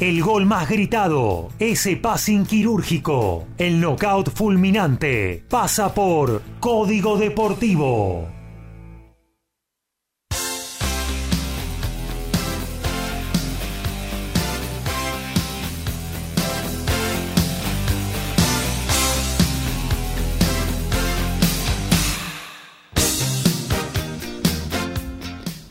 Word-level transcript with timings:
El 0.00 0.22
gol 0.22 0.46
más 0.46 0.68
gritado, 0.68 1.48
ese 1.58 1.96
passing 1.96 2.46
quirúrgico, 2.46 3.48
el 3.58 3.80
knockout 3.80 4.30
fulminante, 4.30 5.42
pasa 5.48 5.92
por 5.92 6.40
Código 6.60 7.16
Deportivo. 7.16 8.37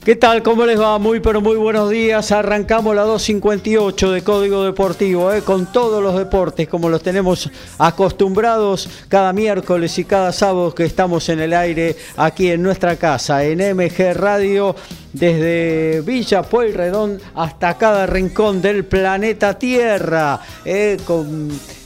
¿Qué 0.07 0.15
tal? 0.15 0.41
¿Cómo 0.41 0.65
les 0.65 0.79
va? 0.79 0.97
Muy 0.99 1.19
pero 1.19 1.41
muy 1.41 1.57
buenos 1.57 1.89
días. 1.89 2.31
Arrancamos 2.31 2.95
la 2.95 3.01
258 3.01 4.13
de 4.13 4.21
Código 4.21 4.63
Deportivo, 4.63 5.33
¿eh? 5.33 5.41
con 5.41 5.65
todos 5.65 6.01
los 6.01 6.17
deportes 6.17 6.69
como 6.69 6.87
los 6.87 7.03
tenemos 7.03 7.51
acostumbrados 7.77 8.87
cada 9.09 9.33
miércoles 9.33 9.99
y 9.99 10.05
cada 10.05 10.31
sábado 10.31 10.73
que 10.73 10.85
estamos 10.85 11.27
en 11.27 11.41
el 11.41 11.53
aire 11.53 11.97
aquí 12.15 12.49
en 12.49 12.63
nuestra 12.63 12.95
casa, 12.95 13.43
en 13.43 13.59
MG 13.75 14.13
Radio, 14.13 14.77
desde 15.11 15.99
Villa 16.05 16.41
Pueyrredón 16.41 17.19
hasta 17.35 17.77
cada 17.77 18.05
rincón 18.05 18.61
del 18.61 18.85
planeta 18.85 19.59
Tierra, 19.59 20.39
¿eh? 20.63 20.95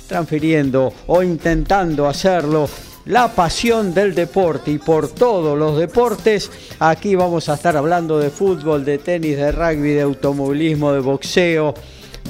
transfiriendo 0.07 0.93
o 1.07 1.23
intentando 1.23 2.07
hacerlo 2.07 2.69
la 3.05 3.29
pasión 3.29 3.93
del 3.93 4.13
deporte 4.13 4.71
y 4.71 4.77
por 4.77 5.09
todos 5.09 5.57
los 5.57 5.77
deportes. 5.77 6.51
Aquí 6.79 7.15
vamos 7.15 7.49
a 7.49 7.55
estar 7.55 7.75
hablando 7.77 8.19
de 8.19 8.29
fútbol, 8.29 8.85
de 8.85 8.97
tenis, 8.97 9.37
de 9.37 9.51
rugby, 9.51 9.93
de 9.93 10.01
automovilismo, 10.01 10.91
de 10.91 10.99
boxeo. 10.99 11.73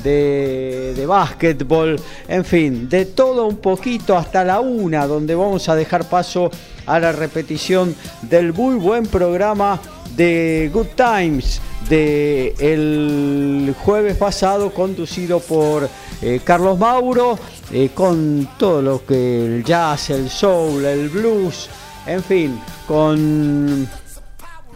De, 0.03 0.93
de 0.95 1.05
básquetbol, 1.05 1.99
en 2.29 2.45
fin, 2.45 2.87
de 2.87 3.05
todo 3.05 3.45
un 3.45 3.57
poquito 3.57 4.15
hasta 4.15 4.43
la 4.45 4.61
una, 4.61 5.05
donde 5.05 5.35
vamos 5.35 5.67
a 5.67 5.75
dejar 5.75 6.05
paso 6.05 6.49
a 6.85 6.97
la 6.97 7.11
repetición 7.11 7.93
del 8.21 8.53
muy 8.53 8.75
buen 8.75 9.05
programa 9.05 9.81
de 10.15 10.71
Good 10.73 10.87
Times 10.95 11.61
de 11.89 12.55
el 12.59 13.75
jueves 13.83 14.17
pasado 14.17 14.73
conducido 14.73 15.39
por 15.39 15.89
eh, 16.21 16.41
Carlos 16.43 16.77
Mauro 16.77 17.37
eh, 17.71 17.89
con 17.93 18.49
todo 18.57 18.81
lo 18.81 19.05
que 19.05 19.45
el 19.45 19.63
jazz, 19.63 20.09
el 20.09 20.29
soul, 20.29 20.85
el 20.85 21.09
blues, 21.09 21.69
en 22.05 22.23
fin, 22.23 22.59
con 22.87 23.87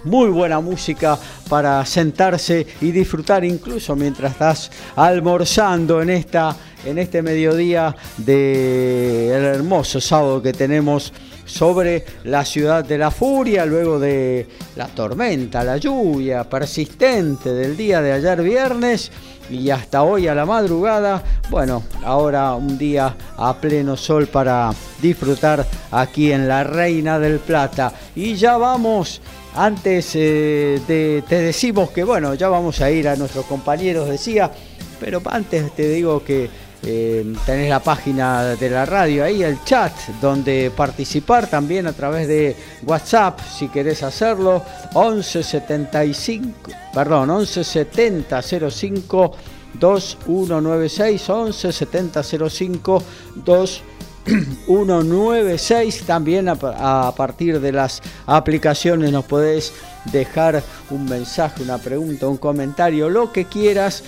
muy 0.06 0.30
buena 0.30 0.60
música 0.60 1.18
para 1.50 1.86
sentarse 1.86 2.66
y 2.82 2.92
disfrutar 2.92 3.44
incluso 3.44 3.96
mientras 3.96 4.34
estás 4.34 4.72
almorzando 4.96 6.02
en 6.02 6.12
esta 6.12 6.56
en 6.86 7.00
este 7.00 7.24
mediodía 7.24 7.96
del 8.18 9.44
hermoso 9.44 10.00
sábado 10.00 10.42
que 10.42 10.54
tenemos 10.54 11.12
sobre 11.46 12.06
la 12.24 12.44
ciudad 12.44 12.84
de 12.84 12.98
la 12.98 13.12
furia, 13.12 13.66
luego 13.66 14.00
de 14.00 14.48
la 14.76 14.88
tormenta, 14.88 15.64
la 15.64 15.78
lluvia 15.78 16.44
persistente 16.50 17.54
del 17.54 17.78
día 17.78 18.02
de 18.02 18.12
ayer 18.14 18.42
viernes 18.42 19.12
y 19.50 19.70
hasta 19.70 20.04
hoy 20.04 20.28
a 20.28 20.36
la 20.36 20.46
madrugada. 20.46 21.24
Bueno, 21.50 21.84
ahora 22.04 22.56
un 22.56 22.78
día 22.78 23.16
a 23.38 23.56
pleno 23.56 23.96
sol 23.96 24.28
para 24.28 24.74
disfrutar 25.02 25.66
aquí 25.92 26.32
en 26.32 26.48
la 26.48 26.64
Reina 26.64 27.20
del 27.20 27.40
Plata. 27.40 27.94
Y 28.16 28.36
ya 28.36 28.58
vamos, 28.58 29.22
antes 29.56 30.12
eh, 30.16 30.82
de, 30.88 31.24
te 31.28 31.42
decimos 31.42 31.92
que 31.92 32.04
bueno, 32.04 32.34
ya 32.34 32.50
vamos 32.50 32.82
a 32.82 32.90
ir 32.90 33.08
a 33.08 33.16
nuestros 33.16 33.46
compañeros, 33.46 34.10
decía, 34.10 34.52
pero 35.00 35.22
antes 35.26 35.72
te 35.76 35.90
digo 35.90 36.24
que 36.24 36.50
eh, 36.88 37.26
tenés 37.48 37.68
la 37.68 37.80
página 37.80 38.56
de 38.56 38.70
la 38.70 38.86
radio 38.86 39.24
ahí, 39.24 39.42
el 39.42 39.64
chat, 39.64 39.92
donde 40.22 40.72
participar 40.76 41.48
también 41.48 41.88
a 41.88 41.94
través 41.94 42.28
de 42.28 42.56
WhatsApp, 42.84 43.40
si 43.58 43.70
querés 43.70 44.04
hacerlo, 44.04 44.62
1175, 44.94 46.48
perdón, 46.94 47.30
1170 47.30 48.40
05 48.70 49.32
2196, 49.80 51.28
1170 51.28 52.24
05 52.24 53.04
2196. 53.44 56.04
También 56.06 56.50
a, 56.50 57.08
a 57.08 57.16
partir 57.16 57.60
de 57.60 57.72
las 57.72 58.04
aplicaciones 58.28 59.12
nos 59.12 59.26
podés 59.26 59.74
dejar 60.12 60.62
un 60.92 61.06
mensaje, 61.06 61.64
una 61.64 61.80
pregunta, 61.80 62.28
un 62.28 62.38
comentario, 62.38 63.10
lo 63.10 63.32
que 63.32 63.46
quieras 63.46 64.04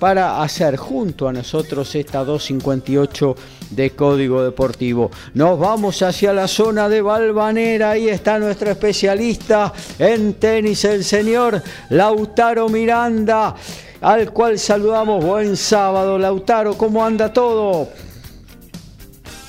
para 0.00 0.42
hacer 0.42 0.76
junto 0.76 1.28
a 1.28 1.32
nosotros 1.32 1.94
esta 1.94 2.24
258 2.24 3.36
de 3.70 3.90
Código 3.90 4.42
Deportivo. 4.42 5.10
Nos 5.34 5.58
vamos 5.58 6.02
hacia 6.02 6.32
la 6.32 6.48
zona 6.48 6.88
de 6.88 7.02
Balvanera, 7.02 7.90
ahí 7.90 8.08
está 8.08 8.38
nuestro 8.38 8.70
especialista 8.70 9.72
en 9.98 10.34
tenis, 10.34 10.84
el 10.86 11.04
señor 11.04 11.62
Lautaro 11.90 12.68
Miranda, 12.70 13.54
al 14.00 14.32
cual 14.32 14.58
saludamos. 14.58 15.22
Buen 15.22 15.56
sábado, 15.56 16.18
Lautaro, 16.18 16.74
¿cómo 16.78 17.04
anda 17.04 17.32
todo? 17.32 17.88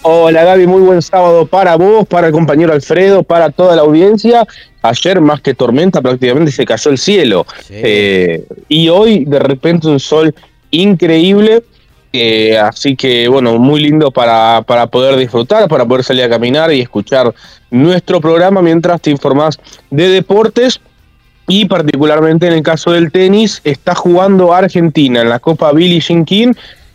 Hola 0.03 0.43
Gaby, 0.43 0.65
muy 0.67 0.81
buen 0.81 1.01
sábado 1.01 1.45
para 1.45 1.75
vos, 1.77 2.07
para 2.07 2.27
el 2.27 2.33
compañero 2.33 2.73
Alfredo, 2.73 3.23
para 3.23 3.51
toda 3.51 3.75
la 3.75 3.83
audiencia. 3.83 4.45
Ayer 4.81 5.21
más 5.21 5.41
que 5.41 5.53
tormenta 5.53 6.01
prácticamente 6.01 6.51
se 6.51 6.65
cayó 6.65 6.91
el 6.91 6.97
cielo. 6.97 7.45
Eh, 7.69 8.43
y 8.67 8.89
hoy 8.89 9.25
de 9.25 9.39
repente 9.39 9.87
un 9.87 9.99
sol 9.99 10.33
increíble. 10.71 11.63
Eh, 12.13 12.57
así 12.57 12.95
que 12.95 13.27
bueno, 13.27 13.57
muy 13.57 13.81
lindo 13.81 14.11
para, 14.11 14.63
para 14.63 14.87
poder 14.87 15.15
disfrutar, 15.15 15.69
para 15.69 15.85
poder 15.85 16.03
salir 16.03 16.23
a 16.23 16.29
caminar 16.29 16.73
y 16.73 16.81
escuchar 16.81 17.33
nuestro 17.69 18.19
programa 18.19 18.61
mientras 18.61 18.99
te 19.01 19.11
informás 19.11 19.59
de 19.89 20.09
deportes. 20.09 20.81
Y 21.47 21.65
particularmente 21.65 22.47
en 22.47 22.53
el 22.53 22.63
caso 22.63 22.91
del 22.91 23.11
tenis, 23.11 23.61
está 23.63 23.93
jugando 23.93 24.53
Argentina 24.53 25.21
en 25.21 25.29
la 25.29 25.39
Copa 25.39 25.71
Billie 25.73 25.99
Jean 25.99 26.25
King 26.25 26.53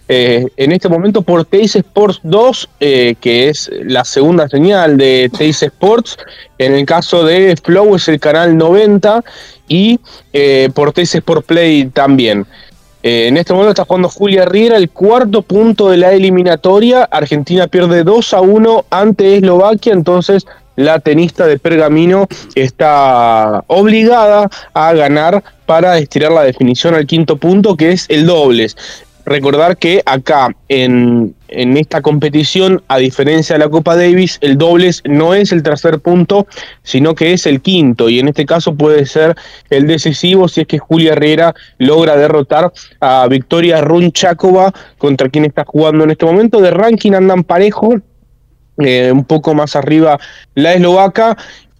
eh, 0.09 0.47
en 0.57 0.71
este 0.71 0.89
momento 0.89 1.23
por 1.23 1.45
Teis 1.45 1.75
Sports 1.75 2.21
2, 2.23 2.69
eh, 2.79 3.17
que 3.21 3.49
es 3.49 3.71
la 3.85 4.05
segunda 4.05 4.49
señal 4.49 4.97
de 4.97 5.31
Teis 5.37 5.63
Sports. 5.63 6.17
En 6.59 6.75
el 6.75 6.87
caso 6.87 7.25
de 7.25 7.57
Flow 7.63 7.97
es 7.97 8.07
el 8.09 8.21
canal 8.21 8.57
90 8.57 9.25
y 9.67 9.99
eh, 10.33 10.71
por 10.75 10.93
Teis 10.93 11.15
Sport 11.15 11.47
Play 11.47 11.87
también. 11.87 12.47
en 13.03 13.37
este 13.37 13.53
momento 13.53 13.71
está 13.71 13.85
jugando 13.85 14.09
Julia 14.09 14.45
Riera, 14.45 14.77
el 14.77 14.91
cuarto 14.91 15.43
punto 15.43 15.91
de 15.91 15.97
la 15.97 16.13
eliminatoria. 16.13 17.05
Argentina 17.05 17.67
pierde 17.67 18.05
2 18.05 18.35
a 18.35 18.41
1 18.41 18.85
ante 18.91 19.37
Eslovaquia, 19.37 19.93
entonces 19.93 20.47
la 20.77 20.99
tenista 21.01 21.47
de 21.47 21.59
Pergamino 21.59 22.27
está 22.55 23.65
obligada 23.67 24.51
a 24.75 24.93
ganar 24.93 25.43
para 25.65 25.99
estirar 25.99 26.33
la 26.33 26.43
definición 26.43 26.95
al 26.95 27.07
quinto 27.07 27.39
punto, 27.39 27.77
que 27.77 27.93
es 27.93 28.07
el 28.09 28.27
dobles 28.27 28.77
recordar 29.27 29.77
que 29.77 30.03
acá 30.07 30.57
en, 30.69 31.35
esta 31.49 32.01
competición, 32.01 32.83
a 32.89 32.99
diferencia 32.99 33.55
de 33.55 33.59
la 33.65 33.69
Copa 33.69 33.97
Davis, 33.97 34.39
el 34.41 34.57
dobles 34.57 35.03
no 35.05 35.35
es 35.35 35.53
el 35.53 35.63
tercer 35.63 35.99
punto, 36.01 36.47
sino 36.83 37.15
que 37.15 37.33
es 37.33 37.47
el 37.47 37.61
quinto, 37.61 38.09
y 38.09 38.21
en 38.21 38.29
este 38.29 38.47
caso 38.47 38.75
puede 38.75 39.05
ser 39.05 39.37
el 39.69 39.87
decisivo 39.87 40.49
si 40.49 40.63
es 40.63 40.67
que 40.67 40.79
Julia 40.79 41.13
Herrera 41.13 41.55
logra 41.79 42.17
derrotar 42.17 42.73
a 43.01 43.27
Victoria 43.29 43.81
Runchakova, 43.81 44.73
contra 44.97 45.29
quien 45.29 45.45
está 45.45 45.65
jugando 45.65 46.05
en 46.05 46.13
este 46.13 46.25
momento. 46.25 46.61
De 46.61 46.71
ranking 46.71 47.13
andan 47.13 47.45
parejo, 47.45 47.95
eh, 48.79 49.11
un 49.11 49.25
poco 49.25 49.55
más 49.55 49.75
arriba 49.75 50.19
la 50.55 50.75
eslovaca 50.75 51.37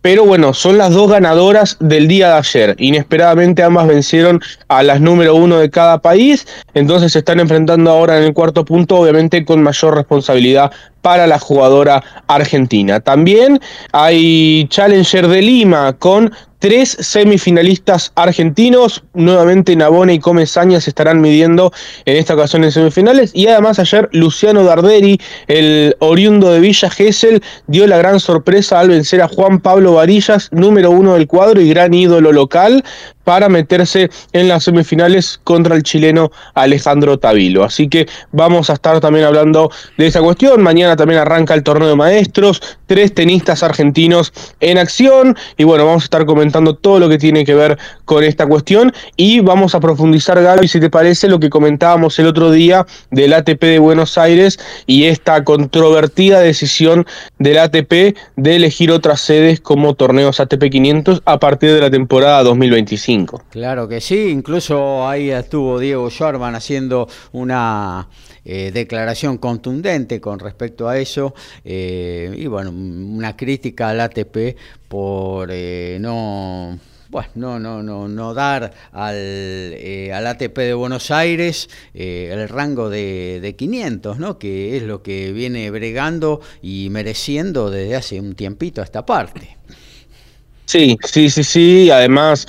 pero 0.07 0.25
bueno, 0.25 0.55
son 0.55 0.79
las 0.79 0.93
dos 0.93 1.11
ganadoras 1.11 1.79
del 1.81 2.07
día 2.07 2.29
de 2.29 2.35
ayer. 2.35 2.77
Inesperadamente 2.79 3.65
ambas 3.65 3.89
vencieron 3.89 4.41
a 4.69 4.85
las 4.85 5.01
número 5.01 5.35
uno 5.35 5.59
de 5.59 5.69
cada 5.69 5.99
país, 5.99 6.47
entonces 6.75 7.11
se 7.11 7.19
están 7.19 7.41
enfrentando 7.41 7.91
ahora 7.91 8.17
en 8.17 8.23
el 8.23 8.33
cuarto 8.33 8.65
punto, 8.65 9.01
obviamente 9.01 9.45
con 9.45 9.65
mayor 9.65 9.97
responsabilidad 9.97 10.71
para 11.07 11.29
la 11.29 11.39
jugadora 11.39 12.03
argentina. 12.27 12.99
También 12.99 13.61
hay 13.93 14.67
Challenger 14.71 15.29
de 15.29 15.41
Lima 15.41 15.93
con 15.93 16.33
tres 16.59 16.97
semifinalistas 16.99 18.11
argentinos. 18.17 19.05
Nuevamente 19.15 19.77
Nabone 19.77 20.15
y 20.15 20.19
Comesaña 20.19 20.81
se 20.81 20.91
estarán 20.91 21.21
midiendo 21.21 21.73
en 22.07 22.17
esta 22.17 22.35
ocasión 22.35 22.65
en 22.65 22.73
semifinales. 22.73 23.31
Y 23.35 23.47
además 23.47 23.79
ayer 23.79 24.09
Luciano 24.11 24.65
Darderi, 24.65 25.21
el 25.47 25.95
oriundo 26.01 26.51
de 26.53 26.59
Villa 26.59 26.91
Gesell, 26.91 27.41
dio 27.69 27.87
la 27.87 27.99
gran 27.99 28.19
sorpresa 28.19 28.81
al 28.81 28.89
vencer 28.89 29.23
a 29.23 29.29
Juan 29.29 29.61
Pablo 29.61 29.93
Varillas, 29.93 30.49
número 30.51 30.91
uno 30.91 31.15
del 31.15 31.29
cuadro 31.29 31.61
y 31.61 31.69
gran 31.69 31.95
ídolo 31.95 32.33
local, 32.33 32.83
para 33.27 33.49
meterse 33.49 34.09
en 34.33 34.47
las 34.47 34.63
semifinales 34.63 35.41
contra 35.43 35.75
el 35.75 35.83
chileno 35.83 36.31
Alejandro 36.55 37.19
Tavilo. 37.19 37.65
Así 37.65 37.89
que 37.89 38.07
vamos 38.31 38.71
a 38.71 38.75
estar 38.75 39.01
también 39.01 39.25
hablando 39.25 39.69
de 39.99 40.07
esa 40.07 40.21
cuestión. 40.21 40.63
Mañana 40.63 40.95
también 40.95 41.19
arranca 41.19 41.53
el 41.55 41.65
torneo 41.65 41.89
de 41.89 41.97
maestros, 41.97 42.63
tres 42.87 43.13
tenistas 43.13 43.65
argentinos 43.65 44.33
en 44.61 44.79
acción 44.79 45.37
y 45.57 45.65
bueno, 45.65 45.85
vamos 45.87 46.05
a 46.05 46.07
estar 46.07 46.25
comentando 46.25 46.77
todo 46.77 47.01
lo 47.01 47.09
que 47.09 47.19
tiene 47.19 47.45
que 47.45 47.57
ver 47.57 47.77
con 48.05 48.23
esta 48.23 48.47
cuestión 48.47 48.93
y 49.17 49.41
vamos 49.41 49.75
a 49.75 49.81
profundizar, 49.81 50.41
Gaby, 50.41 50.69
si 50.69 50.79
te 50.79 50.89
parece, 50.89 51.27
lo 51.27 51.41
que 51.41 51.51
comentábamos 51.51 52.17
el 52.21 52.29
otro 52.29 52.53
día 52.53 52.87
del 53.11 53.33
ATP 53.33 53.61
de 53.61 53.79
Buenos 53.81 54.19
Aires 54.19 54.61
y 54.87 55.07
esta 55.07 55.43
controvertida 55.43 56.39
decisión 56.39 57.05
del 57.41 57.59
ATP 57.59 58.17
de 58.37 58.57
elegir 58.57 58.93
otras 58.93 59.21
sedes 59.21 59.61
como 59.61 59.95
torneos 59.95 60.39
ATP 60.39 60.71
500 60.71 61.23
a 61.25 61.41
partir 61.41 61.73
de 61.73 61.81
la 61.81 61.91
temporada 61.91 62.45
2025. 62.45 63.16
Claro 63.51 63.89
que 63.89 64.01
sí, 64.01 64.29
incluso 64.29 65.07
ahí 65.09 65.31
estuvo 65.31 65.79
Diego 65.79 66.11
Schwarman 66.11 66.55
haciendo 66.55 67.09
una 67.33 68.09
eh, 68.45 68.71
declaración 68.73 69.39
contundente 69.39 70.21
con 70.21 70.39
respecto 70.39 70.89
a 70.89 70.99
eso 70.99 71.35
eh, 71.65 72.33
y 72.37 72.47
bueno, 72.47 72.71
una 72.71 73.37
crítica 73.37 73.89
al 73.89 74.01
ATP 74.01 74.57
por 74.89 75.49
eh, 75.51 75.99
no 76.01 76.79
bueno, 77.09 77.31
no, 77.35 77.59
no, 77.59 77.83
no, 77.83 78.09
no 78.09 78.35
dar 78.35 78.73
al, 78.93 79.77
al 80.13 80.27
ATP 80.27 80.59
de 80.59 80.75
Buenos 80.75 81.11
Aires 81.11 81.71
el 81.95 82.49
rango 82.49 82.91
de, 82.91 83.39
de, 83.41 83.55
500, 83.55 84.19
¿no? 84.19 84.39
que 84.39 84.77
es 84.77 84.83
lo 84.83 85.03
que 85.03 85.33
viene 85.33 85.71
bregando 85.71 86.41
y 86.63 86.89
mereciendo 86.91 87.71
desde 87.71 87.97
hace 87.97 88.21
un 88.21 88.35
tiempito 88.35 88.81
a 88.81 88.85
esta 88.85 89.07
parte. 89.07 89.57
Sí, 90.67 90.99
sí, 91.05 91.31
sí, 91.31 91.45
sí. 91.45 91.91
Además, 91.91 92.47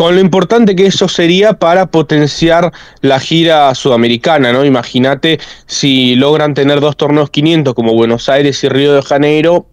con 0.00 0.14
lo 0.14 0.22
importante 0.22 0.74
que 0.74 0.86
eso 0.86 1.08
sería 1.08 1.52
para 1.52 1.84
potenciar 1.84 2.72
la 3.02 3.20
gira 3.20 3.74
sudamericana, 3.74 4.50
¿no? 4.50 4.64
Imagínate 4.64 5.38
si 5.66 6.14
logran 6.14 6.54
tener 6.54 6.80
dos 6.80 6.96
torneos 6.96 7.28
500 7.28 7.74
como 7.74 7.92
Buenos 7.92 8.30
Aires 8.30 8.64
y 8.64 8.70
Río 8.70 8.94
de 8.94 9.02
Janeiro, 9.02 9.66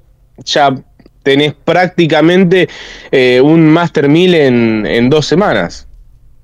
ya 0.43 0.75
tenés 1.23 1.53
prácticamente 1.53 2.67
eh, 3.09 3.39
un 3.41 3.69
Master 3.69 4.09
1000 4.09 4.35
en, 4.35 4.85
en 4.85 5.09
dos 5.09 5.25
semanas. 5.25 5.87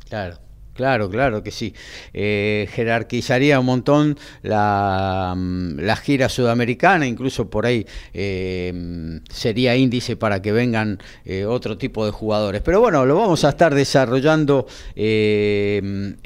Claro. 0.07 0.38
Claro, 0.73 1.09
claro 1.09 1.43
que 1.43 1.51
sí. 1.51 1.73
Eh, 2.13 2.67
jerarquizaría 2.71 3.59
un 3.59 3.65
montón 3.67 4.17
la, 4.41 5.33
mm, 5.37 5.79
la, 5.79 5.95
gira 5.95 6.29
sudamericana, 6.29 7.05
incluso 7.05 7.47
por 7.49 7.67
ahí 7.67 7.85
eh, 8.13 9.19
sería 9.29 9.75
índice 9.75 10.15
para 10.15 10.41
que 10.41 10.51
vengan 10.51 10.97
eh, 11.25 11.45
otro 11.45 11.77
tipo 11.77 12.05
de 12.05 12.11
jugadores. 12.11 12.61
Pero 12.63 12.81
bueno, 12.81 13.05
lo 13.05 13.15
vamos 13.15 13.43
a 13.45 13.49
estar 13.49 13.75
desarrollando 13.75 14.65
en 14.95 16.17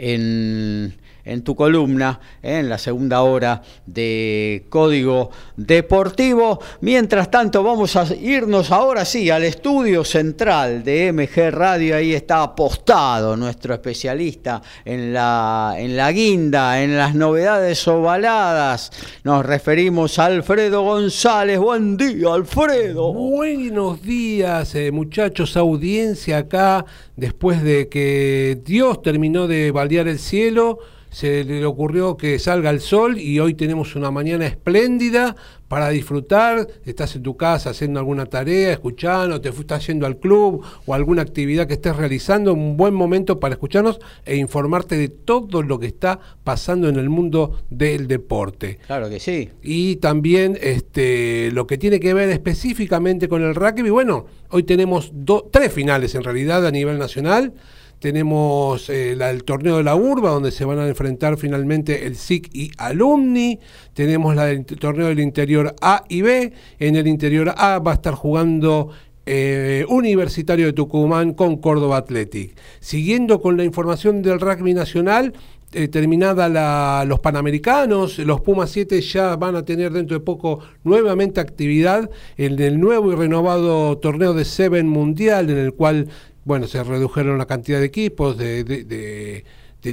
en 1.27 1.41
tu 1.41 1.55
columna, 1.55 2.19
en 2.41 2.69
la 2.69 2.77
segunda 2.77 3.21
hora 3.21 3.61
de 3.85 4.65
Código 4.69 5.29
Deportivo. 5.57 6.59
Mientras 6.81 7.29
tanto, 7.29 7.63
vamos 7.63 7.95
a 7.97 8.05
irnos 8.15 8.71
ahora 8.71 9.03
sí 9.03 9.29
al 9.29 9.43
estudio 9.43 10.05
central 10.05 10.83
de 10.83 11.11
MG 11.11 11.51
Radio. 11.51 11.97
Ahí 11.97 12.13
está 12.13 12.43
apostado 12.43 13.35
nuestro 13.35 13.73
especialista 13.73 14.61
en 14.85 15.13
la, 15.13 15.75
en 15.77 15.97
la 15.97 16.11
guinda, 16.11 16.81
en 16.81 16.97
las 16.97 17.13
novedades 17.13 17.85
ovaladas. 17.87 18.91
Nos 19.23 19.45
referimos 19.45 20.19
a 20.19 20.25
Alfredo 20.25 20.83
González. 20.83 21.59
Buen 21.59 21.97
día, 21.97 22.33
Alfredo. 22.33 23.11
Buenos 23.11 24.01
días, 24.01 24.73
eh, 24.75 24.91
muchachos, 24.91 25.57
audiencia 25.57 26.37
acá, 26.37 26.85
después 27.17 27.61
de 27.63 27.89
que 27.89 28.61
Dios 28.63 29.01
terminó 29.01 29.47
de 29.47 29.71
baldear 29.71 30.07
el 30.07 30.19
cielo 30.19 30.79
se 31.09 31.43
le 31.43 31.65
ocurrió 31.65 32.17
que 32.17 32.37
salga 32.39 32.69
el 32.69 32.81
sol 32.81 33.19
y 33.19 33.39
hoy 33.39 33.53
tenemos 33.53 33.95
una 33.95 34.11
mañana 34.11 34.45
espléndida 34.45 35.35
para 35.67 35.89
disfrutar. 35.89 36.67
Estás 36.85 37.15
en 37.15 37.23
tu 37.23 37.37
casa 37.37 37.71
haciendo 37.71 37.99
alguna 37.99 38.25
tarea, 38.25 38.71
escuchando, 38.71 39.41
te 39.41 39.49
estás 39.49 39.87
yendo 39.87 40.05
al 40.05 40.17
club 40.17 40.63
o 40.85 40.93
alguna 40.93 41.21
actividad 41.21 41.67
que 41.67 41.73
estés 41.73 41.95
realizando, 41.95 42.53
un 42.53 42.77
buen 42.77 42.93
momento 42.93 43.39
para 43.39 43.53
escucharnos 43.53 43.99
e 44.25 44.35
informarte 44.35 44.97
de 44.97 45.09
todo 45.09 45.61
lo 45.61 45.79
que 45.79 45.87
está 45.87 46.19
pasando 46.43 46.89
en 46.89 46.97
el 46.97 47.09
mundo 47.09 47.63
del 47.69 48.07
deporte. 48.07 48.79
Claro 48.87 49.09
que 49.09 49.19
sí. 49.19 49.49
Y 49.61 49.97
también 49.97 50.57
este, 50.61 51.51
lo 51.51 51.67
que 51.67 51.77
tiene 51.77 51.99
que 51.99 52.13
ver 52.13 52.29
específicamente 52.29 53.27
con 53.27 53.43
el 53.43 53.55
rugby. 53.55 53.89
Bueno, 53.89 54.25
hoy 54.49 54.63
tenemos 54.63 55.11
tres 55.51 55.71
finales 55.71 56.15
en 56.15 56.23
realidad 56.23 56.65
a 56.65 56.71
nivel 56.71 56.97
nacional 56.97 57.53
tenemos 57.99 58.89
eh, 58.89 59.13
el 59.13 59.43
torneo 59.43 59.77
de 59.77 59.83
la 59.83 59.95
urba, 59.95 60.29
donde 60.29 60.51
se 60.51 60.65
van 60.65 60.79
a 60.79 60.87
enfrentar 60.87 61.37
finalmente 61.37 62.05
el 62.05 62.15
SIC 62.15 62.49
y 62.53 62.71
Alumni. 62.77 63.59
Tenemos 63.93 64.35
la 64.35 64.45
del 64.45 64.65
torneo 64.65 65.07
del 65.07 65.19
interior 65.19 65.75
A 65.81 66.03
y 66.07 66.21
B. 66.21 66.53
En 66.79 66.95
el 66.95 67.07
interior 67.07 67.53
A 67.57 67.79
va 67.79 67.91
a 67.91 67.95
estar 67.95 68.13
jugando 68.13 68.89
eh, 69.25 69.85
Universitario 69.89 70.67
de 70.67 70.73
Tucumán 70.73 71.33
con 71.33 71.57
Córdoba 71.57 71.97
Athletic. 71.97 72.55
Siguiendo 72.79 73.41
con 73.41 73.57
la 73.57 73.63
información 73.63 74.21
del 74.21 74.39
rugby 74.39 74.73
nacional, 74.73 75.33
eh, 75.73 75.89
terminada 75.89 76.47
la, 76.47 77.03
los 77.05 77.19
Panamericanos, 77.19 78.19
los 78.19 78.39
Pumas 78.39 78.69
7 78.69 79.01
ya 79.01 79.35
van 79.35 79.57
a 79.57 79.65
tener 79.65 79.91
dentro 79.91 80.17
de 80.17 80.23
poco 80.23 80.59
nuevamente 80.85 81.41
actividad 81.41 82.09
en 82.37 82.57
el 82.61 82.79
nuevo 82.79 83.11
y 83.11 83.15
renovado 83.15 83.97
torneo 83.97 84.33
de 84.33 84.45
Seven 84.45 84.87
Mundial, 84.87 85.49
en 85.49 85.57
el 85.57 85.73
cual 85.73 86.07
bueno, 86.47 86.65
se 86.65 86.81
redujeron 86.81 87.37
la 87.37 87.45
cantidad 87.45 87.79
de 87.79 87.85
equipos 87.85 88.37
de, 88.37 88.63
de, 88.63 88.85
de, 88.85 89.43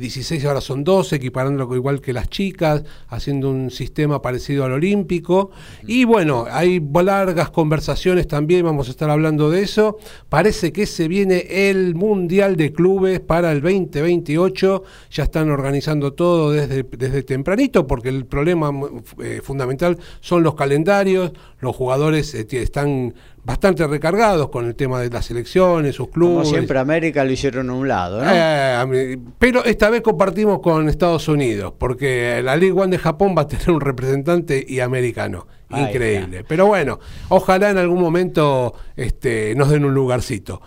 16 0.00 0.44
ahora 0.44 0.60
son 0.60 0.82
12, 0.82 1.16
equiparándolo 1.16 1.74
igual 1.76 2.00
que 2.00 2.12
las 2.12 2.28
chicas, 2.28 2.82
haciendo 3.08 3.48
un 3.48 3.70
sistema 3.70 4.20
parecido 4.20 4.64
al 4.64 4.72
olímpico. 4.72 5.50
Y 5.86 6.04
bueno, 6.04 6.46
hay 6.50 6.80
largas 6.80 7.50
conversaciones 7.50 8.26
también, 8.26 8.64
vamos 8.64 8.88
a 8.88 8.90
estar 8.90 9.08
hablando 9.08 9.50
de 9.50 9.62
eso. 9.62 9.98
Parece 10.28 10.72
que 10.72 10.86
se 10.86 11.06
viene 11.06 11.46
el 11.70 11.94
Mundial 11.94 12.56
de 12.56 12.72
Clubes 12.72 13.20
para 13.20 13.52
el 13.52 13.60
2028, 13.60 14.82
ya 15.10 15.24
están 15.24 15.50
organizando 15.50 16.12
todo 16.12 16.50
desde, 16.50 16.82
desde 16.82 17.22
tempranito, 17.22 17.86
porque 17.86 18.08
el 18.08 18.26
problema 18.26 18.72
eh, 19.22 19.40
fundamental 19.44 19.96
son 20.20 20.42
los 20.42 20.56
calendarios, 20.56 21.32
los 21.60 21.76
jugadores 21.76 22.34
eh, 22.34 22.46
están 22.50 23.14
bastante 23.44 23.86
recargados 23.86 24.48
con 24.48 24.66
el 24.66 24.74
tema 24.74 25.00
de 25.00 25.10
las 25.10 25.30
elecciones, 25.30 25.94
sus 25.94 26.08
clubes. 26.08 26.44
Como 26.48 26.56
siempre 26.56 26.78
América 26.78 27.24
lo 27.24 27.30
hicieron 27.30 27.70
a 27.70 27.74
un 27.74 27.86
lado, 27.86 28.24
¿no? 28.24 28.30
Eh, 28.32 29.18
pero 29.38 29.64
esta 29.64 29.90
vez 29.90 30.00
compartimos 30.00 30.60
con 30.60 30.88
Estados 30.88 31.28
Unidos, 31.28 31.74
porque 31.78 32.40
la 32.42 32.56
League 32.56 32.72
One 32.72 32.90
de 32.90 32.98
Japón 32.98 33.34
va 33.36 33.42
a 33.42 33.48
tener 33.48 33.70
un 33.70 33.80
representante 33.80 34.64
y 34.66 34.80
americano. 34.80 35.46
Increíble. 35.70 36.44
Pero 36.46 36.66
bueno, 36.66 37.00
ojalá 37.28 37.70
en 37.70 37.78
algún 37.78 38.00
momento 38.00 38.74
este, 38.96 39.54
nos 39.56 39.70
den 39.70 39.84
un 39.84 39.94
lugarcito. 39.94 40.62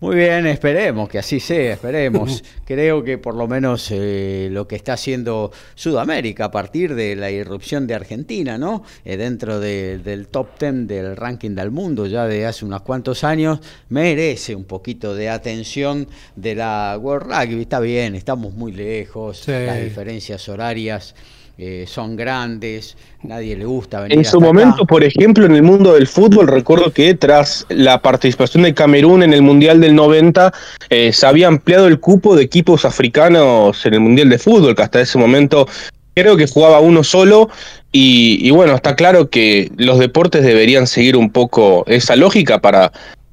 Muy 0.00 0.16
bien, 0.16 0.46
esperemos 0.46 1.10
que 1.10 1.18
así 1.18 1.40
sea, 1.40 1.74
esperemos. 1.74 2.42
Creo 2.64 3.04
que 3.04 3.18
por 3.18 3.34
lo 3.34 3.46
menos 3.46 3.90
eh, 3.90 4.48
lo 4.50 4.66
que 4.66 4.76
está 4.76 4.94
haciendo 4.94 5.52
Sudamérica 5.74 6.46
a 6.46 6.50
partir 6.50 6.94
de 6.94 7.14
la 7.16 7.30
irrupción 7.30 7.86
de 7.86 7.94
Argentina, 7.94 8.56
¿no? 8.56 8.82
Eh, 9.04 9.18
dentro 9.18 9.60
del 9.60 10.28
top 10.28 10.56
ten 10.56 10.86
del 10.86 11.18
ranking 11.18 11.50
del 11.50 11.70
mundo 11.70 12.06
ya 12.06 12.24
de 12.24 12.46
hace 12.46 12.64
unos 12.64 12.80
cuantos 12.80 13.24
años, 13.24 13.60
merece 13.90 14.54
un 14.54 14.64
poquito 14.64 15.14
de 15.14 15.28
atención 15.28 16.08
de 16.34 16.54
la 16.54 16.98
World 16.98 17.30
Rugby. 17.30 17.60
Está 17.60 17.78
bien, 17.78 18.14
estamos 18.14 18.54
muy 18.54 18.72
lejos, 18.72 19.46
las 19.48 19.82
diferencias 19.82 20.48
horarias 20.48 21.14
eh, 21.62 21.84
son 21.86 22.16
grandes, 22.16 22.96
nadie 23.22 23.54
le 23.54 23.66
gusta 23.66 24.00
venir. 24.00 24.16
En 24.16 24.24
su 24.24 24.40
momento, 24.40 24.86
por 24.86 25.04
ejemplo, 25.04 25.44
en 25.44 25.54
el 25.54 25.62
mundo 25.62 25.92
del 25.92 26.06
fútbol, 26.06 26.48
recuerdo 26.48 26.90
que 26.90 27.12
tras 27.12 27.66
la 27.68 28.00
participación 28.00 28.62
de 28.62 28.72
Camerún 28.72 29.22
en 29.22 29.34
el 29.34 29.42
Mundial 29.42 29.78
del 29.78 29.94
90, 29.94 30.54
eh, 30.88 31.12
se 31.12 31.26
había 31.26 31.48
ampliado 31.48 31.86
el 31.86 32.00
cupo 32.00 32.34
de 32.34 32.44
equipos 32.44 32.86
africanos 32.86 33.84
en 33.84 33.92
el 33.92 34.00
Mundial 34.00 34.30
de 34.30 34.38
Fútbol, 34.38 34.74
que 34.74 34.80
hasta 34.80 35.02
ese 35.02 35.18
momento 35.18 35.68
creo 36.14 36.38
que 36.38 36.46
jugaba 36.46 36.80
uno 36.80 37.04
solo. 37.04 37.50
Y, 37.92 38.50
bueno, 38.52 38.74
está 38.74 38.96
claro 38.96 39.28
que 39.28 39.70
los 39.76 39.98
deportes 39.98 40.42
deberían 40.42 40.86
seguir 40.86 41.14
un 41.14 41.28
poco 41.30 41.84
esa 41.88 42.16
lógica 42.16 42.62
para 42.62 42.90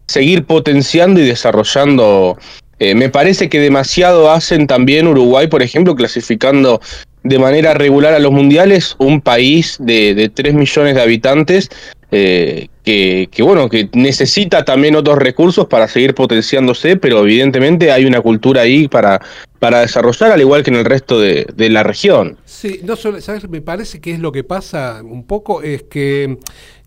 seguir 0.07 0.43
potenciando 0.43 1.22
y 1.22 1.25
desarrollando. 1.25 2.38
Eh, 2.79 2.93
me 2.93 3.07
parece 3.07 3.48
que 3.48 3.62
demasiado 3.62 4.29
hacen 4.29 4.67
también 4.67 5.07
Uruguay, 5.07 5.48
por 5.48 5.63
ejemplo, 5.63 5.96
clasificando 5.96 6.81
de 7.27 7.39
manera 7.39 7.74
regular 7.74 8.13
a 8.13 8.19
los 8.19 8.31
mundiales 8.31 8.96
un 9.00 9.22
país 9.22 9.77
de, 9.79 10.15
de 10.15 10.29
3 10.29 10.53
millones 10.53 10.96
de 10.96 11.01
habitantes 11.01 11.69
eh, 12.10 12.69
que, 12.84 13.43
bueno, 13.43 13.67
que 13.67 13.89
necesita 13.93 14.63
también 14.63 14.96
otros 14.96 15.17
recursos 15.17 15.65
para 15.65 15.89
seguir 15.89 16.15
potenciándose, 16.15 16.96
pero 16.96 17.19
evidentemente 17.19 17.91
hay 17.91 18.05
una 18.05 18.22
cultura 18.22 18.62
ahí 18.62 18.88
para, 18.88 19.19
para 19.60 19.81
desarrollar, 19.81 20.31
al 20.31 20.39
igual 20.39 20.63
que 20.63 20.69
en 20.69 20.77
el 20.77 20.86
resto 20.86 21.19
de, 21.19 21.46
la 21.57 21.84
región. 21.84 22.38
Sí, 22.46 22.79
no 22.86 22.96
solo, 22.96 23.19
¿sabes? 23.19 23.50
Me 23.50 23.60
parece 23.60 24.00
que 24.00 24.13
es 24.13 24.19
lo 24.19 24.31
que 24.31 24.46
pasa 24.46 25.01
un 25.03 25.27
poco, 25.27 25.62
es 25.62 25.84
que 25.84 26.38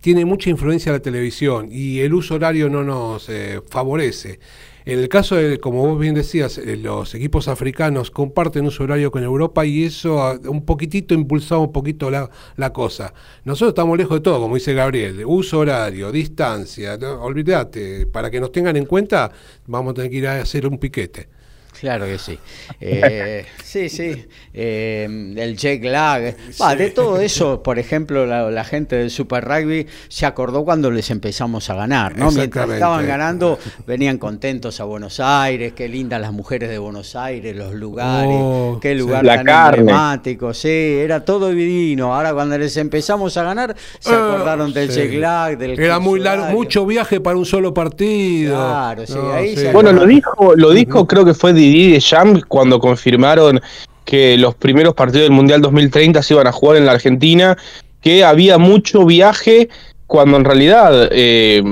tiene 0.00 0.24
mucha 0.24 0.48
influencia 0.48 0.90
la 0.90 1.00
televisión 1.00 1.68
y 1.70 2.00
el 2.00 2.14
uso 2.14 2.36
horario 2.36 2.70
no 2.70 2.82
nos 2.82 3.28
eh, 3.28 3.60
favorece. 3.68 4.40
En 4.84 4.98
el 4.98 5.08
caso 5.08 5.36
de, 5.36 5.60
como 5.60 5.86
vos 5.86 5.98
bien 5.98 6.14
decías, 6.14 6.56
eh, 6.58 6.76
los 6.76 7.14
equipos 7.14 7.48
africanos 7.48 8.10
comparten 8.10 8.64
un 8.64 8.72
horario 8.80 9.10
con 9.10 9.22
Europa 9.22 9.66
y 9.66 9.84
eso 9.84 10.38
un 10.48 10.64
poquitito 10.64 11.14
impulsaba 11.14 11.60
un 11.60 11.72
poquito 11.72 12.10
la, 12.10 12.30
la 12.56 12.72
cosa. 12.72 13.12
Nosotros 13.44 13.70
estamos 13.70 13.98
lejos 13.98 14.18
de 14.18 14.20
todo, 14.22 14.40
como 14.40 14.54
dice 14.54 14.72
Gabriel, 14.72 15.22
uso 15.26 15.58
horario, 15.58 16.10
distancia, 16.10 16.94
olvídate, 17.20 18.06
para 18.06 18.30
que 18.30 18.40
nos 18.40 18.52
tengan 18.52 18.76
en 18.76 18.86
cuenta 18.86 19.30
vamos 19.66 19.92
a 19.92 19.94
tener 19.94 20.10
que 20.10 20.16
ir 20.16 20.26
a 20.28 20.40
hacer 20.40 20.66
un 20.66 20.78
piquete. 20.78 21.39
Claro 21.78 22.06
que 22.06 22.18
sí. 22.18 22.38
Eh, 22.82 23.44
sí, 23.62 23.88
sí. 23.88 24.24
Eh, 24.54 25.34
el 25.36 25.56
jet 25.56 25.82
lag. 25.84 26.34
De 26.76 26.90
todo 26.90 27.20
eso, 27.20 27.62
por 27.62 27.78
ejemplo, 27.78 28.24
la, 28.26 28.64
gente 28.64 28.96
del 28.96 29.10
Super 29.10 29.44
Rugby 29.44 29.86
se 30.08 30.24
acordó 30.24 30.64
cuando 30.64 30.90
les 30.90 31.10
empezamos 31.10 31.68
a 31.68 31.74
ganar, 31.74 32.16
¿no? 32.16 32.30
Mientras 32.30 32.68
estaban 32.70 33.06
ganando, 33.06 33.58
venían 33.86 34.18
contentos 34.18 34.80
a 34.80 34.84
Buenos 34.84 35.20
Aires, 35.20 35.72
qué 35.74 35.88
lindas 35.88 36.20
las 36.20 36.32
mujeres 36.32 36.70
de 36.70 36.78
Buenos 36.78 37.16
Aires, 37.16 37.54
los 37.54 37.74
lugares, 37.74 38.36
oh, 38.38 38.78
qué 38.80 38.94
lugar 38.94 39.24
tan 39.24 39.74
emblemático, 39.74 40.54
sí, 40.54 40.68
era 40.68 41.24
todo 41.24 41.50
divino. 41.50 42.14
Ahora 42.14 42.32
cuando 42.32 42.56
les 42.56 42.76
empezamos 42.76 43.36
a 43.36 43.42
ganar, 43.42 43.76
se 43.98 44.14
ah, 44.14 44.34
acordaron 44.34 44.72
del 44.72 44.90
jet 44.90 45.12
lag, 45.12 45.58
del 45.58 45.78
Era 45.78 45.98
muy 45.98 46.20
largo, 46.20 46.46
mucho 46.46 46.86
viaje 46.86 47.20
para 47.20 47.36
un 47.36 47.46
solo 47.46 47.74
partido. 47.74 48.56
Claro, 48.56 49.06
sí, 49.06 49.18
ahí 49.32 49.54
Bueno, 49.72 49.92
lo 49.92 50.06
dijo, 50.06 50.54
lo 50.56 50.70
dijo, 50.70 51.06
creo 51.06 51.24
que 51.24 51.34
fue 51.34 51.52
Didi 51.60 51.92
de 51.92 52.00
Jam 52.00 52.40
cuando 52.46 52.78
confirmaron 52.78 53.60
que 54.04 54.36
los 54.36 54.54
primeros 54.54 54.94
partidos 54.94 55.24
del 55.24 55.32
Mundial 55.32 55.60
2030 55.60 56.22
se 56.22 56.34
iban 56.34 56.46
a 56.46 56.52
jugar 56.52 56.78
en 56.78 56.86
la 56.86 56.92
Argentina, 56.92 57.56
que 58.00 58.24
había 58.24 58.58
mucho 58.58 59.04
viaje 59.04 59.68
cuando 60.06 60.36
en 60.36 60.44
realidad 60.44 61.08
eh, 61.12 61.62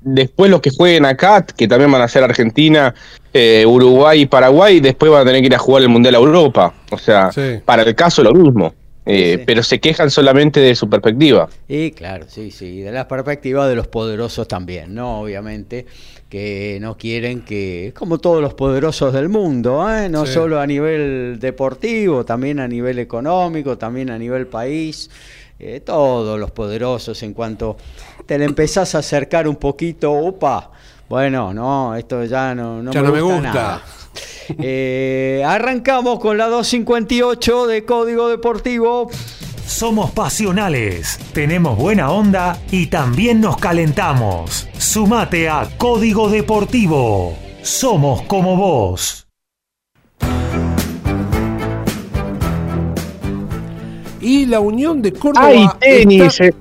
después 0.00 0.50
los 0.50 0.60
que 0.60 0.70
jueguen 0.70 1.04
acá, 1.04 1.44
que 1.44 1.66
también 1.66 1.90
van 1.90 2.02
a 2.02 2.08
ser 2.08 2.22
Argentina, 2.22 2.94
eh, 3.32 3.64
Uruguay 3.66 4.22
y 4.22 4.26
Paraguay, 4.26 4.80
después 4.80 5.10
van 5.10 5.22
a 5.22 5.24
tener 5.24 5.40
que 5.40 5.46
ir 5.46 5.54
a 5.54 5.58
jugar 5.58 5.82
el 5.82 5.88
Mundial 5.88 6.14
a 6.14 6.18
Europa. 6.18 6.74
O 6.90 6.98
sea, 6.98 7.30
para 7.64 7.82
el 7.82 7.94
caso 7.94 8.22
lo 8.22 8.32
mismo. 8.32 8.72
Eh, 9.10 9.42
pero 9.46 9.62
se 9.62 9.80
quejan 9.80 10.10
solamente 10.10 10.60
de 10.60 10.74
su 10.74 10.88
perspectiva. 10.88 11.48
Y 11.66 11.92
claro, 11.92 12.26
sí, 12.28 12.50
sí, 12.50 12.82
de 12.82 12.92
la 12.92 13.08
perspectiva 13.08 13.66
de 13.66 13.74
los 13.74 13.88
poderosos 13.88 14.46
también, 14.46 14.94
¿no? 14.94 15.20
Obviamente 15.20 15.86
que 16.28 16.78
no 16.82 16.98
quieren 16.98 17.40
que, 17.40 17.94
como 17.96 18.18
todos 18.18 18.42
los 18.42 18.52
poderosos 18.52 19.14
del 19.14 19.30
mundo, 19.30 19.90
¿eh? 19.90 20.10
no 20.10 20.26
solo 20.26 20.60
a 20.60 20.66
nivel 20.66 21.38
deportivo, 21.40 22.24
también 22.24 22.60
a 22.60 22.68
nivel 22.68 22.98
económico, 22.98 23.78
también 23.78 24.10
a 24.10 24.18
nivel 24.18 24.46
país, 24.46 25.08
eh, 25.58 25.80
todos 25.80 26.38
los 26.38 26.50
poderosos 26.50 27.22
en 27.22 27.32
cuanto 27.32 27.78
te 28.26 28.38
le 28.38 28.44
empezás 28.44 28.94
a 28.94 28.98
acercar 28.98 29.48
un 29.48 29.56
poquito, 29.56 30.12
opa, 30.12 30.70
bueno, 31.08 31.54
no, 31.54 31.96
esto 31.96 32.22
ya 32.24 32.54
no, 32.54 32.82
no, 32.82 32.92
me, 32.92 33.20
gusta 33.22 33.82
eh, 34.58 35.42
arrancamos 35.46 36.18
con 36.18 36.38
la 36.38 36.46
258 36.46 37.66
de 37.66 37.84
Código 37.84 38.28
Deportivo. 38.28 39.10
Somos 39.66 40.10
pasionales, 40.12 41.18
tenemos 41.34 41.76
buena 41.76 42.10
onda 42.10 42.58
y 42.70 42.86
también 42.86 43.40
nos 43.40 43.58
calentamos. 43.58 44.66
Sumate 44.78 45.48
a 45.48 45.68
Código 45.76 46.30
Deportivo. 46.30 47.36
Somos 47.62 48.22
como 48.22 48.56
vos. 48.56 49.26
Y 54.20 54.46
la 54.46 54.60
Unión 54.60 55.02
de 55.02 55.12
Córdoba. 55.12 55.46
Hay 55.46 55.68
tenis. 55.80 56.40
Eh. 56.40 56.52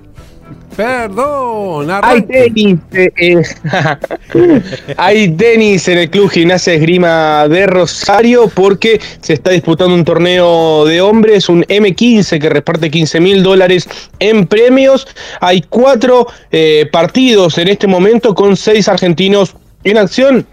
Perdón, 0.78 1.90
hay 2.04 2.22
tenis, 2.22 2.78
eh, 2.94 3.10
eh, 3.18 3.42
hay 4.98 5.30
tenis 5.30 5.88
en 5.88 5.98
el 5.98 6.10
Club 6.12 6.30
Gimnasia 6.30 6.76
Esgrima 6.76 7.48
de 7.48 7.66
Rosario 7.66 8.48
porque 8.48 9.02
se 9.20 9.34
está 9.34 9.50
disputando 9.50 9.96
un 9.96 10.06
torneo 10.06 10.86
de 10.86 11.02
hombres, 11.02 11.50
un 11.50 11.64
M15 11.64 12.40
que 12.40 12.50
reparte 12.50 12.92
15 12.92 13.20
mil 13.20 13.42
dólares 13.42 13.90
en 14.20 14.46
premios. 14.46 15.08
Hay 15.42 15.64
cuatro 15.68 16.28
eh, 16.52 16.88
partidos 16.92 17.58
en 17.58 17.70
este 17.70 17.88
momento 17.88 18.36
con 18.36 18.56
seis 18.56 18.88
argentinos 18.88 19.56
en 19.84 19.98
acción. 19.98 20.46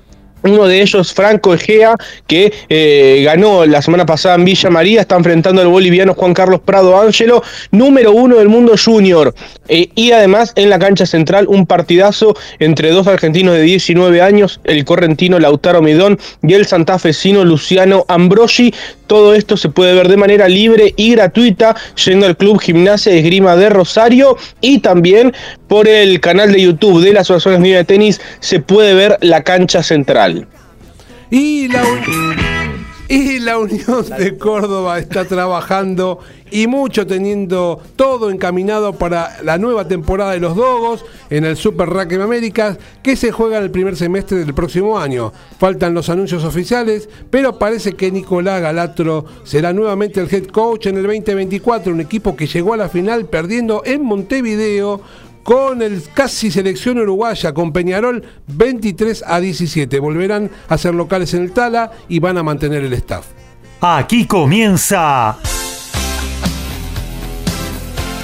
Uno 0.45 0.67
de 0.67 0.83
ellos, 0.83 1.15
Franco 1.15 1.55
Egea, 1.55 1.97
que 2.27 2.53
eh, 2.69 3.23
ganó 3.25 3.65
la 3.65 3.81
semana 3.81 4.05
pasada 4.05 4.35
en 4.35 4.45
Villa 4.45 4.69
María, 4.69 5.01
está 5.01 5.17
enfrentando 5.17 5.63
al 5.63 5.69
boliviano 5.69 6.13
Juan 6.13 6.35
Carlos 6.35 6.61
Prado 6.61 7.01
Ángelo, 7.01 7.43
número 7.71 8.13
uno 8.13 8.37
del 8.37 8.51
mundo 8.51 8.75
junior. 8.77 9.35
Eh, 9.69 9.89
y 9.95 10.13
además 10.13 10.53
en 10.57 10.69
la 10.69 10.79
cancha 10.79 11.07
central 11.07 11.47
un 11.49 11.65
partidazo 11.65 12.37
entre 12.59 12.91
dos 12.91 13.07
argentinos 13.07 13.55
de 13.55 13.63
19 13.63 14.21
años, 14.21 14.61
el 14.65 14.85
correntino 14.85 15.39
Lautaro 15.39 15.81
Midón 15.81 16.19
y 16.43 16.53
el 16.53 16.67
santafesino 16.67 17.43
Luciano 17.45 18.05
Ambrosi. 18.09 18.75
Todo 19.07 19.35
esto 19.35 19.57
se 19.57 19.71
puede 19.71 19.95
ver 19.95 20.09
de 20.09 20.19
manera 20.19 20.49
libre 20.49 20.93
y 20.97 21.13
gratuita 21.13 21.75
yendo 22.05 22.27
al 22.27 22.37
Club 22.37 22.61
Gimnasia 22.61 23.13
de 23.13 23.21
Esgrima 23.21 23.57
de 23.57 23.71
Rosario 23.71 24.37
y 24.61 24.81
también 24.81 25.33
por 25.69 25.89
el 25.89 26.21
canal 26.21 26.53
de 26.53 26.63
YouTube 26.63 27.03
de 27.03 27.13
la 27.13 27.21
Asociación 27.21 27.55
Argentina 27.55 27.79
de 27.79 27.85
Tenis 27.85 28.21
se 28.41 28.61
puede 28.61 28.95
ver 28.95 29.19
la 29.21 29.43
cancha 29.43 29.83
central. 29.83 30.34
Y 31.37 31.67
la, 31.67 31.83
y 33.09 33.41
la 33.41 33.59
Unión 33.59 34.09
de 34.17 34.39
Córdoba 34.39 35.01
está 35.01 35.25
trabajando 35.25 36.21
y 36.53 36.69
mucho 36.69 37.09
teniendo 37.09 37.83
todo 37.97 38.31
encaminado 38.31 38.93
para 38.93 39.43
la 39.43 39.59
nueva 39.59 39.89
temporada 39.89 40.31
de 40.31 40.39
los 40.39 40.55
Dogos 40.55 41.05
en 41.31 41.45
el 41.45 41.57
Super 41.57 41.89
Rugby 41.89 42.21
Américas 42.21 42.79
que 43.03 43.17
se 43.17 43.33
juega 43.33 43.59
en 43.59 43.65
el 43.65 43.73
primer 43.73 43.97
semestre 43.97 44.39
del 44.39 44.55
próximo 44.55 44.97
año. 44.97 45.33
Faltan 45.59 45.93
los 45.93 46.09
anuncios 46.09 46.45
oficiales, 46.45 47.09
pero 47.31 47.59
parece 47.59 47.95
que 47.95 48.13
Nicolás 48.13 48.63
Galatro 48.63 49.25
será 49.43 49.73
nuevamente 49.73 50.21
el 50.21 50.33
head 50.33 50.47
coach 50.47 50.87
en 50.87 50.99
el 50.99 51.03
2024, 51.03 51.93
un 51.93 52.01
equipo 52.01 52.37
que 52.37 52.47
llegó 52.47 52.75
a 52.75 52.77
la 52.77 52.89
final 52.89 53.25
perdiendo 53.25 53.83
en 53.85 54.05
Montevideo 54.05 55.01
con 55.45 55.83
el 55.83 56.03
casi 56.13 56.51
selección 56.51 56.99
uruguaya, 56.99 57.55
con 57.55 57.73
Peñarol 57.73 58.25
23 58.49 59.23
a 59.27 59.39
17. 59.39 60.01
Volverán 60.01 60.51
a 60.69 60.77
ser 60.77 60.95
locales 60.95 61.33
en 61.35 61.43
el 61.43 61.53
Tala 61.53 61.93
y 62.09 62.19
van 62.19 62.39
a 62.39 62.43
mantener 62.43 62.83
el 62.83 62.95
staff. 62.95 63.27
Aquí 63.81 64.27
comienza 64.27 65.39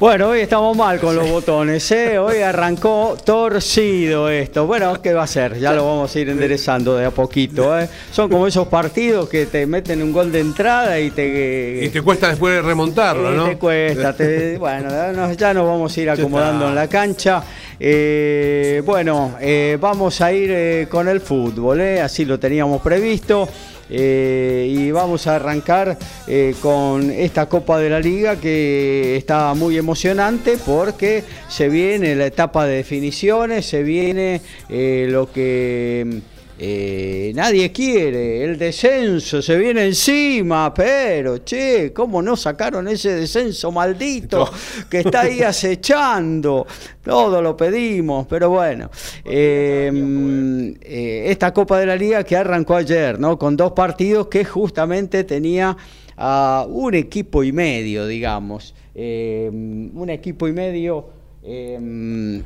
Bueno, 0.00 0.30
hoy 0.30 0.40
estamos 0.40 0.74
mal 0.74 0.98
con 0.98 1.14
los 1.14 1.28
botones, 1.28 1.92
¿eh? 1.92 2.18
Hoy 2.18 2.38
arrancó 2.38 3.18
torcido 3.22 4.30
esto. 4.30 4.66
Bueno, 4.66 4.98
¿qué 5.02 5.12
va 5.12 5.24
a 5.24 5.26
ser? 5.26 5.58
Ya 5.58 5.74
lo 5.74 5.84
vamos 5.84 6.16
a 6.16 6.18
ir 6.18 6.30
enderezando 6.30 6.96
de 6.96 7.04
a 7.04 7.10
poquito, 7.10 7.78
¿eh? 7.78 7.86
Son 8.10 8.30
como 8.30 8.46
esos 8.46 8.66
partidos 8.68 9.28
que 9.28 9.44
te 9.44 9.66
meten 9.66 10.02
un 10.02 10.10
gol 10.10 10.32
de 10.32 10.40
entrada 10.40 10.98
y 10.98 11.10
te... 11.10 11.82
Y 11.84 11.90
te 11.90 12.00
cuesta 12.00 12.28
después 12.28 12.64
remontarlo, 12.64 13.30
¿no? 13.32 13.44
Te 13.44 13.58
cuesta. 13.58 14.16
bueno, 14.58 14.88
ya 15.34 15.52
nos 15.52 15.66
vamos 15.66 15.94
a 15.94 16.00
ir 16.00 16.08
acomodando 16.08 16.68
en 16.68 16.76
la 16.76 16.88
cancha. 16.88 17.44
Eh, 17.78 18.82
bueno, 18.86 19.36
eh, 19.38 19.76
vamos 19.78 20.18
a 20.22 20.32
ir 20.32 20.50
eh, 20.50 20.86
con 20.88 21.08
el 21.08 21.20
fútbol, 21.20 21.78
¿eh? 21.82 22.00
Así 22.00 22.24
lo 22.24 22.40
teníamos 22.40 22.80
previsto. 22.80 23.46
Eh, 23.90 24.68
y 24.70 24.90
vamos 24.92 25.26
a 25.26 25.36
arrancar 25.36 25.98
eh, 26.28 26.54
con 26.62 27.10
esta 27.10 27.46
Copa 27.46 27.78
de 27.78 27.90
la 27.90 27.98
Liga 27.98 28.36
que 28.36 29.16
está 29.16 29.52
muy 29.54 29.76
emocionante 29.76 30.56
porque 30.64 31.24
se 31.48 31.68
viene 31.68 32.14
la 32.14 32.26
etapa 32.26 32.66
de 32.66 32.76
definiciones, 32.76 33.66
se 33.66 33.82
viene 33.82 34.40
eh, 34.68 35.06
lo 35.10 35.32
que 35.32 36.20
eh, 36.62 37.32
nadie 37.34 37.72
quiere, 37.72 38.44
el 38.44 38.58
descenso 38.58 39.40
se 39.40 39.56
viene 39.56 39.86
encima, 39.86 40.74
pero 40.74 41.38
che, 41.42 41.90
¿cómo 41.90 42.20
no 42.20 42.36
sacaron 42.36 42.86
ese 42.86 43.14
descenso 43.14 43.72
maldito 43.72 44.46
que 44.90 44.98
está 44.98 45.22
ahí 45.22 45.40
acechando? 45.40 46.66
Todo 47.02 47.40
lo 47.40 47.56
pedimos, 47.56 48.26
pero 48.26 48.50
bueno, 48.50 48.90
em, 49.24 50.74
eh, 50.82 51.30
esta 51.30 51.50
Copa 51.54 51.78
de 51.78 51.86
la 51.86 51.96
Liga 51.96 52.22
que 52.24 52.36
arrancó 52.36 52.76
ayer, 52.76 53.18
¿no? 53.18 53.38
Con 53.38 53.56
dos 53.56 53.72
partidos 53.72 54.26
que 54.26 54.44
justamente 54.44 55.24
tenía 55.24 55.74
a 56.18 56.66
un 56.68 56.92
equipo 56.92 57.42
y 57.42 57.52
medio, 57.52 58.06
digamos, 58.06 58.74
em, 58.94 59.96
un 59.96 60.10
equipo 60.10 60.46
y 60.46 60.52
medio 60.52 61.08
em, 61.42 62.42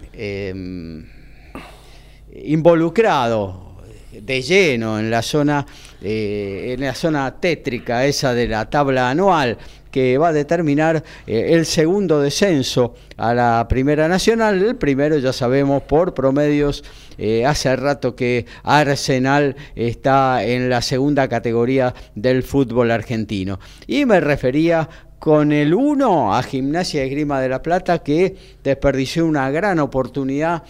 involucrado 2.44 3.73
de 4.22 4.42
lleno 4.42 4.98
en 4.98 5.10
la 5.10 5.22
zona 5.22 5.66
eh, 6.02 6.74
en 6.74 6.80
la 6.80 6.94
zona 6.94 7.40
tétrica 7.40 8.04
esa 8.04 8.34
de 8.34 8.46
la 8.46 8.68
tabla 8.68 9.10
anual 9.10 9.56
que 9.94 10.18
va 10.18 10.28
a 10.28 10.32
determinar 10.32 11.04
eh, 11.24 11.50
el 11.50 11.64
segundo 11.66 12.20
descenso 12.20 12.96
a 13.16 13.32
la 13.32 13.64
Primera 13.68 14.08
Nacional. 14.08 14.60
El 14.60 14.74
primero 14.74 15.16
ya 15.18 15.32
sabemos 15.32 15.84
por 15.84 16.14
promedios, 16.14 16.82
eh, 17.16 17.46
hace 17.46 17.76
rato 17.76 18.16
que 18.16 18.44
Arsenal 18.64 19.54
está 19.76 20.44
en 20.44 20.68
la 20.68 20.82
segunda 20.82 21.28
categoría 21.28 21.94
del 22.16 22.42
fútbol 22.42 22.90
argentino. 22.90 23.60
Y 23.86 24.04
me 24.04 24.18
refería 24.18 24.88
con 25.20 25.52
el 25.52 25.72
1 25.72 26.34
a 26.34 26.42
Gimnasia 26.42 27.02
de 27.02 27.08
Grima 27.10 27.40
de 27.40 27.48
la 27.48 27.62
Plata 27.62 28.00
que 28.00 28.36
desperdició 28.64 29.24
una 29.24 29.48
gran 29.50 29.78
oportunidad 29.78 30.64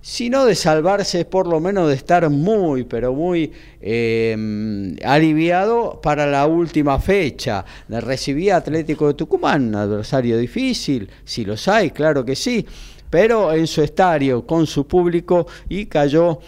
sino 0.00 0.46
de 0.46 0.54
salvarse, 0.54 1.24
por 1.24 1.46
lo 1.46 1.60
menos 1.60 1.88
de 1.88 1.94
estar 1.94 2.28
muy, 2.30 2.84
pero 2.84 3.12
muy 3.12 3.52
em, 3.80 4.96
aliviado 5.04 6.00
para 6.02 6.26
la 6.26 6.46
última 6.46 6.98
fecha. 6.98 7.64
Recibía 7.88 8.56
Atlético 8.56 9.08
de 9.08 9.14
Tucumán, 9.14 9.74
adversario 9.74 10.38
difícil, 10.38 11.08
si 11.24 11.44
los 11.44 11.68
hay, 11.68 11.90
claro 11.90 12.24
que 12.24 12.34
sí, 12.34 12.66
pero 13.10 13.52
en 13.52 13.66
su 13.66 13.82
estadio, 13.82 14.46
con 14.46 14.66
su 14.66 14.86
público, 14.86 15.46
y 15.68 15.86
cayó 15.86 16.38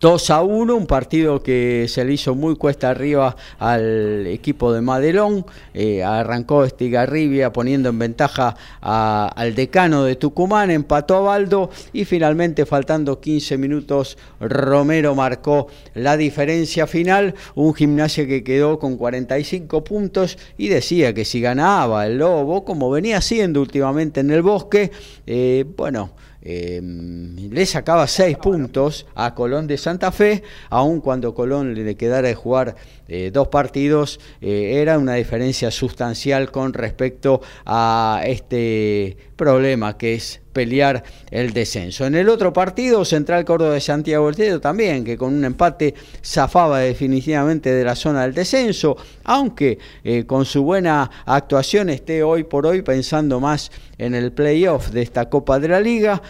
2 0.00 0.30
a 0.30 0.42
1, 0.42 0.74
un 0.74 0.86
partido 0.86 1.42
que 1.42 1.86
se 1.88 2.04
le 2.04 2.14
hizo 2.14 2.34
muy 2.34 2.56
cuesta 2.56 2.90
arriba 2.90 3.36
al 3.58 4.26
equipo 4.26 4.72
de 4.72 4.80
Madelón. 4.80 5.46
Eh, 5.74 6.02
arrancó 6.02 6.64
Estigarribia 6.64 7.52
poniendo 7.52 7.88
en 7.88 7.98
ventaja 7.98 8.56
al 8.80 9.54
decano 9.54 10.04
de 10.04 10.16
Tucumán, 10.16 10.70
empató 10.70 11.16
a 11.16 11.20
Baldo 11.20 11.70
y 11.92 12.04
finalmente, 12.04 12.66
faltando 12.66 13.20
15 13.20 13.58
minutos, 13.58 14.18
Romero 14.40 15.14
marcó 15.14 15.68
la 15.94 16.16
diferencia 16.16 16.86
final. 16.86 17.34
Un 17.54 17.74
gimnasio 17.74 18.26
que 18.26 18.42
quedó 18.42 18.78
con 18.78 18.96
45 18.96 19.84
puntos 19.84 20.38
y 20.58 20.68
decía 20.68 21.14
que 21.14 21.24
si 21.24 21.40
ganaba 21.40 22.06
el 22.06 22.18
Lobo, 22.18 22.64
como 22.64 22.90
venía 22.90 23.18
haciendo 23.18 23.60
últimamente 23.60 24.20
en 24.20 24.30
el 24.30 24.42
bosque, 24.42 24.90
eh, 25.26 25.64
bueno 25.76 26.10
Em, 26.44 27.36
le 27.36 27.66
sacaba 27.66 28.06
seis 28.08 28.36
puntos 28.36 29.06
a 29.14 29.34
Colón 29.34 29.68
de 29.68 29.78
Santa 29.78 30.10
Fe, 30.10 30.42
aun 30.70 31.00
cuando 31.00 31.34
Colón 31.34 31.74
le 31.74 31.96
quedara 31.96 32.28
de 32.28 32.34
jugar 32.34 32.74
eh, 33.14 33.30
dos 33.30 33.48
partidos, 33.48 34.18
eh, 34.40 34.80
era 34.80 34.96
una 34.96 35.12
diferencia 35.12 35.70
sustancial 35.70 36.50
con 36.50 36.72
respecto 36.72 37.42
a 37.66 38.22
este 38.24 39.18
problema 39.36 39.98
que 39.98 40.14
es 40.14 40.40
pelear 40.54 41.04
el 41.30 41.52
descenso. 41.52 42.06
En 42.06 42.14
el 42.14 42.30
otro 42.30 42.54
partido, 42.54 43.04
Central 43.04 43.44
Córdoba 43.44 43.74
de 43.74 43.82
Santiago 43.82 44.32
del 44.32 44.62
también, 44.62 45.04
que 45.04 45.18
con 45.18 45.34
un 45.34 45.44
empate 45.44 45.94
zafaba 46.24 46.78
definitivamente 46.78 47.74
de 47.74 47.84
la 47.84 47.96
zona 47.96 48.22
del 48.22 48.32
descenso, 48.32 48.96
aunque 49.24 49.78
eh, 50.02 50.24
con 50.24 50.46
su 50.46 50.62
buena 50.62 51.10
actuación 51.26 51.90
esté 51.90 52.22
hoy 52.22 52.44
por 52.44 52.64
hoy 52.64 52.80
pensando 52.80 53.40
más 53.40 53.70
en 53.98 54.14
el 54.14 54.32
playoff 54.32 54.88
de 54.88 55.02
esta 55.02 55.28
Copa 55.28 55.60
de 55.60 55.68
la 55.68 55.80
Liga, 55.80 56.22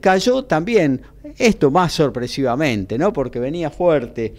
cayó 0.00 0.44
también, 0.44 1.02
esto 1.36 1.72
más 1.72 1.92
sorpresivamente, 1.92 2.98
¿no? 2.98 3.12
porque 3.12 3.40
venía 3.40 3.68
fuerte 3.68 4.32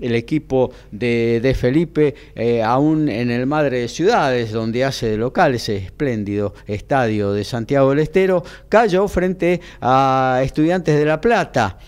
el 0.00 0.14
equipo 0.14 0.72
de, 0.90 1.56
Felipe, 1.58 2.14
eh, 2.34 2.62
aún 2.62 3.08
en 3.08 3.30
el 3.30 3.46
Madre 3.46 3.80
de 3.80 3.88
Ciudades, 3.88 4.52
donde 4.52 4.84
hace 4.84 5.10
de 5.10 5.16
local 5.16 5.54
ese 5.54 5.76
espléndido 5.76 6.54
estadio 6.66 7.32
de 7.32 7.44
Santiago 7.44 7.90
del 7.90 8.00
Estero, 8.00 8.42
cayó 8.68 9.08
frente 9.08 9.60
a 9.80 10.40
Estudiantes 10.42 10.98
de 10.98 11.04
La 11.04 11.20
Plata 11.20 11.78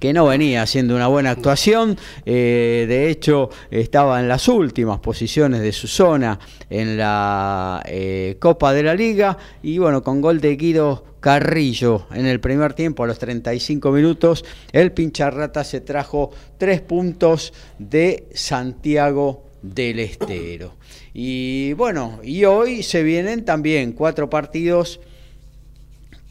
que 0.00 0.12
no 0.12 0.26
venía 0.26 0.62
haciendo 0.62 0.96
una 0.96 1.06
buena 1.06 1.30
actuación, 1.30 1.96
eh, 2.24 2.86
de 2.88 3.10
hecho 3.10 3.50
estaba 3.70 4.18
en 4.18 4.26
las 4.26 4.48
últimas 4.48 4.98
posiciones 4.98 5.60
de 5.60 5.72
su 5.72 5.86
zona 5.86 6.40
en 6.70 6.96
la 6.96 7.82
eh, 7.86 8.36
Copa 8.40 8.72
de 8.72 8.82
la 8.82 8.94
Liga 8.94 9.36
y 9.62 9.78
bueno, 9.78 10.02
con 10.02 10.20
gol 10.20 10.40
de 10.40 10.56
Guido 10.56 11.04
Carrillo 11.20 12.06
en 12.12 12.24
el 12.26 12.40
primer 12.40 12.72
tiempo 12.72 13.04
a 13.04 13.06
los 13.06 13.18
35 13.18 13.92
minutos, 13.92 14.44
el 14.72 14.92
pincharrata 14.92 15.62
se 15.64 15.82
trajo 15.82 16.30
tres 16.56 16.80
puntos 16.80 17.52
de 17.78 18.26
Santiago 18.34 19.44
del 19.60 20.00
Estero. 20.00 20.76
Y 21.12 21.74
bueno, 21.74 22.20
y 22.22 22.44
hoy 22.44 22.82
se 22.82 23.02
vienen 23.02 23.44
también 23.44 23.92
cuatro 23.92 24.30
partidos 24.30 25.00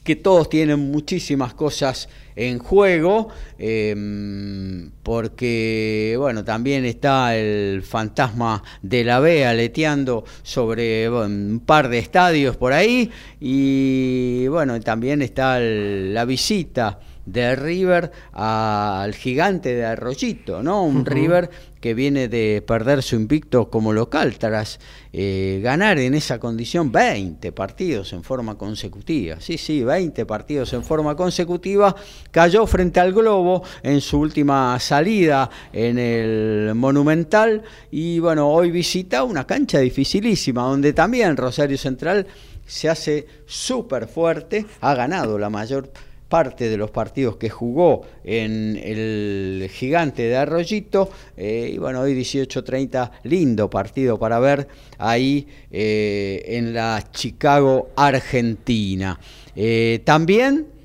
que 0.04 0.16
todos 0.16 0.50
tienen 0.50 0.92
muchísimas 0.92 1.54
cosas 1.54 2.10
en 2.36 2.58
juego, 2.60 3.28
em, 3.58 4.92
porque 5.04 6.16
bueno, 6.18 6.44
también 6.44 6.86
está 6.86 7.36
el 7.36 7.84
fantasma 7.84 8.64
de 8.82 9.04
la 9.04 9.20
B 9.20 9.46
aleteando 9.46 10.24
sobre 10.42 11.10
un 11.10 11.62
par 11.66 11.90
de 11.90 12.00
estadios 12.00 12.56
por 12.56 12.72
ahí, 12.72 13.12
y 13.42 14.48
bueno, 14.48 14.80
también 14.80 15.22
está 15.22 15.60
la 15.60 16.24
visita 16.24 17.00
de 17.26 17.56
River 17.56 18.12
al 18.34 19.14
gigante 19.14 19.76
de 19.76 19.86
Arroyito, 19.86 20.64
¿no? 20.64 20.84
Un 20.84 21.06
River 21.06 21.50
que 21.80 21.94
viene 21.94 22.28
de 22.28 22.64
perder 22.66 23.02
su 23.04 23.16
invicto 23.16 23.70
como 23.70 23.94
local 23.94 24.38
tras 24.38 24.80
eh, 25.14 25.60
ganar 25.64 25.98
en 26.00 26.14
esa 26.14 26.40
condición 26.40 26.92
20 26.92 27.52
partidos 27.52 28.14
en 28.14 28.24
forma 28.24 28.58
consecutiva. 28.58 29.38
Sí, 29.40 29.58
sí, 29.58 29.84
20 29.84 30.26
partidos 30.26 30.74
en 30.74 30.84
forma 30.84 31.16
consecutiva. 31.16 31.96
Cayó 32.32 32.68
frente 32.68 33.00
al 33.00 33.14
Globo 33.14 33.64
en 33.82 34.02
su 34.02 34.20
última 34.20 34.80
salida 34.80 35.50
en 35.72 35.98
el 35.98 36.74
Monumental 36.76 37.64
y 37.92 38.20
bueno, 38.20 38.50
hoy 38.50 38.72
visita 38.72 39.24
una 39.24 39.48
cancha 39.48 39.80
dificilísima 39.80 40.64
donde 40.64 40.94
también 40.94 41.38
Rosario 41.38 41.78
Central 41.78 42.28
se 42.66 42.88
hace 42.88 43.26
súper 43.48 44.08
fuerte, 44.08 44.66
ha 44.82 44.94
ganado 44.94 45.40
la 45.40 45.50
mayor 45.50 45.92
parte 46.30 46.70
de 46.70 46.78
los 46.78 46.92
partidos 46.92 47.36
que 47.38 47.50
jugó 47.50 48.04
en 48.24 48.80
el 48.82 49.70
gigante 49.74 50.24
de 50.24 50.38
Arroyito. 50.38 51.10
Eh, 51.36 51.72
y 51.74 51.78
bueno, 51.80 52.02
hoy 52.02 52.14
18-30, 52.14 53.12
lindo 53.24 53.70
partido 53.70 54.18
para 54.20 54.40
ver 54.40 54.68
ahí 55.00 55.48
eh, 55.72 56.44
en 56.46 56.74
la 56.74 57.04
Chicago, 57.12 57.90
Argentina. 57.96 59.20
Eh, 59.56 60.02
también 60.06 60.79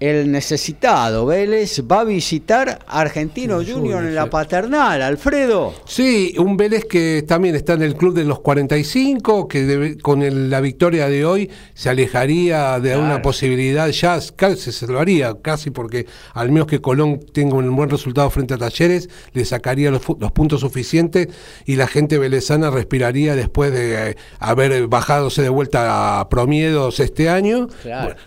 el 0.00 0.30
necesitado 0.30 1.26
Vélez 1.26 1.82
va 1.90 2.00
a 2.00 2.04
visitar 2.04 2.78
Argentino 2.86 3.56
Junior 3.64 4.04
en 4.04 4.14
la 4.14 4.30
paternal, 4.30 5.02
Alfredo. 5.02 5.74
Sí, 5.86 6.34
un 6.38 6.56
Vélez 6.56 6.84
que 6.84 7.24
también 7.26 7.54
está 7.54 7.74
en 7.74 7.82
el 7.82 7.94
club 7.94 8.14
de 8.14 8.24
los 8.24 8.40
45, 8.40 9.48
que 9.48 9.98
con 10.00 10.50
la 10.50 10.60
victoria 10.60 11.08
de 11.08 11.24
hoy 11.24 11.50
se 11.74 11.90
alejaría 11.90 12.78
de 12.80 12.96
una 12.96 13.22
posibilidad, 13.22 13.88
ya 13.88 14.18
casi 14.36 14.72
se 14.72 14.86
haría 14.96 15.34
casi 15.42 15.70
porque 15.70 16.06
al 16.34 16.52
menos 16.52 16.66
que 16.66 16.80
Colón 16.80 17.20
tenga 17.32 17.56
un 17.56 17.74
buen 17.74 17.90
resultado 17.90 18.30
frente 18.30 18.54
a 18.54 18.58
Talleres, 18.58 19.08
le 19.32 19.44
sacaría 19.44 19.90
los, 19.90 20.02
puntos 20.02 20.60
suficientes 20.60 21.28
y 21.64 21.76
la 21.76 21.86
gente 21.86 22.18
velezana 22.18 22.70
respiraría 22.70 23.34
después 23.34 23.72
de 23.72 24.10
eh, 24.10 24.16
haber 24.38 24.86
bajadose 24.86 25.42
de 25.42 25.48
vuelta 25.48 26.20
a 26.20 26.28
Promiedos 26.28 27.00
este 27.00 27.28
año. 27.28 27.68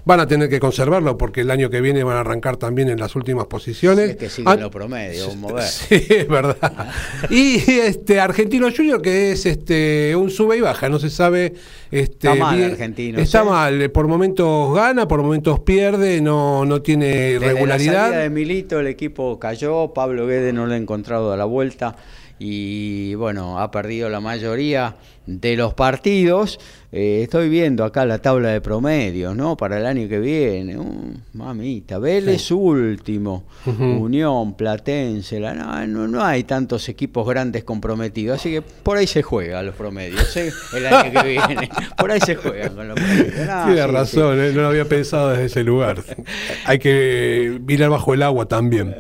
van 0.06 0.20
a 0.20 0.28
tener 0.28 0.50
que 0.50 0.60
conservarlo 0.60 1.18
porque 1.18 1.42
el 1.42 1.52
año 1.52 1.61
que 1.70 1.82
viene 1.82 2.04
van 2.04 2.18
a 2.18 2.22
arrancar 2.22 2.58
también 2.58 2.90
en 2.90 3.00
las 3.00 3.16
últimas 3.16 3.48
posiciones. 3.48 4.12
es 4.12 4.16
que 4.16 4.30
siguen 4.30 4.54
ah, 4.54 4.56
lo 4.56 4.72
promedio, 4.72 5.34
mover. 5.36 5.64
Sí, 5.92 6.06
es 6.10 6.28
verdad. 6.28 6.90
y 7.30 7.58
este 7.58 8.20
Argentino 8.20 8.70
Junior, 8.76 9.02
que 9.02 9.32
es 9.32 9.46
este 9.46 10.16
un 10.16 10.30
sube 10.30 10.58
y 10.58 10.62
baja, 10.62 10.90
no 10.90 11.00
se 11.00 11.10
sabe. 11.10 11.54
Este, 11.92 12.30
está 12.30 12.36
mal 12.36 12.64
Argentino. 12.64 13.20
Está 13.20 13.44
mal, 13.44 13.92
por 13.92 14.08
momentos 14.08 14.74
gana, 14.74 15.08
por 15.08 15.22
momentos 15.22 15.60
pierde, 15.60 16.22
no, 16.22 16.66
no 16.66 16.82
tiene 16.82 17.38
regularidad. 17.40 17.94
La 17.94 18.02
salida 18.04 18.20
de 18.22 18.30
Milito 18.30 18.80
el 18.80 18.88
equipo 18.88 19.40
cayó, 19.40 19.94
Pablo 19.94 20.26
Guede 20.26 20.54
no 20.54 20.66
lo 20.66 20.74
ha 20.74 20.78
encontrado 20.78 21.34
a 21.34 21.38
la 21.38 21.46
vuelta 21.46 21.96
y 22.44 23.14
bueno, 23.14 23.60
ha 23.60 23.70
perdido 23.70 24.10
la 24.10 24.20
mayoría 24.20 24.96
de 25.26 25.56
los 25.56 25.74
partidos. 25.74 26.60
Eh, 26.94 27.22
estoy 27.24 27.48
viendo 27.48 27.86
acá 27.86 28.06
la 28.06 28.18
tabla 28.18 28.50
de 28.50 28.60
promedios, 28.60 29.34
¿no? 29.34 29.56
Para 29.56 29.78
el 29.78 29.86
año 29.86 30.10
que 30.10 30.20
viene. 30.20 30.78
Uh, 30.78 31.14
mamita, 31.34 32.00
Vélez 32.00 32.52
último, 32.52 33.46
Unión, 33.66 34.56
Platense, 34.56 35.40
la, 35.40 35.54
no, 35.88 36.08
no, 36.10 36.22
hay 36.22 36.44
tantos 36.44 36.90
equipos 36.90 37.26
grandes 37.26 37.64
comprometidos, 37.64 38.42
así 38.42 38.52
que 38.52 38.62
por 38.62 38.98
ahí 38.98 39.08
se 39.08 39.22
juega 39.22 39.64
los 39.64 39.74
promedios, 39.76 40.36
¿eh? 40.36 40.52
el 40.76 40.86
año 40.86 41.22
que 41.22 41.28
viene. 41.30 41.70
Por 41.98 42.12
ahí 42.12 42.20
se 42.20 42.36
juegan 42.36 42.76
con 42.76 42.88
los 42.88 43.00
promedios. 43.00 43.36
Tiene 43.36 43.88
razón, 43.88 44.42
¿eh? 44.42 44.52
no 44.54 44.62
lo 44.62 44.68
había 44.68 44.86
pensado 44.86 45.30
desde 45.30 45.46
ese 45.46 45.64
lugar. 45.64 46.04
hay 46.66 46.80
que 46.80 47.62
mirar 47.66 47.90
bajo 47.90 48.14
el 48.14 48.24
agua 48.24 48.48
también. 48.48 48.96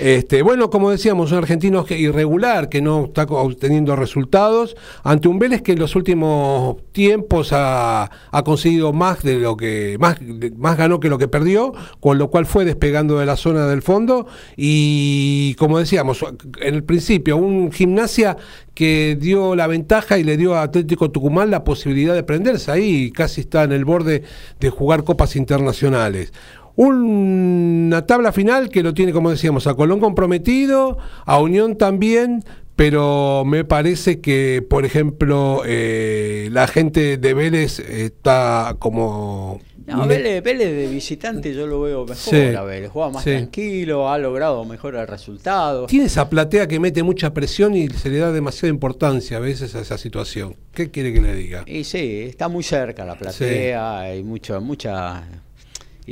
Este, 0.00 0.42
bueno, 0.42 0.70
como 0.70 0.90
decíamos, 0.90 1.30
un 1.30 1.38
argentino 1.38 1.84
irregular 1.88 2.68
que 2.68 2.80
no 2.80 3.04
está 3.04 3.24
obteniendo 3.24 3.94
resultados 3.94 4.76
ante 5.04 5.28
un 5.28 5.38
Vélez 5.42 5.60
que 5.60 5.72
en 5.72 5.80
los 5.80 5.96
últimos 5.96 6.76
tiempos 6.92 7.48
ha, 7.50 8.08
conseguido 8.44 8.92
más 8.92 9.24
de 9.24 9.40
lo 9.40 9.56
que 9.56 9.96
más, 9.98 10.18
más 10.56 10.78
ganó 10.78 11.00
que 11.00 11.08
lo 11.08 11.18
que 11.18 11.26
perdió, 11.26 11.72
con 11.98 12.16
lo 12.16 12.30
cual 12.30 12.46
fue 12.46 12.64
despegando 12.64 13.18
de 13.18 13.26
la 13.26 13.34
zona 13.34 13.66
del 13.66 13.82
fondo. 13.82 14.28
Y 14.56 15.56
como 15.58 15.80
decíamos 15.80 16.24
en 16.60 16.74
el 16.76 16.84
principio, 16.84 17.36
un 17.38 17.72
gimnasia 17.72 18.36
que 18.72 19.18
dio 19.20 19.56
la 19.56 19.66
ventaja 19.66 20.16
y 20.16 20.22
le 20.22 20.36
dio 20.36 20.54
a 20.54 20.62
Atlético 20.62 21.10
Tucumán 21.10 21.50
la 21.50 21.64
posibilidad 21.64 22.14
de 22.14 22.22
prenderse. 22.22 22.70
Ahí, 22.70 23.10
casi 23.10 23.40
está 23.40 23.64
en 23.64 23.72
el 23.72 23.84
borde 23.84 24.22
de 24.60 24.70
jugar 24.70 25.02
copas 25.02 25.34
internacionales. 25.34 26.32
Una 26.74 28.06
tabla 28.06 28.32
final 28.32 28.70
que 28.70 28.82
lo 28.82 28.94
tiene, 28.94 29.12
como 29.12 29.30
decíamos, 29.30 29.66
a 29.66 29.74
Colón 29.74 30.00
comprometido, 30.00 30.96
a 31.26 31.38
Unión 31.38 31.76
también, 31.76 32.44
pero 32.82 33.44
me 33.44 33.64
parece 33.64 34.20
que, 34.20 34.60
por 34.68 34.84
ejemplo, 34.84 35.62
eh, 35.64 36.48
la 36.50 36.66
gente 36.66 37.16
de 37.16 37.32
Vélez 37.32 37.78
está 37.78 38.74
como... 38.80 39.60
No, 39.86 40.04
Vélez, 40.08 40.42
de 40.42 40.88
visitante 40.88 41.54
yo 41.54 41.68
lo 41.68 41.80
veo 41.82 42.04
mejor 42.04 42.56
a 42.56 42.64
Vélez, 42.64 42.90
juega 42.90 43.10
más 43.10 43.22
tranquilo, 43.22 44.10
ha 44.10 44.18
logrado 44.18 44.64
mejorar 44.64 45.08
resultados. 45.08 45.86
Tiene 45.86 46.06
esa 46.06 46.28
platea 46.28 46.66
que 46.66 46.80
mete 46.80 47.04
mucha 47.04 47.32
presión 47.32 47.76
y 47.76 47.88
se 47.88 48.10
le 48.10 48.18
da 48.18 48.32
demasiada 48.32 48.70
importancia 48.70 49.36
a 49.36 49.40
veces 49.40 49.76
a 49.76 49.80
esa 49.80 49.96
situación. 49.96 50.56
¿Qué 50.72 50.90
quiere 50.90 51.12
que 51.12 51.20
le 51.20 51.36
diga? 51.36 51.62
Y 51.68 51.84
sí, 51.84 52.22
está 52.22 52.48
muy 52.48 52.64
cerca 52.64 53.04
la 53.04 53.14
platea, 53.14 54.00
hay 54.00 54.24
mucho, 54.24 54.60
mucha 54.60 55.22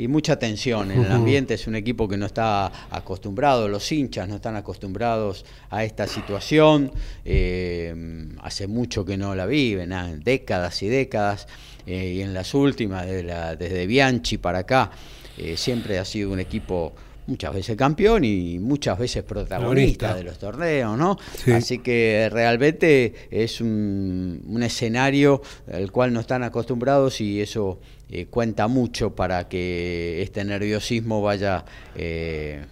y 0.01 0.07
mucha 0.07 0.39
tensión 0.39 0.89
en 0.89 1.05
el 1.05 1.11
ambiente. 1.11 1.53
Es 1.53 1.67
un 1.67 1.75
equipo 1.75 2.07
que 2.07 2.17
no 2.17 2.25
está 2.25 2.71
acostumbrado, 2.89 3.67
los 3.67 3.91
hinchas 3.91 4.27
no 4.27 4.37
están 4.37 4.55
acostumbrados 4.55 5.45
a 5.69 5.83
esta 5.83 6.07
situación. 6.07 6.91
Eh, 7.23 7.93
hace 8.41 8.65
mucho 8.65 9.05
que 9.05 9.15
no 9.15 9.35
la 9.35 9.45
viven, 9.45 9.93
décadas 10.23 10.81
y 10.81 10.87
décadas. 10.87 11.47
Eh, 11.85 12.13
y 12.15 12.21
en 12.21 12.33
las 12.33 12.55
últimas, 12.55 13.05
desde, 13.05 13.85
Bianchi 13.85 14.39
para 14.39 14.59
acá, 14.59 14.89
eh, 15.37 15.55
siempre 15.55 15.99
ha 15.99 16.05
sido 16.05 16.31
un 16.31 16.39
equipo 16.39 16.93
muchas 17.27 17.53
veces 17.53 17.77
campeón 17.77 18.25
y 18.25 18.57
muchas 18.57 18.97
veces 18.97 19.23
protagonista 19.23 20.15
de 20.15 20.23
los 20.23 20.39
torneos, 20.39 20.97
¿no? 20.97 21.15
Así 21.53 21.77
que 21.77 22.27
realmente 22.31 23.13
es 23.29 23.61
un, 23.61 24.41
un, 24.47 24.63
escenario 24.63 25.43
al 25.71 25.91
cual 25.91 26.11
no 26.11 26.21
están 26.21 26.41
acostumbrados 26.41 27.21
y 27.21 27.39
eso 27.39 27.79
eh, 28.11 28.25
cuenta 28.27 28.67
mucho 28.67 29.15
para 29.15 29.47
que 29.47 30.21
este 30.21 30.43
nerviosismo 30.43 31.21
vaya... 31.21 31.65
Eh, 31.95 32.65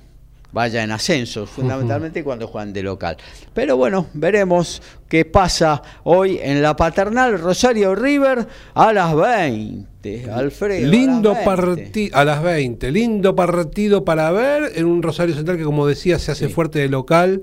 vaya 0.51 0.83
en 0.83 0.91
ascenso, 0.91 1.45
fundamentalmente 1.45 2.23
cuando 2.23 2.47
juegan 2.47 2.73
de 2.73 2.83
local. 2.83 3.17
Pero 3.53 3.77
bueno, 3.77 4.07
veremos 4.13 4.81
qué 5.07 5.25
pasa 5.25 5.81
hoy 6.03 6.39
en 6.41 6.61
la 6.61 6.75
paternal 6.75 7.39
Rosario 7.39 7.95
River 7.95 8.47
a 8.73 8.93
las 8.93 9.15
20. 9.15 10.31
Alfredo. 10.31 10.89
Lindo 10.89 11.35
partido 11.45 12.17
a 12.17 12.25
las 12.25 12.41
20. 12.41 12.91
Lindo 12.91 13.35
partido 13.35 14.03
para 14.03 14.31
ver 14.31 14.71
en 14.75 14.85
un 14.85 15.03
Rosario 15.03 15.35
Central 15.35 15.57
que, 15.57 15.63
como 15.63 15.85
decía, 15.85 16.17
se 16.19 16.31
hace 16.31 16.49
fuerte 16.49 16.79
de 16.79 16.89
local. 16.89 17.41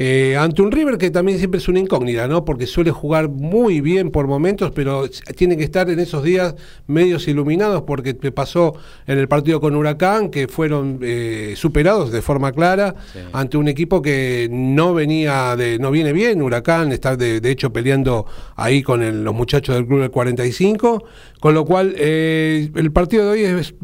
Eh, 0.00 0.36
ante 0.36 0.62
un 0.62 0.70
River 0.70 0.96
que 0.96 1.10
también 1.10 1.38
siempre 1.38 1.58
es 1.58 1.66
una 1.66 1.80
incógnita, 1.80 2.28
¿no? 2.28 2.44
Porque 2.44 2.68
suele 2.68 2.92
jugar 2.92 3.28
muy 3.28 3.80
bien 3.80 4.12
por 4.12 4.28
momentos, 4.28 4.70
pero 4.72 5.08
tiene 5.34 5.56
que 5.56 5.64
estar 5.64 5.90
en 5.90 5.98
esos 5.98 6.22
días 6.22 6.54
medios 6.86 7.26
iluminados 7.26 7.82
porque 7.82 8.14
pasó 8.14 8.76
en 9.08 9.18
el 9.18 9.26
partido 9.26 9.60
con 9.60 9.74
Huracán 9.74 10.30
que 10.30 10.46
fueron 10.46 11.00
eh, 11.02 11.54
superados 11.56 12.12
de 12.12 12.22
forma 12.22 12.52
clara 12.52 12.94
ante 13.32 13.56
un 13.56 13.66
equipo 13.66 14.00
que 14.00 14.46
no 14.48 14.94
venía 14.94 15.56
de, 15.56 15.80
no 15.80 15.90
viene 15.90 16.12
bien, 16.12 16.42
Huracán 16.42 16.92
está 16.92 17.16
de, 17.16 17.40
hecho 17.50 17.72
peleando 17.72 18.24
ahí 18.54 18.84
con 18.84 19.24
los 19.24 19.34
muchachos 19.34 19.74
del 19.74 19.84
club 19.88 20.02
del 20.02 20.12
45, 20.12 21.02
con 21.40 21.54
lo 21.54 21.64
cual 21.64 21.94
eh, 21.98 22.70
el 22.72 22.92
partido 22.92 23.24
de 23.24 23.30
hoy 23.30 23.42
es 23.42 23.74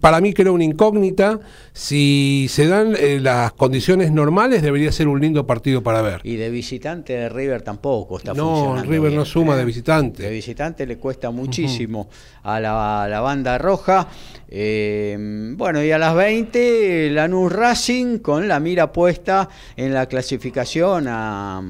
para 0.00 0.20
mí 0.20 0.32
creo 0.32 0.52
una 0.52 0.64
incógnita. 0.64 1.40
Si 1.72 2.46
se 2.48 2.68
dan 2.68 2.94
las 3.20 3.52
condiciones 3.54 4.12
normales 4.12 4.62
debería 4.62 4.92
ser 4.92 5.08
un 5.08 5.20
lindo 5.20 5.44
partido 5.46 5.63
para 5.82 6.02
ver. 6.02 6.20
Y 6.24 6.36
de 6.36 6.50
visitante 6.50 7.28
River 7.28 7.62
tampoco 7.62 8.18
está 8.18 8.34
no, 8.34 8.48
funcionando. 8.48 8.84
No, 8.84 8.90
River 8.90 9.12
no 9.12 9.24
suma 9.24 9.56
de 9.56 9.64
visitante. 9.64 10.22
De 10.22 10.30
visitante 10.30 10.86
le 10.86 10.98
cuesta 10.98 11.30
muchísimo 11.30 12.08
a, 12.42 12.60
la, 12.60 13.20
banda 13.20 13.58
roja. 13.58 14.08
Eh, 14.48 15.16
bueno, 15.56 15.82
y 15.82 15.90
a 15.90 15.98
las 15.98 16.14
20 16.14 17.10
Lanús 17.10 17.52
Racing 17.52 18.18
con 18.18 18.46
la 18.46 18.60
mira 18.60 18.92
puesta 18.92 19.48
en 19.76 19.94
la 19.94 20.06
clasificación 20.06 21.06
a 21.08 21.62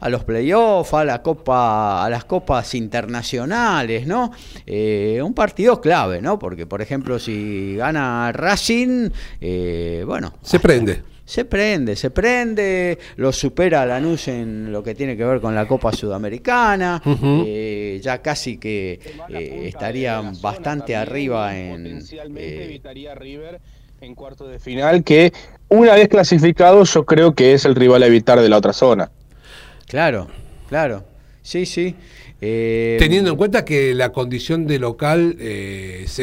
a 0.00 0.08
los 0.08 0.24
playoffs, 0.24 0.94
a 0.94 1.04
la 1.04 1.22
copa, 1.22 2.04
a 2.04 2.10
las 2.10 2.24
copas 2.24 2.74
internacionales, 2.74 4.06
¿no? 4.06 4.30
Eh, 4.66 5.20
un 5.22 5.34
partido 5.34 5.80
clave, 5.80 6.22
¿no? 6.22 6.38
Porque, 6.38 6.66
por 6.66 6.82
ejemplo, 6.82 7.18
si 7.18 7.76
gana 7.76 8.30
Racing, 8.32 9.10
eh, 9.40 10.04
bueno. 10.06 10.34
Se 10.42 10.60
prende 10.60 11.02
se 11.28 11.44
prende, 11.44 11.94
se 11.94 12.08
prende, 12.08 12.98
lo 13.16 13.32
supera 13.32 13.84
Lanús 13.84 14.28
en 14.28 14.72
lo 14.72 14.82
que 14.82 14.94
tiene 14.94 15.14
que 15.14 15.26
ver 15.26 15.42
con 15.42 15.54
la 15.54 15.68
Copa 15.68 15.92
Sudamericana, 15.92 17.02
eh, 17.44 18.00
ya 18.02 18.22
casi 18.22 18.56
que 18.56 18.98
eh, 19.28 19.64
estaría 19.66 20.22
bastante 20.40 20.96
arriba 20.96 21.54
en... 21.54 21.82
Potencialmente 21.82 22.62
eh, 22.62 22.64
evitaría 22.64 23.14
River 23.14 23.60
en 24.00 24.14
cuarto 24.14 24.48
de 24.48 24.58
final, 24.58 25.04
que 25.04 25.34
una 25.68 25.96
vez 25.96 26.08
clasificado 26.08 26.82
yo 26.84 27.04
creo 27.04 27.34
que 27.34 27.52
es 27.52 27.66
el 27.66 27.74
rival 27.74 28.04
a 28.04 28.06
evitar 28.06 28.40
de 28.40 28.48
la 28.48 28.56
otra 28.56 28.72
zona. 28.72 29.10
Claro, 29.86 30.28
claro, 30.70 31.04
sí, 31.42 31.66
sí. 31.66 31.94
Teniendo 32.40 33.32
en 33.32 33.36
cuenta 33.36 33.66
que 33.66 33.94
la 33.94 34.12
condición 34.12 34.66
de 34.66 34.78
local 34.78 35.36
es 35.38 36.18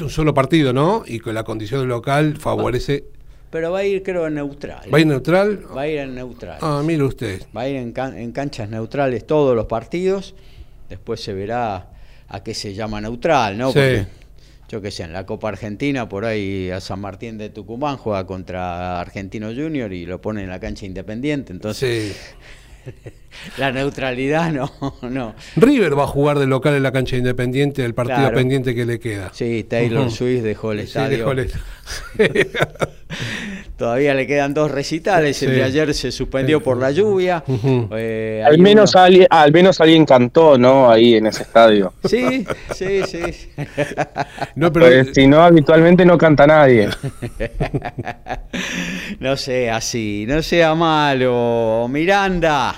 un 0.00 0.10
solo 0.10 0.34
partido, 0.34 0.72
¿no? 0.72 1.04
Y 1.06 1.20
que 1.20 1.32
la 1.32 1.44
condición 1.44 1.82
de 1.82 1.86
local 1.86 2.38
favorece 2.38 3.04
pero 3.50 3.72
va 3.72 3.80
a 3.80 3.84
ir, 3.84 4.02
creo, 4.02 4.26
en 4.28 4.34
neutral. 4.34 4.88
¿Va 4.92 4.98
a 4.98 5.00
ir 5.00 5.06
neutral? 5.06 5.64
Va 5.76 5.82
a 5.82 5.88
ir 5.88 5.98
en 5.98 6.14
neutral. 6.14 6.58
Ah, 6.60 6.82
mire 6.84 7.02
usted. 7.02 7.42
Va 7.56 7.62
a 7.62 7.68
ir 7.68 7.76
en, 7.76 8.32
canchas 8.32 8.68
neutrales 8.70 9.26
todos 9.26 9.56
los 9.56 9.66
partidos. 9.66 10.34
Después 10.88 11.22
se 11.22 11.32
verá 11.32 11.88
a 12.28 12.42
qué 12.44 12.54
se 12.54 12.74
llama 12.74 13.00
neutral, 13.00 13.58
¿no? 13.58 13.72
Porque, 13.72 14.06
yo 14.68 14.80
qué 14.80 14.92
sé, 14.92 15.02
en 15.02 15.12
la 15.12 15.26
Copa 15.26 15.48
Argentina, 15.48 16.08
por 16.08 16.24
ahí 16.24 16.70
a 16.70 16.80
San 16.80 17.00
Martín 17.00 17.38
de 17.38 17.50
Tucumán 17.50 17.96
juega 17.96 18.24
contra 18.24 19.00
Argentino 19.00 19.48
Junior 19.48 19.92
y 19.92 20.06
lo 20.06 20.20
pone 20.20 20.44
en 20.44 20.48
la 20.48 20.60
cancha 20.60 20.86
independiente. 20.86 21.52
Entonces. 21.52 22.14
Sí. 22.14 22.90
la 23.58 23.72
neutralidad 23.72 24.52
no, 24.52 24.70
no. 25.02 25.34
River 25.56 25.98
va 25.98 26.04
a 26.04 26.06
jugar 26.06 26.38
de 26.38 26.46
local 26.46 26.74
en 26.74 26.82
la 26.82 26.92
cancha 26.92 27.16
independiente 27.16 27.84
el 27.84 27.94
partido 27.94 28.32
pendiente 28.32 28.74
que 28.74 28.86
le 28.86 28.98
queda. 28.98 29.30
Sí, 29.34 29.64
Taylor 29.64 30.10
Swift 30.10 30.42
dejó 30.42 30.72
el 30.72 30.80
estadio. 30.80 31.26
Todavía 33.76 34.12
le 34.14 34.26
quedan 34.26 34.52
dos 34.52 34.70
recitales. 34.70 35.42
El 35.42 35.54
de 35.54 35.64
ayer 35.64 35.94
se 35.94 36.12
suspendió 36.12 36.62
por 36.62 36.76
la 36.76 36.90
lluvia. 36.90 37.42
Eh, 37.92 38.42
al, 38.44 38.58
menos 38.58 38.94
alguien, 38.94 39.26
al 39.30 39.52
menos 39.52 39.80
alguien 39.80 40.04
cantó, 40.04 40.58
¿no? 40.58 40.90
Ahí 40.90 41.14
en 41.14 41.26
ese 41.26 41.44
estadio. 41.44 41.94
Sí, 42.04 42.46
sí, 42.74 43.02
sí. 43.06 43.50
no, 44.54 44.72
pero... 44.72 44.86
Pues, 44.86 45.08
si 45.14 45.26
no, 45.26 45.42
habitualmente 45.42 46.04
no 46.04 46.18
canta 46.18 46.46
nadie. 46.46 46.88
no 49.20 49.36
sea 49.36 49.76
así, 49.76 50.26
no 50.28 50.42
sea 50.42 50.74
malo. 50.74 51.86
Miranda. 51.88 52.74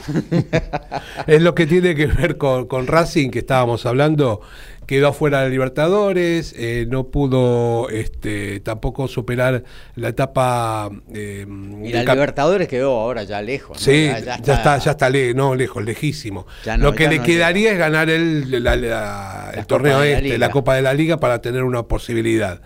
es 1.26 1.42
lo 1.42 1.54
que 1.54 1.66
tiene 1.66 1.94
que 1.94 2.06
ver 2.06 2.36
con, 2.36 2.66
con 2.66 2.86
Racing 2.86 3.30
que 3.30 3.40
estábamos 3.40 3.86
hablando 3.86 4.40
quedó 4.86 5.08
afuera 5.08 5.42
de 5.42 5.50
Libertadores, 5.50 6.54
eh, 6.56 6.86
no 6.88 7.08
pudo 7.08 7.88
este, 7.88 8.60
tampoco 8.60 9.08
superar 9.08 9.64
la 9.96 10.08
etapa. 10.08 10.90
Eh, 11.14 11.46
y 11.82 11.92
la 11.92 12.02
Libertadores 12.02 12.68
quedó 12.68 12.98
ahora 13.00 13.24
ya 13.24 13.42
lejos. 13.42 13.78
Sí, 13.80 14.06
ya, 14.06 14.36
está, 14.36 14.78
ya 14.78 14.90
está, 14.92 15.10
no, 15.34 15.54
lejos, 15.54 15.84
lejísimo. 15.84 16.46
Lo 16.78 16.94
que 16.94 17.08
le 17.08 17.20
quedaría 17.20 17.72
es 17.72 17.78
ganar 17.78 18.10
el, 18.10 18.52
el 18.54 19.66
torneo 19.66 20.02
este, 20.02 20.38
la 20.38 20.50
Copa 20.50 20.74
de 20.74 20.82
la 20.82 20.94
Liga, 20.94 21.18
para 21.18 21.40
tener 21.40 21.62
una 21.64 21.84
posibilidad. 21.84 22.60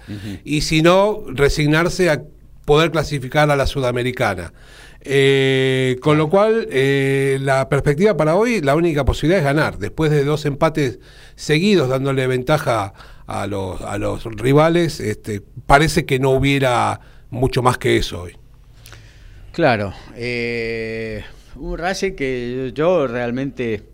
Y 0.45 0.63
si 0.63 0.83
no, 0.83 1.25
resignarse 1.29 2.11
a 2.11 2.23
poder 2.65 2.91
clasificar 2.91 3.51
a 3.51 3.57
la 3.57 3.67
Sudamericana. 3.67 4.53
Eh, 5.09 5.99
con 6.01 6.19
lo 6.19 6.29
cual, 6.29 6.67
eh, 6.71 7.39
la 7.41 7.69
perspectiva 7.69 8.17
para 8.17 8.35
hoy, 8.35 8.61
la 8.61 8.75
única 8.75 9.05
posibilidad 9.05 9.39
es 9.39 9.45
ganar. 9.45 9.79
Después 9.79 10.11
de 10.11 10.25
dos 10.25 10.45
empates 10.47 10.99
seguidos 11.37 11.89
dándole 11.89 12.27
ventaja 12.27 12.93
a 13.27 13.47
los, 13.47 13.81
a 13.83 13.99
los 13.99 14.25
rivales, 14.25 14.99
este, 14.99 15.43
parece 15.67 16.05
que 16.05 16.19
no 16.19 16.31
hubiera 16.31 17.01
mucho 17.31 17.63
más 17.63 17.79
que 17.79 17.97
eso 17.97 18.23
hoy. 18.23 18.33
Claro, 19.53 19.95
eh, 20.17 21.23
un 21.55 21.79
Racing 21.79 22.13
que 22.13 22.73
yo 22.75 23.07
realmente 23.07 23.85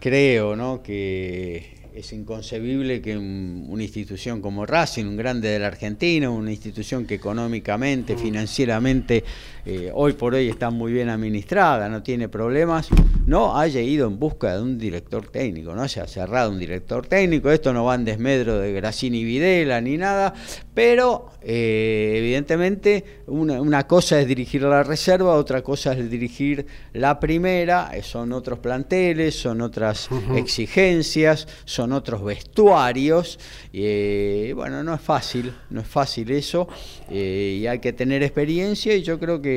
creo 0.00 0.56
¿no? 0.56 0.82
que 0.82 1.76
es 1.96 2.12
inconcebible 2.12 3.00
que 3.00 3.16
una 3.16 3.82
institución 3.82 4.42
como 4.42 4.66
Racing, 4.66 5.06
un 5.06 5.16
grande 5.16 5.48
de 5.48 5.58
la 5.58 5.68
Argentina, 5.68 6.28
una 6.28 6.52
institución 6.52 7.06
que 7.06 7.14
económicamente, 7.14 8.14
mm. 8.14 8.18
financieramente, 8.18 9.24
eh, 9.68 9.90
hoy 9.92 10.12
por 10.12 10.32
hoy 10.34 10.48
está 10.48 10.70
muy 10.70 10.92
bien 10.92 11.08
administrada, 11.08 11.88
no 11.88 12.00
tiene 12.00 12.28
problemas, 12.28 12.88
no 13.26 13.58
haya 13.58 13.80
ido 13.80 14.06
en 14.06 14.16
busca 14.16 14.54
de 14.54 14.62
un 14.62 14.78
director 14.78 15.26
técnico, 15.26 15.74
no 15.74 15.88
se 15.88 16.00
ha 16.00 16.06
cerrado 16.06 16.52
un 16.52 16.60
director 16.60 17.04
técnico, 17.08 17.50
esto 17.50 17.72
no 17.72 17.84
va 17.84 17.96
en 17.96 18.04
desmedro 18.04 18.60
de 18.60 18.72
Gracini 18.72 19.24
Videla 19.24 19.80
ni 19.80 19.96
nada, 19.96 20.34
pero 20.72 21.30
eh, 21.42 22.14
evidentemente 22.16 23.22
una, 23.26 23.88
cosa 23.88 24.20
es 24.20 24.28
dirigir 24.28 24.62
la 24.62 24.84
reserva, 24.84 25.34
otra 25.34 25.62
cosa 25.62 25.94
es 25.94 26.08
dirigir 26.08 26.64
la 26.92 27.18
primera, 27.18 27.90
eh, 27.92 28.04
son 28.04 28.32
otros 28.32 28.60
planteles, 28.60 29.34
son 29.34 29.62
otras 29.62 30.08
exigencias, 30.36 31.48
son 31.64 31.92
otros 31.92 32.22
vestuarios, 32.22 33.40
y 33.72 34.52
bueno, 34.52 34.84
no 34.84 34.94
es 34.94 35.00
fácil, 35.00 35.52
no 35.70 35.80
es 35.80 35.88
fácil 35.88 36.30
eso, 36.30 36.68
y 37.10 37.66
hay 37.66 37.80
que 37.80 37.92
tener 37.92 38.22
experiencia 38.22 38.94
y 38.94 39.02
yo 39.02 39.18
creo 39.18 39.42
que 39.42 39.55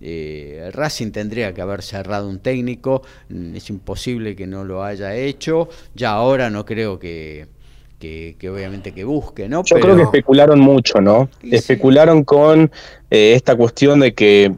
eh, 0.00 0.70
Racing 0.72 1.10
tendría 1.10 1.52
que 1.54 1.60
haber 1.60 1.82
cerrado 1.82 2.28
un 2.28 2.38
técnico, 2.38 3.02
mm, 3.28 3.56
es 3.56 3.70
imposible 3.70 4.36
que 4.36 4.46
no 4.46 4.64
lo 4.64 4.82
haya 4.84 5.14
hecho, 5.14 5.68
ya 5.94 6.10
ahora 6.10 6.50
no 6.50 6.64
creo 6.64 6.98
que, 6.98 7.46
que, 7.98 8.36
obviamente 8.50 8.92
que 8.92 9.04
busque, 9.04 9.48
¿no? 9.48 9.62
Yo 9.64 9.78
creo 9.78 9.96
que 9.96 10.02
especularon 10.02 10.60
mucho, 10.60 11.00
¿no? 11.00 11.28
especularon 11.42 12.24
con 12.24 12.70
eh, 13.10 13.34
esta 13.34 13.56
cuestión 13.56 14.00
de 14.00 14.14
que 14.14 14.54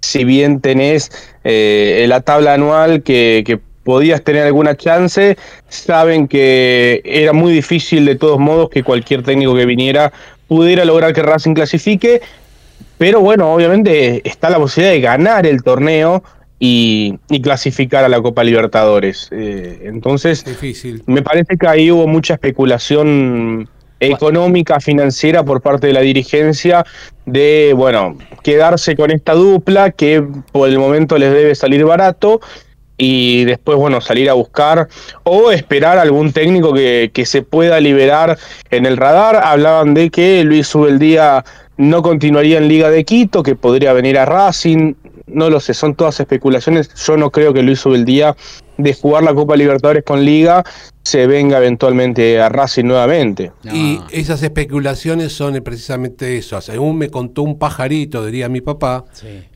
si 0.00 0.24
bien 0.24 0.60
tenés 0.60 1.10
eh, 1.44 2.06
la 2.08 2.20
tabla 2.20 2.54
anual 2.54 3.02
que, 3.02 3.42
que 3.44 3.58
podías 3.88 4.22
tener 4.22 4.44
alguna 4.44 4.76
chance, 4.76 5.38
saben 5.68 6.28
que 6.28 7.00
era 7.06 7.32
muy 7.32 7.54
difícil 7.54 8.04
de 8.04 8.16
todos 8.16 8.38
modos 8.38 8.68
que 8.68 8.82
cualquier 8.82 9.22
técnico 9.22 9.54
que 9.54 9.64
viniera 9.64 10.12
pudiera 10.46 10.84
lograr 10.84 11.14
que 11.14 11.22
Racing 11.22 11.54
clasifique 11.54 12.20
pero 12.98 13.20
bueno, 13.20 13.52
obviamente 13.52 14.20
está 14.28 14.50
la 14.50 14.58
posibilidad 14.58 14.92
de 14.92 15.00
ganar 15.00 15.46
el 15.46 15.62
torneo 15.62 16.22
y, 16.58 17.18
clasificar 17.42 18.04
a 18.04 18.08
la 18.08 18.20
Copa 18.20 18.42
Libertadores. 18.42 19.28
Eh, 19.30 19.82
entonces, 19.84 20.44
Difícil. 20.44 21.02
me 21.06 21.22
parece 21.22 21.56
que 21.56 21.68
ahí 21.68 21.90
hubo 21.90 22.06
mucha 22.06 22.34
especulación 22.34 23.68
económica, 24.00 24.80
financiera 24.80 25.44
por 25.44 25.60
parte 25.60 25.88
de 25.88 25.92
la 25.92 26.00
dirigencia 26.00 26.84
de, 27.26 27.72
bueno, 27.76 28.16
quedarse 28.42 28.96
con 28.96 29.10
esta 29.10 29.34
dupla 29.34 29.90
que 29.90 30.24
por 30.52 30.68
el 30.68 30.78
momento 30.78 31.18
les 31.18 31.32
debe 31.32 31.54
salir 31.54 31.84
barato 31.84 32.40
y 32.98 33.44
después, 33.44 33.78
bueno, 33.78 34.00
salir 34.00 34.28
a 34.28 34.34
buscar 34.34 34.88
o 35.22 35.50
esperar 35.52 35.98
algún 35.98 36.32
técnico 36.32 36.74
que, 36.74 37.10
que 37.14 37.24
se 37.24 37.42
pueda 37.42 37.80
liberar 37.80 38.36
en 38.70 38.84
el 38.84 38.96
radar. 38.96 39.36
Hablaban 39.36 39.94
de 39.94 40.10
que 40.10 40.42
Luis 40.44 40.74
Ubeldía 40.74 41.44
no 41.76 42.02
continuaría 42.02 42.58
en 42.58 42.68
Liga 42.68 42.90
de 42.90 43.04
Quito, 43.04 43.42
que 43.42 43.54
podría 43.54 43.92
venir 43.92 44.18
a 44.18 44.26
Racing, 44.26 44.94
no 45.28 45.48
lo 45.48 45.60
sé, 45.60 45.74
son 45.74 45.94
todas 45.94 46.18
especulaciones. 46.20 46.92
Yo 47.06 47.16
no 47.16 47.30
creo 47.30 47.54
que 47.54 47.62
Luis 47.62 47.84
día 48.04 48.36
de 48.78 48.94
jugar 48.94 49.24
la 49.24 49.34
Copa 49.34 49.56
Libertadores 49.56 50.04
con 50.04 50.24
Liga 50.24 50.64
se 51.02 51.26
venga 51.26 51.58
eventualmente 51.58 52.40
a 52.40 52.48
Racing 52.48 52.84
nuevamente. 52.84 53.50
Y 53.64 53.98
esas 54.10 54.42
especulaciones 54.42 55.32
son 55.32 55.60
precisamente 55.64 56.38
eso. 56.38 56.60
Según 56.60 56.96
me 56.96 57.10
contó 57.10 57.42
un 57.42 57.58
pajarito, 57.58 58.24
diría 58.24 58.48
mi 58.48 58.60
papá, 58.60 59.04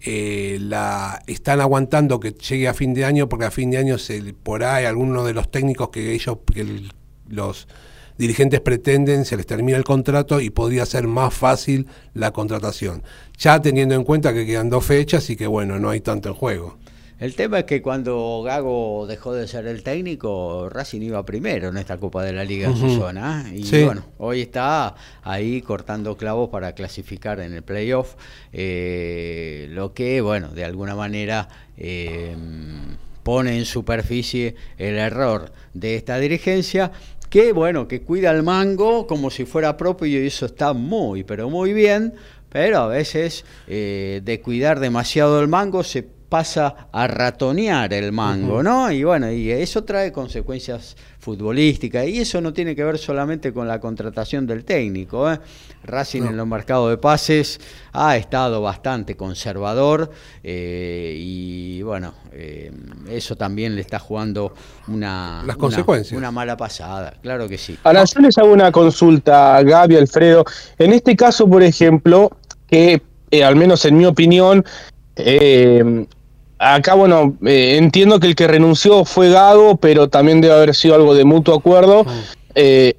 eh, 0.05 0.59
la 0.61 1.23
están 1.27 1.61
aguantando 1.61 2.19
que 2.19 2.33
llegue 2.33 2.69
a 2.69 2.75
fin 2.75 2.95
de 2.95 3.05
año 3.05 3.29
porque 3.29 3.45
a 3.45 3.51
fin 3.51 3.71
de 3.71 3.79
año 3.79 3.97
se, 3.97 4.35
por 4.35 4.65
ahí 4.65 4.85
alguno 4.85 5.25
de 5.25 5.35
los 5.35 5.51
técnicos 5.51 5.91
que 5.91 6.13
ellos, 6.13 6.39
que 6.53 6.83
los 7.29 7.69
dirigentes 8.19 8.61
pretenden, 8.61 9.25
se 9.25 9.37
les 9.37 9.47
termina 9.47 9.77
el 9.77 9.85
contrato 9.85 10.41
y 10.41 10.51
podría 10.51 10.85
ser 10.85 11.07
más 11.07 11.33
fácil 11.33 11.87
la 12.15 12.33
contratación. 12.33 13.03
Ya 13.39 13.61
teniendo 13.61 13.95
en 13.95 14.05
cuenta 14.05 14.35
que 14.35 14.47
quedan 14.47 14.69
dos 14.69 14.85
fechas 14.85 15.31
y 15.31 15.37
que 15.37 15.47
bueno, 15.47 15.79
no 15.79 15.91
hay 15.91 16.01
tanto 16.01 16.29
en 16.29 16.35
juego. 16.35 16.79
El 17.19 17.35
tema 17.37 17.61
es 17.61 17.65
que 17.67 17.81
cuando 17.81 18.43
Gago 18.45 19.07
dejó 19.07 19.33
de 19.33 19.47
ser 19.47 19.67
el 19.67 19.83
técnico, 19.83 20.69
Racing 20.69 21.03
iba 21.03 21.25
primero 21.25 21.69
en 21.69 21.77
esta 21.77 21.99
Copa 21.99 22.25
de 22.25 22.33
la 22.33 22.45
Liga 22.45 22.69
en 22.69 22.77
su 22.77 22.89
zona. 22.97 23.45
¿eh? 23.49 23.59
Y 23.59 23.85
bueno, 23.85 24.05
hoy 24.19 24.41
está 24.41 24.97
ahí 25.23 25.63
cortando 25.63 26.17
clavos 26.17 26.49
para 26.49 26.75
clasificar 26.75 27.39
en 27.41 27.55
el 27.55 27.63
playoff. 27.63 28.17
Eh, 28.53 29.69
lo 29.71 29.95
que, 29.95 30.21
bueno, 30.21 30.49
de 30.49 30.65
alguna 30.65 30.97
manera 30.97 31.49
eh, 31.77 32.35
pone 33.23 33.57
en 33.57 33.65
superficie 33.65 34.57
el 34.79 34.97
error 34.97 35.53
de 35.75 35.95
esta 35.95 36.19
dirigencia 36.19 36.91
que 37.33 37.53
bueno, 37.53 37.89
que 37.89 38.03
cuida 38.03 38.31
el 38.31 38.43
mango 38.43 39.07
como 39.07 39.31
si 39.31 39.47
fuera 39.47 39.79
propio 39.79 40.07
y 40.21 40.27
eso 40.27 40.45
está 40.45 40.75
muy, 40.75 41.25
pero 41.25 41.49
muy 41.49 41.73
bien, 41.73 42.13
pero 42.51 42.81
a 42.81 42.89
veces 42.89 43.47
eh, 43.67 44.21
de 44.23 44.41
cuidar 44.43 44.81
demasiado 44.81 45.41
el 45.41 45.49
mango 45.49 45.83
se 45.83 46.07
pasa 46.33 46.89
a 46.91 47.07
ratonear 47.07 47.93
el 47.93 48.11
mango, 48.11 48.63
¿no? 48.63 48.91
Y 48.91 49.05
bueno, 49.05 49.31
y 49.31 49.51
eso 49.51 49.85
trae 49.85 50.11
consecuencias 50.11 50.97
futbolísticas 51.19 52.09
y 52.09 52.21
eso 52.21 52.41
no 52.41 52.55
tiene 52.55 52.75
que 52.75 52.83
ver 52.83 52.97
solamente 52.97 53.53
con 53.53 53.69
la 53.69 53.79
contratación 53.79 54.47
del 54.47 54.65
técnico. 54.65 55.31
¿eh? 55.31 55.39
Racing 55.85 56.23
en 56.23 56.39
los 56.39 56.47
mercados 56.47 56.89
de 56.89 56.97
pases 56.97 57.61
ha 57.93 58.17
estado 58.17 58.63
bastante 58.63 59.15
conservador 59.15 60.11
eh, 60.43 61.15
y 61.19 61.83
bueno, 61.83 62.15
eh, 62.33 62.73
eso 63.11 63.37
también 63.37 63.75
le 63.75 63.83
está 63.83 63.99
jugando 63.99 64.55
una, 64.89 65.43
Las 65.47 65.59
consecuencias. 65.59 66.17
Una, 66.17 66.31
mala 66.31 66.57
pasada, 66.57 67.13
claro 67.21 67.47
que 67.47 67.59
sí. 67.59 67.77
Ahora 67.85 68.05
yo 68.05 68.21
les 68.23 68.39
hago 68.39 68.51
una 68.55 68.73
consulta, 68.73 69.63
Gaby, 69.63 69.97
Alfredo. 69.97 70.47
En 70.79 70.95
este 70.95 71.15
caso, 71.15 71.47
por 71.47 71.63
ejemplo, 71.63 72.31
que 72.67 73.03
al 73.45 73.57
menos 73.57 73.85
en 73.85 73.99
mi 73.99 74.07
opinión, 74.07 74.65
eh, 75.17 76.07
acá, 76.63 76.95
bueno, 76.95 77.37
eh, 77.45 77.77
entiendo 77.77 78.21
que 78.21 78.29
el 78.29 78.35
que 78.35 78.47
renunció 78.47 79.05
fue 79.05 79.31
Gago, 79.31 79.77
pero 79.77 80.09
también 80.09 80.41
debe 80.41 80.55
haber 80.55 80.75
sido 80.75 80.95
algo 80.95 81.15
de 81.15 81.25
mutuo 81.25 81.57
acuerdo. 81.57 82.07
Eh, 82.55 82.95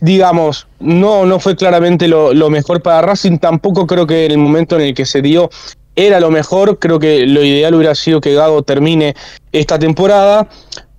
digamos, 0.00 0.66
no, 0.78 1.24
no 1.24 1.40
fue 1.40 1.56
claramente 1.56 2.06
lo, 2.08 2.50
mejor 2.50 2.82
para 2.82 3.02
Racing, 3.02 3.38
tampoco 3.38 3.86
creo 3.86 4.06
que 4.06 4.26
en 4.26 4.32
el 4.32 4.38
momento 4.38 4.76
en 4.76 4.82
el 4.82 4.94
que 4.94 5.06
se 5.06 5.22
dio 5.22 5.48
era 5.96 6.20
lo 6.20 6.30
mejor, 6.30 6.78
creo 6.78 6.98
que 6.98 7.26
lo 7.26 7.42
ideal 7.42 7.74
hubiera 7.74 7.94
sido 7.94 8.20
que 8.20 8.34
Gago 8.34 8.62
termine 8.62 9.14
esta 9.52 9.78
temporada, 9.78 10.48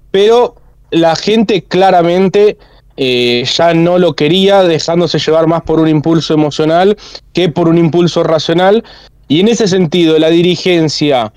pero 0.10 0.56
la 0.90 1.16
gente 1.16 1.64
claramente 1.64 2.58
eh, 2.98 3.46
ya 3.46 3.74
no 3.74 3.98
lo 3.98 4.14
quería, 4.16 4.64
dejándose 4.64 5.20
llevar 5.20 5.48
más 5.48 5.62
por 5.64 5.80
un 5.80 5.88
impulso 5.88 6.34
emocional 6.34 6.98
que 7.34 7.50
por 7.50 7.68
un 7.68 7.78
impulso 7.78 8.24
racional, 8.24 8.84
y 9.32 9.40
en 9.40 9.48
ese 9.48 9.66
sentido 9.68 10.20
la 10.20 10.30
dirigencia 10.30 11.32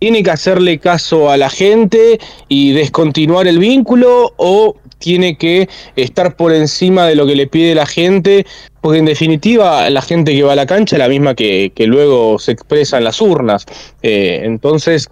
¿Tiene 0.00 0.22
que 0.22 0.30
hacerle 0.30 0.78
caso 0.78 1.30
a 1.30 1.36
la 1.36 1.50
gente 1.50 2.18
y 2.48 2.72
descontinuar 2.72 3.46
el 3.46 3.58
vínculo 3.58 4.32
o 4.38 4.76
tiene 4.96 5.36
que 5.36 5.68
estar 5.94 6.36
por 6.36 6.54
encima 6.54 7.06
de 7.06 7.14
lo 7.14 7.26
que 7.26 7.36
le 7.36 7.46
pide 7.46 7.74
la 7.74 7.84
gente? 7.84 8.46
Porque 8.80 9.00
en 9.00 9.04
definitiva 9.04 9.90
la 9.90 10.00
gente 10.00 10.32
que 10.32 10.42
va 10.42 10.54
a 10.54 10.56
la 10.56 10.64
cancha 10.64 10.96
es 10.96 11.00
la 11.00 11.08
misma 11.08 11.34
que, 11.34 11.70
luego 11.80 12.38
se 12.38 12.52
expresa 12.52 12.96
en 12.96 13.04
las 13.04 13.20
urnas. 13.20 13.66
Eh, 14.00 14.40
entonces 14.44 15.10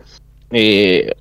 eh, 0.53 1.13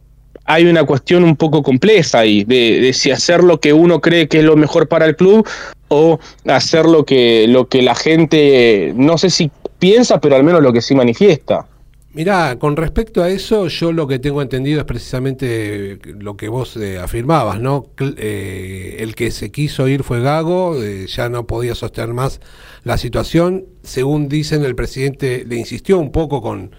hay 0.46 0.66
una 0.66 0.86
cuestión 0.86 1.26
un 1.26 1.36
poco 1.36 1.62
compleja 1.62 2.20
ahí 2.20 2.46
de, 2.46 2.80
de, 2.80 2.94
si 2.94 3.12
hacer 3.12 3.44
lo 3.44 3.60
que 3.60 3.74
uno 3.74 4.00
cree 4.00 4.30
que 4.30 4.38
es 4.38 4.46
lo 4.46 4.56
mejor 4.56 4.88
para 4.88 5.06
el 5.06 5.18
club 5.18 5.46
o 5.90 6.20
hacer 6.46 6.86
lo 6.86 7.06
que, 7.06 7.48
lo 7.50 7.68
que 7.68 7.82
la 7.82 7.96
gente 7.96 8.94
no 8.96 9.18
sé 9.18 9.30
si 9.30 9.52
piensa, 9.80 10.20
pero 10.20 10.36
al 10.36 10.44
menos 10.44 10.62
lo 10.62 10.74
que 10.74 10.82
sí 10.82 10.96
manifiesta. 10.96 11.66
Mirá, 12.18 12.58
con 12.58 12.76
respecto 12.78 13.22
a 13.22 13.30
eso, 13.30 13.68
yo 13.68 13.92
lo 13.92 14.08
que 14.08 14.18
tengo 14.18 14.42
entendido 14.42 14.80
es 14.80 14.86
precisamente 14.86 16.00
lo 16.18 16.36
que 16.36 16.48
vos 16.48 16.76
eh, 16.78 16.98
afirmabas, 16.98 17.60
¿no? 17.62 17.92
Eh, 18.00 18.98
el 19.02 19.14
que 19.14 19.30
se 19.30 19.52
quiso 19.52 19.88
ir 19.88 20.02
fue 20.02 20.22
Gago, 20.22 20.82
eh, 20.82 21.06
ya 21.06 21.30
no 21.30 21.46
podía 21.46 21.76
sostener 21.76 22.16
más 22.16 22.42
la 22.84 22.98
situación. 22.98 23.66
Según 23.84 24.30
dicen, 24.30 24.64
el 24.64 24.74
presidente 24.74 25.46
le 25.48 25.58
insistió 25.58 26.00
un 26.00 26.12
poco 26.12 26.42
con, 26.42 26.72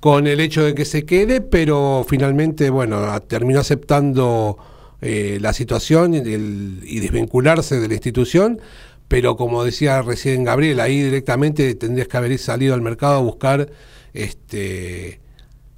con 0.00 0.26
el 0.26 0.40
hecho 0.40 0.64
de 0.64 0.74
que 0.74 0.84
se 0.84 1.04
quede, 1.04 1.42
pero 1.42 2.04
finalmente, 2.08 2.68
bueno, 2.68 3.20
terminó 3.28 3.60
aceptando 3.60 4.58
la 5.00 5.52
situación 5.52 6.14
y, 6.14 6.18
y 6.18 6.98
desvincularse 6.98 7.78
de 7.78 7.86
la 7.86 7.94
institución. 7.94 8.60
Pero 9.08 9.36
como 9.36 9.64
decía 9.64 10.02
recién 10.02 10.44
Gabriel, 10.44 10.80
ahí 10.80 11.02
directamente 11.02 11.74
tendrías 11.74 12.08
que 12.08 12.16
haber 12.16 12.36
salido 12.38 12.74
al 12.74 12.82
mercado 12.82 13.16
a 13.16 13.20
buscar 13.20 13.68
Este, 14.12 15.20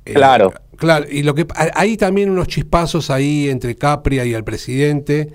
eh, 0.05 0.15
claro. 0.15 0.53
Claro, 0.77 1.07
y 1.11 1.25
lo 1.25 1.35
que 1.35 1.47
hay 1.75 1.97
también 1.97 2.31
unos 2.31 2.47
chispazos 2.47 3.11
ahí 3.11 3.49
entre 3.49 3.75
Capria 3.75 4.25
y 4.25 4.33
el 4.33 4.45
presidente. 4.45 5.33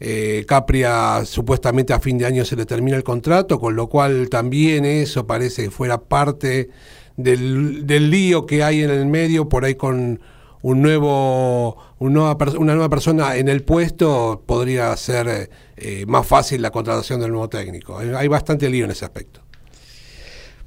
Eh, 0.00 0.44
Capria 0.48 1.24
supuestamente 1.24 1.92
a 1.92 2.00
fin 2.00 2.18
de 2.18 2.26
año 2.26 2.44
se 2.44 2.56
le 2.56 2.66
termina 2.66 2.96
el 2.96 3.04
contrato, 3.04 3.60
con 3.60 3.76
lo 3.76 3.88
cual 3.88 4.28
también 4.28 4.84
eso 4.84 5.24
parece 5.26 5.62
que 5.64 5.70
fuera 5.70 5.98
parte 5.98 6.70
del, 7.16 7.86
del 7.86 8.10
lío 8.10 8.44
que 8.44 8.64
hay 8.64 8.82
en 8.82 8.90
el 8.90 9.06
medio 9.06 9.48
por 9.48 9.64
ahí 9.64 9.76
con 9.76 10.20
un 10.62 10.82
nuevo, 10.82 11.76
una 11.98 12.34
nueva 12.74 12.88
persona 12.88 13.36
en 13.36 13.48
el 13.48 13.62
puesto 13.62 14.42
podría 14.46 14.96
ser 14.96 15.50
eh, 15.84 16.06
más 16.06 16.26
fácil 16.26 16.62
la 16.62 16.70
contratación 16.70 17.20
del 17.20 17.30
nuevo 17.30 17.48
técnico. 17.48 17.98
Hay 17.98 18.28
bastante 18.28 18.70
lío 18.70 18.84
en 18.84 18.92
ese 18.92 19.04
aspecto. 19.04 19.40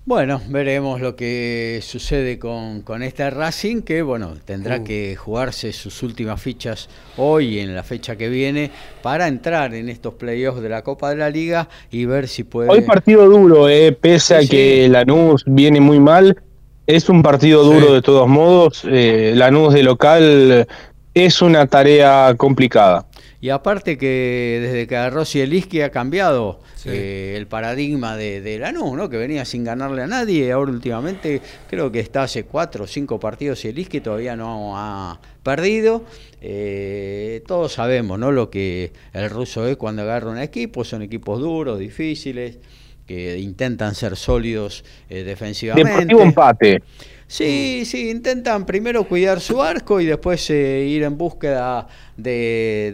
Bueno, 0.07 0.39
veremos 0.49 1.01
lo 1.01 1.15
que 1.15 1.79
sucede 1.81 2.37
con, 2.37 2.81
con 2.81 3.01
este 3.01 3.27
Racing, 3.31 3.81
que 3.81 4.03
bueno, 4.03 4.35
tendrá 4.45 4.77
uh. 4.77 4.83
que 4.83 5.15
jugarse 5.15 5.73
sus 5.73 6.03
últimas 6.03 6.39
fichas 6.39 6.89
hoy 7.17 7.57
en 7.57 7.73
la 7.73 7.81
fecha 7.81 8.15
que 8.15 8.29
viene 8.29 8.69
para 9.01 9.27
entrar 9.27 9.73
en 9.73 9.89
estos 9.89 10.13
playoffs 10.13 10.61
de 10.61 10.69
la 10.69 10.83
Copa 10.83 11.09
de 11.09 11.15
la 11.15 11.31
Liga 11.31 11.69
y 11.89 12.05
ver 12.05 12.27
si 12.27 12.43
puede. 12.43 12.69
Hoy 12.69 12.81
partido 12.81 13.27
duro, 13.27 13.67
eh, 13.67 13.93
pese 13.93 14.35
a 14.35 14.41
que 14.41 14.87
Lanús 14.89 15.43
viene 15.47 15.81
muy 15.81 15.99
mal, 15.99 16.39
es 16.85 17.09
un 17.09 17.23
partido 17.23 17.63
duro 17.63 17.91
de 17.91 18.03
todos 18.03 18.27
modos. 18.27 18.83
Eh, 18.87 19.33
Lanús 19.35 19.73
de 19.73 19.81
local 19.81 20.67
es 21.15 21.41
una 21.41 21.65
tarea 21.65 22.35
complicada. 22.37 23.07
Y 23.41 23.49
aparte 23.49 23.97
que 23.97 24.59
desde 24.61 24.87
que 24.87 24.95
agarró 24.95 25.25
Sieliski 25.25 25.81
ha 25.81 25.91
cambiado 25.91 26.59
eh, 26.85 27.35
el 27.37 27.47
paradigma 27.47 28.15
de, 28.15 28.41
de 28.41 28.57
Lanús, 28.59 28.95
¿no? 28.95 29.09
que 29.09 29.17
venía 29.17 29.45
sin 29.45 29.63
ganarle 29.63 30.03
a 30.03 30.07
nadie, 30.07 30.51
ahora 30.51 30.71
últimamente 30.71 31.41
creo 31.69 31.91
que 31.91 31.99
está 31.99 32.23
hace 32.23 32.45
cuatro 32.45 32.85
o 32.85 32.87
cinco 32.87 33.19
partidos 33.19 33.59
Sieliski, 33.59 34.01
todavía 34.01 34.35
no 34.35 34.77
ha 34.77 35.19
perdido. 35.43 36.03
Eh, 36.41 37.43
todos 37.47 37.73
sabemos 37.73 38.17
¿no? 38.17 38.31
lo 38.31 38.49
que 38.49 38.91
el 39.13 39.29
ruso 39.29 39.67
es 39.67 39.77
cuando 39.77 40.03
agarra 40.03 40.31
un 40.31 40.39
equipo, 40.39 40.83
son 40.83 41.01
equipos 41.01 41.39
duros, 41.39 41.77
difíciles 41.79 42.57
que 43.05 43.37
intentan 43.37 43.95
ser 43.95 44.15
sólidos 44.15 44.83
eh, 45.09 45.23
defensivamente. 45.23 45.91
Deportivo 45.91 46.21
empate. 46.21 46.81
Sí, 47.27 47.83
sí, 47.85 48.11
intentan 48.11 48.67
primero 48.67 49.07
cuidar 49.07 49.41
su 49.41 49.61
arco 49.61 49.99
y 49.99 50.05
después 50.05 50.47
eh, 50.51 50.85
ir 50.87 51.01
en 51.01 51.17
búsqueda 51.17 51.87
de, 52.15 52.93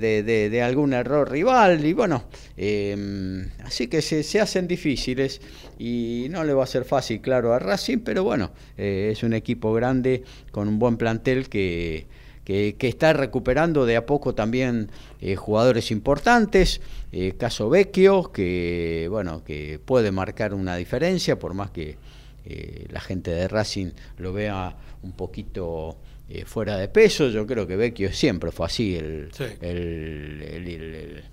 de, 0.50 0.62
algún 0.62 0.94
error 0.94 1.30
rival. 1.30 1.86
Y 1.86 1.92
bueno, 1.92 2.24
em, 2.56 3.50
así 3.66 3.88
que 3.88 4.02
se, 4.02 4.24
se, 4.24 4.40
hacen 4.40 4.68
difíciles 4.70 5.42
y 5.78 6.28
no 6.30 6.46
le 6.46 6.54
va 6.54 6.64
a 6.64 6.68
ser 6.68 6.86
fácil, 6.86 7.20
claro, 7.20 7.54
a 7.54 7.60
Racing, 7.60 8.00
pero 8.00 8.24
bueno, 8.24 8.52
eh, 8.78 9.10
es 9.12 9.22
un 9.24 9.34
equipo 9.34 9.74
grande 9.74 10.24
con 10.52 10.70
un 10.70 10.80
buen 10.80 10.96
plantel 10.96 11.50
que, 11.50 12.08
que, 12.46 12.76
está 12.80 13.12
recuperando 13.12 13.86
de 13.86 13.98
a 13.98 14.06
poco 14.06 14.34
también 14.34 14.90
eh, 15.20 15.36
jugadores 15.36 15.92
importantes. 15.92 16.80
caso 17.38 17.70
Vecchio, 17.70 18.32
que 18.32 19.08
bueno, 19.10 19.44
que 19.44 19.78
puede 19.84 20.12
marcar 20.12 20.54
una 20.54 20.78
diferencia, 20.78 21.38
por 21.38 21.54
más 21.54 21.72
que 21.72 21.98
eh, 22.46 22.88
la 22.90 23.00
gente 23.00 23.32
de 23.32 23.48
Racing 23.48 23.92
lo 24.18 24.34
vea 24.34 24.76
un 25.04 25.14
poquito 25.14 25.98
eh, 26.30 26.46
fuera 26.46 26.78
de 26.78 26.88
peso. 26.88 27.30
Yo 27.30 27.46
creo 27.46 27.68
que 27.68 27.76
Vecchio 27.76 28.12
siempre 28.12 28.52
fue 28.52 28.66
así. 28.66 28.96
El, 28.96 29.30
el, 29.62 31.24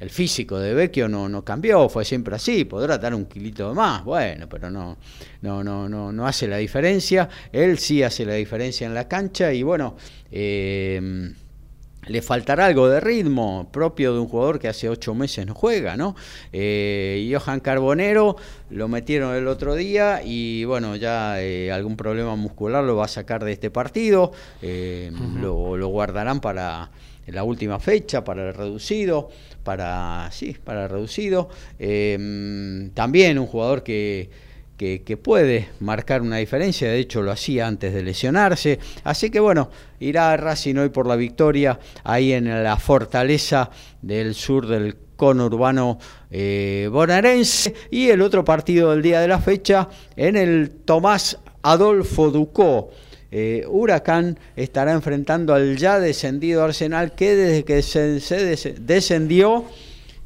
el, 0.00 0.10
físico 0.10 0.58
de 0.58 0.74
Vecchio 0.74 1.08
no, 1.08 1.28
no 1.28 1.44
cambió, 1.44 1.88
fue 1.88 2.04
siempre 2.04 2.36
así. 2.36 2.64
Podrá 2.64 2.98
dar 2.98 3.14
un 3.14 3.26
kilito 3.26 3.70
de 3.70 3.74
más, 3.74 4.04
bueno, 4.04 4.48
pero 4.48 4.70
no, 4.70 4.98
no, 5.42 5.64
no, 5.64 5.88
no, 5.88 6.12
no 6.12 6.26
hace 6.26 6.46
la 6.46 6.58
diferencia. 6.58 7.28
Él 7.52 7.78
sí 7.78 8.02
hace 8.02 8.24
la 8.24 8.34
diferencia 8.34 8.86
en 8.86 8.94
la 8.94 9.08
cancha 9.08 9.52
y 9.52 9.62
bueno. 9.62 9.96
Eh, 10.30 11.32
le 12.06 12.22
faltará 12.22 12.66
algo 12.66 12.88
de 12.88 13.00
ritmo 13.00 13.68
propio 13.70 14.14
de 14.14 14.20
un 14.20 14.28
jugador 14.28 14.58
que 14.58 14.68
hace 14.68 14.88
ocho 14.88 15.14
meses 15.14 15.46
no 15.46 15.54
juega, 15.54 15.96
¿no? 15.96 16.14
Eh, 16.52 17.32
Johan 17.32 17.60
Carbonero 17.60 18.36
lo 18.70 18.88
metieron 18.88 19.34
el 19.34 19.46
otro 19.48 19.74
día 19.74 20.22
y 20.24 20.64
bueno, 20.64 20.96
ya 20.96 21.40
eh, 21.42 21.72
algún 21.72 21.96
problema 21.96 22.36
muscular 22.36 22.84
lo 22.84 22.96
va 22.96 23.06
a 23.06 23.08
sacar 23.08 23.44
de 23.44 23.52
este 23.52 23.70
partido, 23.70 24.32
eh, 24.62 25.10
lo, 25.40 25.76
lo, 25.76 25.88
guardarán 25.88 26.40
para 26.40 26.90
la 27.26 27.42
última 27.42 27.78
fecha, 27.80 28.22
para 28.24 28.48
el 28.48 28.54
reducido, 28.54 29.30
para, 29.62 30.28
sí, 30.30 30.56
para 30.62 30.84
el 30.84 30.90
reducido. 30.90 31.48
Eh, 31.78 32.90
también 32.94 33.38
un 33.38 33.46
jugador 33.46 33.82
que 33.82 34.30
que, 34.76 35.16
puede 35.16 35.68
marcar 35.80 36.22
una 36.22 36.38
diferencia, 36.38 36.88
de 36.88 36.98
hecho 36.98 37.22
lo 37.22 37.30
hacía 37.30 37.66
antes 37.66 37.94
de 37.94 38.02
lesionarse, 38.02 38.78
así 39.04 39.30
que 39.30 39.40
bueno, 39.40 39.70
irá 40.00 40.36
Racing 40.36 40.76
hoy 40.76 40.88
por 40.88 41.06
la 41.06 41.16
victoria 41.16 41.78
ahí 42.02 42.32
en 42.32 42.64
la 42.64 42.76
fortaleza 42.76 43.70
del 44.02 44.34
sur 44.34 44.66
del 44.66 44.96
conurbano 45.16 45.98
eh, 46.30 46.88
bonaerense 46.90 47.72
y 47.90 48.08
el 48.08 48.20
otro 48.20 48.44
partido 48.44 48.90
del 48.90 49.02
día 49.02 49.20
de 49.20 49.28
la 49.28 49.38
fecha 49.38 49.88
en 50.16 50.36
el 50.36 50.70
Tomás 50.84 51.38
Adolfo 51.62 52.30
Ducó. 52.30 52.90
Eh, 53.30 53.64
Huracán 53.68 54.38
estará 54.54 54.92
enfrentando 54.92 55.54
al 55.54 55.76
ya 55.76 55.98
descendido 55.98 56.62
Arsenal 56.62 57.14
que 57.14 57.34
desde 57.34 57.64
que 57.64 57.82
se 57.82 58.74
descendió 58.80 59.64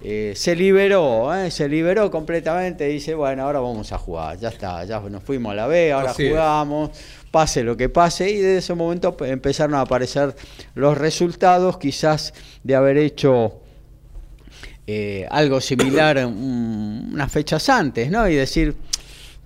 eh, 0.00 0.32
se 0.36 0.54
liberó, 0.54 1.34
¿eh? 1.34 1.50
se 1.50 1.68
liberó 1.68 2.10
completamente. 2.10 2.86
Dice, 2.86 3.14
bueno, 3.14 3.42
ahora 3.42 3.60
vamos 3.60 3.92
a 3.92 3.98
jugar, 3.98 4.38
ya 4.38 4.48
está, 4.48 4.84
ya 4.84 5.00
nos 5.00 5.22
fuimos 5.22 5.52
a 5.52 5.56
la 5.56 5.66
B, 5.66 5.92
ahora 5.92 6.14
jugamos, 6.14 6.90
pase 7.30 7.64
lo 7.64 7.76
que 7.76 7.88
pase. 7.88 8.30
Y 8.30 8.36
desde 8.36 8.58
ese 8.58 8.74
momento 8.74 9.16
empezaron 9.24 9.74
a 9.74 9.80
aparecer 9.80 10.36
los 10.74 10.96
resultados, 10.96 11.78
quizás 11.78 12.32
de 12.62 12.74
haber 12.76 12.96
hecho 12.96 13.60
eh, 14.86 15.26
algo 15.30 15.60
similar 15.60 16.24
unas 16.24 17.30
fechas 17.32 17.68
antes, 17.68 18.10
¿no? 18.10 18.28
Y 18.28 18.36
decir, 18.36 18.76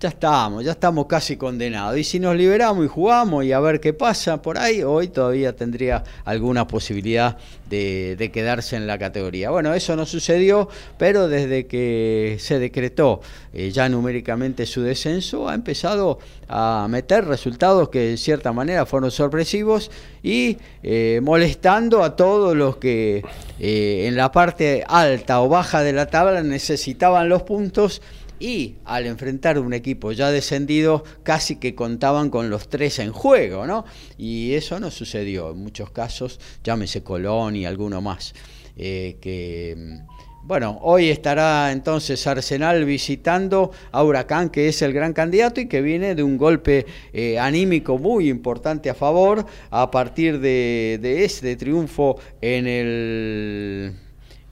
ya 0.02 0.08
estamos, 0.08 0.64
ya 0.64 0.72
estamos 0.72 1.06
casi 1.06 1.36
condenados. 1.36 1.96
Y 1.96 2.02
si 2.02 2.18
nos 2.18 2.34
liberamos 2.34 2.84
y 2.84 2.88
jugamos 2.88 3.44
y 3.44 3.52
a 3.52 3.60
ver 3.60 3.78
qué 3.78 3.92
pasa 3.92 4.42
por 4.42 4.58
ahí, 4.58 4.82
hoy 4.82 5.06
todavía 5.06 5.54
tendría 5.54 6.02
alguna 6.24 6.66
posibilidad 6.66 7.38
de, 7.70 8.30
quedarse 8.32 8.76
en 8.76 8.86
la 8.86 8.98
categoría. 8.98 9.50
Bueno, 9.50 9.72
eso 9.72 9.94
no 9.94 10.04
sucedió, 10.04 10.68
pero 10.98 11.28
desde 11.28 11.66
que 11.66 12.36
se 12.40 12.58
decretó 12.58 13.20
eh, 13.54 13.70
ya 13.70 13.88
numéricamente 13.88 14.66
su 14.66 14.82
descenso, 14.82 15.48
ha 15.48 15.54
empezado 15.54 16.18
a 16.48 16.86
meter 16.90 17.24
resultados 17.24 17.88
que 17.88 18.00
de 18.00 18.16
cierta 18.16 18.52
manera 18.52 18.84
fueron 18.84 19.10
sorpresivos 19.10 19.90
y 20.22 20.58
eh, 20.82 21.20
molestando 21.22 22.02
a 22.02 22.14
todos 22.14 22.54
los 22.54 22.76
que 22.76 23.24
eh, 23.58 24.04
en 24.06 24.16
la 24.16 24.32
parte 24.32 24.84
alta 24.86 25.40
o 25.40 25.48
baja 25.48 25.82
de 25.82 25.92
la 25.92 26.06
tabla 26.06 26.42
necesitaban 26.42 27.28
los 27.28 27.42
puntos 27.42 28.02
y 28.42 28.74
al 28.84 29.06
enfrentar 29.06 29.56
un 29.60 29.72
equipo 29.72 30.10
ya 30.10 30.32
descendido 30.32 31.04
casi 31.22 31.56
que 31.56 31.76
contaban 31.76 32.28
con 32.28 32.50
los 32.50 32.68
tres 32.68 32.98
en 32.98 33.12
juego, 33.12 33.68
¿no? 33.68 33.84
Y 34.18 34.54
eso 34.54 34.80
no 34.80 34.90
sucedió 34.90 35.52
en 35.52 35.58
muchos 35.58 35.90
casos, 35.90 36.40
llámese 36.64 37.04
Colón 37.04 37.54
y 37.54 37.64
alguno 37.66 38.00
más, 38.00 38.34
eh, 38.76 39.16
que... 39.20 39.76
Mm, 39.78 40.12
bueno, 40.44 40.80
hoy 40.82 41.08
estará 41.08 41.70
entonces 41.70 42.26
Arsenal 42.26 42.84
visitando 42.84 43.70
a 43.92 44.02
Huracán, 44.02 44.50
que 44.50 44.66
es 44.66 44.82
el 44.82 44.92
gran 44.92 45.12
candidato 45.12 45.60
y 45.60 45.68
que 45.68 45.80
viene 45.80 46.16
de 46.16 46.24
un 46.24 46.36
golpe 46.36 46.84
eh, 47.12 47.38
anímico 47.38 47.96
muy 47.96 48.28
importante 48.28 48.90
a 48.90 48.94
favor 48.94 49.46
a 49.70 49.88
partir 49.92 50.40
de, 50.40 50.98
de 51.00 51.24
este 51.24 51.54
triunfo 51.54 52.18
en 52.40 52.66
el... 52.66 53.92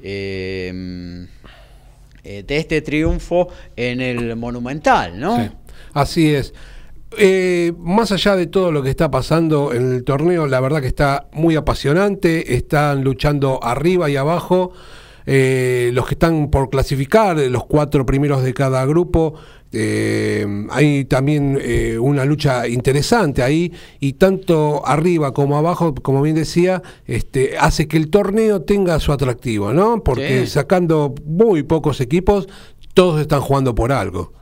Eh, 0.00 1.26
eh, 2.24 2.44
de 2.46 2.56
este 2.56 2.82
triunfo 2.82 3.48
en 3.76 4.00
el 4.00 4.36
Monumental, 4.36 5.18
¿no? 5.18 5.50
así 5.92 6.34
es. 6.34 6.52
Eh, 7.18 7.72
más 7.78 8.12
allá 8.12 8.36
de 8.36 8.46
todo 8.46 8.70
lo 8.70 8.82
que 8.82 8.90
está 8.90 9.10
pasando 9.10 9.72
en 9.72 9.92
el 9.92 10.04
torneo, 10.04 10.46
la 10.46 10.60
verdad 10.60 10.80
que 10.80 10.86
está 10.86 11.26
muy 11.32 11.56
apasionante, 11.56 12.54
están 12.54 13.02
luchando 13.02 13.62
arriba 13.62 14.08
y 14.08 14.16
abajo. 14.16 14.72
Eh, 15.26 15.90
los 15.92 16.06
que 16.06 16.14
están 16.14 16.50
por 16.50 16.70
clasificar, 16.70 17.36
los 17.36 17.66
cuatro 17.66 18.06
primeros 18.06 18.42
de 18.42 18.54
cada 18.54 18.84
grupo, 18.86 19.34
eh, 19.72 20.46
hay 20.70 21.04
también 21.04 21.58
eh, 21.60 21.98
una 21.98 22.24
lucha 22.24 22.66
interesante 22.66 23.42
ahí 23.42 23.72
y 24.00 24.14
tanto 24.14 24.86
arriba 24.86 25.32
como 25.32 25.56
abajo, 25.56 25.94
como 25.94 26.22
bien 26.22 26.36
decía, 26.36 26.82
este, 27.06 27.56
hace 27.58 27.86
que 27.86 27.96
el 27.96 28.10
torneo 28.10 28.62
tenga 28.62 28.98
su 28.98 29.12
atractivo, 29.12 29.72
¿no? 29.72 30.02
Porque 30.02 30.46
sacando 30.46 31.14
muy 31.24 31.62
pocos 31.62 32.00
equipos, 32.00 32.48
todos 32.94 33.20
están 33.20 33.40
jugando 33.40 33.74
por 33.74 33.92
algo. 33.92 34.32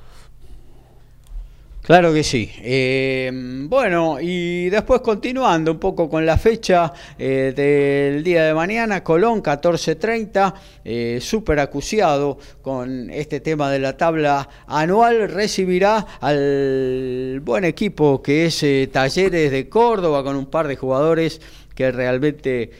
Claro 1.88 2.12
que 2.12 2.22
sí. 2.22 2.50
Eh, 2.58 3.30
bueno, 3.66 4.18
y 4.20 4.68
después 4.68 5.00
continuando 5.00 5.72
un 5.72 5.78
poco 5.78 6.06
con 6.10 6.26
la 6.26 6.36
fecha 6.36 6.92
eh, 7.18 7.54
del 7.56 8.22
día 8.22 8.44
de 8.44 8.52
mañana, 8.52 9.02
Colón 9.02 9.42
14.30, 9.42 10.52
eh, 10.84 11.18
súper 11.22 11.60
acuciado 11.60 12.36
con 12.60 13.08
este 13.08 13.40
tema 13.40 13.70
de 13.70 13.78
la 13.78 13.96
tabla 13.96 14.46
anual, 14.66 15.30
recibirá 15.30 16.06
al 16.20 17.40
buen 17.42 17.64
equipo 17.64 18.20
que 18.20 18.44
es 18.44 18.62
Talleres 18.92 19.50
de 19.50 19.70
Córdoba 19.70 20.22
con 20.22 20.36
un 20.36 20.50
par 20.50 20.68
de 20.68 20.76
jugadores 20.76 21.40
que 21.74 21.90
realmente 21.90 22.70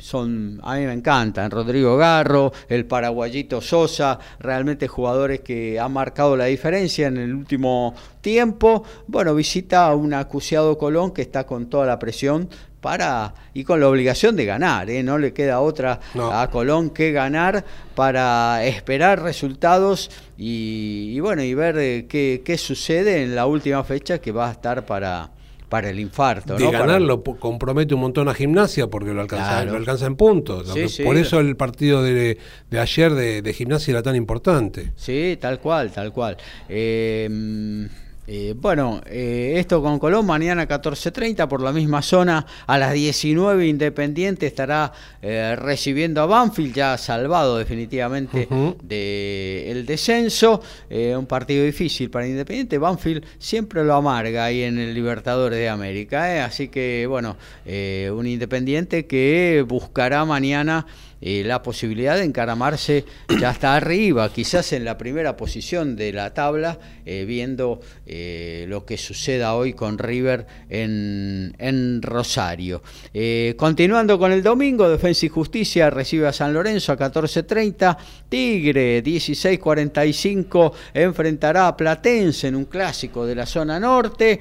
son, 0.00 0.60
a 0.62 0.76
mí 0.76 0.86
me 0.86 0.92
encantan, 0.92 1.50
Rodrigo 1.50 1.96
Garro, 1.96 2.52
el 2.68 2.86
paraguayito 2.86 3.60
Sosa, 3.60 4.18
realmente 4.38 4.88
jugadores 4.88 5.40
que 5.40 5.78
han 5.78 5.92
marcado 5.92 6.36
la 6.36 6.46
diferencia 6.46 7.08
en 7.08 7.18
el 7.18 7.34
último 7.34 7.94
tiempo. 8.20 8.84
Bueno, 9.06 9.34
visita 9.34 9.86
a 9.86 9.94
un 9.94 10.14
acuciado 10.14 10.78
Colón 10.78 11.12
que 11.12 11.22
está 11.22 11.44
con 11.44 11.68
toda 11.68 11.86
la 11.86 11.98
presión 11.98 12.48
para 12.80 13.34
y 13.52 13.64
con 13.64 13.78
la 13.80 13.88
obligación 13.88 14.36
de 14.36 14.46
ganar, 14.46 14.88
¿eh? 14.88 15.02
no 15.02 15.18
le 15.18 15.32
queda 15.32 15.60
otra 15.60 16.00
a 16.14 16.48
Colón 16.50 16.90
que 16.90 17.12
ganar 17.12 17.64
para 17.94 18.64
esperar 18.64 19.22
resultados 19.22 20.10
y, 20.38 21.20
bueno 21.20 21.42
y 21.42 21.52
ver 21.52 21.78
eh, 21.78 22.06
qué, 22.08 22.42
qué 22.44 22.56
sucede 22.56 23.22
en 23.22 23.34
la 23.34 23.46
última 23.46 23.84
fecha 23.84 24.18
que 24.18 24.32
va 24.32 24.48
a 24.48 24.52
estar 24.52 24.86
para 24.86 25.30
para 25.70 25.88
el 25.88 25.98
infarto. 25.98 26.56
De 26.56 26.70
ganarlo 26.70 27.22
compromete 27.22 27.94
un 27.94 28.00
montón 28.00 28.28
a 28.28 28.34
gimnasia 28.34 28.88
porque 28.88 29.14
lo 29.14 29.22
alcanza, 29.22 29.64
lo 29.64 29.76
alcanza 29.78 30.04
en 30.04 30.16
puntos. 30.16 30.74
por 31.02 31.16
eso 31.16 31.40
el 31.40 31.56
partido 31.56 32.02
de, 32.02 32.36
ayer 32.78 33.14
de, 33.14 33.40
de, 33.40 33.52
gimnasia 33.54 33.92
era 33.92 34.02
tan 34.02 34.16
importante. 34.16 34.92
Sí, 34.96 35.38
tal 35.40 35.60
cual, 35.60 35.90
tal 35.90 36.12
cual. 36.12 36.36
Eh, 36.68 37.88
eh, 38.32 38.54
bueno, 38.56 39.00
eh, 39.06 39.54
esto 39.56 39.82
con 39.82 39.98
Colón, 39.98 40.24
mañana 40.24 40.68
14.30 40.68 41.48
por 41.48 41.60
la 41.60 41.72
misma 41.72 42.00
zona, 42.00 42.46
a 42.64 42.78
las 42.78 42.92
19 42.92 43.66
Independiente 43.66 44.46
estará 44.46 44.92
eh, 45.20 45.56
recibiendo 45.58 46.22
a 46.22 46.26
Banfield, 46.26 46.72
ya 46.72 46.96
salvado 46.96 47.58
definitivamente 47.58 48.46
del 48.84 49.84
descenso. 49.84 50.62
un 50.88 51.26
partido 51.26 51.64
difícil 51.64 52.08
para 52.08 52.28
Independiente, 52.28 52.78
Banfield 52.78 53.24
siempre 53.40 53.82
lo 53.82 53.96
amarga 53.96 54.44
ahí 54.44 54.62
en 54.62 54.78
el 54.78 54.94
Libertadores 54.94 55.58
de 55.58 55.68
América, 55.68 56.44
así 56.44 56.68
que 56.68 57.06
bueno, 57.08 57.36
un 57.66 58.26
Independiente 58.28 59.06
que 59.06 59.64
buscará 59.66 60.24
mañana 60.24 60.86
eh, 61.22 61.42
la 61.44 61.62
posibilidad 61.62 62.16
de 62.16 62.24
encaramarse 62.24 63.04
ya 63.38 63.50
está 63.50 63.76
arriba, 63.76 64.32
quizás 64.32 64.72
en 64.72 64.86
la 64.86 64.96
primera 64.96 65.36
posición 65.36 65.94
de 65.94 66.14
la 66.14 66.32
tabla, 66.32 66.78
eh, 67.12 67.24
viendo 67.24 67.80
eh, 68.06 68.66
lo 68.68 68.86
que 68.86 68.96
suceda 68.96 69.56
hoy 69.56 69.72
con 69.72 69.98
River 69.98 70.46
en, 70.68 71.52
en 71.58 72.02
Rosario. 72.02 72.82
continuando 73.56 74.16
con 74.16 74.30
el 74.30 74.44
domingo, 74.44 74.88
Defensa 74.88 75.26
y 75.26 75.28
Justicia 75.28 75.90
recibe 75.90 76.28
a 76.28 76.32
San 76.32 76.54
Lorenzo 76.54 76.92
a 76.92 76.96
14.30, 76.96 77.96
Tigre 78.28 79.02
16.45 79.02 80.72
enfrentará 80.94 81.66
a 81.66 81.76
Platense 81.76 82.46
en 82.46 82.54
un 82.54 82.66
clásico 82.66 83.26
de 83.26 83.34
la 83.34 83.46
zona 83.46 83.80
norte, 83.80 84.38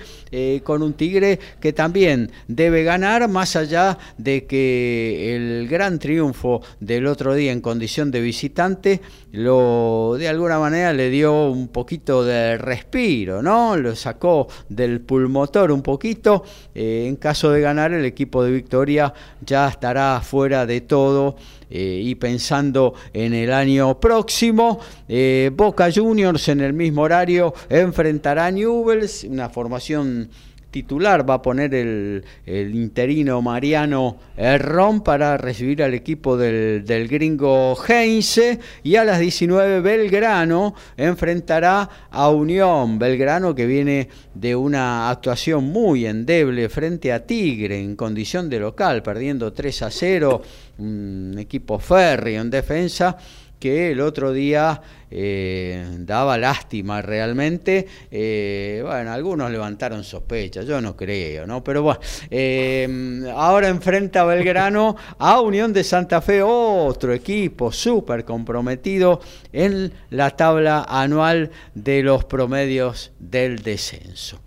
con 0.63 0.83
un 0.83 0.93
Tigre 0.93 1.39
que 1.59 1.73
también 1.73 2.31
debe 2.47 2.83
ganar, 2.83 3.27
más 3.29 3.55
allá 3.55 3.97
de 4.19 4.45
que 4.45 5.35
el 5.35 5.67
gran 5.67 5.97
triunfo 5.97 6.61
del 6.79 7.07
otro 7.07 7.33
día 7.33 7.51
en 7.51 7.61
condición 7.61 8.11
de 8.11 8.21
visitante, 8.21 9.01
lo 9.31 10.17
de 10.19 10.27
alguna 10.27 10.59
manera 10.59 10.93
le 10.93 11.09
dio 11.09 11.49
un 11.49 11.67
poquito 11.69 12.23
de 12.23 12.58
respiro, 12.59 13.41
¿no? 13.41 13.75
Lo 13.75 13.95
sacó 13.95 14.47
del 14.67 15.01
pulmotor 15.01 15.71
un 15.71 15.81
poquito. 15.81 16.43
Eh, 16.75 17.05
en 17.07 17.15
caso 17.15 17.49
de 17.51 17.61
ganar, 17.61 17.93
el 17.93 18.05
equipo 18.05 18.43
de 18.43 18.51
Victoria 18.51 19.13
ya 19.43 19.67
estará 19.67 20.21
fuera 20.21 20.65
de 20.65 20.81
todo. 20.81 21.35
Eh, 21.71 22.01
y 22.03 22.15
pensando 22.15 22.95
en 23.13 23.33
el 23.33 23.53
año 23.53 23.99
próximo, 23.99 24.79
eh, 25.07 25.51
Boca 25.53 25.89
Juniors 25.93 26.47
en 26.47 26.61
el 26.61 26.73
mismo 26.73 27.03
horario 27.03 27.53
enfrentará 27.69 28.47
a 28.47 28.51
Newells, 28.51 29.23
una 29.23 29.49
formación 29.49 30.29
titular 30.71 31.27
va 31.27 31.35
a 31.35 31.41
poner 31.41 31.73
el, 31.73 32.23
interino 32.45 33.41
Mariano 33.41 34.17
Herrón 34.37 35.01
para 35.01 35.37
recibir 35.37 35.83
al 35.83 35.93
equipo 35.93 36.37
del, 36.37 37.07
gringo 37.07 37.75
Heinze 37.87 38.59
y 38.83 38.95
a 38.95 39.03
las 39.03 39.19
19 39.19 39.81
Belgrano 39.81 40.75
enfrentará 40.97 41.89
a 42.11 42.29
Unión. 42.29 42.99
Belgrano 42.99 43.55
que 43.55 43.65
viene 43.65 44.09
de 44.33 44.55
una 44.55 45.09
actuación 45.09 45.65
muy 45.65 46.05
endeble 46.05 46.69
frente 46.69 47.11
a 47.11 47.25
Tigre 47.25 47.79
en 47.79 47.95
condición 47.95 48.49
de 48.49 48.59
local 48.59 49.01
perdiendo 49.01 49.51
3 49.51 49.81
a 49.83 49.91
0 49.91 50.41
un 50.79 51.35
equipo 51.37 51.77
férreo 51.77 52.41
en 52.41 52.49
defensa 52.49 53.17
que 53.59 53.91
el 53.91 54.01
otro 54.01 54.31
día 54.31 54.81
eh, 55.11 55.85
daba 55.99 56.37
lástima 56.37 57.01
realmente. 57.01 57.87
Eh, 58.09 58.81
bueno, 58.83 59.11
algunos 59.11 59.51
levantaron 59.51 60.03
sospechas, 60.03 60.65
yo 60.65 60.81
no 60.81 60.95
creo, 60.95 61.45
¿no? 61.45 61.63
Pero 61.63 61.83
bueno, 61.83 61.99
eh, 62.29 63.21
ahora 63.35 63.67
enfrenta 63.67 64.23
Belgrano 64.23 64.95
a 65.17 65.41
Unión 65.41 65.73
de 65.73 65.83
Santa 65.83 66.21
Fe, 66.21 66.41
otro 66.41 67.13
equipo 67.13 67.71
súper 67.71 68.23
comprometido 68.23 69.19
en 69.51 69.91
la 70.09 70.31
tabla 70.31 70.85
anual 70.87 71.51
de 71.73 72.03
los 72.03 72.25
promedios 72.25 73.11
del 73.19 73.61
descenso 73.61 74.39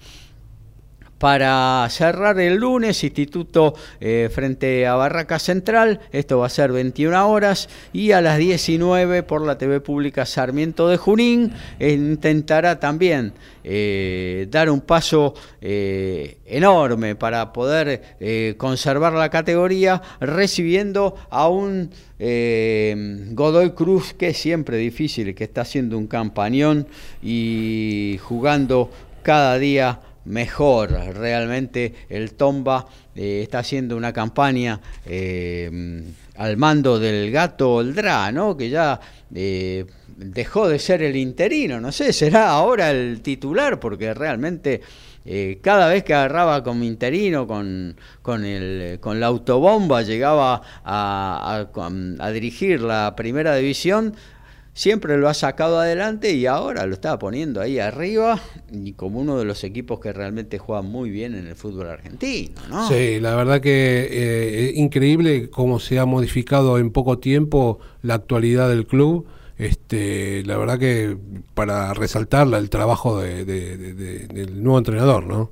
para 1.22 1.86
cerrar 1.88 2.40
el 2.40 2.56
lunes, 2.56 3.04
Instituto 3.04 3.74
eh, 4.00 4.28
frente 4.34 4.88
a 4.88 4.96
Barraca 4.96 5.38
Central, 5.38 6.00
esto 6.10 6.40
va 6.40 6.46
a 6.46 6.48
ser 6.48 6.72
21 6.72 7.30
horas, 7.30 7.68
y 7.92 8.10
a 8.10 8.20
las 8.20 8.38
19 8.38 9.22
por 9.22 9.46
la 9.46 9.56
TV 9.56 9.78
Pública 9.78 10.26
Sarmiento 10.26 10.88
de 10.88 10.96
Junín, 10.96 11.52
intentará 11.78 12.80
también 12.80 13.34
eh, 13.62 14.48
dar 14.50 14.68
un 14.68 14.80
paso 14.80 15.34
eh, 15.60 16.38
enorme 16.44 17.14
para 17.14 17.52
poder 17.52 18.56
conservar 18.56 19.12
la 19.12 19.30
categoría, 19.30 20.02
recibiendo 20.18 21.14
a 21.30 21.46
un 21.46 21.88
Godoy 22.18 23.70
Cruz 23.76 24.12
que 24.12 24.30
es 24.30 24.38
siempre 24.38 24.76
difícil, 24.76 25.36
que 25.36 25.44
está 25.44 25.60
haciendo 25.60 25.96
un 25.96 26.08
campañón 26.08 26.88
y 27.22 28.18
jugando 28.24 28.90
cada 29.22 29.56
día 29.56 30.00
mejor. 30.24 30.90
Realmente 30.90 31.94
el 32.08 32.34
Tomba 32.34 32.86
eh, 33.14 33.40
está 33.42 33.60
haciendo 33.60 33.96
una 33.96 34.12
campaña 34.12 34.80
eh, 35.06 36.02
al 36.36 36.56
mando 36.56 36.98
del 36.98 37.30
gato 37.30 37.74
Oldrá, 37.74 38.32
¿no? 38.32 38.56
que 38.56 38.70
ya 38.70 39.00
eh, 39.34 39.84
dejó 40.16 40.68
de 40.68 40.78
ser 40.78 41.02
el 41.02 41.16
interino, 41.16 41.80
no 41.80 41.92
sé, 41.92 42.12
será 42.12 42.50
ahora 42.50 42.90
el 42.90 43.20
titular, 43.22 43.80
porque 43.80 44.14
realmente 44.14 44.80
cada 45.60 45.86
vez 45.86 46.02
que 46.02 46.14
agarraba 46.14 46.64
como 46.64 46.82
interino 46.82 47.46
con, 47.46 47.96
con, 48.22 48.44
el, 48.44 48.98
con 48.98 49.20
la 49.20 49.28
autobomba, 49.28 50.02
llegaba 50.02 50.62
a 50.84 52.30
dirigir 52.32 52.80
la 52.80 53.14
primera 53.14 53.54
división, 53.54 54.16
siempre 54.74 55.18
lo 55.18 55.28
ha 55.28 55.34
sacado 55.34 55.78
adelante 55.78 56.32
y 56.32 56.46
ahora 56.46 56.86
lo 56.86 56.94
está 56.94 57.18
poniendo 57.18 57.60
ahí 57.60 57.78
arriba 57.78 58.40
y 58.70 58.92
como 58.94 59.20
uno 59.20 59.38
de 59.38 59.44
los 59.44 59.64
equipos 59.64 60.00
que 60.00 60.12
realmente 60.12 60.58
juega 60.58 60.82
muy 60.82 61.10
bien 61.10 61.34
en 61.34 61.46
el 61.46 61.56
fútbol 61.56 61.88
argentino. 61.88 62.54
¿no? 62.70 62.88
Sí, 62.88 63.20
la 63.20 63.34
verdad 63.34 63.60
que 63.60 64.08
eh, 64.10 64.70
es 64.70 64.76
increíble 64.76 65.50
cómo 65.50 65.78
se 65.78 65.98
ha 65.98 66.06
modificado 66.06 66.78
en 66.78 66.90
poco 66.90 67.18
tiempo 67.18 67.78
la 68.02 68.14
actualidad 68.14 68.68
del 68.68 68.86
club. 68.86 69.26
Este, 69.58 70.42
la 70.44 70.56
verdad 70.56 70.78
que 70.78 71.16
para 71.54 71.92
resaltar 71.94 72.48
el 72.52 72.70
trabajo 72.70 73.20
del 73.20 74.62
nuevo 74.62 74.78
entrenador, 74.78 75.26
¿no? 75.26 75.50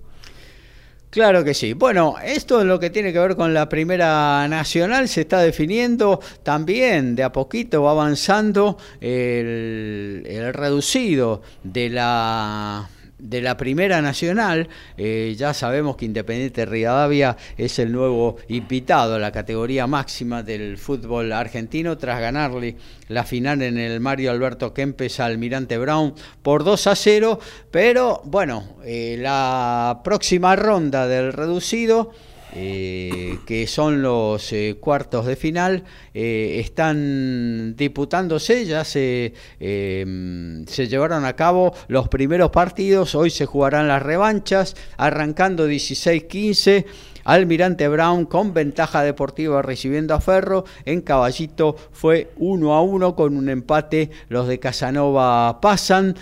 Claro 1.10 1.42
que 1.42 1.54
sí. 1.54 1.72
Bueno, 1.72 2.14
esto 2.24 2.60
es 2.60 2.66
lo 2.66 2.78
que 2.78 2.88
tiene 2.88 3.12
que 3.12 3.18
ver 3.18 3.34
con 3.34 3.52
la 3.52 3.68
Primera 3.68 4.46
Nacional, 4.46 5.08
se 5.08 5.22
está 5.22 5.40
definiendo 5.40 6.20
también, 6.44 7.16
de 7.16 7.24
a 7.24 7.32
poquito 7.32 7.82
va 7.82 7.90
avanzando 7.90 8.78
el, 9.00 10.22
el 10.24 10.54
reducido 10.54 11.42
de 11.64 11.90
la 11.90 12.88
de 13.20 13.40
la 13.40 13.56
Primera 13.56 14.02
Nacional, 14.02 14.68
eh, 14.96 15.34
ya 15.36 15.54
sabemos 15.54 15.96
que 15.96 16.04
Independiente 16.04 16.64
Rivadavia 16.64 17.36
es 17.56 17.78
el 17.78 17.92
nuevo 17.92 18.36
invitado 18.48 19.14
a 19.14 19.18
la 19.18 19.32
categoría 19.32 19.86
máxima 19.86 20.42
del 20.42 20.78
fútbol 20.78 21.32
argentino 21.32 21.98
tras 21.98 22.20
ganarle 22.20 22.76
la 23.08 23.24
final 23.24 23.62
en 23.62 23.78
el 23.78 24.00
Mario 24.00 24.30
Alberto 24.30 24.72
Kempes 24.72 25.20
al 25.20 25.32
Almirante 25.32 25.78
Brown 25.78 26.14
por 26.42 26.64
2 26.64 26.86
a 26.86 26.96
0, 26.96 27.38
pero 27.70 28.22
bueno, 28.24 28.76
eh, 28.84 29.16
la 29.18 30.00
próxima 30.04 30.56
ronda 30.56 31.06
del 31.06 31.32
reducido 31.32 32.12
eh, 32.52 33.38
que 33.46 33.66
son 33.68 34.02
los 34.02 34.52
eh, 34.52 34.76
cuartos 34.80 35.26
de 35.26 35.36
final, 35.36 35.84
eh, 36.14 36.58
están 36.58 37.76
disputándose, 37.76 38.64
ya 38.64 38.84
se, 38.84 39.34
se 39.60 40.88
llevaron 40.88 41.24
a 41.24 41.36
cabo 41.36 41.72
los 41.86 42.08
primeros 42.08 42.50
partidos, 42.50 43.14
hoy 43.14 43.30
se 43.30 43.46
jugarán 43.46 43.86
las 43.86 44.02
revanchas, 44.02 44.76
arrancando 44.96 45.68
16-15. 45.68 46.86
Almirante 47.22 47.86
Brown 47.86 48.24
con 48.24 48.54
ventaja 48.54 49.02
deportiva 49.02 49.60
recibiendo 49.60 50.14
a 50.14 50.20
Ferro. 50.20 50.64
En 50.86 51.02
Caballito 51.02 51.76
fue 51.92 52.32
1 52.38 52.72
a 52.72 52.82
1 52.82 53.14
con 53.14 53.36
un 53.36 53.50
empate. 53.50 54.10
Los 54.30 54.48
de 54.48 54.58
Casanova 54.58 55.60
pasan. 55.60 56.16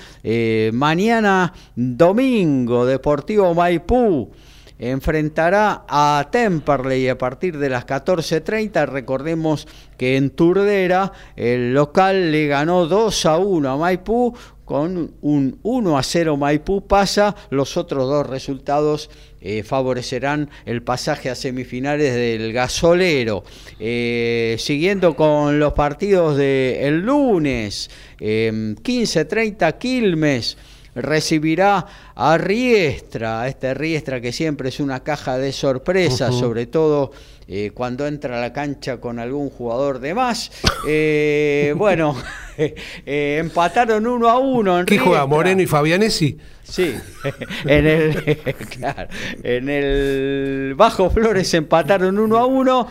mañana 0.72 1.54
domingo, 1.76 2.84
Deportivo 2.84 3.54
Maipú 3.54 4.32
enfrentará 4.78 5.84
a 5.88 6.28
Temperley 6.30 7.08
a 7.08 7.18
partir 7.18 7.58
de 7.58 7.68
las 7.68 7.86
14.30. 7.86 8.86
Recordemos 8.86 9.66
que 9.96 10.16
en 10.16 10.30
Turdera 10.30 11.12
el 11.36 11.74
local 11.74 12.30
le 12.30 12.46
ganó 12.46 12.86
2 12.86 13.26
a 13.26 13.38
1 13.38 13.70
a 13.70 13.76
Maipú. 13.76 14.34
Con 14.64 15.14
un 15.22 15.58
1 15.62 15.96
a 15.96 16.02
0 16.02 16.36
Maipú 16.36 16.86
pasa, 16.86 17.34
los 17.48 17.78
otros 17.78 18.06
dos 18.06 18.26
resultados 18.26 19.08
eh, 19.40 19.62
favorecerán 19.62 20.50
el 20.66 20.82
pasaje 20.82 21.30
a 21.30 21.34
semifinales 21.34 22.12
del 22.12 22.52
gasolero. 22.52 23.44
Eh, 23.80 24.56
siguiendo 24.58 25.16
con 25.16 25.58
los 25.58 25.72
partidos 25.72 26.36
del 26.36 26.76
el 26.76 27.00
lunes, 27.00 27.88
15.30 28.18 29.72
em, 29.72 29.78
Quilmes 29.78 30.58
recibirá 31.02 31.86
a 32.14 32.38
Riestra, 32.38 33.42
a 33.42 33.48
este 33.48 33.74
Riestra 33.74 34.20
que 34.20 34.32
siempre 34.32 34.68
es 34.68 34.80
una 34.80 35.00
caja 35.02 35.38
de 35.38 35.52
sorpresas, 35.52 36.34
sobre 36.34 36.66
todo 36.66 37.12
eh, 37.50 37.70
cuando 37.72 38.06
entra 38.06 38.36
a 38.36 38.40
la 38.42 38.52
cancha 38.52 38.98
con 38.98 39.18
algún 39.18 39.48
jugador 39.48 40.00
de 40.00 40.12
más. 40.12 40.50
Eh, 40.86 41.72
bueno, 41.78 42.14
eh, 42.58 43.38
empataron 43.40 44.06
uno 44.06 44.28
a 44.28 44.38
uno. 44.38 44.80
En 44.80 44.84
¿Qué 44.84 44.98
juega 44.98 45.24
Moreno 45.24 45.62
y 45.62 45.66
Fabianesi? 45.66 46.36
Sí, 46.62 46.94
en 47.64 47.86
el, 47.86 48.38
en 49.42 49.68
el 49.70 50.74
Bajo 50.76 51.08
Flores 51.08 51.54
empataron 51.54 52.18
uno 52.18 52.36
a 52.36 52.44
uno. 52.44 52.86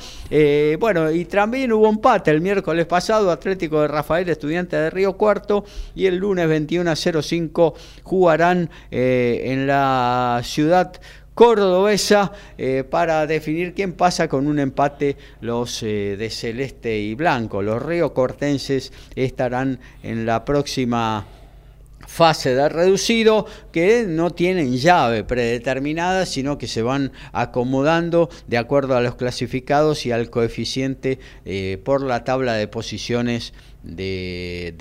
bueno, 0.80 1.12
y 1.12 1.26
también 1.26 1.72
hubo 1.72 1.88
empate 1.88 2.32
el 2.32 2.42
miércoles 2.42 2.88
pasado, 2.88 3.30
Atlético 3.30 3.82
de 3.82 3.90
Rafael, 3.90 4.28
estudiante 4.28 4.76
de 4.76 4.90
Río 4.90 5.14
Cuarto, 5.14 5.64
y 5.94 6.08
el 6.08 6.16
lunes 6.16 6.48
21 6.48 6.90
a 6.90 6.96
05 6.96 7.76
jugarán 8.02 8.72
en 8.90 9.68
la 9.68 10.42
ciudad 10.44 11.00
cordobesa 11.38 12.32
eh, 12.58 12.84
para 12.84 13.28
definir 13.28 13.76
quién 13.76 13.94
pasa 13.94 14.28
con 14.28 14.48
un 14.48 14.58
empate 14.58 15.18
los 15.40 15.84
eh, 15.84 16.16
de 16.18 16.32
celeste 16.32 16.98
y 16.98 17.14
blanco. 17.14 17.62
Los 17.62 17.84
cortenses 18.12 18.92
estarán 19.16 19.80
en 20.02 20.26
la 20.26 20.44
próxima 20.44 21.28
fase 22.08 22.56
de 22.56 22.68
reducido 22.70 23.46
que 23.72 24.06
no 24.08 24.32
tienen 24.32 24.78
llave 24.78 25.24
predeterminada, 25.24 26.26
sino 26.26 26.58
que 26.58 26.66
se 26.66 26.82
van 26.82 27.12
acomodando 27.34 28.30
de 28.48 28.58
acuerdo 28.58 28.98
a 28.98 29.02
los 29.02 29.14
clasificados 29.14 30.08
y 30.08 30.12
al 30.12 30.32
coeficiente 30.32 31.20
eh, 31.46 31.80
por 31.86 32.02
la 32.02 32.24
tabla 32.24 32.54
de 32.54 32.68
posiciones 32.68 33.54
de, 33.84 34.74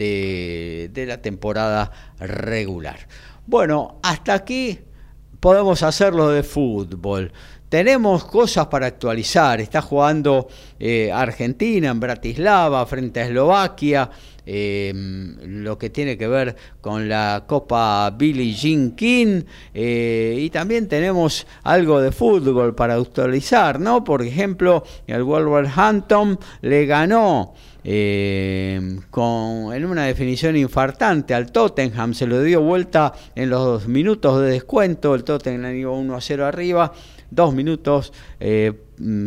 de 0.90 1.06
la 1.06 1.20
temporada 1.20 1.92
regular. 2.18 3.08
Bueno, 3.46 4.00
hasta 4.02 4.32
aquí 4.32 4.78
podemos 5.46 5.84
hacerlo 5.84 6.30
de 6.30 6.42
fútbol. 6.42 7.30
Tenemos 7.68 8.24
cosas 8.24 8.66
para 8.66 8.86
actualizar. 8.86 9.60
Está 9.60 9.80
jugando 9.80 10.48
eh, 10.76 11.12
Argentina 11.12 11.88
en 11.88 12.00
Bratislava 12.00 12.84
frente 12.84 13.20
a 13.20 13.26
Eslovaquia. 13.26 14.10
Em, 14.44 15.36
lo 15.62 15.78
que 15.78 15.90
tiene 15.90 16.18
que 16.18 16.26
ver 16.26 16.56
con 16.80 17.08
la 17.08 17.44
Copa 17.46 18.10
Billie 18.10 18.54
Jean 18.54 18.96
King 18.96 19.42
eh, 19.72 20.36
y 20.40 20.50
también 20.50 20.88
tenemos 20.88 21.46
algo 21.62 22.00
de 22.00 22.10
fútbol 22.10 22.74
para 22.74 22.94
actualizar, 22.94 23.78
¿no? 23.78 24.02
Por 24.02 24.22
ejemplo, 24.22 24.82
el 25.06 25.22
Wolverhampton 25.22 26.40
le 26.62 26.86
ganó 26.86 27.54
eh, 27.88 28.98
con, 29.10 29.72
en 29.72 29.84
una 29.84 30.06
definición 30.06 30.56
infartante 30.56 31.34
al 31.34 31.52
Tottenham, 31.52 32.14
se 32.14 32.26
lo 32.26 32.42
dio 32.42 32.60
vuelta 32.60 33.12
en 33.36 33.48
los 33.48 33.86
minutos 33.86 34.40
de 34.40 34.48
descuento, 34.48 35.14
el 35.14 35.22
Tottenham 35.22 35.72
iba 35.72 35.92
1 35.92 36.16
a 36.16 36.20
0 36.20 36.46
arriba, 36.46 36.92
dos 37.30 37.54
minutos, 37.54 38.12
eh, 38.40 38.72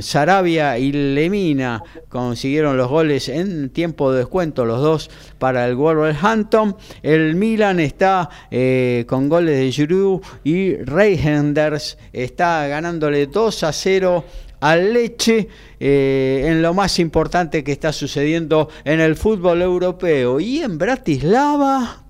Sarabia 0.01 0.77
y 0.77 0.91
Lemina 0.91 1.83
consiguieron 2.09 2.75
los 2.75 2.89
goles 2.89 3.29
en 3.29 3.69
tiempo 3.69 4.11
de 4.11 4.19
descuento, 4.19 4.65
los 4.65 4.81
dos 4.81 5.09
para 5.37 5.65
el 5.67 5.75
Wolverhampton. 5.75 6.75
El 7.03 7.35
Milan 7.35 7.79
está 7.79 8.29
eh, 8.51 9.05
con 9.07 9.29
goles 9.29 9.57
de 9.57 9.71
Giroud 9.71 10.21
y 10.43 10.75
Reijenders 10.75 11.97
está 12.11 12.67
ganándole 12.67 13.27
2 13.27 13.63
a 13.63 13.71
0 13.71 14.25
al 14.59 14.93
Leche 14.93 15.47
eh, 15.79 16.45
en 16.47 16.61
lo 16.61 16.73
más 16.73 16.99
importante 16.99 17.63
que 17.63 17.71
está 17.71 17.93
sucediendo 17.93 18.69
en 18.83 18.99
el 18.99 19.15
fútbol 19.15 19.61
europeo. 19.61 20.39
Y 20.39 20.59
en 20.59 20.77
Bratislava 20.77 22.03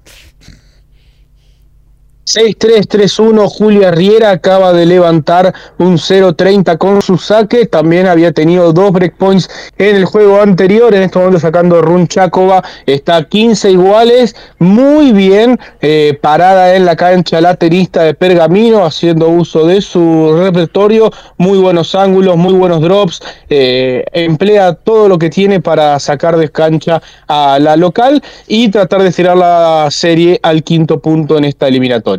6-3-3-1, 2.30 3.50
Julia 3.50 3.90
Riera 3.90 4.30
acaba 4.30 4.72
de 4.72 4.86
levantar 4.86 5.52
un 5.80 5.98
0-30 5.98 6.78
con 6.78 7.02
su 7.02 7.18
saque. 7.18 7.66
También 7.66 8.06
había 8.06 8.32
tenido 8.32 8.72
dos 8.72 8.92
breakpoints 8.92 9.50
en 9.80 9.96
el 9.96 10.06
juego 10.06 10.40
anterior. 10.40 10.94
En 10.94 11.02
este 11.02 11.18
momento 11.18 11.40
sacando 11.40 11.82
Run 11.82 12.08
Chakova. 12.08 12.64
Está 12.86 13.24
15 13.24 13.72
iguales. 13.72 14.36
Muy 14.60 15.12
bien 15.12 15.60
eh, 15.82 16.20
parada 16.22 16.76
en 16.76 16.86
la 16.86 16.96
cancha 16.96 17.42
laterista 17.42 18.04
de 18.04 18.14
Pergamino, 18.14 18.86
haciendo 18.86 19.30
uso 19.30 19.66
de 19.66 19.82
su 19.82 20.38
repertorio. 20.40 21.12
Muy 21.38 21.58
buenos 21.58 21.96
ángulos, 21.96 22.38
muy 22.38 22.54
buenos 22.54 22.82
drops. 22.82 23.22
Eh, 23.50 24.06
emplea 24.14 24.76
todo 24.76 25.10
lo 25.10 25.18
que 25.18 25.32
tiene 25.32 25.62
para 25.62 26.00
sacar 26.00 26.38
de 26.38 26.50
cancha 26.50 27.02
a 27.28 27.58
la 27.58 27.76
local 27.76 28.22
y 28.48 28.70
tratar 28.70 29.02
de 29.02 29.12
tirar 29.12 29.36
la 29.36 29.88
serie 29.90 30.40
al 30.44 30.62
quinto 30.62 31.00
punto 31.00 31.36
en 31.36 31.46
esta 31.46 31.68
eliminatoria. 31.68 32.19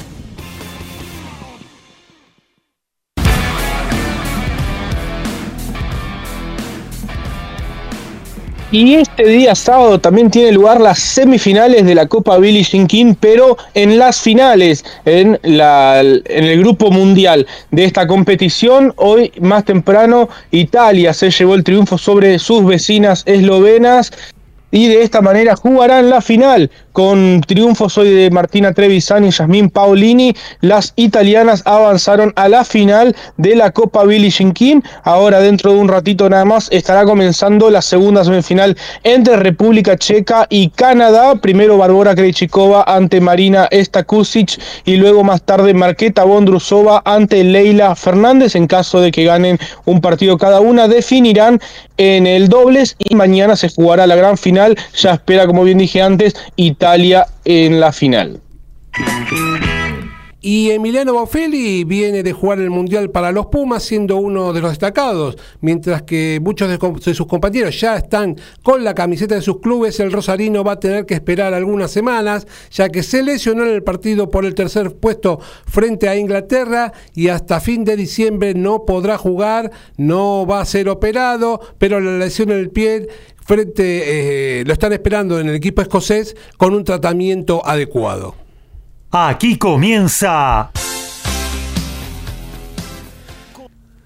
Y 8.73 8.93
este 8.93 9.27
día 9.27 9.53
sábado 9.53 9.99
también 9.99 10.31
tiene 10.31 10.53
lugar 10.53 10.79
las 10.79 10.97
semifinales 10.97 11.85
de 11.85 11.93
la 11.93 12.07
Copa 12.07 12.37
Billie 12.37 12.63
Jean 12.63 13.17
pero 13.19 13.57
en 13.73 13.97
las 13.97 14.21
finales, 14.21 14.85
en, 15.03 15.37
la, 15.43 15.99
en 15.99 16.23
el 16.45 16.59
grupo 16.59 16.89
mundial 16.89 17.45
de 17.71 17.83
esta 17.83 18.07
competición. 18.07 18.93
Hoy 18.95 19.33
más 19.41 19.65
temprano 19.65 20.29
Italia 20.51 21.13
se 21.13 21.31
llevó 21.31 21.55
el 21.55 21.65
triunfo 21.65 21.97
sobre 21.97 22.39
sus 22.39 22.63
vecinas 22.65 23.23
eslovenas 23.25 24.13
y 24.71 24.87
de 24.87 25.03
esta 25.03 25.21
manera 25.21 25.57
jugarán 25.57 26.09
la 26.09 26.21
final 26.21 26.71
con 26.91 27.41
triunfos 27.41 27.97
hoy 27.97 28.09
de 28.09 28.29
Martina 28.31 28.73
Trevisani 28.73 29.27
y 29.27 29.31
Yasmin 29.31 29.69
Paolini. 29.69 30.35
Las 30.61 30.93
italianas 30.95 31.63
avanzaron 31.65 32.33
a 32.35 32.49
la 32.49 32.65
final 32.65 33.15
de 33.37 33.55
la 33.55 33.71
Copa 33.71 34.03
Billie 34.03 34.29
Jean. 34.29 34.83
Ahora 35.03 35.39
dentro 35.39 35.73
de 35.73 35.79
un 35.79 35.87
ratito 35.87 36.29
nada 36.29 36.45
más 36.45 36.67
estará 36.71 37.05
comenzando 37.05 37.69
la 37.69 37.81
segunda 37.81 38.23
semifinal 38.23 38.77
entre 39.03 39.37
República 39.37 39.97
Checa 39.97 40.47
y 40.49 40.69
Canadá. 40.69 41.35
Primero 41.35 41.77
Barbora 41.77 42.15
Krejcikova 42.15 42.83
ante 42.87 43.21
Marina 43.21 43.69
Stakusic 43.71 44.59
y 44.85 44.97
luego 44.97 45.23
más 45.23 45.43
tarde 45.43 45.73
Marqueta 45.73 46.23
Bondrusova 46.23 47.01
ante 47.05 47.43
Leila 47.43 47.95
Fernández. 47.95 48.55
En 48.55 48.67
caso 48.67 48.99
de 48.99 49.11
que 49.11 49.23
ganen 49.23 49.57
un 49.85 50.01
partido 50.01 50.37
cada 50.37 50.59
una, 50.59 50.87
definirán 50.87 51.59
en 51.97 52.25
el 52.25 52.49
dobles 52.49 52.95
y 52.97 53.15
mañana 53.15 53.55
se 53.55 53.69
jugará 53.69 54.07
la 54.07 54.15
gran 54.15 54.37
final. 54.37 54.77
Ya 54.95 55.13
espera, 55.13 55.45
como 55.45 55.63
bien 55.63 55.77
dije 55.77 56.01
antes, 56.01 56.35
Italia 56.55 56.80
en 57.45 57.79
la 57.79 57.91
final. 57.91 58.41
Y 60.43 60.71
Emiliano 60.71 61.13
Boffelli 61.13 61.83
viene 61.83 62.23
de 62.23 62.33
jugar 62.33 62.59
el 62.59 62.71
Mundial 62.71 63.11
para 63.11 63.31
los 63.31 63.45
Pumas, 63.45 63.83
siendo 63.83 64.17
uno 64.17 64.51
de 64.51 64.61
los 64.61 64.71
destacados, 64.71 65.37
mientras 65.59 66.01
que 66.01 66.39
muchos 66.41 66.67
de, 66.67 67.13
sus 67.13 67.27
compañeros 67.27 67.79
ya 67.79 67.97
están 67.97 68.35
con 68.63 68.83
la 68.83 68.95
camiseta 68.95 69.35
de 69.35 69.43
sus 69.43 69.59
clubes, 69.59 69.99
el 69.99 70.11
Rosarino 70.11 70.63
va 70.63 70.71
a 70.71 70.79
tener 70.79 71.05
que 71.05 71.13
esperar 71.13 71.53
algunas 71.53 71.91
semanas, 71.91 72.47
ya 72.71 72.89
que 72.89 73.03
se 73.03 73.21
lesionó 73.21 73.63
en 73.65 73.69
el 73.73 73.83
partido 73.83 74.31
por 74.31 74.43
el 74.43 74.55
tercer 74.55 74.95
puesto 74.95 75.39
frente 75.67 76.09
a 76.09 76.15
Inglaterra 76.15 76.91
y 77.13 77.27
hasta 77.27 77.59
fin 77.59 77.85
de 77.85 77.95
diciembre 77.95 78.55
no 78.55 78.85
podrá 78.85 79.19
jugar, 79.19 79.69
no 79.97 80.47
va 80.47 80.61
a 80.61 80.65
ser 80.65 80.89
operado, 80.89 81.61
pero 81.77 81.99
la 81.99 82.17
lesión 82.17 82.49
en 82.49 82.57
el 82.57 82.71
pie 82.71 83.07
frente 83.51 84.59
eh, 84.59 84.63
lo 84.65 84.71
están 84.71 84.93
esperando 84.93 85.37
en 85.37 85.49
el 85.49 85.55
equipo 85.55 85.81
escocés 85.81 86.37
con 86.55 86.73
un 86.73 86.85
tratamiento 86.85 87.61
adecuado. 87.67 88.33
Aquí 89.11 89.57
comienza 89.57 90.71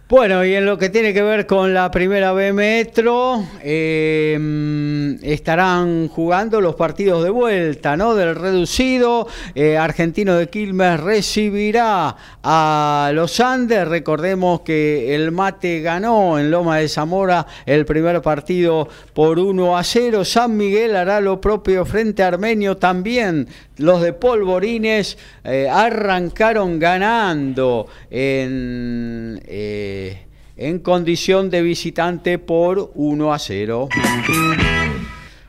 Bueno, 0.07 0.45
y 0.45 0.53
en 0.53 0.67
lo 0.67 0.77
que 0.77 0.89
tiene 0.89 1.15
que 1.15 1.23
ver 1.23 1.47
con 1.47 1.73
la 1.73 1.89
primera 1.89 2.31
B 2.31 2.53
Metro, 2.53 3.43
em, 3.63 5.15
estarán 5.23 6.09
jugando 6.09 6.61
los 6.61 6.75
partidos 6.75 7.23
de 7.23 7.31
vuelta, 7.31 7.97
¿no? 7.97 8.13
Del 8.13 8.35
reducido, 8.35 9.27
eh, 9.55 9.77
Argentino 9.77 10.35
de 10.35 10.47
Quilmes 10.47 10.99
recibirá 10.99 12.15
a 12.43 13.09
los 13.15 13.39
Andes. 13.39 13.87
Recordemos 13.87 14.61
que 14.61 15.15
el 15.15 15.31
Mate 15.31 15.81
ganó 15.81 16.37
en 16.37 16.51
Loma 16.51 16.77
de 16.77 16.87
Zamora 16.87 17.47
el 17.65 17.87
primer 17.87 18.21
partido 18.21 18.87
por 19.15 19.39
1 19.39 19.75
a 19.75 19.83
0. 19.83 20.23
San 20.23 20.55
Miguel 20.55 20.95
hará 20.97 21.19
lo 21.19 21.41
propio 21.41 21.83
frente 21.83 22.21
a 22.21 22.27
Armenio 22.27 22.77
también. 22.77 23.47
Los 23.77 24.01
de 24.01 24.13
Polvorines 24.13 25.17
eh, 25.43 25.67
arrancaron 25.69 26.79
ganando 26.79 27.87
en... 28.09 29.41
Eh, 29.45 30.21
en 30.57 30.79
condición 30.79 31.49
de 31.49 31.61
visitante 31.61 32.39
por 32.39 32.91
1 32.95 33.33
a 33.33 33.39
0. 33.39 33.89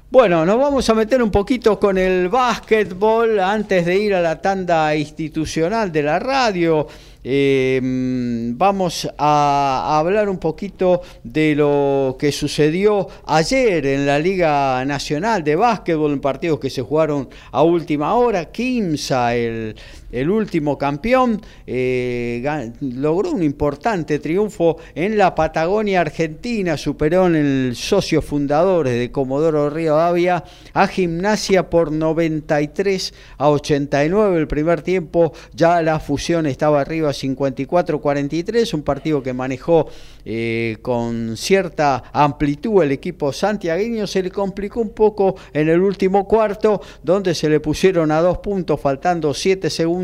Bueno, 0.08 0.46
nos 0.46 0.58
vamos 0.58 0.88
a 0.88 0.94
meter 0.94 1.22
un 1.22 1.30
poquito 1.30 1.78
con 1.78 1.98
el 1.98 2.28
básquetbol 2.28 3.38
antes 3.40 3.84
de 3.84 3.98
ir 3.98 4.14
a 4.14 4.20
la 4.20 4.40
tanda 4.40 4.94
institucional 4.96 5.92
de 5.92 6.02
la 6.02 6.18
radio. 6.18 6.86
Eh, 7.28 7.80
vamos 7.82 9.08
a, 9.18 9.98
hablar 9.98 10.28
un 10.28 10.38
poquito 10.38 11.02
de 11.24 11.56
lo 11.56 12.16
que 12.16 12.30
sucedió 12.30 13.08
ayer 13.26 13.84
en 13.84 14.06
la 14.06 14.20
Liga 14.20 14.84
Nacional 14.84 15.42
de 15.42 15.56
Básquetbol, 15.56 16.12
en 16.12 16.20
partidos 16.20 16.60
que 16.60 16.70
se 16.70 16.82
jugaron 16.82 17.28
a 17.50 17.64
última 17.64 18.14
hora. 18.14 18.44
Kimsa, 18.44 19.34
el, 19.34 19.74
el 20.12 20.30
último 20.30 20.78
campeón, 20.78 21.40
eh, 21.66 22.72
logró 22.80 23.32
un 23.32 23.42
importante 23.42 24.18
triunfo 24.18 24.76
en 24.94 25.18
la 25.18 25.34
Patagonia 25.34 26.00
Argentina, 26.00 26.76
superó 26.76 27.26
en 27.26 27.36
el 27.36 27.76
socio 27.76 28.22
fundador 28.22 28.88
de 28.88 29.10
Comodoro 29.10 29.70
Río 29.70 29.98
Avia 29.98 30.44
a 30.72 30.86
Gimnasia 30.86 31.68
por 31.68 31.90
93 31.92 33.14
a 33.38 33.50
89 33.50 34.38
el 34.38 34.46
primer 34.46 34.82
tiempo, 34.82 35.32
ya 35.52 35.82
la 35.82 35.98
fusión 35.98 36.46
estaba 36.46 36.80
arriba 36.80 37.10
54-43, 37.10 38.74
un 38.74 38.82
partido 38.82 39.22
que 39.22 39.32
manejó 39.32 39.88
eh, 40.24 40.78
con 40.82 41.36
cierta 41.36 42.04
amplitud 42.12 42.82
el 42.82 42.92
equipo 42.92 43.32
santiagueño, 43.32 44.06
se 44.06 44.22
le 44.22 44.30
complicó 44.30 44.80
un 44.80 44.90
poco 44.90 45.36
en 45.52 45.68
el 45.68 45.80
último 45.80 46.26
cuarto, 46.26 46.80
donde 47.02 47.34
se 47.34 47.48
le 47.48 47.60
pusieron 47.60 48.10
a 48.10 48.20
dos 48.20 48.38
puntos, 48.38 48.80
faltando 48.80 49.34
siete 49.34 49.70
segundos, 49.70 49.95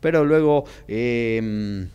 pero 0.00 0.24
luego... 0.24 0.64
Eh, 0.88 1.86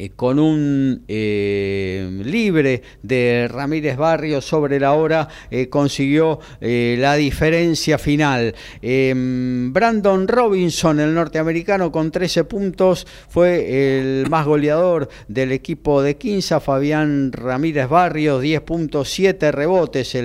eh, 0.00 0.12
con 0.16 0.38
un 0.38 1.04
eh, 1.08 2.22
libre 2.24 2.82
de 3.02 3.48
Ramírez 3.50 3.98
Barrios 3.98 4.46
sobre 4.46 4.80
la 4.80 4.94
hora, 4.94 5.28
eh, 5.50 5.68
consiguió 5.68 6.40
la 6.60 7.16
diferencia 7.16 7.98
final. 7.98 8.54
Brandon 8.80 10.26
Robinson, 10.26 11.00
el 11.00 11.14
norteamericano, 11.14 11.92
con 11.92 12.10
13 12.10 12.44
puntos, 12.44 13.06
fue 13.28 13.98
el 13.98 14.30
más 14.30 14.46
goleador 14.46 15.10
del 15.28 15.52
equipo 15.52 16.00
de 16.02 16.16
Quinza. 16.16 16.60
Fabián 16.60 17.30
Ramírez 17.32 17.88
Barrios, 17.88 18.40
10 18.40 18.62
puntos, 18.62 19.10
7 19.10 19.52
rebotes. 19.52 20.16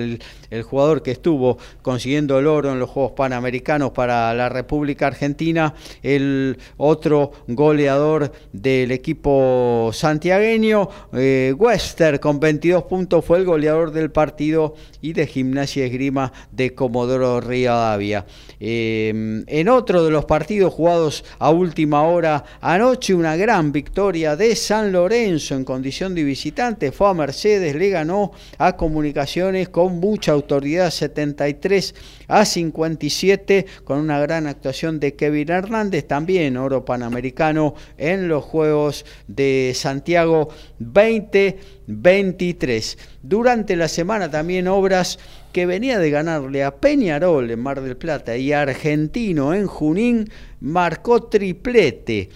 El 0.50 0.62
jugador 0.62 1.02
que 1.02 1.10
estuvo 1.10 1.58
consiguiendo 1.82 2.38
el 2.38 2.46
oro 2.46 2.72
en 2.72 2.78
los 2.78 2.90
Juegos 2.90 3.12
Panamericanos 3.12 3.90
para 3.92 4.32
la 4.34 4.48
República 4.48 5.06
Argentina, 5.06 5.74
el 6.02 6.58
otro 6.76 7.32
goleador 7.48 8.32
del 8.52 8.90
equipo 8.92 9.90
santiagueño, 9.92 10.88
eh, 11.12 11.54
Wester 11.56 12.20
con 12.20 12.40
22 12.40 12.84
puntos 12.84 13.24
fue 13.24 13.38
el 13.38 13.44
goleador 13.44 13.92
del 13.92 14.10
partido 14.10 14.74
y 15.00 15.12
de 15.12 15.26
Gimnasia 15.26 15.84
Esgrima 15.84 16.32
de 16.52 16.74
Comodoro 16.74 17.40
Rivadavia. 17.40 18.26
Eh, 18.58 19.44
en 19.46 19.68
otro 19.68 20.02
de 20.04 20.10
los 20.10 20.24
partidos 20.24 20.72
jugados 20.72 21.24
a 21.38 21.50
última 21.50 22.02
hora 22.02 22.44
anoche, 22.60 23.14
una 23.14 23.36
gran 23.36 23.72
victoria 23.72 24.36
de 24.36 24.56
San 24.56 24.92
Lorenzo 24.92 25.54
en 25.54 25.64
condición 25.64 26.14
de 26.14 26.24
visitante, 26.24 26.92
fue 26.92 27.10
a 27.10 27.14
Mercedes, 27.14 27.74
le 27.74 27.90
ganó 27.90 28.32
a 28.58 28.76
Comunicaciones 28.76 29.68
con 29.68 30.00
mucha 30.00 30.32
autoridad 30.32 30.90
73 30.90 31.94
a 32.28 32.44
57 32.44 33.66
con 33.84 33.98
una 33.98 34.18
gran 34.20 34.46
actuación 34.46 35.00
de 35.00 35.14
Kevin 35.14 35.50
Hernández, 35.50 36.06
también 36.06 36.56
oro 36.56 36.84
panamericano 36.84 37.74
en 37.98 38.28
los 38.28 38.44
Juegos 38.44 39.04
de 39.28 39.72
Santiago 39.74 40.48
2023. 40.78 42.98
Durante 43.22 43.76
la 43.76 43.88
semana 43.88 44.30
también 44.30 44.68
obras 44.68 45.18
que 45.56 45.64
venía 45.64 45.98
de 45.98 46.10
ganarle 46.10 46.64
a 46.64 46.76
Peñarol 46.82 47.50
en 47.50 47.62
Mar 47.62 47.80
del 47.80 47.96
Plata 47.96 48.36
y 48.36 48.52
a 48.52 48.60
Argentino 48.60 49.54
en 49.54 49.66
Junín, 49.66 50.28
marcó 50.60 51.22
triplete. 51.30 52.28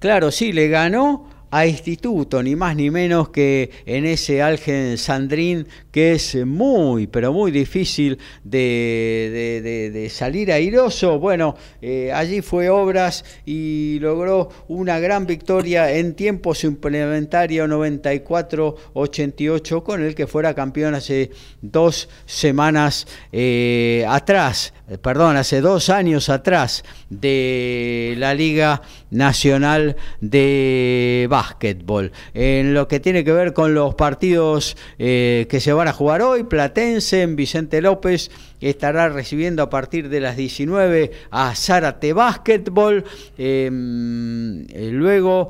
Claro, 0.00 0.32
sí, 0.32 0.52
le 0.52 0.66
ganó 0.66 1.28
a 1.56 1.66
Instituto, 1.66 2.42
ni 2.42 2.54
más 2.54 2.76
ni 2.76 2.90
menos 2.90 3.30
que 3.30 3.70
en 3.86 4.04
ese 4.04 4.42
Algen 4.42 4.98
Sandrín 4.98 5.66
que 5.90 6.12
es 6.12 6.36
muy, 6.44 7.06
pero 7.06 7.32
muy 7.32 7.50
difícil 7.50 8.18
de, 8.44 10.06
salir 10.12 10.52
airoso. 10.52 11.18
Bueno, 11.18 11.56
eh, 11.80 12.12
allí 12.12 12.42
fue 12.42 12.68
Obras 12.68 13.24
y 13.46 13.98
logró 14.00 14.50
una 14.68 14.98
gran 14.98 15.24
victoria 15.24 15.90
en 15.90 16.12
tiempo 16.12 16.54
suplementario 16.54 17.66
94-88 17.66 19.82
con 19.82 20.02
el 20.02 20.14
que 20.14 20.26
fuera 20.26 20.52
campeón 20.52 20.94
hace 20.94 21.30
dos 21.62 22.10
semanas 22.26 23.06
eh, 23.32 24.04
atrás, 24.06 24.74
perdón, 25.02 25.36
hace 25.36 25.60
dos 25.60 25.90
años 25.90 26.28
atrás 26.28 26.84
de 27.10 28.14
la 28.18 28.34
Liga 28.34 28.82
Nacional 29.10 29.96
de 30.20 31.26
Básquetbol. 31.28 32.12
En 32.34 32.74
lo 32.74 32.88
que 32.88 33.00
tiene 33.00 33.24
que 33.24 33.32
ver 33.32 33.52
con 33.52 33.74
los 33.74 33.94
partidos 33.94 34.76
que 34.98 35.58
se 35.60 35.72
van 35.72 35.88
a 35.88 35.92
jugar 35.92 36.22
hoy. 36.22 36.44
Platense 36.44 37.22
en 37.22 37.36
Vicente 37.36 37.80
López 37.82 38.30
estará 38.60 39.08
recibiendo 39.08 39.62
a 39.62 39.70
partir 39.70 40.08
de 40.08 40.20
las 40.20 40.36
19 40.36 41.10
a 41.30 41.54
Zárate 41.54 42.12
Básquetbol. 42.12 43.04
Em, 43.36 44.66
eh, 44.70 44.90
luego 44.92 45.48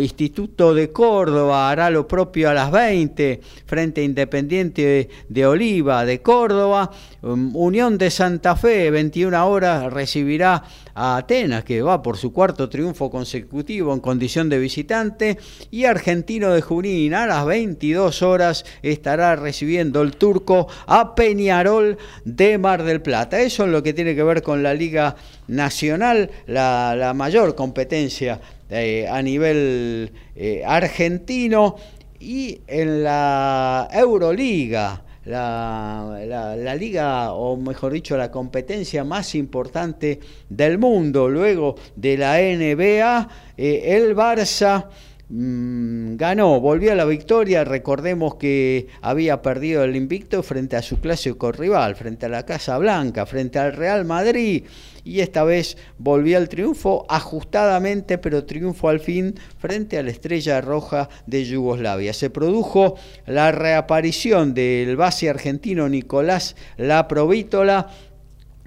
Instituto 0.00 0.74
de 0.74 0.90
Córdoba 0.90 1.70
hará 1.70 1.90
lo 1.90 2.06
propio 2.06 2.50
a 2.50 2.54
las 2.54 2.70
20 2.70 3.40
frente 3.66 4.02
Independiente 4.02 5.08
de 5.28 5.46
Oliva 5.46 6.04
de 6.04 6.22
Córdoba. 6.22 6.90
Em, 7.22 7.54
Unión 7.54 7.98
de 7.98 8.10
Santa 8.10 8.56
Fe, 8.56 8.90
21 8.90 9.46
horas, 9.46 9.92
recibirá 9.92 10.62
a 10.96 11.18
Atenas, 11.18 11.62
que 11.62 11.82
va 11.82 12.02
por 12.02 12.16
su 12.16 12.32
cuarto 12.32 12.70
triunfo 12.70 13.10
consecutivo 13.10 13.92
en 13.92 14.00
condición 14.00 14.48
de 14.48 14.58
visitante. 14.58 15.36
Y 15.70 15.84
Argentino 15.84 16.50
de 16.52 16.62
Junín 16.62 17.12
a 17.12 17.26
las 17.26 17.44
22 17.44 18.22
horas 18.22 18.64
estará 18.82 19.36
recibiendo 19.36 20.00
el 20.00 20.16
turco 20.16 20.68
a 20.86 21.14
Peñarol 21.14 21.98
de 22.24 22.56
Mar 22.56 22.82
del 22.82 23.02
Plata. 23.02 23.40
Eso 23.40 23.64
es 23.64 23.70
lo 23.70 23.82
que 23.82 23.92
tiene 23.92 24.14
que 24.14 24.22
ver 24.22 24.42
con 24.42 24.62
la 24.62 24.72
Liga 24.72 25.16
Nacional, 25.48 26.30
la, 26.46 27.12
mayor 27.14 27.54
competencia 27.54 28.40
eh, 28.70 29.06
a 29.08 29.20
nivel 29.20 30.12
eh, 30.34 30.62
argentino 30.66 31.76
y 32.18 32.60
en 32.66 33.04
la 33.04 33.88
Euroliga. 33.92 35.02
La, 35.26 36.18
la, 36.24 36.74
liga, 36.76 37.32
o 37.32 37.56
mejor 37.56 37.92
dicho, 37.92 38.16
la 38.16 38.30
competencia 38.30 39.02
más 39.02 39.34
importante 39.34 40.20
del 40.48 40.78
mundo, 40.78 41.28
luego 41.28 41.74
de 41.96 42.16
la 42.16 42.36
NBA, 42.38 43.28
eh, 43.56 43.96
el 43.96 44.14
Barça 44.14 44.86
ganó, 45.28 46.60
volvió 46.60 46.92
a 46.92 46.94
la 46.94 47.04
victoria. 47.04 47.64
Recordemos 47.64 48.36
que 48.36 48.86
había 49.00 49.42
perdido 49.42 49.82
el 49.82 49.96
invicto 49.96 50.42
frente 50.42 50.76
a 50.76 50.82
su 50.82 51.00
clásico 51.00 51.52
rival, 51.52 51.96
frente 51.96 52.26
a 52.26 52.28
la 52.28 52.46
Casa 52.46 52.78
Blanca, 52.78 53.26
frente 53.26 53.58
al 53.58 53.72
Real 53.72 54.04
Madrid. 54.04 54.64
Y 55.04 55.20
esta 55.20 55.44
vez 55.44 55.76
volvió 55.98 56.36
al 56.36 56.48
triunfo 56.48 57.06
ajustadamente, 57.08 58.18
pero 58.18 58.44
triunfo 58.44 58.88
al 58.88 58.98
fin 59.00 59.34
frente 59.58 59.98
a 59.98 60.02
la 60.02 60.10
Estrella 60.10 60.60
Roja 60.60 61.08
de 61.26 61.44
Yugoslavia. 61.44 62.12
Se 62.12 62.30
produjo 62.30 62.96
la 63.24 63.52
reaparición 63.52 64.52
del 64.52 64.96
base 64.96 65.30
argentino 65.30 65.88
Nicolás 65.88 66.56
Laprovítola 66.76 67.88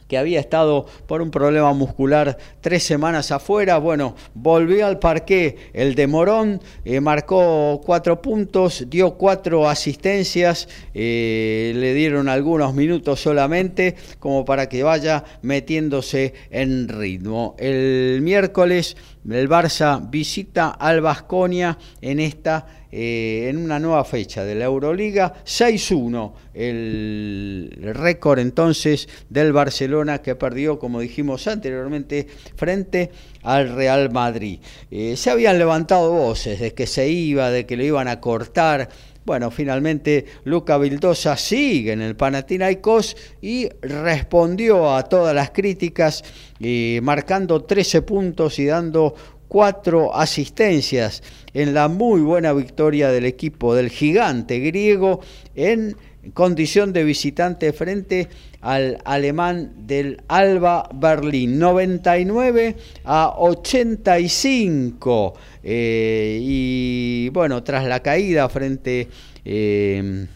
que 0.09 0.17
había 0.17 0.41
estado 0.41 0.87
por 1.07 1.21
un 1.21 1.31
problema 1.31 1.71
muscular 1.71 2.37
tres 2.59 2.83
semanas 2.83 3.31
afuera. 3.31 3.77
Bueno, 3.77 4.15
volvió 4.33 4.87
al 4.87 4.99
parque 4.99 5.55
el 5.71 5.95
de 5.95 6.07
Morón, 6.07 6.61
eh, 6.83 6.99
marcó 6.99 7.79
cuatro 7.85 8.21
puntos, 8.21 8.85
dio 8.89 9.13
cuatro 9.13 9.69
asistencias, 9.69 10.67
eh, 10.93 11.71
le 11.75 11.93
dieron 11.93 12.27
algunos 12.27 12.73
minutos 12.73 13.21
solamente 13.21 13.95
como 14.19 14.43
para 14.43 14.67
que 14.67 14.83
vaya 14.83 15.23
metiéndose 15.43 16.33
en 16.49 16.89
ritmo. 16.89 17.55
El 17.59 18.19
miércoles 18.23 18.97
el 19.29 19.47
Barça 19.47 19.99
visita 20.09 20.69
al 20.69 21.01
Basconia 21.01 21.77
en 22.01 22.19
esta 22.19 22.65
eh, 22.91 23.47
en 23.49 23.57
una 23.57 23.79
nueva 23.79 24.03
fecha 24.03 24.43
de 24.43 24.55
la 24.55 24.65
Euroliga 24.65 25.33
6-1 25.45 26.31
el 26.53 27.91
récord 27.93 28.39
entonces 28.39 29.07
del 29.29 29.53
Barcelona 29.53 30.21
que 30.21 30.35
perdió 30.35 30.77
como 30.79 30.99
dijimos 30.99 31.47
anteriormente 31.47 32.27
frente 32.55 33.11
al 33.43 33.75
Real 33.75 34.11
Madrid. 34.11 34.59
Eh, 34.91 35.15
se 35.15 35.29
habían 35.29 35.57
levantado 35.57 36.11
voces 36.11 36.59
de 36.59 36.73
que 36.73 36.87
se 36.87 37.07
iba 37.07 37.49
de 37.49 37.65
que 37.65 37.77
lo 37.77 37.83
iban 37.83 38.07
a 38.07 38.19
cortar. 38.19 38.89
Bueno, 39.25 39.51
finalmente 39.51 40.25
Luca 40.45 40.77
Vildosa 40.77 41.37
sigue 41.37 41.91
en 41.91 42.01
el 42.01 42.15
Panathinaikos 42.15 43.15
y 43.41 43.69
respondió 43.81 44.95
a 44.95 45.03
todas 45.03 45.35
las 45.35 45.51
críticas, 45.51 46.23
eh, 46.59 46.99
marcando 47.03 47.63
13 47.63 48.01
puntos 48.01 48.57
y 48.59 48.65
dando 48.65 49.13
cuatro 49.47 50.15
asistencias 50.15 51.21
en 51.53 51.73
la 51.73 51.87
muy 51.87 52.21
buena 52.21 52.53
victoria 52.53 53.11
del 53.11 53.25
equipo 53.25 53.75
del 53.75 53.89
gigante 53.89 54.59
griego 54.59 55.21
en 55.55 55.95
condición 56.33 56.93
de 56.93 57.03
visitante 57.03 57.73
frente 57.73 58.27
al 58.61 58.99
alemán 59.05 59.71
del 59.87 60.21
Alba 60.27 60.89
Berlín, 60.93 61.59
99 61.59 62.75
a 63.05 63.33
85. 63.37 65.33
Eh, 65.63 66.39
y 66.41 67.29
bueno, 67.29 67.63
tras 67.63 67.85
la 67.85 68.01
caída 68.01 68.49
frente 68.49 69.07
eh, 69.45 70.27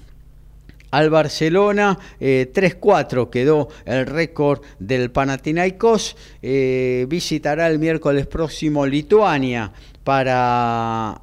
al 0.92 1.10
Barcelona, 1.10 1.98
3-4 2.20 3.26
eh, 3.26 3.30
quedó 3.32 3.68
el 3.86 4.06
récord 4.06 4.62
del 4.80 5.12
Panathinaikos, 5.12 6.16
visitará 6.42 7.68
el 7.68 7.80
miércoles 7.80 8.28
próximo 8.28 8.86
Lituania 8.86 9.74
para 10.04 11.22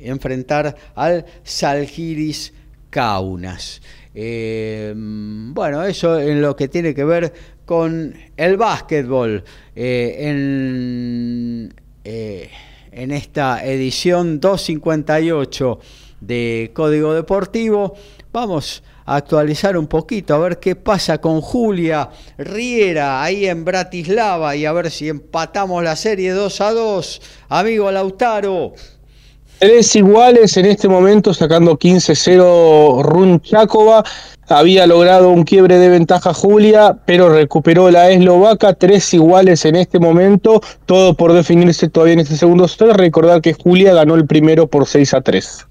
enfrentar 0.00 0.76
al 0.94 1.26
Salgiris 1.42 2.52
Kaunas. 2.90 3.82
bueno, 4.14 5.84
eso 5.84 6.20
en 6.20 6.40
lo 6.40 6.54
que 6.54 6.68
tiene 6.68 6.94
que 6.94 7.04
ver 7.04 7.32
con 7.64 8.14
el 8.36 8.56
básquetbol. 8.56 9.42
en 9.74 11.74
eh, 12.04 12.50
en 12.94 13.10
esta 13.10 13.64
edición 13.64 14.38
258 14.38 15.80
de 16.20 16.70
Código 16.74 17.14
Deportivo. 17.14 17.94
Vamos 18.32 18.82
a 18.82 18.93
actualizar 19.06 19.76
un 19.76 19.86
poquito, 19.86 20.34
a 20.34 20.38
ver 20.38 20.58
qué 20.58 20.76
pasa 20.76 21.18
con 21.18 21.40
Julia 21.40 22.08
Riera 22.38 23.22
ahí 23.22 23.46
en 23.46 23.64
Bratislava 23.64 24.56
y 24.56 24.66
a 24.66 24.72
ver 24.72 24.90
si 24.90 25.08
empatamos 25.08 25.82
la 25.82 25.96
serie 25.96 26.32
2 26.32 26.60
a 26.60 26.72
2. 26.72 27.22
Amigo 27.48 27.90
Lautaro. 27.90 28.72
Tres 29.58 29.94
iguales 29.96 30.56
en 30.56 30.66
este 30.66 30.88
momento, 30.88 31.32
sacando 31.32 31.78
15-0 31.78 33.02
Runchakova 33.02 34.04
había 34.48 34.86
logrado 34.86 35.30
un 35.30 35.44
quiebre 35.44 35.78
de 35.78 35.88
ventaja 35.88 36.34
Julia, 36.34 36.98
pero 37.06 37.30
recuperó 37.30 37.90
la 37.90 38.10
eslovaca, 38.10 38.74
tres 38.74 39.14
iguales 39.14 39.64
en 39.64 39.76
este 39.76 39.98
momento, 39.98 40.60
todo 40.84 41.14
por 41.14 41.32
definirse 41.32 41.88
todavía 41.88 42.14
en 42.14 42.20
este 42.20 42.36
segundo 42.36 42.68
set. 42.68 42.92
Recordar 42.92 43.40
que 43.40 43.54
Julia 43.54 43.94
ganó 43.94 44.16
el 44.16 44.26
primero 44.26 44.66
por 44.66 44.86
6 44.86 45.14
a 45.14 45.20
3. 45.22 45.66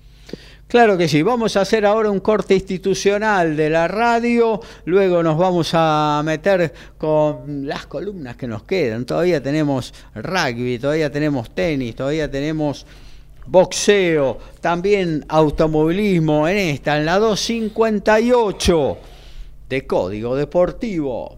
Claro 0.73 0.97
que 0.97 1.07
sí, 1.07 1.21
vamos 1.21 1.55
a 1.55 1.61
hacer 1.61 1.85
ahora 1.85 2.09
un 2.09 2.19
corte 2.19 2.55
institucional 2.55 3.55
de 3.55 3.69
la 3.69 3.87
radio, 3.87 4.59
luego 4.85 5.21
nos 5.21 5.37
vamos 5.37 5.69
a 5.73 6.19
meter 6.25 6.73
con 6.97 7.67
las 7.67 7.85
columnas 7.85 8.35
que 8.37 8.47
nos 8.47 8.63
quedan, 8.63 9.05
todavía 9.05 9.39
tenemos 9.39 9.93
rugby, 10.15 10.79
todavía 10.79 11.11
tenemos 11.11 11.51
tenis, 11.51 11.95
todavía 11.95 12.31
tenemos 12.31 12.87
boxeo, 13.45 14.39
también 14.61 15.23
automovilismo 15.27 16.47
en 16.47 16.57
esta, 16.57 16.97
en 16.97 17.05
la 17.05 17.19
258 17.19 18.97
de 19.69 19.85
Código 19.85 20.35
Deportivo. 20.35 21.37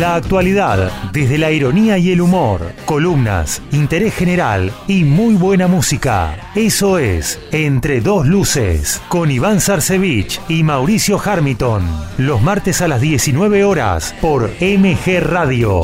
La 0.00 0.14
actualidad, 0.14 1.12
desde 1.12 1.36
la 1.36 1.52
ironía 1.52 1.98
y 1.98 2.10
el 2.10 2.22
humor, 2.22 2.72
columnas, 2.86 3.60
interés 3.70 4.14
general 4.14 4.72
y 4.88 5.04
muy 5.04 5.34
buena 5.34 5.68
música. 5.68 6.50
Eso 6.54 6.98
es 6.98 7.38
Entre 7.52 8.00
dos 8.00 8.26
luces, 8.26 9.02
con 9.10 9.30
Iván 9.30 9.60
Sarcevich 9.60 10.40
y 10.48 10.62
Mauricio 10.62 11.20
Harmiton. 11.22 11.86
Los 12.16 12.40
martes 12.40 12.80
a 12.80 12.88
las 12.88 13.02
19 13.02 13.62
horas 13.62 14.14
por 14.22 14.50
MG 14.62 15.20
Radio. 15.20 15.82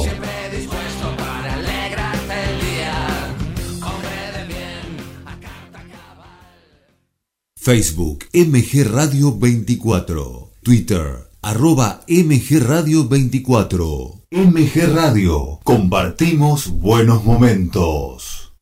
Facebook 7.54 8.24
MG 8.32 8.90
Radio 8.90 9.36
24. 9.36 10.52
Twitter 10.62 11.26
arroba 11.47 12.01
MG 12.09 12.59
Radio 12.59 13.07
24. 13.07 14.24
MG 14.32 14.92
Radio, 14.92 15.61
compartimos 15.62 16.68
buenos 16.80 17.22
momentos. 17.22 18.53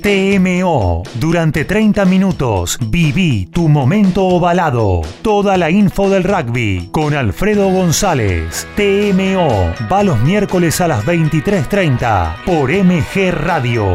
TMO. 0.00 1.02
Durante 1.20 1.66
30 1.66 2.06
minutos 2.06 2.78
viví 2.88 3.44
tu 3.52 3.68
momento 3.68 4.24
ovalado. 4.24 5.02
Toda 5.20 5.58
la 5.58 5.70
info 5.70 6.08
del 6.08 6.24
rugby 6.24 6.88
con 6.90 7.12
Alfredo 7.12 7.68
González. 7.68 8.66
TMO. 8.76 9.74
Va 9.92 10.02
los 10.02 10.18
miércoles 10.22 10.80
a 10.80 10.88
las 10.88 11.04
23.30 11.04 12.44
por 12.46 12.70
MG 12.70 13.30
Radio. 13.30 13.94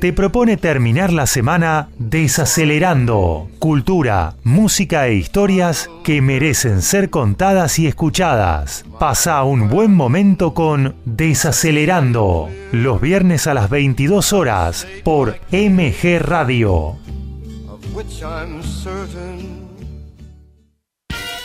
te 0.00 0.14
propone 0.14 0.56
terminar 0.56 1.12
la 1.12 1.26
semana 1.26 1.90
desacelerando. 1.98 3.48
Cultura, 3.58 4.34
música 4.42 5.06
e 5.06 5.14
historias 5.14 5.90
que 6.02 6.22
merecen 6.22 6.80
ser 6.80 7.10
contadas 7.10 7.78
y 7.78 7.86
escuchadas. 7.86 8.86
Pasa 8.98 9.42
un 9.44 9.68
buen 9.68 9.94
momento 9.94 10.54
con 10.54 10.96
Desacelerando. 11.04 12.48
Los 12.72 13.00
viernes 13.02 13.46
a 13.46 13.52
las 13.52 13.68
22 13.68 14.32
horas 14.32 14.86
por 15.04 15.38
MG 15.52 16.18
Radio. 16.18 16.96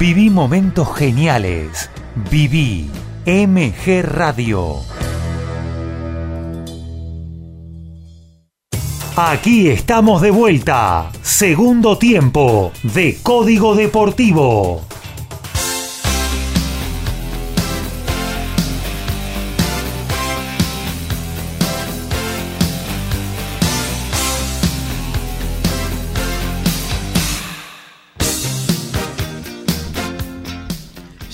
Viví 0.00 0.30
momentos 0.30 0.96
geniales. 0.96 1.90
Viví 2.30 2.88
MG 3.26 4.00
Radio. 4.02 4.76
Aquí 9.14 9.68
estamos 9.68 10.22
de 10.22 10.30
vuelta. 10.30 11.12
Segundo 11.20 11.98
tiempo 11.98 12.72
de 12.82 13.18
Código 13.22 13.74
Deportivo. 13.74 14.89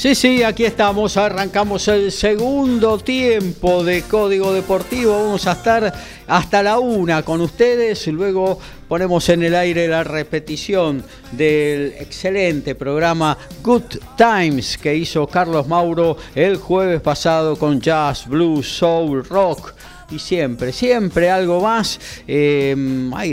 Sí, 0.07 0.15
sí, 0.15 0.43
aquí 0.45 0.65
estamos, 0.65 1.17
arrancamos 1.17 1.89
el 1.89 2.13
segundo 2.13 2.97
tiempo 2.97 3.83
de 3.83 4.03
Código 4.03 4.53
Deportivo, 4.53 5.21
vamos 5.21 5.49
a 5.49 5.53
estar 5.55 5.93
hasta 6.29 6.63
la 6.63 6.79
una 6.79 7.25
con 7.25 7.41
ustedes, 7.41 8.07
luego 8.07 8.61
ponemos 8.87 9.29
en 9.31 9.43
el 9.43 9.57
aire 9.57 9.89
la 9.89 10.05
repetición 10.05 11.03
del 11.33 11.95
excelente 11.99 12.77
programa 12.77 13.37
Good 13.65 13.97
Times 14.17 14.79
que 14.79 14.95
hizo 14.95 15.27
Carlos 15.27 15.67
Mauro 15.67 16.17
el 16.37 16.59
jueves 16.59 17.01
pasado 17.01 17.57
con 17.57 17.81
jazz, 17.81 18.29
blues, 18.29 18.79
soul, 18.79 19.25
rock 19.25 19.75
y 20.11 20.19
siempre, 20.19 20.73
siempre 20.73 21.31
algo 21.31 21.61
más. 21.61 22.01
Eh, 22.27 22.75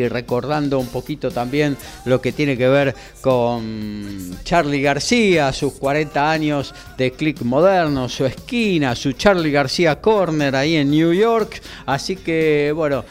recordando 0.09 0.79
un 0.79 0.87
poquito 0.87 1.31
también 1.31 1.77
lo 2.05 2.21
que 2.21 2.31
tiene 2.31 2.57
que 2.57 2.67
ver 2.67 2.95
con 3.21 4.37
Charlie 4.43 4.81
García, 4.81 5.51
sus 5.53 5.73
40 5.73 6.31
años 6.31 6.73
de 6.97 7.11
click 7.11 7.41
moderno, 7.41 8.09
su 8.09 8.25
esquina, 8.25 8.95
su 8.95 9.13
Charlie 9.13 9.51
García 9.51 10.01
Corner 10.01 10.55
ahí 10.55 10.75
en 10.75 10.91
New 10.91 11.13
York. 11.13 11.61
Así 11.85 12.15
que, 12.15 12.71
bueno. 12.75 13.03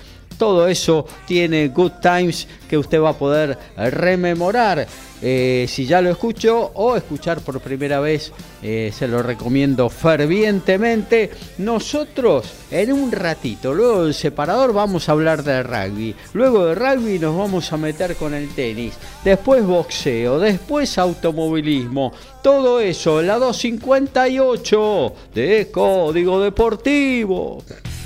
Todo 0.43 0.66
eso 0.66 1.07
tiene 1.24 1.68
Good 1.68 2.01
Times 2.03 2.49
que 2.68 2.76
usted 2.76 3.01
va 3.01 3.11
a 3.11 3.16
poder 3.16 3.57
rememorar. 3.76 4.88
Eh, 5.22 5.66
si 5.68 5.86
ya 5.86 6.03
lo 6.03 6.11
escuchó 6.11 6.72
o 6.74 6.97
escuchar 6.97 7.43
por 7.43 7.61
primera 7.61 8.01
vez, 8.01 8.32
eh, 8.61 8.90
se 8.93 9.07
lo 9.07 9.22
recomiendo 9.22 9.88
fervientemente. 9.88 11.30
Nosotros 11.59 12.53
en 12.72 12.93
un 12.93 13.12
ratito, 13.12 13.72
luego 13.72 14.03
del 14.03 14.14
separador 14.14 14.72
vamos 14.72 15.09
a 15.09 15.12
hablar 15.12 15.45
de 15.45 15.62
rugby. 15.62 16.16
Luego 16.32 16.66
de 16.66 16.74
rugby 16.74 17.20
nos 17.20 17.38
vamos 17.38 17.72
a 17.72 17.76
meter 17.76 18.16
con 18.16 18.34
el 18.34 18.53
tenis. 18.53 18.95
Después 19.22 19.64
boxeo, 19.64 20.40
después 20.40 20.99
automovilismo. 20.99 22.12
Todo 22.43 22.80
eso 22.80 23.20
en 23.20 23.28
la 23.28 23.38
258 23.38 25.14
de 25.36 25.70
Código 25.70 26.40
Deportivo. 26.40 27.62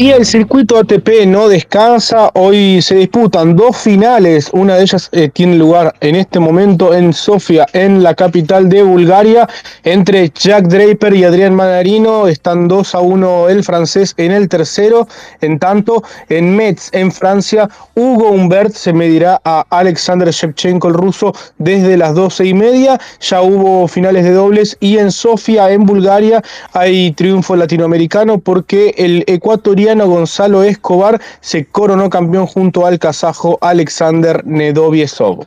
Y 0.00 0.12
el 0.12 0.24
circuito 0.24 0.78
ATP 0.78 1.26
no 1.26 1.50
descansa, 1.50 2.30
hoy 2.32 2.80
se 2.80 2.94
disputan 2.94 3.54
dos 3.54 3.76
finales, 3.76 4.48
una 4.54 4.76
de 4.76 4.84
ellas 4.84 5.10
eh, 5.12 5.28
tiene 5.28 5.56
lugar 5.56 5.94
en 6.00 6.16
este 6.16 6.40
momento 6.40 6.94
en 6.94 7.12
Sofía, 7.12 7.66
en 7.74 8.02
la 8.02 8.14
capital 8.14 8.70
de 8.70 8.82
Bulgaria, 8.82 9.46
entre 9.84 10.30
Jack 10.30 10.68
Draper 10.68 11.14
y 11.14 11.24
Adrián 11.24 11.54
Manarino, 11.54 12.28
están 12.28 12.66
2 12.66 12.94
a 12.94 13.00
1 13.00 13.50
el 13.50 13.62
francés 13.62 14.14
en 14.16 14.32
el 14.32 14.48
tercero, 14.48 15.06
en 15.42 15.58
tanto 15.58 16.02
en 16.30 16.56
Metz, 16.56 16.88
en 16.92 17.12
Francia, 17.12 17.68
Hugo 17.94 18.30
Humbert 18.30 18.72
se 18.72 18.94
medirá 18.94 19.38
a 19.44 19.66
Alexander 19.68 20.30
Shevchenko, 20.30 20.88
el 20.88 20.94
ruso, 20.94 21.34
desde 21.58 21.98
las 21.98 22.14
12 22.14 22.46
y 22.46 22.54
media, 22.54 22.98
ya 23.20 23.42
hubo 23.42 23.86
finales 23.86 24.24
de 24.24 24.32
dobles. 24.32 24.78
Y 24.80 24.96
en 24.96 25.12
Sofía, 25.12 25.70
en 25.70 25.84
Bulgaria, 25.84 26.42
hay 26.72 27.12
triunfo 27.12 27.54
latinoamericano 27.54 28.38
porque 28.38 28.94
el 28.96 29.24
ecuatoriano 29.26 29.89
Gonzalo 29.98 30.62
Escobar 30.62 31.20
se 31.40 31.66
coronó 31.66 32.08
campeón 32.08 32.46
junto 32.46 32.86
al 32.86 32.98
kazajo 32.98 33.58
Alexander 33.60 34.44
Nedoviesov. 34.46 35.46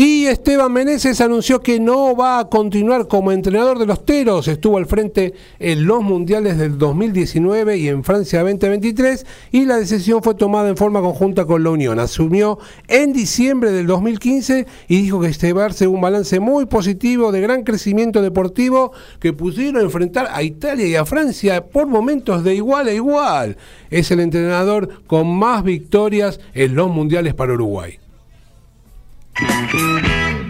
Y 0.00 0.26
Esteban 0.26 0.72
Meneses 0.72 1.20
anunció 1.20 1.60
que 1.60 1.80
no 1.80 2.14
va 2.14 2.38
a 2.38 2.48
continuar 2.48 3.08
como 3.08 3.32
entrenador 3.32 3.80
de 3.80 3.86
los 3.86 4.06
Teros. 4.06 4.46
Estuvo 4.46 4.78
al 4.78 4.86
frente 4.86 5.34
en 5.58 5.86
los 5.86 6.04
Mundiales 6.04 6.56
del 6.56 6.78
2019 6.78 7.78
y 7.78 7.88
en 7.88 8.04
Francia 8.04 8.44
2023 8.44 9.26
y 9.50 9.64
la 9.64 9.76
decisión 9.76 10.22
fue 10.22 10.36
tomada 10.36 10.68
en 10.68 10.76
forma 10.76 11.00
conjunta 11.00 11.46
con 11.46 11.64
la 11.64 11.70
Unión. 11.70 11.98
Asumió 11.98 12.60
en 12.86 13.12
diciembre 13.12 13.72
del 13.72 13.88
2015 13.88 14.68
y 14.86 15.02
dijo 15.02 15.20
que 15.20 15.30
este 15.30 15.52
verse 15.52 15.88
un 15.88 16.00
balance 16.00 16.38
muy 16.38 16.66
positivo 16.66 17.32
de 17.32 17.40
gran 17.40 17.64
crecimiento 17.64 18.22
deportivo 18.22 18.92
que 19.18 19.32
pudieron 19.32 19.82
enfrentar 19.82 20.28
a 20.30 20.44
Italia 20.44 20.86
y 20.86 20.94
a 20.94 21.06
Francia 21.06 21.66
por 21.66 21.88
momentos 21.88 22.44
de 22.44 22.54
igual 22.54 22.86
a 22.86 22.92
igual. 22.92 23.56
Es 23.90 24.12
el 24.12 24.20
entrenador 24.20 25.02
con 25.08 25.26
más 25.26 25.64
victorias 25.64 26.38
en 26.54 26.76
los 26.76 26.88
Mundiales 26.88 27.34
para 27.34 27.54
Uruguay. 27.54 27.98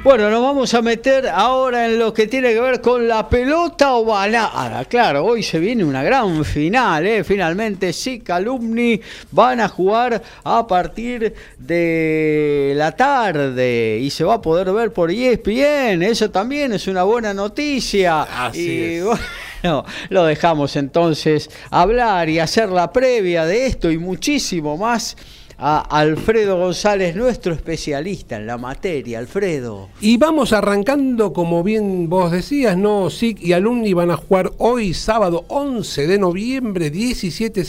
Bueno, 0.02 0.30
nos 0.30 0.42
vamos 0.42 0.72
a 0.72 0.80
meter 0.80 1.28
ahora 1.28 1.86
en 1.86 1.98
lo 1.98 2.14
que 2.14 2.26
tiene 2.26 2.54
que 2.54 2.60
ver 2.60 2.80
con 2.80 3.06
la 3.06 3.28
pelota 3.28 3.94
ovalada. 3.94 4.84
Claro, 4.86 5.24
hoy 5.24 5.42
se 5.42 5.58
viene 5.58 5.84
una 5.84 6.02
gran 6.02 6.44
final, 6.44 7.06
¿eh? 7.06 7.24
Finalmente, 7.24 7.92
sí, 7.92 8.22
Alumni 8.28 9.00
van 9.32 9.60
a 9.60 9.68
jugar 9.68 10.22
a 10.44 10.66
partir 10.66 11.34
de 11.58 12.72
la 12.76 12.92
tarde 12.92 13.98
y 14.00 14.08
se 14.08 14.24
va 14.24 14.34
a 14.34 14.40
poder 14.40 14.72
ver 14.72 14.92
por 14.92 15.10
ESPN. 15.10 16.02
Eso 16.02 16.30
también 16.30 16.72
es 16.72 16.86
una 16.86 17.02
buena 17.02 17.34
noticia. 17.34 18.22
Así 18.22 18.60
y, 18.60 18.82
es. 18.94 19.04
bueno, 19.04 19.20
Bueno, 19.62 19.84
lo 20.10 20.24
dejamos 20.24 20.76
entonces 20.76 21.50
hablar 21.70 22.28
y 22.28 22.38
hacer 22.38 22.68
la 22.68 22.92
previa 22.92 23.44
de 23.44 23.66
esto 23.66 23.90
y 23.90 23.98
muchísimo 23.98 24.76
más 24.76 25.16
a 25.58 25.80
Alfredo 25.80 26.56
González, 26.56 27.16
nuestro 27.16 27.52
especialista 27.52 28.36
en 28.36 28.46
la 28.46 28.56
materia. 28.56 29.18
Alfredo. 29.18 29.88
Y 30.00 30.16
vamos 30.16 30.52
arrancando, 30.52 31.32
como 31.32 31.64
bien 31.64 32.08
vos 32.08 32.30
decías, 32.30 32.76
¿no? 32.76 33.10
SIC 33.10 33.42
y 33.42 33.52
Alumni 33.52 33.92
van 33.92 34.12
a 34.12 34.16
jugar 34.16 34.52
hoy, 34.58 34.94
sábado 34.94 35.44
11 35.48 36.06
de 36.06 36.18
noviembre, 36.18 36.90
17, 36.90 37.64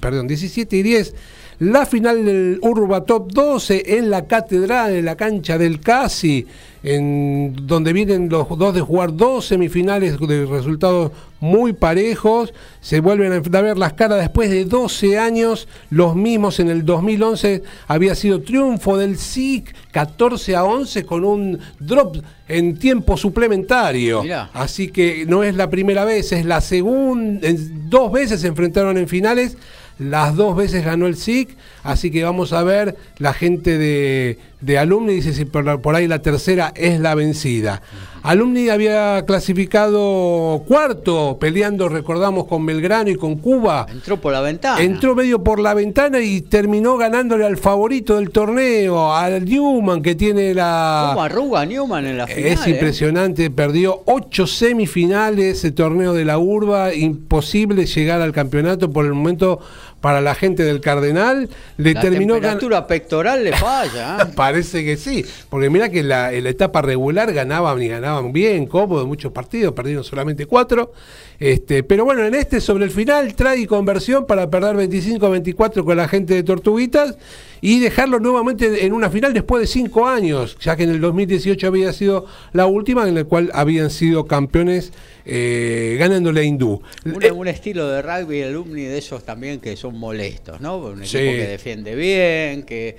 perdón, 0.00 0.26
17 0.26 0.76
y 0.76 0.82
10 0.82 1.14
la 1.60 1.86
final 1.86 2.24
del 2.24 2.58
Urba 2.62 3.04
Top 3.04 3.30
12 3.30 3.96
en 3.98 4.10
la 4.10 4.26
catedral, 4.26 4.92
en 4.92 5.04
la 5.04 5.16
cancha 5.16 5.56
del 5.56 5.80
Casi, 5.80 6.46
en 6.84 7.66
donde 7.66 7.94
vienen 7.94 8.28
los 8.28 8.46
dos 8.58 8.74
de 8.74 8.82
jugar 8.82 9.16
dos 9.16 9.46
semifinales 9.46 10.20
de 10.20 10.44
resultados 10.44 11.12
muy 11.40 11.72
parejos, 11.72 12.52
se 12.82 13.00
vuelven 13.00 13.32
a 13.32 13.60
ver 13.62 13.78
las 13.78 13.94
caras 13.94 14.18
después 14.20 14.50
de 14.50 14.66
12 14.66 15.18
años, 15.18 15.66
los 15.88 16.14
mismos 16.14 16.60
en 16.60 16.68
el 16.68 16.84
2011 16.84 17.62
había 17.88 18.14
sido 18.14 18.42
triunfo 18.42 18.98
del 18.98 19.16
SIC 19.16 19.74
14 19.92 20.56
a 20.56 20.64
11 20.64 21.06
con 21.06 21.24
un 21.24 21.58
drop 21.80 22.18
en 22.48 22.78
tiempo 22.78 23.16
suplementario. 23.16 24.22
Así 24.52 24.88
que 24.88 25.24
no 25.26 25.42
es 25.42 25.56
la 25.56 25.70
primera 25.70 26.04
vez, 26.04 26.32
es 26.32 26.44
la 26.44 26.60
segunda, 26.60 27.48
dos 27.88 28.12
veces 28.12 28.42
se 28.42 28.48
enfrentaron 28.48 28.98
en 28.98 29.08
finales 29.08 29.56
las 29.98 30.34
dos 30.34 30.56
veces 30.56 30.84
ganó 30.84 31.06
el 31.06 31.16
SIC, 31.16 31.56
así 31.84 32.10
que 32.10 32.24
vamos 32.24 32.52
a 32.52 32.64
ver, 32.64 32.96
la 33.18 33.32
gente 33.32 33.78
de, 33.78 34.38
de 34.64 34.78
Alumni 34.78 35.14
dice 35.14 35.32
si 35.32 35.44
por, 35.44 35.94
ahí 35.94 36.08
la 36.08 36.20
tercera 36.20 36.72
es 36.74 36.98
la 36.98 37.14
vencida. 37.14 37.82
Alumni 38.22 38.70
había 38.70 39.22
clasificado 39.26 40.64
cuarto, 40.66 41.36
peleando, 41.38 41.90
recordamos, 41.90 42.46
con 42.46 42.64
Belgrano 42.64 43.10
y 43.10 43.16
con 43.16 43.36
Cuba. 43.36 43.84
Entró 43.92 44.18
por 44.18 44.32
la 44.32 44.40
ventana. 44.40 44.80
Entró 44.80 45.14
medio 45.14 45.44
por 45.44 45.60
la 45.60 45.74
ventana 45.74 46.20
y 46.20 46.40
terminó 46.40 46.96
ganándole 46.96 47.44
al 47.44 47.58
favorito 47.58 48.16
del 48.16 48.30
torneo, 48.30 49.14
al 49.14 49.44
Newman, 49.44 50.00
que 50.00 50.14
tiene 50.14 50.54
la... 50.54 51.08
¿Cómo 51.10 51.22
arruga 51.22 51.66
Newman 51.66 52.06
en 52.06 52.16
la 52.16 52.26
final? 52.26 52.44
Es 52.46 52.66
eh? 52.66 52.70
impresionante, 52.70 53.50
perdió 53.50 54.00
ocho 54.06 54.46
semifinales, 54.46 55.62
el 55.62 55.74
torneo 55.74 56.14
de 56.14 56.24
la 56.24 56.38
Urba, 56.38 56.94
imposible 56.94 57.84
llegar 57.84 58.22
al 58.22 58.32
campeonato 58.32 58.90
por 58.90 59.04
el 59.04 59.12
momento 59.12 59.60
para 60.04 60.20
la 60.20 60.34
gente 60.34 60.64
del 60.64 60.82
Cardenal. 60.82 61.48
Le 61.78 61.94
la 61.94 62.00
terminó 62.02 62.34
temperatura 62.34 62.86
pectoral 62.86 63.42
le 63.42 63.54
falla. 63.54 64.18
¿eh? 64.20 64.26
Parece 64.36 64.84
que 64.84 64.98
sí, 64.98 65.24
porque 65.48 65.70
mira 65.70 65.88
que 65.88 66.00
en 66.00 66.10
la, 66.10 66.30
etapa 66.30 66.82
regular 66.82 67.32
ganaban 67.32 67.80
y 67.80 67.88
ganaban 67.88 68.30
bien, 68.30 68.66
cómodo, 68.66 69.06
muchos 69.06 69.32
partidos, 69.32 69.72
perdieron 69.72 70.04
solamente 70.04 70.44
cuatro. 70.44 70.92
Este, 71.38 71.82
pero 71.82 72.04
bueno, 72.04 72.24
en 72.24 72.34
este 72.34 72.60
sobre 72.60 72.84
el 72.84 72.90
final 72.90 73.34
trae 73.34 73.66
conversión 73.66 74.26
para 74.26 74.50
perder 74.50 74.76
25-24 74.76 75.84
con 75.84 75.96
la 75.96 76.08
gente 76.08 76.34
de 76.34 76.42
Tortuguitas 76.42 77.16
y 77.60 77.80
dejarlo 77.80 78.20
nuevamente 78.20 78.84
en 78.84 78.92
una 78.92 79.10
final 79.10 79.32
después 79.32 79.62
de 79.62 79.66
cinco 79.66 80.06
años, 80.06 80.56
ya 80.60 80.76
que 80.76 80.84
en 80.84 80.90
el 80.90 81.00
2018 81.00 81.66
había 81.66 81.92
sido 81.92 82.26
la 82.52 82.66
última 82.66 83.08
en 83.08 83.14
la 83.14 83.24
cual 83.24 83.50
habían 83.54 83.90
sido 83.90 84.26
campeones 84.26 84.92
eh, 85.24 85.96
ganándole 85.98 86.40
a 86.40 86.44
Hindú. 86.44 86.82
Eh, 87.22 87.30
un, 87.30 87.48
estilo 87.48 87.88
de 87.88 88.02
rugby 88.02 88.42
alumni 88.42 88.82
de 88.82 88.98
esos 88.98 89.24
también 89.24 89.60
que 89.60 89.76
son 89.76 89.98
molestos, 89.98 90.60
¿no? 90.60 90.76
Un 90.76 91.02
equipo 91.02 91.18
que 91.18 91.46
defiende 91.46 91.94
bien, 91.94 92.64
que, 92.64 92.96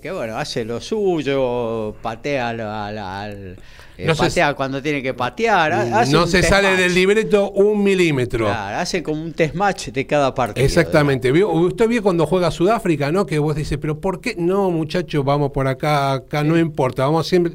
que, 0.00 0.10
bueno, 0.12 0.36
hace 0.36 0.64
lo 0.64 0.80
suyo, 0.80 1.94
patea 2.02 2.50
al... 2.50 3.56
Eh, 3.96 4.06
no 4.06 4.16
patea 4.16 4.54
cuando 4.54 4.82
tiene 4.82 5.00
que 5.00 5.14
patear. 5.14 6.08
no 6.08 6.26
se 6.26 6.42
sale 6.42 6.76
del 6.76 6.92
libreto 6.92 7.52
un 7.52 7.84
milímetro. 7.84 8.46
Claro, 8.46 8.78
hace 8.78 9.04
como 9.04 9.22
un 9.22 9.32
test 9.32 9.54
match 9.54 9.88
de 9.90 10.04
cada 10.04 10.34
partido. 10.34 10.66
Exactamente. 10.66 11.30
Usted 11.30 11.86
vio 11.86 12.02
cuando 12.02 12.26
juega 12.26 12.50
Sudáfrica, 12.50 13.12
¿no? 13.12 13.24
Que 13.24 13.38
vos 13.38 13.54
dices, 13.54 13.78
pero 13.80 14.00
¿por 14.00 14.20
qué? 14.20 14.34
No, 14.36 14.70
muchachos, 14.70 15.24
vamos 15.24 15.52
por 15.52 15.68
acá, 15.68 16.14
acá 16.14 16.42
no 16.42 16.58
importa, 16.58 17.04
vamos 17.04 17.28
siempre 17.28 17.52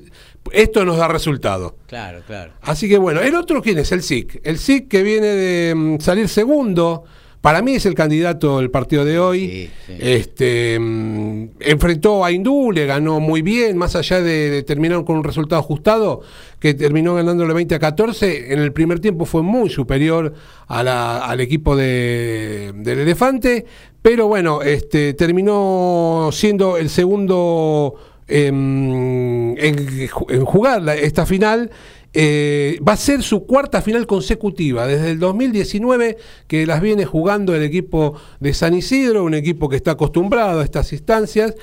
esto 0.51 0.85
nos 0.85 0.97
da 0.97 1.07
resultado. 1.07 1.75
Claro, 1.87 2.21
claro. 2.25 2.53
Así 2.61 2.89
que 2.89 2.97
bueno, 2.97 3.21
el 3.21 3.35
otro 3.35 3.61
quién 3.61 3.77
es 3.77 3.91
el 3.91 4.01
SIC. 4.01 4.41
El 4.43 4.57
SIC 4.57 4.87
que 4.87 5.03
viene 5.03 5.27
de 5.27 5.75
mm, 5.75 5.99
salir 5.99 6.27
segundo. 6.27 7.03
Para 7.41 7.61
mí 7.61 7.75
es 7.75 7.85
el 7.85 7.93
candidato 7.93 8.59
del 8.59 8.69
partido 8.69 9.05
de 9.05 9.17
hoy. 9.17 9.71
Este 9.87 10.77
mm, 10.77 11.51
enfrentó 11.61 12.25
a 12.25 12.31
Hindú, 12.33 12.71
le 12.73 12.85
ganó 12.85 13.21
muy 13.21 13.41
bien, 13.41 13.77
más 13.77 13.95
allá 13.95 14.21
de, 14.21 14.61
terminar 14.63 15.05
con 15.05 15.15
un 15.17 15.23
resultado 15.23 15.61
ajustado, 15.61 16.21
que 16.59 16.73
terminó 16.73 17.15
ganándole 17.15 17.53
20 17.53 17.75
a 17.75 17.79
14. 17.79 18.51
En 18.51 18.59
el 18.59 18.73
primer 18.73 18.99
tiempo 18.99 19.23
fue 19.23 19.41
muy 19.41 19.69
superior 19.69 20.33
al 20.67 21.39
equipo 21.39 21.77
de, 21.77 22.73
del 22.75 22.99
Elefante, 22.99 23.65
pero 24.01 24.27
bueno, 24.27 24.61
este 24.61 25.13
terminó 25.13 26.29
siendo 26.33 26.75
el 26.75 26.89
segundo 26.89 27.95
en, 28.29 30.07
jugar 30.45 30.87
esta 30.89 31.25
final. 31.25 31.71
Eh, 32.11 32.79
va 32.87 32.93
a 32.93 32.97
ser 32.97 33.21
su 33.21 33.45
cuarta 33.45 33.83
final 33.83 34.07
consecutiva, 34.07 34.87
desde 34.87 35.11
el 35.11 35.19
2019 35.19 36.17
que 36.47 36.65
las 36.65 36.81
viene 36.81 37.05
jugando 37.05 37.55
el 37.55 37.61
equipo 37.61 38.15
de 38.39 38.53
San 38.55 38.73
Isidro, 38.73 39.23
un 39.23 39.35
equipo 39.35 39.69
que 39.69 39.75
está 39.75 39.91
acostumbrado 39.91 40.61
a 40.61 40.63
estas 40.63 40.91
instancias. 40.91 41.53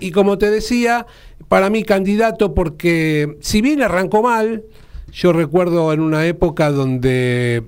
Y, 0.00 0.10
como 0.10 0.38
te 0.38 0.50
decía, 0.50 1.06
para 1.48 1.70
mí 1.70 1.84
candidato 1.84 2.52
porque 2.52 3.36
si 3.40 3.60
bien 3.60 3.80
arrancó 3.80 4.22
mal, 4.22 4.64
yo 5.12 5.32
recuerdo 5.32 5.92
en 5.92 6.00
una 6.00 6.26
época 6.26 6.72
donde 6.72 7.62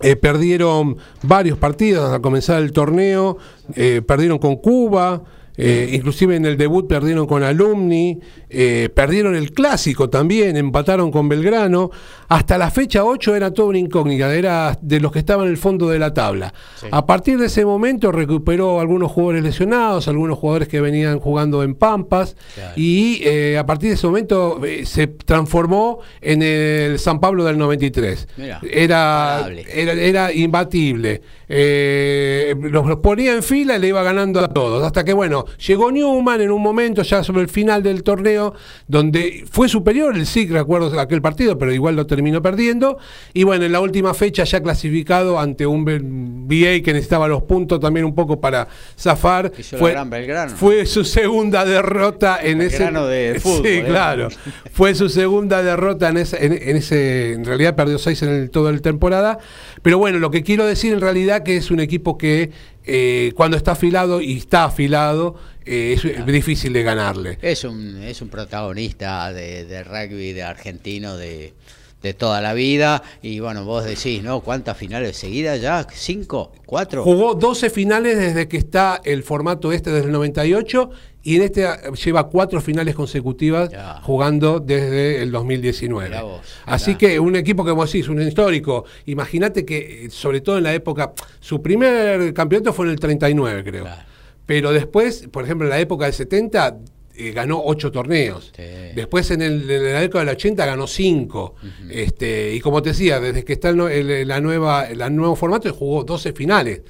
eh, 0.00 0.16
perdieron 0.16 0.96
varios 1.22 1.58
partidos 1.58 2.10
al 2.10 2.22
comenzar 2.22 2.62
el 2.62 2.72
torneo, 2.72 3.36
eh, 3.74 4.00
perdieron 4.06 4.38
con 4.38 4.56
Cuba, 4.56 5.22
eh, 5.56 5.90
inclusive 5.92 6.34
en 6.34 6.46
el 6.46 6.56
debut 6.56 6.88
perdieron 6.88 7.26
con 7.26 7.42
Alumni, 7.44 8.18
eh, 8.50 8.88
perdieron 8.92 9.36
el 9.36 9.52
clásico 9.52 10.10
también, 10.10 10.56
empataron 10.56 11.10
con 11.12 11.28
Belgrano. 11.28 11.90
Hasta 12.28 12.58
la 12.58 12.70
fecha 12.70 13.04
8 13.04 13.36
era 13.36 13.52
toda 13.52 13.68
una 13.68 13.78
incógnita, 13.78 14.34
era 14.34 14.76
de 14.80 14.98
los 14.98 15.12
que 15.12 15.20
estaban 15.20 15.46
en 15.46 15.52
el 15.52 15.56
fondo 15.56 15.88
de 15.88 15.98
la 15.98 16.12
tabla. 16.12 16.52
A 16.90 17.06
partir 17.06 17.38
de 17.38 17.46
ese 17.46 17.64
momento 17.64 18.10
recuperó 18.10 18.80
algunos 18.80 19.12
jugadores 19.12 19.44
lesionados, 19.44 20.08
algunos 20.08 20.38
jugadores 20.38 20.66
que 20.66 20.80
venían 20.80 21.20
jugando 21.20 21.62
en 21.62 21.74
Pampas, 21.74 22.36
y 22.74 23.20
eh, 23.22 23.56
a 23.58 23.66
partir 23.66 23.90
de 23.90 23.94
ese 23.94 24.06
momento 24.06 24.60
se 24.84 25.06
transformó 25.06 26.00
en 26.20 26.42
el 26.42 26.98
San 26.98 27.20
Pablo 27.20 27.44
del 27.44 27.58
93. 27.58 28.28
era, 28.70 29.48
era, 29.72 29.92
era, 29.92 30.32
imbatible. 30.32 31.22
Los 31.48 32.96
ponía 33.00 33.34
en 33.34 33.42
fila 33.42 33.76
y 33.76 33.80
le 33.80 33.88
iba 33.88 34.02
ganando 34.02 34.40
a 34.40 34.48
todos, 34.48 34.84
hasta 34.84 35.04
que 35.04 35.12
bueno, 35.12 35.44
llegó 35.66 35.90
Newman 35.90 36.40
en 36.40 36.50
un 36.50 36.62
momento 36.62 37.02
ya 37.02 37.22
sobre 37.22 37.42
el 37.42 37.48
final 37.48 37.82
del 37.82 38.02
torneo, 38.02 38.54
donde 38.88 39.44
fue 39.50 39.68
superior 39.68 40.16
el 40.16 40.26
SIC, 40.26 40.50
recuerdo 40.50 40.98
aquel 40.98 41.22
partido, 41.22 41.58
pero 41.58 41.72
igual 41.72 41.96
lo 41.96 42.06
terminó 42.06 42.42
perdiendo. 42.42 42.98
Y 43.32 43.44
bueno, 43.44 43.64
en 43.64 43.72
la 43.72 43.80
última 43.80 44.14
fecha 44.14 44.44
ya 44.44 44.62
clasificado 44.62 45.38
ante 45.38 45.66
un 45.66 45.84
VA 45.84 46.82
que 46.82 46.92
necesitaba 46.92 47.28
los 47.28 47.42
puntos 47.42 47.80
también 47.80 48.06
un 48.06 48.14
poco 48.14 48.40
para 48.40 48.68
zafar. 48.98 49.52
Fue, 49.78 49.96
fue, 50.56 50.86
su 50.86 51.04
segunda 51.04 51.64
derrota 51.64 52.38
en 52.42 52.60
ese. 52.60 52.84
De 52.84 53.40
fútbol, 53.40 53.62
sí, 53.66 53.72
¿eh? 53.72 53.84
claro. 53.86 54.28
fue 54.72 54.94
su 54.94 55.08
segunda 55.08 55.62
derrota 55.62 56.08
en 56.08 56.18
ese, 56.18 56.44
en, 56.44 56.76
ese. 56.76 57.32
En 57.32 57.44
realidad 57.44 57.74
perdió 57.74 57.98
seis 57.98 58.22
en 58.22 58.30
el, 58.30 58.50
toda 58.50 58.72
la 58.72 58.78
temporada. 58.78 59.38
Pero 59.82 59.98
bueno, 59.98 60.18
lo 60.18 60.30
que 60.30 60.42
quiero 60.42 60.66
decir 60.66 60.92
en 60.92 61.00
realidad 61.00 61.33
que 61.42 61.56
es 61.56 61.70
un 61.70 61.80
equipo 61.80 62.16
que 62.16 62.50
eh, 62.84 63.32
cuando 63.34 63.56
está 63.56 63.72
afilado 63.72 64.20
y 64.20 64.38
está 64.38 64.64
afilado, 64.64 65.36
eh, 65.64 65.96
es 65.96 66.26
difícil 66.26 66.72
de 66.72 66.82
ganarle. 66.82 67.38
Es 67.40 67.64
un, 67.64 68.02
es 68.02 68.20
un 68.20 68.28
protagonista 68.28 69.32
de, 69.32 69.82
rugby 69.84 70.32
de 70.32 70.42
argentino 70.42 71.16
de, 71.16 71.54
toda 72.18 72.42
la 72.42 72.52
vida. 72.52 73.02
Y 73.22 73.40
bueno, 73.40 73.64
vos 73.64 73.84
decís, 73.84 74.22
¿no? 74.22 74.40
¿Cuántas 74.40 74.76
finales 74.76 75.16
seguidas 75.16 75.62
ya? 75.62 75.86
¿Cinco? 75.90 76.52
¿Cuatro? 76.66 77.02
Jugó 77.02 77.34
12 77.34 77.70
finales 77.70 78.18
desde 78.18 78.46
que 78.46 78.58
está 78.58 79.00
el 79.04 79.22
formato 79.22 79.72
este 79.72 79.90
desde 79.90 80.08
el 80.08 80.12
98 80.12 80.90
y 81.24 81.36
en 81.36 81.42
este 81.42 81.66
ah, 81.66 81.80
lleva 81.92 82.28
cuatro 82.28 82.60
finales 82.60 82.94
consecutivas 82.94 83.70
jugando 84.02 84.60
desde 84.60 85.22
el 85.22 85.32
2019. 85.32 86.16
Así 86.66 86.94
que 86.96 87.18
un 87.18 87.34
equipo 87.34 87.64
que 87.64 87.72
vos 87.72 87.90
decís, 87.90 88.08
un 88.08 88.20
histórico, 88.20 88.84
imagínate 89.06 89.64
que 89.64 90.08
sobre 90.10 90.42
todo 90.42 90.58
en 90.58 90.64
la 90.64 90.74
época, 90.74 91.14
su 91.40 91.62
primer 91.62 92.32
campeonato 92.34 92.72
fue 92.72 92.86
en 92.86 92.92
el 92.92 93.00
39 93.00 93.64
creo. 93.64 93.86
Pero 94.46 94.72
después, 94.72 95.26
por 95.32 95.44
ejemplo, 95.44 95.66
en 95.66 95.70
la 95.70 95.80
época 95.80 96.04
del 96.04 96.12
70 96.12 96.78
eh, 97.16 97.30
ganó 97.30 97.62
ocho 97.64 97.92
torneos. 97.92 98.52
Después 98.94 99.30
en, 99.30 99.42
el, 99.42 99.70
en, 99.70 99.92
la 99.92 100.00
década 100.00 100.24
del 100.24 100.34
80 100.34 100.66
ganó 100.66 100.86
cinco. 100.86 101.54
este, 101.88 102.54
y 102.54 102.60
como 102.60 102.82
te 102.82 102.90
decía, 102.90 103.20
desde 103.20 103.44
que 103.44 103.52
está 103.52 103.68
el, 103.68 104.26
la 104.26 104.40
nueva, 104.40 104.86
el 104.88 105.14
nuevo 105.14 105.36
formato 105.36 105.72
jugó 105.72 106.02
12 106.02 106.32
finales. 106.32 106.82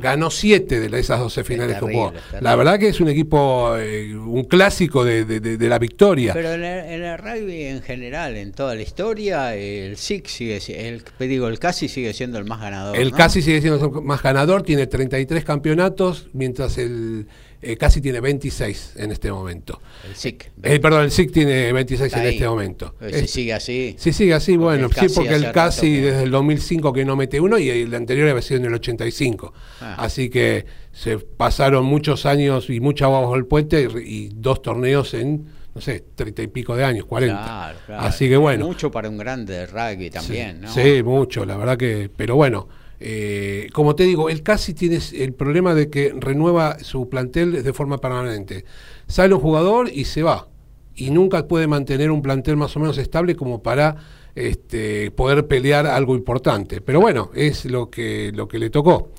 Ganó 0.00 0.30
siete 0.30 0.78
de 0.80 1.00
esas 1.00 1.18
12 1.18 1.44
finales 1.44 1.78
que 1.78 1.86
jugó. 1.86 2.12
La 2.40 2.54
verdad 2.54 2.78
que 2.78 2.88
es 2.88 3.00
un 3.00 3.08
equipo, 3.08 3.76
eh, 3.76 4.14
un 4.14 4.44
clásico 4.44 5.04
de, 5.04 5.24
de, 5.24 5.68
la 5.68 5.78
victoria. 5.78 6.32
Pero 6.32 6.52
en 6.52 6.62
el, 6.64 7.18
rugby 7.18 7.64
en 7.64 7.82
general, 7.82 8.36
en 8.36 8.52
toda 8.52 8.74
la 8.74 8.82
historia, 8.82 9.54
el 9.54 9.96
SIC 9.96 10.26
sigue 10.26 10.60
el, 10.88 11.02
digo, 11.18 11.48
el 11.48 11.58
casi 11.58 11.88
sigue 11.88 12.12
siendo 12.12 12.38
el 12.38 12.44
más 12.44 12.60
ganador. 12.60 12.96
El 12.96 13.12
casi 13.12 13.42
sigue 13.42 13.60
siendo 13.60 13.84
el 13.84 14.02
más 14.04 14.22
ganador, 14.22 14.62
tiene 14.62 14.86
33 14.86 15.44
campeonatos, 15.44 16.28
mientras 16.32 16.78
el 16.78 17.26
eh, 17.64 17.76
casi 17.76 18.00
tiene 18.00 18.20
26 18.20 18.94
en 18.96 19.12
este 19.12 19.30
momento. 19.30 19.80
El 20.04 20.16
SIC. 20.16 20.50
Eh, 20.64 20.80
perdón, 20.80 21.04
el 21.04 21.12
SIC 21.12 21.32
tiene 21.32 21.72
26 21.72 22.12
en 22.14 22.26
este 22.26 22.48
momento. 22.48 22.96
Eh, 23.00 23.20
si 23.20 23.28
sigue 23.28 23.54
así. 23.54 23.94
Si 23.98 24.12
sigue 24.12 24.34
así, 24.34 24.56
bueno, 24.56 24.88
sí, 24.88 25.06
porque 25.14 25.34
el 25.34 25.52
casi 25.52 26.00
desde 26.00 26.24
el 26.24 26.32
2005 26.32 26.92
que 26.92 27.04
no 27.04 27.14
mete 27.14 27.40
uno 27.40 27.58
y 27.58 27.70
el 27.70 27.94
anterior 27.94 28.28
había 28.28 28.42
sido 28.42 28.58
en 28.58 28.66
el 28.66 28.74
85. 28.74 29.54
Ah. 29.80 29.94
Así 29.98 30.28
que 30.28 30.66
se 30.90 31.18
pasaron 31.18 31.84
muchos 31.84 32.26
años 32.26 32.68
y 32.68 32.80
mucha 32.80 33.04
agua 33.04 33.20
bajo 33.20 33.36
el 33.36 33.46
puente 33.46 33.88
y, 34.04 34.30
dos 34.34 34.60
torneos 34.60 35.14
en 35.14 35.46
no 35.74 35.80
sé, 35.80 36.04
treinta 36.14 36.42
y 36.42 36.48
pico 36.48 36.76
de 36.76 36.84
años, 36.84 37.06
40. 37.06 37.42
Claro, 37.42 37.78
claro. 37.86 38.02
Así 38.02 38.28
que 38.28 38.36
bueno. 38.36 38.66
Mucho 38.66 38.90
para 38.90 39.08
un 39.08 39.16
grande 39.16 39.66
rugby 39.66 40.10
también, 40.10 40.60
¿no? 40.60 40.70
Sí, 40.70 41.02
mucho, 41.02 41.46
la 41.46 41.56
verdad 41.56 41.78
que, 41.78 42.10
pero 42.14 42.36
bueno, 42.36 42.68
eh, 43.04 43.68
como 43.72 43.96
te 43.96 44.04
digo, 44.04 44.28
el 44.28 44.44
casi 44.44 44.74
tiene 44.74 45.00
el 45.14 45.34
problema 45.34 45.74
de 45.74 45.90
que 45.90 46.14
renueva 46.16 46.78
su 46.78 47.08
plantel 47.08 47.64
de 47.64 47.72
forma 47.72 47.98
permanente. 47.98 48.64
Sale 49.08 49.34
un 49.34 49.40
jugador 49.40 49.90
y 49.92 50.04
se 50.04 50.22
va. 50.22 50.46
Y 50.94 51.10
nunca 51.10 51.48
puede 51.48 51.66
mantener 51.66 52.12
un 52.12 52.22
plantel 52.22 52.56
más 52.56 52.76
o 52.76 52.80
menos 52.80 52.98
estable 52.98 53.34
como 53.34 53.60
para 53.60 53.96
este, 54.36 55.10
poder 55.10 55.48
pelear 55.48 55.88
algo 55.88 56.14
importante. 56.14 56.80
Pero 56.80 57.00
bueno, 57.00 57.32
es 57.34 57.64
lo 57.64 57.90
que, 57.90 58.30
lo 58.32 58.46
que 58.46 58.60
le 58.60 58.70
tocó. 58.70 59.10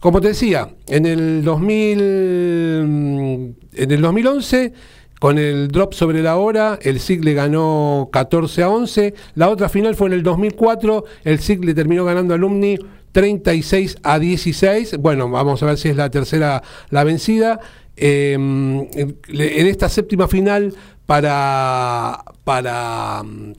Como 0.00 0.20
te 0.20 0.28
decía, 0.28 0.74
en 0.86 1.06
el, 1.06 1.42
2000, 1.44 1.98
en 2.00 3.56
el 3.90 4.02
2011 4.02 4.72
con 5.18 5.38
el 5.38 5.68
drop 5.68 5.94
sobre 5.94 6.20
la 6.22 6.36
hora, 6.36 6.78
el 6.82 7.00
SIG 7.00 7.24
le 7.24 7.32
ganó 7.32 8.10
14 8.12 8.62
a 8.64 8.68
11. 8.68 9.14
La 9.36 9.48
otra 9.48 9.70
final 9.70 9.94
fue 9.94 10.08
en 10.08 10.12
el 10.12 10.22
2004, 10.22 11.04
el 11.24 11.38
SIG 11.38 11.64
le 11.64 11.72
terminó 11.72 12.04
ganando 12.04 12.34
a 12.34 12.36
Alumni 12.36 12.76
36 13.14 13.98
a 14.02 14.18
16. 14.18 14.98
Bueno, 14.98 15.30
vamos 15.30 15.62
a 15.62 15.66
ver 15.66 15.78
si 15.78 15.88
es 15.88 15.96
la 15.96 16.10
tercera 16.10 16.62
la 16.90 17.04
vencida. 17.04 17.60
Em, 17.96 18.88
en 18.90 19.66
esta 19.68 19.88
séptima 19.88 20.26
final 20.26 20.74
para, 21.06 22.24
para 22.42 23.22
mm, 23.22 23.52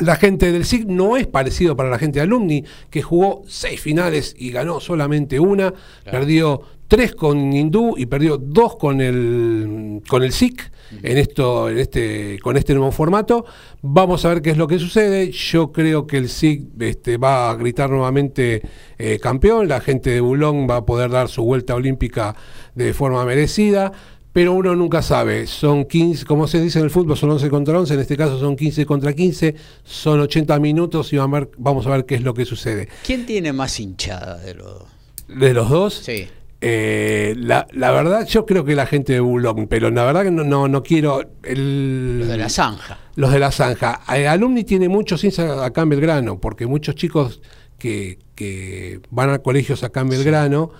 la 0.00 0.16
gente 0.16 0.50
del 0.50 0.64
SIG 0.64 0.86
no 0.86 1.16
es 1.16 1.26
parecido 1.26 1.76
para 1.76 1.90
la 1.90 1.98
gente 1.98 2.18
de 2.18 2.24
Alumni, 2.24 2.64
que 2.90 3.02
jugó 3.02 3.42
seis 3.46 3.80
finales 3.80 4.34
y 4.36 4.50
ganó 4.50 4.80
solamente 4.80 5.38
una, 5.38 5.72
perdió 6.10 6.62
tres 6.88 7.14
con 7.14 7.52
Hindú 7.52 7.94
y 7.96 8.06
perdió 8.06 8.36
dos 8.36 8.76
con 8.76 9.00
el 9.00 10.02
con 10.08 10.22
el 10.22 10.32
SIC 10.32 10.70
en 11.02 11.18
esto 11.18 11.70
en 11.70 11.78
este 11.78 12.38
con 12.42 12.56
este 12.56 12.74
nuevo 12.74 12.92
formato. 12.92 13.44
Vamos 13.82 14.24
a 14.24 14.28
ver 14.28 14.42
qué 14.42 14.50
es 14.50 14.56
lo 14.56 14.66
que 14.66 14.78
sucede. 14.78 15.30
Yo 15.30 15.72
creo 15.72 16.06
que 16.06 16.18
el 16.18 16.28
SIC 16.28 16.80
este, 16.80 17.16
va 17.16 17.50
a 17.50 17.54
gritar 17.54 17.90
nuevamente 17.90 18.62
eh, 18.98 19.18
campeón. 19.20 19.68
La 19.68 19.80
gente 19.80 20.10
de 20.10 20.20
Bulón 20.20 20.68
va 20.68 20.76
a 20.76 20.84
poder 20.84 21.10
dar 21.10 21.28
su 21.28 21.42
vuelta 21.44 21.74
olímpica 21.74 22.34
de 22.74 22.92
forma 22.92 23.24
merecida 23.24 23.92
pero 24.34 24.52
uno 24.52 24.74
nunca 24.74 25.00
sabe, 25.00 25.46
son 25.46 25.84
15, 25.84 26.24
como 26.24 26.48
se 26.48 26.60
dice 26.60 26.80
en 26.80 26.86
el 26.86 26.90
fútbol, 26.90 27.16
son 27.16 27.30
11 27.30 27.48
contra 27.50 27.78
11, 27.78 27.94
en 27.94 28.00
este 28.00 28.16
caso 28.16 28.36
son 28.40 28.56
15 28.56 28.84
contra 28.84 29.12
15, 29.12 29.54
son 29.84 30.18
80 30.18 30.58
minutos 30.58 31.12
y 31.12 31.18
vamos 31.18 31.36
a 31.36 31.40
ver, 31.40 31.50
vamos 31.56 31.86
a 31.86 31.90
ver 31.90 32.04
qué 32.04 32.16
es 32.16 32.22
lo 32.22 32.34
que 32.34 32.44
sucede. 32.44 32.88
¿Quién 33.06 33.26
tiene 33.26 33.52
más 33.52 33.78
hinchada 33.78 34.38
de 34.38 34.54
los 34.54 34.66
dos? 34.66 34.88
¿De 35.28 35.54
los 35.54 35.70
dos? 35.70 35.94
Sí. 36.04 36.26
Eh, 36.60 37.34
la, 37.38 37.68
la, 37.70 37.92
verdad, 37.92 38.26
yo 38.26 38.44
creo 38.44 38.64
que 38.64 38.74
la 38.74 38.86
gente 38.86 39.12
de 39.12 39.20
Bulong, 39.20 39.68
pero 39.68 39.88
la 39.90 40.04
verdad 40.04 40.24
que 40.24 40.32
no, 40.32 40.66
no, 40.66 40.82
quiero. 40.82 41.22
El, 41.44 42.18
los 42.18 42.28
de 42.28 42.36
la 42.36 42.48
zanja. 42.48 42.98
Los 43.14 43.30
de 43.30 43.38
la 43.38 43.52
zanja. 43.52 44.00
El 44.12 44.26
alumni 44.26 44.64
tiene 44.64 44.88
muchos 44.88 45.20
ciencia 45.20 45.64
acá 45.64 45.82
en 45.82 45.90
Belgrano, 45.90 46.40
porque 46.40 46.66
muchos 46.66 46.96
chicos 46.96 47.40
que, 47.78 48.18
que 48.34 49.00
van 49.10 49.30
a 49.30 49.38
colegios 49.38 49.84
acá 49.84 50.00
en 50.00 50.08
Belgrano 50.08 50.72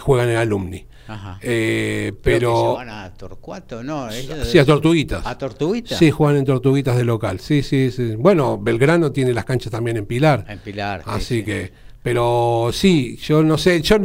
juegan 0.00 0.28
en 0.28 0.36
alumni. 0.36 0.84
Ajá. 1.10 1.38
Eh, 1.42 2.12
pero. 2.22 2.74
van 2.74 2.88
a 2.88 3.12
Torcuato, 3.14 3.82
¿no? 3.82 4.08
sí, 4.44 4.58
a 4.58 4.64
Tortuguitas. 4.64 5.26
¿A 5.26 5.36
Tortuguitas? 5.36 5.98
Sí, 5.98 6.10
juegan 6.10 6.36
en 6.36 6.44
Tortuguitas 6.44 6.96
de 6.96 7.04
local. 7.04 7.40
Sí, 7.40 7.62
sí, 7.62 7.90
sí. 7.90 8.14
Bueno, 8.16 8.58
Belgrano 8.58 9.10
tiene 9.10 9.34
las 9.34 9.44
canchas 9.44 9.72
también 9.72 9.96
en 9.96 10.06
Pilar. 10.06 10.44
En 10.48 10.58
Pilar. 10.60 11.02
Así 11.06 11.42
que. 11.44 11.90
Pero 12.02 12.70
sí, 12.72 13.18
yo 13.18 13.42
no 13.42 13.58
sé, 13.58 13.82
yo 13.82 13.96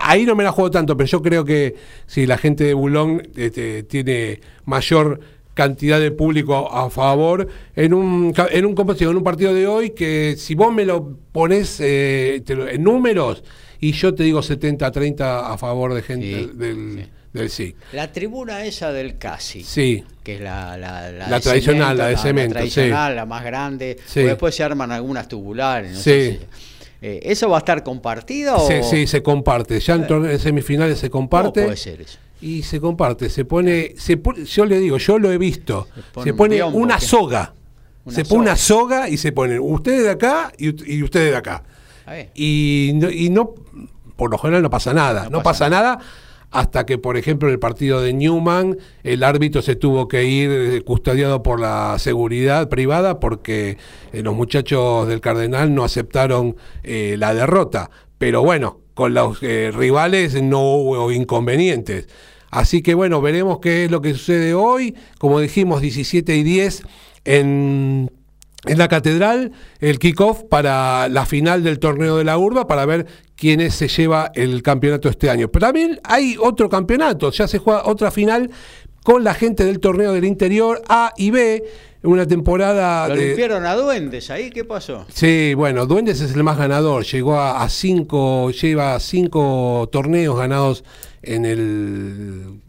ahí 0.00 0.24
no 0.24 0.34
me 0.34 0.44
la 0.44 0.52
juego 0.52 0.70
tanto, 0.70 0.96
pero 0.96 1.06
yo 1.06 1.20
creo 1.20 1.44
que 1.44 1.74
si 2.06 2.26
la 2.26 2.38
gente 2.38 2.64
de 2.64 2.72
Bulón 2.72 3.20
este, 3.36 3.82
tiene 3.82 4.40
mayor 4.64 5.20
cantidad 5.52 6.00
de 6.00 6.10
público 6.10 6.72
a 6.72 6.88
favor 6.88 7.46
en 7.76 7.92
un 7.94 8.34
en 8.50 8.64
un 8.64 8.74
en 8.98 9.16
un 9.16 9.22
partido 9.22 9.54
de 9.54 9.66
hoy 9.66 9.90
que 9.90 10.36
si 10.36 10.54
vos 10.54 10.72
me 10.72 10.86
lo 10.86 11.16
pones 11.32 11.80
eh, 11.80 12.42
en 12.46 12.82
números 12.82 13.44
y 13.84 13.92
yo 13.92 14.14
te 14.14 14.22
digo 14.22 14.40
70-30 14.40 15.52
a 15.52 15.58
favor 15.58 15.92
de 15.92 16.00
gente 16.00 16.48
del, 16.54 17.50
sí. 17.50 17.76
La 17.92 18.10
tribuna 18.10 18.64
esa 18.64 18.92
del 18.92 19.18
casi. 19.18 19.62
Sí. 19.62 20.02
Que 20.22 20.36
es 20.36 20.40
la, 20.40 20.78
la, 20.78 21.40
tradicional, 21.40 21.98
la 21.98 22.06
de 22.06 22.16
cemento. 22.16 22.54
La 22.54 22.60
tradicional, 22.60 23.14
la 23.14 23.26
más 23.26 23.44
grande. 23.44 23.98
Después 24.14 24.54
se 24.54 24.64
arman 24.64 24.90
algunas 24.90 25.28
tubulares. 25.28 25.92
No 25.92 25.98
sí. 25.98 26.38
Eh, 27.02 27.20
¿Eso 27.24 27.50
va 27.50 27.56
a 27.56 27.58
estar 27.58 27.82
compartido? 27.82 28.66
Sí, 28.66 28.76
sí, 28.88 29.06
se 29.06 29.22
comparte. 29.22 29.78
Ya 29.80 29.96
en, 29.96 30.38
semifinales 30.38 30.98
se 30.98 31.10
comparte. 31.10 31.60
¿Cómo 31.60 31.66
puede 31.66 31.76
ser 31.76 32.00
eso? 32.00 32.18
Y 32.40 32.62
se 32.62 32.80
comparte, 32.80 33.28
se 33.28 33.44
pone, 33.44 33.94
se 33.98 34.18
yo 34.46 34.64
le 34.64 34.78
digo, 34.78 34.96
yo 34.96 35.18
lo 35.18 35.30
he 35.30 35.36
visto, 35.36 35.88
se 36.22 36.32
pone, 36.32 36.62
una 36.62 37.00
soga, 37.00 37.54
se 38.08 38.24
pone 38.24 38.40
una 38.40 38.56
soga 38.56 39.08
y 39.08 39.18
se 39.18 39.32
ponen 39.32 39.60
ustedes 39.60 40.04
de 40.04 40.10
acá 40.10 40.52
y, 40.56 41.02
ustedes 41.02 41.32
de 41.32 41.36
acá. 41.36 41.62
Y 42.34 42.92
no, 42.94 43.10
y 43.10 43.30
no, 43.30 43.54
por 44.16 44.30
lo 44.30 44.38
general 44.38 44.62
no 44.62 44.70
pasa 44.70 44.92
nada, 44.92 45.28
no, 45.30 45.42
pasa, 45.42 45.68
nada 45.70 45.98
hasta 46.54 46.86
que, 46.86 46.98
por 46.98 47.16
ejemplo, 47.16 47.48
en 47.48 47.54
el 47.54 47.58
partido 47.58 48.00
de 48.00 48.12
Newman, 48.12 48.78
el 49.02 49.24
árbitro 49.24 49.60
se 49.60 49.74
tuvo 49.74 50.06
que 50.06 50.24
ir 50.24 50.50
eh, 50.50 50.82
custodiado 50.82 51.42
por 51.42 51.58
la 51.58 51.96
seguridad 51.98 52.68
privada 52.68 53.18
porque 53.18 53.76
eh, 54.12 54.22
los 54.22 54.36
muchachos 54.36 55.08
del 55.08 55.20
Cardenal 55.20 55.74
no 55.74 55.82
aceptaron 55.82 56.56
eh, 56.84 57.16
la 57.18 57.34
derrota. 57.34 57.90
Pero 58.18 58.42
bueno, 58.42 58.78
con 58.94 59.14
los 59.14 59.40
rivales 59.40 60.40
no 60.40 60.60
hubo 60.60 61.10
inconvenientes. 61.10 62.08
Así 62.52 62.82
que 62.82 62.94
bueno, 62.94 63.20
veremos 63.20 63.58
qué 63.58 63.86
es 63.86 63.90
lo 63.90 64.00
que 64.00 64.12
sucede 64.12 64.54
hoy. 64.54 64.94
Como 65.18 65.40
dijimos, 65.40 65.80
17 65.80 66.36
y 66.36 66.44
10 66.44 66.84
en 67.24 68.12
en 68.66 68.78
la 68.78 68.88
catedral 68.88 69.52
el 69.80 69.98
kickoff 69.98 70.42
para 70.44 71.08
la 71.08 71.26
final 71.26 71.62
del 71.62 71.78
torneo 71.78 72.16
de 72.16 72.24
la 72.24 72.38
urba 72.38 72.66
para 72.66 72.86
ver 72.86 73.06
quién 73.36 73.70
se 73.70 73.88
lleva 73.88 74.30
el 74.34 74.62
campeonato 74.62 75.08
este 75.08 75.30
año. 75.30 75.48
Pero 75.48 75.66
también 75.66 76.00
hay 76.04 76.36
otro 76.40 76.68
campeonato, 76.68 77.30
ya 77.30 77.48
se 77.48 77.58
juega 77.58 77.84
otra 77.84 78.10
final 78.10 78.50
con 79.02 79.22
la 79.22 79.34
gente 79.34 79.64
del 79.64 79.80
torneo 79.80 80.12
del 80.12 80.24
interior 80.24 80.82
A 80.88 81.12
y 81.16 81.30
B. 81.30 81.62
Una 82.02 82.26
temporada. 82.26 83.08
Lo 83.08 83.16
limpiaron 83.16 83.64
a 83.64 83.74
Duendes 83.74 84.28
ahí, 84.30 84.50
¿qué 84.50 84.62
pasó? 84.62 85.06
Sí, 85.08 85.54
bueno, 85.54 85.86
Duendes 85.86 86.20
es 86.20 86.34
el 86.34 86.42
más 86.42 86.58
ganador. 86.58 87.02
Llegó 87.04 87.40
a, 87.40 87.66
cinco, 87.70 88.50
lleva 88.50 89.00
cinco 89.00 89.88
torneos 89.90 90.36
ganados 90.36 90.84
en 91.26 91.44
el 91.44 92.60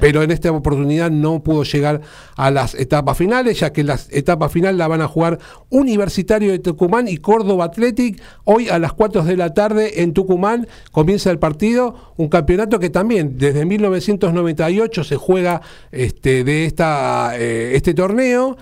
pero 0.00 0.22
en 0.22 0.30
esta 0.30 0.52
oportunidad 0.52 1.10
no 1.10 1.42
pudo 1.42 1.62
llegar 1.62 2.02
a 2.36 2.50
las 2.50 2.74
etapas 2.74 3.16
finales, 3.16 3.60
ya 3.60 3.72
que 3.72 3.82
las 3.82 4.08
etapas 4.12 4.52
finales 4.52 4.76
la 4.76 4.86
van 4.86 5.00
a 5.00 5.08
jugar 5.08 5.38
Universitario 5.70 6.52
de 6.52 6.58
Tucumán 6.58 7.08
y 7.08 7.16
Córdoba 7.16 7.66
Athletic. 7.66 8.20
Hoy 8.44 8.68
a 8.68 8.78
las 8.78 8.92
4 8.92 9.24
de 9.24 9.36
la 9.36 9.54
tarde 9.54 10.02
en 10.02 10.12
Tucumán 10.12 10.68
comienza 10.92 11.30
el 11.30 11.38
partido, 11.38 12.12
un 12.16 12.28
campeonato 12.28 12.78
que 12.78 12.90
también 12.90 13.38
desde 13.38 13.64
1998 13.64 15.04
se 15.04 15.16
juega 15.16 15.62
este, 15.90 16.44
de 16.44 16.66
esta, 16.66 17.32
eh, 17.38 17.76
este 17.76 17.94
torneo. 17.94 18.58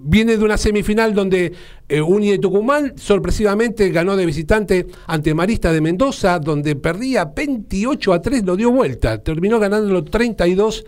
viene 0.09 0.37
de 0.37 0.43
una 0.43 0.57
semifinal 0.57 1.13
donde 1.13 1.53
eh, 1.89 2.01
Uni 2.01 2.31
de 2.31 2.39
Tucumán 2.39 2.93
sorpresivamente 2.97 3.89
ganó 3.91 4.17
de 4.17 4.25
visitante 4.25 4.87
ante 5.05 5.33
Marista 5.33 5.71
de 5.71 5.81
Mendoza, 5.81 6.39
donde 6.39 6.75
perdía 6.75 7.31
28 7.35 8.13
a 8.13 8.21
3, 8.21 8.43
lo 8.45 8.55
dio 8.55 8.71
vuelta, 8.71 9.23
terminó 9.23 9.59
ganándolo 9.59 10.03
32 10.03 10.83
a 10.83 10.87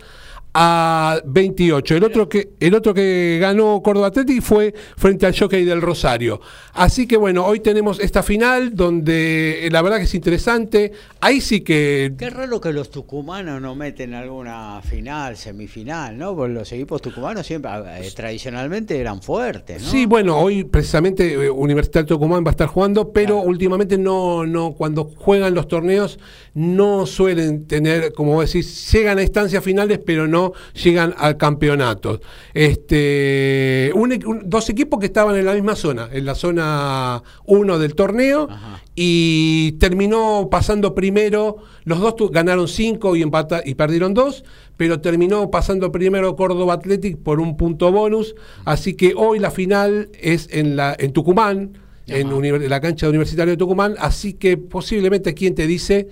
28. 0.52 1.96
El 1.96 2.04
otro 2.04 2.28
que 2.28 2.50
el 2.60 2.74
otro 2.74 2.92
que 2.92 3.38
ganó 3.40 3.80
Córdoba 3.82 4.08
Athletic 4.08 4.42
fue 4.42 4.74
frente 4.96 5.26
al 5.26 5.38
Jockey 5.38 5.64
del 5.64 5.80
Rosario. 5.80 6.40
Así 6.72 7.06
que 7.06 7.16
bueno, 7.16 7.44
hoy 7.46 7.60
tenemos 7.60 8.00
esta 8.00 8.22
final 8.22 8.74
donde 8.74 9.66
eh, 9.66 9.70
la 9.70 9.82
verdad 9.82 9.98
que 9.98 10.04
es 10.04 10.14
interesante. 10.14 10.92
Ahí 11.20 11.40
sí 11.40 11.60
que 11.60 12.12
Qué 12.18 12.30
raro 12.30 12.60
que 12.60 12.72
los 12.72 12.90
tucumanos 12.90 13.60
no 13.60 13.74
meten 13.74 14.14
alguna 14.14 14.80
final, 14.82 15.36
semifinal, 15.36 16.16
¿no? 16.18 16.34
Porque 16.34 16.54
los 16.54 16.72
equipos 16.72 17.00
tucumanos 17.02 17.46
siempre, 17.46 17.70
eh, 17.98 18.10
tradicionalmente 18.14 18.98
eran 18.98 19.22
fuertes, 19.22 19.82
¿no? 19.82 19.88
Sí, 19.90 20.06
bueno, 20.06 20.38
hoy 20.38 20.64
precisamente 20.64 21.32
eh, 21.34 21.50
Universidad 21.50 22.02
de 22.02 22.08
Tucumán 22.08 22.44
va 22.44 22.48
a 22.48 22.52
estar 22.52 22.68
jugando, 22.68 23.12
pero 23.12 23.36
Claro. 23.36 23.48
últimamente 23.48 23.98
no, 23.98 24.46
no, 24.46 24.72
cuando 24.72 25.04
juegan 25.04 25.54
los 25.54 25.68
torneos 25.68 26.18
no 26.54 27.06
suelen 27.06 27.66
tener, 27.66 28.12
como 28.12 28.40
decís, 28.40 28.90
llegan 28.92 29.18
a 29.18 29.22
instancias 29.22 29.62
finales, 29.62 30.00
pero 30.04 30.26
no 30.26 30.39
llegan 30.82 31.14
al 31.18 31.36
campeonato. 31.36 32.20
Este, 32.54 33.90
un 33.94 34.10
equ- 34.12 34.26
un- 34.26 34.42
dos 34.48 34.68
equipos 34.70 34.98
que 35.00 35.06
estaban 35.06 35.36
en 35.36 35.44
la 35.44 35.54
misma 35.54 35.76
zona, 35.76 36.08
en 36.12 36.24
la 36.24 36.34
zona 36.34 37.22
1 37.46 37.78
del 37.78 37.94
torneo, 37.94 38.48
Ajá. 38.50 38.82
y 38.94 39.72
terminó 39.72 40.48
pasando 40.50 40.94
primero, 40.94 41.56
los 41.84 42.00
dos 42.00 42.16
tu- 42.16 42.28
ganaron 42.30 42.68
5 42.68 43.16
y, 43.16 43.22
empata- 43.22 43.62
y 43.64 43.74
perdieron 43.74 44.14
2, 44.14 44.44
pero 44.76 45.00
terminó 45.00 45.50
pasando 45.50 45.92
primero 45.92 46.36
Córdoba 46.36 46.74
Athletic 46.74 47.18
por 47.18 47.40
un 47.40 47.56
punto 47.56 47.92
bonus, 47.92 48.34
así 48.64 48.94
que 48.94 49.12
hoy 49.16 49.38
la 49.38 49.50
final 49.50 50.08
es 50.20 50.48
en, 50.52 50.76
la, 50.76 50.96
en 50.98 51.12
Tucumán, 51.12 51.78
en 52.06 52.68
la 52.68 52.80
cancha 52.80 53.08
universitaria 53.08 53.52
de 53.52 53.56
Tucumán, 53.56 53.94
así 53.98 54.32
que 54.32 54.56
posiblemente 54.56 55.32
quien 55.34 55.54
te 55.54 55.66
dice 55.68 56.08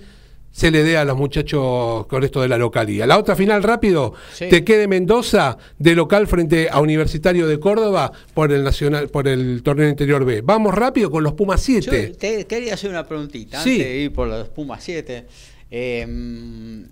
se 0.51 0.71
le 0.71 0.83
dé 0.83 0.97
a 0.97 1.05
los 1.05 1.15
muchachos 1.15 2.05
con 2.07 2.23
esto 2.23 2.41
de 2.41 2.47
la 2.47 2.57
localía. 2.57 3.05
La 3.07 3.17
otra 3.17 3.35
final 3.35 3.63
rápido, 3.63 4.13
Sí. 4.33 4.49
te 4.49 4.63
quede 4.63 4.87
Mendoza 4.87 5.57
de 5.77 5.95
local 5.95 6.27
frente 6.27 6.67
a 6.71 6.79
Universitario 6.81 7.47
de 7.47 7.59
Córdoba 7.59 8.11
por 8.33 8.51
el 8.51 8.63
nacional 8.63 9.09
por 9.09 9.27
el 9.27 9.61
torneo 9.63 9.87
interior 9.87 10.25
B. 10.25 10.41
Vamos 10.41 10.73
rápido 10.73 11.11
con 11.11 11.23
los 11.23 11.33
Pumas 11.33 11.59
Yo 11.65 11.81
7. 11.81 12.15
te 12.19 12.45
quería 12.45 12.73
hacer 12.73 12.89
una 12.89 13.07
preguntita 13.07 13.61
Sí. 13.63 13.71
antes 13.73 13.87
de 13.87 13.97
ir 13.99 14.13
por 14.13 14.27
los 14.27 14.47
Pumas 14.49 14.83
7. 14.83 15.25
Eh, 15.71 16.01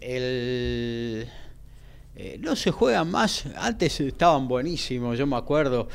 el, 0.01 1.27
eh, 2.15 2.38
no 2.39 2.55
se 2.55 2.71
juegan 2.71 3.09
más, 3.11 3.45
antes 3.57 3.99
estaban 3.99 4.47
buenísimos, 4.47 5.17
yo 5.17 5.27
me 5.27 5.35
acuerdo, 5.35 5.88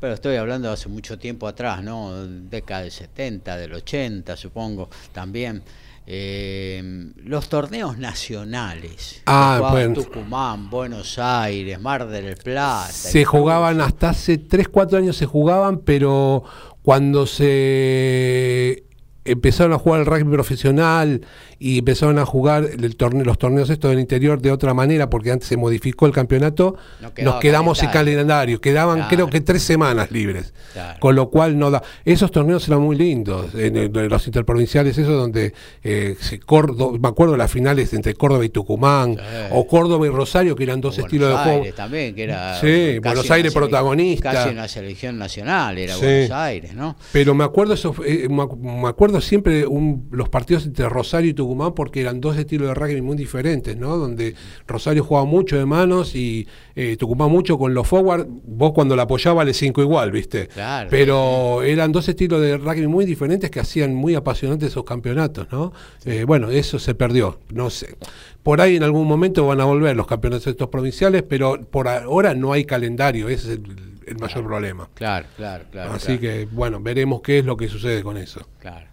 pero 0.00 0.14
estoy 0.14 0.36
hablando 0.36 0.68
de 0.68 0.74
hace 0.74 0.88
mucho 0.88 1.18
tiempo 1.18 1.46
atrás, 1.46 1.82
¿no? 1.82 2.26
Década 2.26 2.82
del 2.82 2.90
70, 2.92 3.56
del 3.56 3.74
80, 3.74 4.36
supongo, 4.36 4.88
también. 5.12 5.62
Eh, 6.10 7.12
los 7.16 7.50
torneos 7.50 7.98
nacionales. 7.98 9.20
Ah, 9.26 9.68
bueno. 9.72 9.92
Tucumán, 9.92 10.70
Buenos 10.70 11.18
Aires, 11.18 11.78
Mar 11.78 12.08
del 12.08 12.34
Plata. 12.38 12.90
Se 12.90 13.26
jugaban 13.26 13.82
hasta 13.82 14.08
hace 14.08 14.38
3, 14.38 14.68
4 14.68 14.96
años 14.96 15.18
se 15.18 15.26
jugaban, 15.26 15.80
pero 15.80 16.44
cuando 16.80 17.26
se 17.26 18.84
empezaron 19.26 19.74
a 19.74 19.78
jugar 19.78 20.00
el 20.00 20.06
rugby 20.06 20.32
profesional 20.32 21.26
y 21.60 21.78
empezaron 21.78 22.18
a 22.18 22.24
jugar 22.24 22.64
el 22.82 22.96
torneo, 22.96 23.24
los 23.24 23.36
torneos 23.38 23.68
estos 23.70 23.90
del 23.90 23.98
interior 24.00 24.40
de 24.40 24.52
otra 24.52 24.74
manera, 24.74 25.10
porque 25.10 25.32
antes 25.32 25.48
se 25.48 25.56
modificó 25.56 26.06
el 26.06 26.12
campeonato, 26.12 26.76
No 27.00 27.10
nos 27.24 27.40
quedamos 27.40 27.82
en 27.82 27.90
calendario. 27.90 27.98
calendario, 28.18 28.60
quedaban 28.60 28.96
Claro. 28.98 29.08
creo 29.10 29.30
que 29.30 29.40
tres 29.40 29.62
semanas 29.64 30.10
libres, 30.12 30.54
Claro. 30.72 31.00
con 31.00 31.16
lo 31.16 31.30
cual 31.30 31.58
no 31.58 31.70
da. 31.70 31.82
Esos 32.04 32.30
torneos 32.30 32.66
eran 32.68 32.80
muy 32.80 32.94
lindos, 32.96 33.54
en, 33.54 33.76
el- 33.76 33.96
en 33.96 34.08
los 34.08 34.26
interprovinciales, 34.26 34.96
esos 34.98 35.14
donde 35.14 35.52
eh, 35.82 36.16
se 36.20 36.38
Córdoba, 36.38 36.96
me 37.00 37.08
acuerdo 37.08 37.32
de 37.32 37.38
las 37.38 37.50
finales 37.50 37.92
entre 37.92 38.14
Córdoba 38.14 38.44
y 38.44 38.50
Tucumán, 38.50 39.16
Sí. 39.16 39.20
o 39.50 39.66
Córdoba 39.66 40.06
y 40.06 40.10
Rosario, 40.10 40.54
que 40.54 40.62
eran 40.62 40.80
dos 40.80 40.94
Buenos 40.94 41.06
estilos 41.12 41.28
de 41.30 41.34
juego. 41.42 41.58
Aires 41.62 41.74
también, 41.74 42.14
que 42.14 42.22
era 42.22 42.60
Sí, 42.60 42.98
Buenos 43.02 43.30
Aires 43.32 43.52
protagonista. 43.52 44.30
Casi 44.32 44.50
una 44.50 44.68
selección 44.68 45.18
nacional 45.18 45.76
era 45.76 45.94
Sí. 45.94 46.00
Buenos 46.00 46.30
Aires, 46.30 46.74
¿no? 46.74 46.96
Pero 47.12 47.34
me 47.34 47.42
acuerdo 47.42 47.74
eso, 47.74 47.92
eh, 48.06 48.28
me 48.28 48.88
acuerdo 48.88 49.20
siempre 49.20 49.66
un- 49.66 50.06
los 50.12 50.28
partidos 50.28 50.64
entre 50.64 50.88
Rosario 50.88 51.30
y 51.30 51.34
Tucumán 51.34 51.47
porque 51.74 52.00
eran 52.00 52.20
dos 52.20 52.36
estilos 52.36 52.68
de 52.68 52.74
rugby 52.74 53.00
muy 53.00 53.16
diferentes, 53.16 53.76
¿no? 53.76 53.96
Donde 53.96 54.34
Rosario 54.66 55.04
jugaba 55.04 55.26
mucho 55.26 55.56
de 55.56 55.64
manos 55.66 56.14
y 56.14 56.46
eh, 56.74 56.96
Tucumán 56.96 57.30
mucho 57.30 57.58
con 57.58 57.74
los 57.74 57.86
forward. 57.86 58.26
Vos 58.28 58.72
cuando 58.72 58.96
la 58.96 59.04
apoyaba 59.04 59.44
le 59.44 59.54
cinco 59.54 59.82
igual, 59.82 60.10
¿viste? 60.10 60.48
Claro. 60.48 60.88
Pero 60.90 61.62
eran 61.62 61.92
dos 61.92 62.08
estilos 62.08 62.40
de 62.40 62.56
rugby 62.58 62.86
muy 62.86 63.04
diferentes 63.04 63.50
que 63.50 63.60
hacían 63.60 63.94
muy 63.94 64.14
apasionantes 64.14 64.70
esos 64.70 64.84
campeonatos, 64.84 65.46
¿no? 65.50 65.72
Eh, 66.04 66.24
bueno, 66.24 66.50
eso 66.50 66.78
se 66.78 66.94
perdió, 66.94 67.38
no 67.52 67.70
sé. 67.70 67.96
Por 68.42 68.60
ahí 68.60 68.76
en 68.76 68.82
algún 68.82 69.06
momento 69.06 69.46
van 69.46 69.60
a 69.60 69.64
volver 69.64 69.96
los 69.96 70.06
campeonatos 70.06 70.46
estos 70.46 70.68
provinciales, 70.68 71.22
pero 71.22 71.60
por 71.60 71.88
ahora 71.88 72.34
no 72.34 72.52
hay 72.52 72.64
calendario, 72.64 73.28
ese 73.28 73.52
es 73.52 73.58
el, 73.58 73.64
el 74.06 74.18
mayor 74.18 74.44
problema. 74.44 74.88
Claro, 74.94 75.26
claro, 75.36 75.64
claro. 75.70 75.92
Así 75.92 76.18
claro, 76.18 76.20
que, 76.20 76.48
bueno, 76.50 76.80
veremos 76.80 77.20
qué 77.20 77.40
es 77.40 77.44
lo 77.44 77.56
que 77.56 77.68
sucede 77.68 78.02
con 78.02 78.16
eso. 78.16 78.46
claro. 78.60 78.86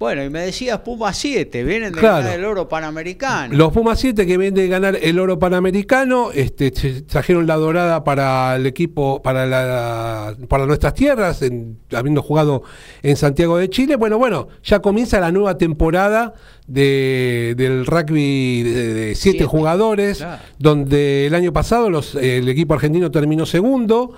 Bueno, 0.00 0.24
y 0.24 0.30
me 0.30 0.40
decías 0.40 0.78
Puma 0.78 1.12
7, 1.12 1.62
vienen 1.62 1.92
de 1.92 2.00
Claro. 2.00 2.22
ganar 2.24 2.38
el 2.38 2.44
oro 2.46 2.66
panamericano. 2.70 3.54
Los 3.54 3.70
Pumas 3.70 4.00
7 4.00 4.24
que 4.26 4.38
vienen 4.38 4.54
de 4.54 4.66
ganar 4.66 4.96
el 4.98 5.18
oro 5.18 5.38
panamericano, 5.38 6.30
este, 6.32 6.70
trajeron 7.02 7.46
la 7.46 7.56
dorada 7.56 8.02
para 8.02 8.56
el 8.56 8.64
equipo, 8.64 9.20
para 9.20 9.44
la, 9.44 10.34
para 10.48 10.64
nuestras 10.64 10.94
tierras, 10.94 11.42
en- 11.42 11.76
habiendo 11.94 12.22
jugado 12.22 12.62
en 13.02 13.14
Santiago 13.18 13.58
de 13.58 13.68
Chile. 13.68 13.96
Bueno, 13.96 14.16
bueno, 14.16 14.48
ya 14.64 14.80
comienza 14.80 15.20
la 15.20 15.32
nueva 15.32 15.58
temporada 15.58 16.32
de, 16.66 17.52
del 17.58 17.84
rugby 17.84 18.62
de, 18.62 18.94
de 18.94 19.14
siete, 19.16 19.40
Siete, 19.40 19.44
jugadores, 19.44 20.16
claro. 20.18 20.42
donde 20.58 21.26
el 21.26 21.34
año 21.34 21.52
pasado 21.52 21.90
los, 21.90 22.14
el 22.14 22.48
equipo 22.48 22.72
argentino 22.72 23.10
terminó 23.10 23.44
segundo. 23.44 24.14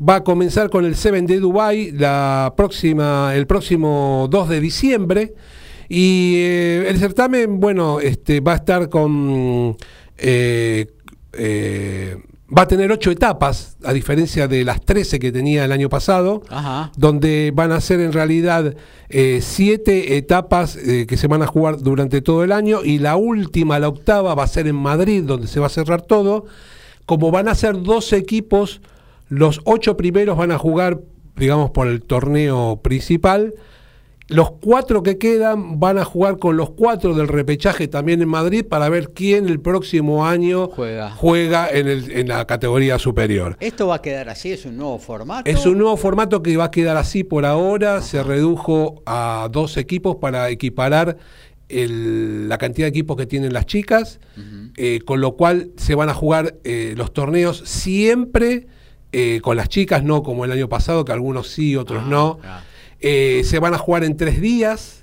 Va 0.00 0.16
a 0.16 0.24
comenzar 0.24 0.70
con 0.70 0.84
el 0.84 0.94
Seven 0.94 1.26
de 1.26 1.40
Dubai 1.40 1.90
la 1.90 2.54
próxima, 2.56 3.32
el 3.34 3.46
próximo 3.48 4.28
2 4.30 4.48
de 4.48 4.60
diciembre. 4.60 5.34
Y 5.88 6.34
eh, 6.36 6.86
el 6.88 6.98
certamen, 6.98 7.58
bueno, 7.58 7.98
este, 7.98 8.40
va 8.40 8.52
a 8.52 8.56
estar 8.56 8.88
con. 8.88 9.76
eh, 10.18 10.86
eh, 11.32 12.16
va 12.56 12.62
a 12.62 12.68
tener 12.68 12.90
ocho 12.92 13.10
etapas, 13.10 13.76
a 13.84 13.92
diferencia 13.92 14.48
de 14.48 14.64
las 14.64 14.80
13 14.80 15.18
que 15.18 15.32
tenía 15.32 15.66
el 15.66 15.72
año 15.72 15.90
pasado, 15.90 16.42
Ajá. 16.48 16.90
donde 16.96 17.52
van 17.54 17.72
a 17.72 17.80
ser 17.82 18.00
en 18.00 18.12
realidad 18.14 18.74
eh, 19.10 19.40
siete 19.42 20.16
etapas 20.16 20.76
que 20.78 21.16
se 21.18 21.26
van 21.26 21.42
a 21.42 21.46
jugar 21.46 21.78
durante 21.82 22.22
todo 22.22 22.44
el 22.44 22.52
año 22.52 22.82
y 22.84 23.00
la 23.00 23.16
última, 23.16 23.78
la 23.78 23.88
octava, 23.88 24.34
va 24.34 24.44
a 24.44 24.46
ser 24.46 24.66
en 24.66 24.76
Madrid, 24.76 25.24
donde 25.24 25.46
se 25.46 25.60
va 25.60 25.66
a 25.66 25.70
cerrar 25.70 26.00
todo. 26.00 26.46
Como 27.04 27.30
van 27.30 27.48
a 27.48 27.54
ser 27.54 27.82
dos 27.82 28.14
equipos, 28.14 28.80
los 29.28 29.60
ocho 29.64 29.96
primeros 29.96 30.36
van 30.36 30.52
a 30.52 30.58
jugar, 30.58 31.00
digamos, 31.36 31.70
por 31.70 31.86
el 31.88 32.02
torneo 32.02 32.80
principal. 32.82 33.54
Los 34.30 34.50
cuatro 34.60 35.02
que 35.02 35.16
quedan 35.16 35.80
van 35.80 35.96
a 35.96 36.04
jugar 36.04 36.36
con 36.38 36.58
los 36.58 36.68
cuatro 36.70 37.14
del 37.14 37.28
repechaje 37.28 37.88
también 37.88 38.20
en 38.20 38.28
Madrid 38.28 38.62
para 38.62 38.90
ver 38.90 39.10
quién 39.14 39.48
el 39.48 39.58
próximo 39.58 40.26
año 40.26 40.68
Juega. 40.68 41.10
juega 41.12 41.66
en, 41.70 41.88
el- 41.88 42.10
en 42.10 42.28
la 42.28 42.46
categoría 42.46 42.98
superior. 42.98 43.56
¿Esto 43.58 43.86
va 43.86 43.94
a 43.96 44.02
quedar 44.02 44.28
así? 44.28 44.52
¿Es 44.52 44.66
un 44.66 44.76
nuevo 44.76 44.98
formato? 44.98 45.50
Es 45.50 45.64
un 45.64 45.78
nuevo 45.78 45.96
formato 45.96 46.42
que 46.42 46.54
va 46.58 46.64
a 46.64 46.70
quedar 46.70 46.98
así 46.98 47.24
por 47.24 47.46
ahora. 47.46 48.02
Se 48.02 48.22
redujo 48.22 49.02
a 49.06 49.48
dos 49.50 49.78
equipos 49.78 50.16
para 50.16 50.50
equiparar 50.50 51.16
la 51.70 52.58
cantidad 52.58 52.86
de 52.86 52.90
equipos 52.90 53.16
que 53.16 53.26
tienen 53.26 53.52
las 53.54 53.64
chicas, 53.66 54.20
eh, 54.76 55.00
con 55.06 55.20
lo 55.22 55.36
cual 55.36 55.70
se 55.76 55.94
van 55.94 56.08
a 56.10 56.14
jugar 56.14 56.56
eh, 56.64 56.94
los 56.96 57.12
torneos 57.14 57.62
siempre 57.64 58.66
con 59.42 59.56
las 59.56 59.68
chicas, 59.68 60.02
no 60.04 60.22
como 60.22 60.44
el 60.44 60.52
año 60.52 60.68
pasado, 60.68 61.04
que 61.04 61.12
algunos 61.12 61.48
sí, 61.48 61.76
otros 61.76 62.02
Ah, 62.04 62.08
no. 62.08 62.38
claro. 62.38 62.62
Eh, 63.00 63.42
se 63.44 63.58
van 63.58 63.74
a 63.74 63.78
jugar 63.78 64.04
en 64.04 64.16
tres 64.16 64.40
días. 64.40 64.97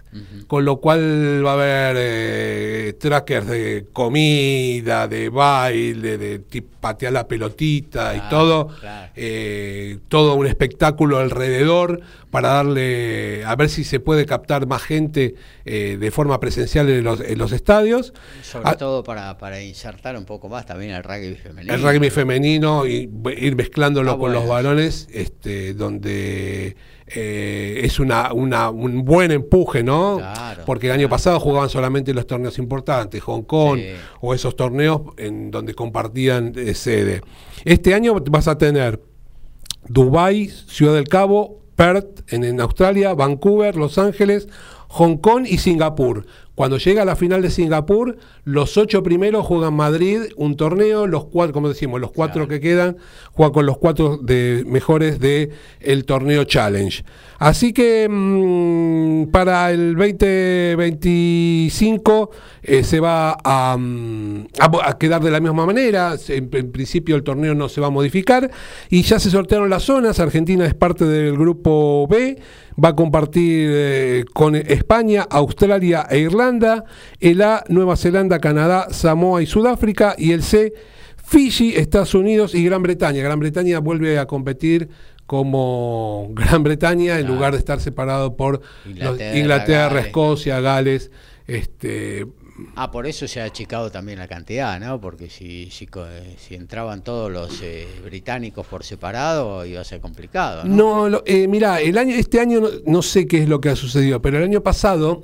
Con 0.48 0.64
lo 0.64 0.78
cual 0.78 1.44
va 1.46 1.52
a 1.52 1.54
haber 1.56 1.96
eh, 2.00 2.94
trackers 3.00 3.48
de 3.48 3.86
comida, 3.92 5.08
de 5.08 5.30
baile, 5.30 6.18
de 6.18 6.40
ti- 6.40 6.62
patear 6.62 7.14
la 7.14 7.28
pelotita 7.28 8.16
y 8.16 8.30
todo, 8.30 8.68
claro. 8.80 9.12
eh, 9.16 9.98
todo 10.08 10.36
un 10.36 10.46
espectáculo 10.46 11.18
alrededor 11.18 12.00
para 12.30 12.50
darle, 12.50 13.44
a 13.46 13.56
ver 13.56 13.70
si 13.70 13.84
se 13.84 14.00
puede 14.00 14.26
captar 14.26 14.68
más 14.68 14.84
gente 14.84 15.36
eh, 15.66 15.98
de 16.00 16.12
forma 16.12 16.40
presencial 16.40 16.88
en 16.90 17.04
los, 17.04 17.22
en 17.22 17.38
los 17.38 17.52
estadios. 17.52 18.14
Sobre 18.44 18.70
Ah, 18.70 18.76
todo 18.78 19.04
para, 19.04 19.38
para 19.38 19.62
insertar 19.64 20.16
un 20.18 20.26
poco 20.26 20.48
más 20.48 20.66
también 20.66 20.92
el 20.92 21.04
rugby 21.04 21.36
femenino. 21.36 21.74
el 21.74 21.82
rugby 21.82 22.10
femenino 22.10 22.86
y 22.86 23.10
ir 23.38 23.56
mezclándolo 23.56 24.12
Ah, 24.12 24.18
con 24.20 24.32
los 24.32 24.48
varones, 24.48 25.08
este, 25.12 25.74
donde 25.74 26.76
eh, 27.08 27.82
es 27.84 28.00
una, 28.00 28.34
una- 28.34 28.70
un 28.72 29.06
buen 29.06 29.32
empuje, 29.32 29.84
¿no? 29.84 30.18
Claro, 30.18 30.64
Porque 30.66 30.88
el 30.88 30.94
año 30.94 31.02
claro. 31.02 31.10
pasado 31.12 31.40
jugaban 31.40 31.70
solamente 31.70 32.14
los 32.14 32.26
torneos 32.26 32.58
importantes, 32.58 33.22
Hong 33.22 33.44
Kong 33.44 33.80
Sí. 33.80 33.88
o 34.22 34.34
esos 34.34 34.56
torneos 34.56 35.02
en 35.18 35.52
donde 35.52 35.76
compartían 35.76 36.54
eh, 36.56 36.74
sede. 36.74 37.22
Este 37.64 37.94
año 37.94 38.16
vas 38.32 38.48
a 38.48 38.58
tener 38.58 39.02
Dubai, 39.88 40.48
Ciudad 40.50 40.96
del 40.96 41.08
Cabo, 41.08 41.62
Perth 41.76 42.22
en, 42.34 42.44
en 42.44 42.60
Australia, 42.62 43.14
Vancouver, 43.14 43.76
Los 43.76 43.98
Ángeles, 43.98 44.48
Hong 44.96 45.18
Kong 45.18 45.46
y 45.48 45.58
Singapur. 45.58 46.26
Cuando 46.56 46.78
llega 46.78 47.02
a 47.02 47.06
la 47.06 47.18
final 47.18 47.42
de 47.42 47.50
Singapur, 47.50 48.16
los 48.46 48.78
ocho 48.78 49.04
primeros 49.04 49.46
juegan 49.46 49.74
Madrid, 49.74 50.22
un 50.38 50.56
torneo, 50.56 51.06
los 51.06 51.26
cuatro, 51.26 51.52
como 51.54 51.68
decimos, 51.68 52.00
los 52.00 52.14
cuatro 52.14 52.48
que 52.48 52.62
quedan 52.62 52.96
juegan 53.34 53.52
con 53.52 53.66
los 53.66 53.78
cuatro 53.78 54.16
de, 54.18 54.64
mejores 54.66 55.20
de 55.20 55.50
el 55.82 56.06
torneo 56.06 56.46
Challenge. 56.46 57.04
Así 57.40 57.74
que 57.74 58.08
mm, 58.10 59.32
para 59.32 59.70
el 59.72 59.96
2025 59.98 62.32
eh, 62.64 62.84
se 62.86 63.00
va 63.02 63.36
a, 63.44 63.76
mm, 63.78 64.48
a- 64.60 64.90
a 64.90 64.98
quedar 64.98 65.22
de 65.22 65.32
la 65.32 65.42
misma 65.42 65.66
manera. 65.66 66.16
En, 66.30 66.50
en 66.54 66.72
principio 66.72 67.18
el 67.18 67.24
torneo 67.24 67.54
no 67.54 67.68
se 67.70 67.82
va 67.82 67.88
a 67.88 67.92
modificar 67.92 68.50
y 68.90 69.02
ya 69.02 69.20
se 69.20 69.30
sortearon 69.30 69.70
las 69.70 69.84
zonas. 69.84 70.20
Argentina 70.22 70.66
es 70.66 70.74
parte 70.74 71.04
del 71.06 71.38
grupo 71.38 72.08
B. 72.08 72.38
Va 72.84 72.90
a 72.90 72.96
compartir 72.96 73.70
eh, 73.74 74.26
con 74.34 74.56
España, 74.56 75.26
Australia 75.30 76.06
e 76.10 76.20
Irlanda. 76.20 76.84
El 77.20 77.42
A, 77.42 77.64
Nueva 77.70 77.96
Zelanda, 77.96 78.40
Canadá, 78.40 78.88
Samoa 78.92 79.42
y 79.42 79.46
Sudáfrica. 79.46 80.16
Y 80.18 80.32
el 80.34 80.44
C, 80.44 80.74
Fiji, 81.16 81.74
Estados 81.76 82.14
Unidos 82.16 82.54
y 82.54 82.66
Gran 82.66 82.84
Bretaña. 82.84 83.24
Gran 83.24 83.40
Bretaña 83.40 83.80
vuelve 83.80 84.20
a 84.20 84.26
competir 84.26 84.90
como 85.26 86.30
Gran 86.36 86.64
Bretaña 86.64 87.18
en 87.20 87.28
lugar 87.28 87.54
de 87.54 87.60
estar 87.60 87.80
separado 87.80 88.36
por 88.36 88.60
los- 88.86 88.92
Inglaterra, 88.96 89.38
Inglaterra, 89.38 89.90
Gales. 89.90 90.06
Escocia, 90.08 90.60
Gales. 90.60 91.12
Este, 91.48 92.26
Ah, 92.76 92.90
por 92.90 93.06
eso 93.06 93.28
se 93.28 93.42
ha 93.42 93.46
achicado 93.46 93.92
también 93.92 94.18
la 94.18 94.28
cantidad, 94.28 94.80
¿no? 94.80 95.02
Porque 95.02 95.30
si, 95.30 95.70
si, 95.72 95.88
si 96.38 96.56
entraban 96.56 97.04
todos 97.04 97.30
los 97.32 97.62
eh, 97.62 97.86
británicos 98.04 98.66
por 98.66 98.84
separado 98.84 99.66
iba 99.66 99.82
a 99.82 99.84
ser 99.84 100.00
complicado, 100.00 100.64
¿no? 100.64 100.76
No, 100.76 101.10
lo- 101.10 101.24
eh, 101.26 101.48
mira, 101.50 101.82
el 101.82 101.98
año, 101.98 102.16
este 102.16 102.40
año 102.40 102.62
no, 102.62 102.70
no 102.86 103.02
sé 103.02 103.28
qué 103.28 103.44
es 103.44 103.50
lo 103.50 103.60
que 103.60 103.70
ha 103.70 103.76
sucedido, 103.76 104.22
pero 104.22 104.38
el 104.38 104.44
año 104.44 104.62
pasado 104.62 105.24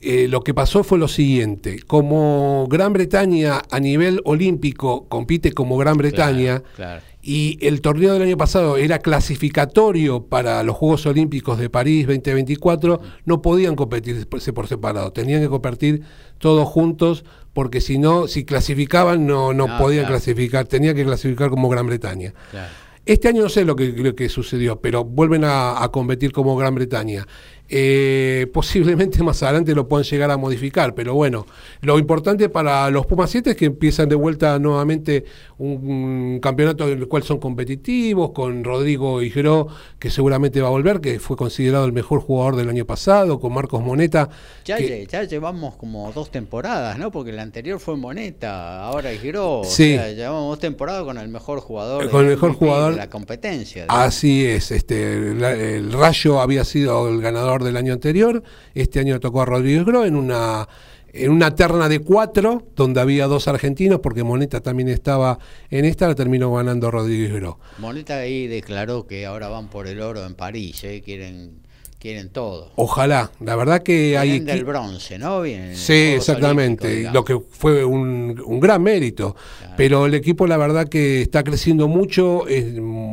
eh, 0.00 0.28
lo 0.28 0.42
que 0.42 0.54
pasó 0.54 0.84
fue 0.84 0.98
lo 0.98 1.08
siguiente: 1.08 1.80
como 1.86 2.66
Gran 2.70 2.92
Bretaña 2.92 3.62
a 3.70 3.80
nivel 3.80 4.20
olímpico 4.24 5.08
compite 5.08 5.52
como 5.52 5.76
Gran 5.78 5.96
Bretaña 5.96 6.62
claro. 6.76 7.02
y 7.22 7.58
el 7.66 7.80
torneo 7.80 8.12
del 8.14 8.22
año 8.22 8.36
pasado 8.36 8.76
era 8.76 8.98
clasificatorio 9.00 10.24
para 10.24 10.62
los 10.62 10.76
Juegos 10.76 11.06
Olímpicos 11.06 11.58
de 11.58 11.70
París 11.70 12.06
2024, 12.06 13.00
no 13.24 13.42
podían 13.42 13.74
competirse 13.76 14.26
por 14.52 14.66
separado, 14.68 15.12
tenían 15.12 15.40
que 15.42 15.48
competir 15.48 16.02
todos 16.38 16.68
juntos 16.68 17.24
porque 17.52 17.80
si 17.80 17.98
no, 17.98 18.28
si 18.28 18.44
clasificaban 18.44 19.26
no, 19.26 19.52
no 19.52 19.66
Ah, 19.68 19.78
podían 19.78 20.04
claro. 20.04 20.14
clasificar, 20.16 20.66
tenían 20.66 20.94
que 20.94 21.04
clasificar 21.04 21.50
como 21.50 21.68
Gran 21.68 21.86
Bretaña. 21.86 22.32
Este 23.04 23.26
año 23.28 23.42
no 23.42 23.48
sé 23.48 23.64
lo 23.64 23.74
que, 23.74 23.86
lo 23.92 24.14
que 24.14 24.28
sucedió, 24.28 24.80
pero 24.80 25.02
vuelven 25.04 25.42
a, 25.44 25.82
a 25.82 25.88
competir 25.90 26.30
como 26.30 26.56
Gran 26.56 26.74
Bretaña. 26.74 27.26
Eh, 27.70 28.46
posiblemente 28.52 29.22
más 29.22 29.42
adelante 29.42 29.74
lo 29.74 29.86
puedan 29.86 30.04
llegar 30.04 30.30
a 30.30 30.36
modificar, 30.38 30.94
pero 30.94 31.14
bueno, 31.14 31.46
lo 31.82 31.98
importante 31.98 32.48
para 32.48 32.88
los 32.90 33.04
Pumas 33.06 33.30
7 33.30 33.50
es 33.50 33.56
que 33.56 33.66
empiezan 33.66 34.08
de 34.08 34.14
vuelta 34.14 34.58
nuevamente 34.58 35.24
un, 35.58 35.72
un 35.90 36.40
campeonato 36.40 36.88
en 36.88 36.98
el 36.98 37.08
cual 37.08 37.22
son 37.24 37.38
competitivos, 37.38 38.30
con 38.30 38.64
Rodrigo 38.64 39.20
Higuero, 39.22 39.68
que 39.98 40.08
seguramente 40.10 40.60
va 40.62 40.68
a 40.68 40.70
volver, 40.70 41.00
que 41.00 41.20
fue 41.20 41.36
considerado 41.36 41.84
el 41.84 41.92
mejor 41.92 42.20
jugador 42.20 42.56
del 42.56 42.68
año 42.70 42.86
pasado, 42.86 43.38
con 43.38 43.52
Marcos 43.52 43.82
Moneta. 43.82 44.30
Ya, 44.64 44.76
que- 44.78 45.04
lle- 45.04 45.08
ya 45.10 45.24
llevamos 45.24 45.76
como 45.76 46.10
dos 46.12 46.30
temporadas, 46.30 46.98
¿no? 46.98 47.10
Porque 47.10 47.32
la 47.32 47.42
anterior 47.42 47.78
fue 47.80 47.96
Moneta, 47.96 48.84
ahora 48.84 49.10
Giró. 49.12 49.62
Sí. 49.64 49.94
O 49.94 49.98
sea, 49.98 50.12
llevamos 50.12 50.48
dos 50.48 50.58
temporadas 50.58 51.04
con 51.04 51.18
el 51.18 51.28
mejor 51.28 51.60
jugador, 51.60 52.08
Con 52.10 52.22
el 52.24 52.30
mejor 52.30 52.54
jugador. 52.54 52.92
de 52.92 52.96
la 52.98 53.10
competencia. 53.10 53.84
Así 53.88 54.46
es, 54.46 54.70
este, 54.70 55.34
la- 55.34 55.52
el 55.52 55.92
Rayo 55.92 56.40
había 56.40 56.64
sido 56.64 57.08
el 57.08 57.20
ganador 57.20 57.57
del 57.62 57.76
año 57.76 57.92
anterior, 57.92 58.42
este 58.74 59.00
año 59.00 59.20
tocó 59.20 59.42
a 59.42 59.44
Rodríguez 59.44 59.84
Gro 59.84 60.04
en 60.04 60.16
una, 60.16 60.68
en 61.12 61.30
una 61.30 61.54
terna 61.54 61.88
de 61.88 62.00
cuatro, 62.00 62.66
donde 62.76 63.00
había 63.00 63.26
dos 63.26 63.48
argentinos, 63.48 64.00
porque 64.00 64.24
Moneta 64.24 64.60
también 64.60 64.88
estaba 64.88 65.38
en 65.70 65.84
esta, 65.84 66.08
la 66.08 66.14
terminó 66.14 66.52
ganando 66.52 66.90
Rodríguez 66.90 67.32
Gro. 67.32 67.58
Moneta 67.78 68.18
ahí 68.18 68.46
declaró 68.46 69.06
que 69.06 69.26
ahora 69.26 69.48
van 69.48 69.68
por 69.68 69.86
el 69.86 70.00
oro 70.00 70.24
en 70.24 70.34
París, 70.34 70.82
¿eh? 70.84 71.02
quieren, 71.04 71.62
quieren 71.98 72.30
todo. 72.30 72.70
Ojalá, 72.76 73.32
la 73.40 73.56
verdad 73.56 73.82
que 73.82 74.16
hay... 74.16 74.30
Vienen 74.30 74.46
del 74.46 74.60
equi- 74.62 74.66
bronce, 74.66 75.18
¿no? 75.18 75.42
Vienen 75.42 75.70
en 75.70 75.76
Sí, 75.76 75.92
exactamente, 75.92 77.10
lo 77.12 77.24
que 77.24 77.38
fue 77.50 77.84
un, 77.84 78.40
un 78.44 78.60
gran 78.60 78.82
mérito. 78.82 79.34
Pero 79.76 80.06
el 80.06 80.14
equipo, 80.14 80.46
la 80.46 80.56
verdad, 80.56 80.88
que 80.88 81.22
está 81.22 81.42
creciendo 81.44 81.88
mucho, 81.88 82.46
es 82.48 82.66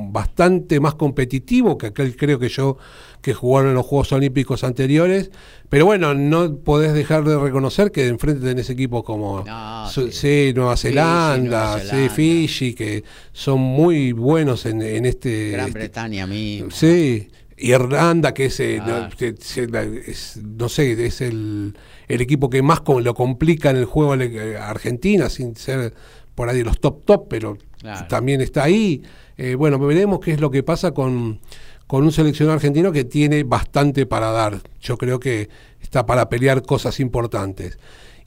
bastante 0.10 0.80
más 0.80 0.96
competitivo 0.96 1.78
que 1.78 1.88
aquel, 1.88 2.16
creo 2.16 2.40
que 2.40 2.50
yo, 2.50 2.78
que 3.22 3.34
jugaron 3.34 3.70
en 3.70 3.76
los 3.76 3.86
Juegos 3.86 4.12
Olímpicos 4.12 4.64
anteriores. 4.64 5.32
Pero 5.70 5.86
bueno, 5.86 6.14
no 6.14 6.58
podés 6.58 6.94
dejar 6.94 7.24
de 7.24 7.38
reconocer 7.40 7.92
que 7.92 8.08
enfrente 8.08 8.46
tenés 8.46 8.70
equipos 8.70 9.04
como 9.04 9.44
No, 9.44 9.90
sí. 9.90 10.12
sí, 10.12 10.54
Nueva 10.56 10.78
Zelanda, 10.78 11.38
Nueva 11.72 11.80
sí, 11.80 11.88
Zelanda. 11.88 12.14
Fiji, 12.14 12.74
que 12.76 13.04
son 13.34 13.60
muy 13.60 14.12
buenos 14.12 14.66
en, 14.68 14.82
en 14.82 15.06
este. 15.06 15.50
Gran 15.52 15.68
este- 15.68 15.80
Bretaña 15.80 16.28
mismo. 16.28 16.70
Sí, 16.72 17.30
Irlanda, 17.58 18.34
que 18.34 18.46
es, 18.46 18.60
eh, 18.60 18.82
Claro. 18.84 19.10
no, 19.10 19.72
la- 19.72 19.84
es- 19.84 20.38
no 20.44 20.68
sé, 20.70 21.06
es 21.06 21.22
el, 21.22 21.78
el 22.08 22.22
equipo 22.22 22.50
que 22.50 22.62
más 22.62 22.82
lo 23.02 23.14
complica 23.14 23.70
en 23.70 23.78
el 23.78 23.86
juego 23.86 24.16
eh, 24.16 24.58
Argentina, 24.58 25.30
sin 25.30 25.56
ser 25.56 25.94
por 26.36 26.50
ahí 26.50 26.64
los 26.64 26.80
top 26.80 27.06
top, 27.06 27.28
pero 27.30 27.58
Claro. 27.80 28.08
también 28.08 28.42
está 28.42 28.64
ahí. 28.64 29.02
Eh, 29.38 29.56
bueno, 29.56 29.80
veremos 29.80 30.20
qué 30.20 30.32
es 30.32 30.40
lo 30.42 30.52
que 30.52 30.64
pasa 30.64 30.92
con, 30.92 31.40
con 31.88 32.04
un 32.04 32.12
seleccionado 32.12 32.56
argentino 32.56 32.92
que 32.92 33.04
tiene 33.06 33.44
bastante 33.44 34.06
para 34.06 34.32
dar. 34.32 34.62
Yo 34.82 34.98
creo 34.98 35.20
que 35.20 35.50
está 35.82 36.06
para 36.06 36.28
pelear 36.30 36.62
cosas 36.64 37.00
importantes. 37.00 37.78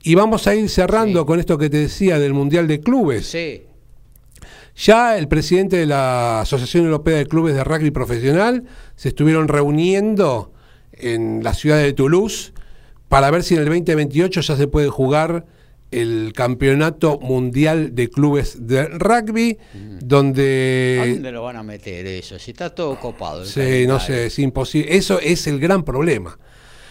Y 0.01 0.15
vamos 0.15 0.47
a 0.47 0.55
ir 0.55 0.69
cerrando 0.69 1.19
Sí. 1.21 1.25
con 1.25 1.39
esto 1.39 1.57
que 1.57 1.69
te 1.69 1.77
decía 1.77 2.17
del 2.19 2.33
Mundial 2.33 2.67
de 2.67 2.79
Clubes. 2.79 3.27
Sí, 3.27 3.63
Ya 4.79 5.17
el 5.17 5.27
presidente 5.27 5.75
de 5.75 5.85
la 5.85 6.41
Asociación 6.41 6.85
Europea 6.85 7.17
de 7.17 7.25
Clubes 7.25 7.53
de 7.53 7.65
Rugby 7.65 7.91
Profesional 7.91 8.63
se 8.95 9.09
estuvieron 9.09 9.49
reuniendo 9.49 10.53
en 10.93 11.43
la 11.43 11.53
ciudad 11.53 11.77
de 11.79 11.91
Toulouse 11.91 12.53
para 13.09 13.29
ver 13.29 13.43
si 13.43 13.55
en 13.55 13.61
el 13.61 13.65
2028 13.65 14.39
ya 14.39 14.55
se 14.55 14.67
puede 14.67 14.87
jugar 14.87 15.45
el 15.91 16.31
Campeonato 16.33 17.19
Mundial 17.19 17.93
de 17.93 18.09
Clubes 18.09 18.67
de 18.67 18.85
Rugby, 18.85 19.57
¿a 19.59 19.77
donde... 20.01 21.11
dónde 21.15 21.31
lo 21.33 21.43
van 21.43 21.57
a 21.57 21.63
meter 21.63 22.07
eso? 22.07 22.39
Si 22.39 22.51
está 22.51 22.73
todo 22.73 22.97
copado. 22.97 23.43
Sí, 23.43 23.85
no 23.85 23.99
sé, 23.99 24.27
es 24.27 24.39
imposible. 24.39 24.95
Eso 24.95 25.19
es 25.19 25.45
el 25.47 25.59
gran 25.59 25.83
problema. 25.83 26.39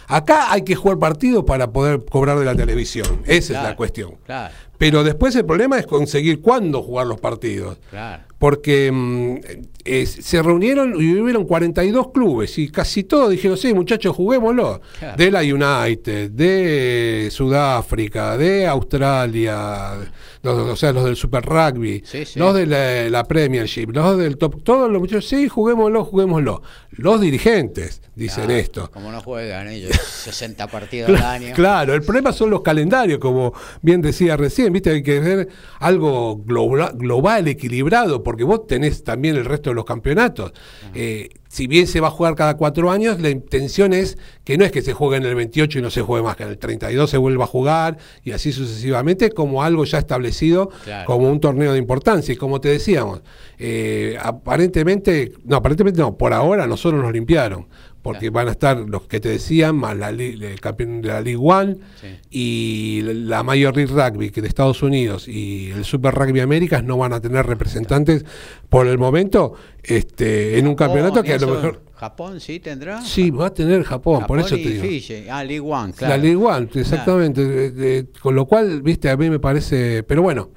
Acá 0.07 0.51
hay 0.51 0.63
que 0.63 0.75
jugar 0.75 0.99
partidos 0.99 1.43
para 1.43 1.71
poder 1.71 2.03
cobrar 2.05 2.37
de 2.37 2.45
la 2.45 2.55
televisión. 2.55 3.21
Esa 3.25 3.57
es 3.57 3.63
la 3.63 3.75
cuestión. 3.75 4.15
Claro, 4.25 4.53
Pero 4.79 5.03
después 5.03 5.35
el 5.35 5.45
problema 5.45 5.77
es 5.77 5.85
conseguir 5.85 6.39
cuándo 6.39 6.81
jugar 6.81 7.05
los 7.05 7.19
partidos 7.19 7.77
claro. 7.89 8.23
porque 8.39 8.89
mm, 8.89 9.35
eh, 9.83 10.05
se 10.05 10.41
reunieron 10.41 10.93
y 10.99 11.19
hubieron 11.19 11.43
42 11.43 12.11
clubes 12.13 12.57
y 12.57 12.69
casi 12.69 13.03
todos 13.03 13.29
dijeron, 13.29 13.57
sí, 13.57 13.73
muchachos, 13.73 14.15
juguémoslo. 14.15 14.79
Claro. 14.97 15.17
De 15.17 15.31
la 15.31 15.41
United, 15.41 16.31
de 16.31 17.27
Sudáfrica, 17.29 18.37
de 18.37 18.67
Australia, 18.67 19.95
los- 20.41 20.57
o 20.69 20.75
sea, 20.75 20.91
los 20.93 21.03
del 21.05 21.15
Super 21.15 21.43
Rugby, 21.43 22.01
Sí, 22.05 22.25
sí. 22.25 22.39
los 22.39 22.53
de 22.55 22.65
la, 22.65 23.09
la 23.09 23.23
Premiership, 23.25 23.87
los 23.93 24.17
del 24.17 24.37
Top, 24.37 24.63
todos 24.63 24.89
los 24.89 25.01
muchachos, 25.01 25.27
sí, 25.27 25.47
juguémoslo, 25.49 26.05
juguémoslo. 26.05 26.61
Los 26.91 27.19
dirigentes 27.21 28.01
dicen 28.15 28.45
Claro, 28.45 28.59
esto. 28.59 28.91
Como 28.91 29.11
no 29.11 29.21
juegan 29.21 29.67
ellos 29.67 29.91
60 30.23 30.67
partidos 30.67 31.09
al 31.09 31.25
año. 31.25 31.53
Claro, 31.55 31.93
el 31.93 32.01
problema 32.01 32.31
son 32.31 32.49
los 32.49 32.61
calendarios, 32.61 33.19
como 33.19 33.53
bien 33.81 34.01
decía 34.01 34.37
recién, 34.37 34.71
viste, 34.73 34.89
hay 34.91 35.03
que 35.03 35.19
ver 35.19 35.49
algo 35.79 36.37
globa- 36.45 36.91
global, 36.93 37.47
equilibrado, 37.47 38.23
porque 38.23 38.43
vos 38.43 38.67
tenés 38.67 39.03
también 39.03 39.35
el 39.35 39.45
resto 39.45 39.69
de 39.69 39.75
los 39.75 39.85
campeonatos. 39.85 40.53
Eh, 40.93 41.29
si 41.51 41.65
bien 41.65 41.87
se 41.87 41.99
va 41.99 42.07
a 42.09 42.11
jugar 42.11 42.35
cada 42.35 42.55
cuatro 42.57 42.91
años, 42.91 43.19
la 43.19 43.29
intención 43.31 43.91
es 43.91 44.17
que 44.43 44.55
no 44.57 44.63
es 44.65 44.71
que 44.71 44.83
se 44.83 44.93
juegue 44.93 45.17
en 45.17 45.23
el 45.25 45.33
28 45.33 45.79
y 45.79 45.81
no 45.81 45.89
se 45.89 46.01
juegue 46.03 46.23
más, 46.23 46.35
que 46.35 46.43
en 46.43 46.49
el 46.49 46.57
32 46.59 47.09
se 47.09 47.17
vuelva 47.17 47.45
a 47.45 47.47
jugar 47.47 47.97
y 48.23 48.31
así 48.33 48.51
sucesivamente, 48.51 49.31
como 49.31 49.63
algo 49.63 49.83
ya 49.83 49.97
establecido 49.97 50.69
Claro. 50.83 51.07
como 51.07 51.29
un 51.29 51.39
torneo 51.39 51.73
de 51.73 51.79
importancia. 51.79 52.31
Y 52.33 52.37
como 52.37 52.61
te 52.61 52.69
decíamos, 52.69 53.23
eh, 53.57 54.15
aparentemente, 54.21 55.33
no, 55.43 55.55
aparentemente 55.57 55.99
no, 56.01 56.15
por 56.17 56.33
ahora 56.33 56.67
nosotros 56.67 57.01
nos 57.01 57.11
limpiaron, 57.11 57.67
porque 58.01 58.29
van 58.29 58.47
a 58.47 58.51
estar 58.51 58.77
los 58.77 59.03
que 59.07 59.19
te 59.19 59.29
decían, 59.29 59.75
más 59.75 59.95
la, 59.97 60.09
el 60.09 60.59
campeón 60.61 61.01
de 61.01 61.09
la 61.09 61.21
League 61.21 61.39
One 61.41 61.77
Sí. 61.99 62.07
y 62.29 63.01
la 63.03 63.43
Major 63.43 63.75
League 63.75 63.91
Rugby 63.93 64.29
que 64.31 64.41
de 64.41 64.47
Estados 64.47 64.81
Unidos 64.81 65.27
y 65.27 65.71
el 65.71 65.83
Super 65.85 66.13
Rugby 66.13 66.39
Américas 66.39 66.83
no 66.83 66.97
van 66.97 67.13
a 67.13 67.19
tener 67.19 67.45
representantes 67.45 68.23
por 68.69 68.87
el 68.87 68.97
momento 68.97 69.53
este, 69.83 70.57
en 70.57 70.67
un 70.67 70.75
campeonato 70.75 71.21
que 71.23 71.33
a 71.33 71.37
lo 71.39 71.47
mejor... 71.47 71.81
Japón 71.95 72.39
sí 72.39 72.61
tendrá. 72.61 73.01
Sí, 73.01 73.29
va 73.29 73.47
a 73.47 73.53
tener 73.53 73.83
Japón, 73.83 74.25
por 74.25 74.39
eso 74.39 74.55
y 74.55 74.63
te 74.63 74.69
digo. 74.69 74.83
Fiji. 74.83 75.27
Ah, 75.29 75.43
League 75.43 75.59
One, 75.59 75.91
claro. 75.91 76.15
La 76.15 76.21
League 76.21 76.37
One, 76.37 76.69
exactamente. 76.75 78.07
Con 78.21 78.35
lo 78.35 78.45
cual, 78.45 78.81
viste, 78.81 79.09
a 79.09 79.17
mí 79.17 79.29
me 79.29 79.39
parece. 79.39 80.03
Pero 80.03 80.21
bueno, 80.21 80.49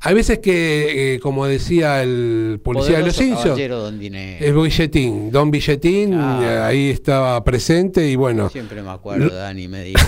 hay 0.00 0.14
veces 0.14 0.38
que, 0.38 1.14
eh, 1.14 1.20
como 1.20 1.46
decía 1.46 2.02
el 2.02 2.60
policía 2.62 2.98
de 2.98 3.04
los 3.06 3.16
Simpsons, 3.16 3.58
don 3.68 3.98
dinero. 3.98 4.44
es 4.44 4.54
Billetín, 4.54 5.30
Don 5.30 5.50
Billetín, 5.50 6.14
eh, 6.14 6.58
ahí 6.62 6.90
estaba 6.90 7.42
presente 7.44 8.08
y 8.08 8.16
bueno. 8.16 8.48
Siempre 8.50 8.82
me 8.82 8.90
acuerdo, 8.90 9.34
Dani 9.34 9.68
me 9.68 9.84
dijo. 9.84 10.00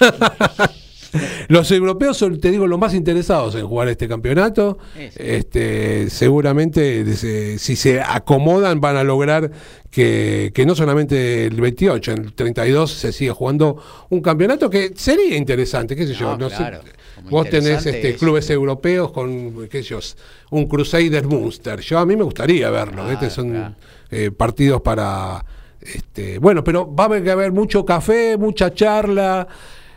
Los 1.48 1.70
europeos 1.70 2.18
son, 2.18 2.38
te 2.38 2.50
digo, 2.50 2.66
los 2.66 2.78
más 2.78 2.92
interesados 2.92 3.54
en 3.54 3.66
jugar 3.66 3.88
este 3.88 4.06
campeonato. 4.06 4.76
Sí, 4.94 5.04
sí. 5.08 5.16
Este, 5.18 6.10
seguramente, 6.10 7.16
se- 7.16 7.58
si 7.58 7.76
se 7.76 8.02
acomodan, 8.02 8.78
van 8.82 8.96
a 8.98 9.04
lograr 9.04 9.50
que, 9.90 10.52
que 10.54 10.66
no 10.66 10.74
solamente 10.74 11.46
el 11.46 11.58
28, 11.58 12.12
en 12.12 12.18
el 12.24 12.34
32 12.34 12.90
se 12.92 13.12
siga 13.12 13.32
jugando 13.32 13.82
un 14.10 14.20
campeonato 14.20 14.68
que 14.68 14.92
sería 14.96 15.34
interesante, 15.38 15.96
qué 15.96 16.06
sé 16.06 16.12
yo. 16.12 16.32
No, 16.32 16.36
no 16.36 16.50
sé. 16.50 16.56
claro, 16.56 16.80
como 16.80 16.92
Vos 17.30 17.48
tenés 17.48 17.86
este, 17.86 18.10
es. 18.10 18.16
clubes 18.18 18.48
europeos 18.50 19.12
con, 19.12 19.68
qué 19.68 19.82
sé 19.82 19.90
yo, 19.90 19.98
un 20.50 20.66
Crusader 20.66 21.26
Munster. 21.26 21.80
Yo 21.80 21.98
a 21.98 22.06
mí 22.06 22.16
me 22.16 22.24
gustaría 22.24 22.70
verlo. 22.70 23.04
Claro, 23.04 23.10
¿viste? 23.10 23.30
Son 23.30 23.76
eh, 24.10 24.30
partidos 24.30 24.80
para 24.82 25.44
este, 25.80 26.38
bueno, 26.38 26.64
pero 26.64 26.94
va 26.94 27.04
a 27.04 27.06
haber 27.06 27.22
que 27.22 27.30
haber 27.30 27.52
mucho 27.52 27.84
café, 27.84 28.36
mucha 28.36 28.74
charla 28.74 29.46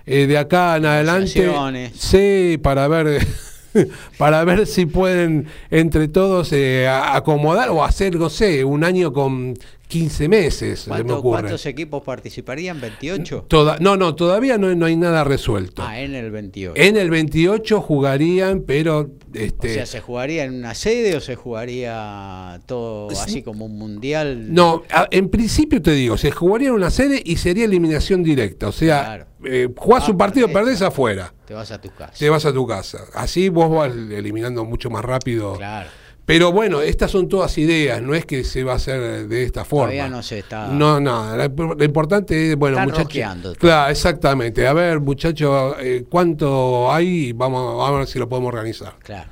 eh, 0.06 0.28
de 0.28 0.38
acá 0.38 0.78
en 0.78 0.86
adelante. 0.86 1.92
Sí, 1.96 2.60
para 2.62 2.88
ver 2.88 3.26
para 4.18 4.44
ver 4.44 4.68
si 4.68 4.86
pueden 4.86 5.48
entre 5.70 6.08
todos 6.08 6.52
eh, 6.54 6.88
acomodar 6.88 7.70
o 7.70 7.84
hacer, 7.84 8.16
no 8.16 8.30
sé, 8.30 8.64
un 8.64 8.84
año 8.84 9.14
con 9.14 9.54
15 9.88 10.30
meses, 10.30 10.80
se 10.82 10.90
me 10.90 10.98
¿Cuánto- 10.98 11.20
ocurre. 11.20 11.42
¿Cuántos 11.42 11.66
equipos 11.66 12.02
participarían? 12.04 12.80
¿28? 12.82 13.44
Toda- 13.48 13.78
no, 13.80 13.98
no, 13.98 14.16
todavía 14.16 14.58
no, 14.58 14.74
no 14.74 14.86
hay 14.86 14.96
nada 14.96 15.24
resuelto. 15.24 15.84
Ah, 15.86 16.00
en 16.00 16.16
el 16.16 16.32
28. 16.32 16.82
En 16.82 16.96
el 16.98 17.10
28 17.10 17.82
jugarían, 17.82 18.62
pero 18.66 19.10
o 19.34 19.38
este 19.40 19.74
sea, 19.74 19.86
¿se 19.86 20.02
jugaría 20.02 20.44
en 20.44 20.54
una 20.56 20.74
sede 20.74 21.16
o 21.16 21.22
se 21.22 21.36
jugaría 21.36 22.62
todo 22.66 23.10
Sí. 23.12 23.18
así 23.22 23.42
como 23.44 23.66
un 23.66 23.78
mundial? 23.78 24.54
No, 24.54 24.84
en 25.12 25.30
principio 25.30 25.82
te 25.82 25.92
digo, 25.92 26.18
se 26.18 26.32
jugaría 26.32 26.70
en 26.70 26.74
una 26.76 26.90
sede 26.90 27.22
y 27.24 27.38
sería 27.38 27.66
eliminación 27.66 28.24
directa. 28.24 28.68
O 28.68 28.72
sea, 28.72 29.04
Claro. 29.04 29.26
eh, 29.46 29.70
jugás 29.76 30.04
Ah, 30.08 30.12
un 30.12 30.18
partido, 30.18 30.48
perfecto. 30.48 30.66
perdés 30.66 30.82
afuera. 30.82 31.34
Te 31.46 31.54
vas 31.54 31.72
a 31.72 31.82
tu 31.82 31.90
casa. 31.94 32.14
Te 32.18 32.30
vas 32.30 32.46
a 32.46 32.54
tu 32.54 32.66
casa. 32.68 33.00
Así 33.14 33.50
vos 33.50 33.70
vas 33.72 33.92
eliminando 33.94 34.64
mucho 34.66 34.90
más 34.90 35.04
rápido. 35.04 35.58
Claro. 35.58 35.90
Pero 36.26 36.52
bueno, 36.52 36.82
estas 36.82 37.12
son 37.12 37.28
todas 37.28 37.58
ideas, 37.58 38.02
no 38.02 38.14
es 38.14 38.26
que 38.26 38.44
se 38.44 38.64
va 38.64 38.74
a 38.74 38.76
hacer 38.76 39.28
de 39.28 39.44
esta 39.44 39.66
forma. 39.66 39.86
Todavía 39.88 40.08
no 40.10 40.24
se 40.24 40.40
está- 40.40 40.68
No, 40.68 41.00
no, 41.00 41.36
lo 41.36 41.84
importante 41.84 42.52
es, 42.52 42.56
bueno, 42.56 42.78
muchachos. 42.86 43.58
Claro, 43.58 43.92
exactamente. 43.92 44.66
A 44.68 44.74
ver, 44.74 45.00
muchachos, 45.00 45.76
eh, 45.80 46.06
¿cuánto 46.10 46.92
hay? 46.92 47.34
Vamos, 47.34 47.76
vamos 47.78 47.90
a 47.90 47.92
ver 48.00 48.08
si 48.08 48.20
lo 48.20 48.30
podemos 48.30 48.50
organizar. 48.50 48.94
Claro. 49.04 49.30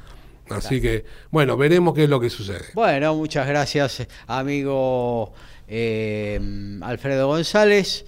Así 0.49 0.81
que, 0.81 1.05
bueno, 1.29 1.55
veremos 1.57 1.93
qué 1.93 2.05
es 2.05 2.09
lo 2.09 2.19
que 2.19 2.29
sucede. 2.31 2.65
Bueno, 2.73 3.13
muchas 3.15 3.47
gracias, 3.47 4.07
amigo 4.25 5.31
eh, 5.67 6.39
Alfredo 6.81 7.27
González. 7.27 8.03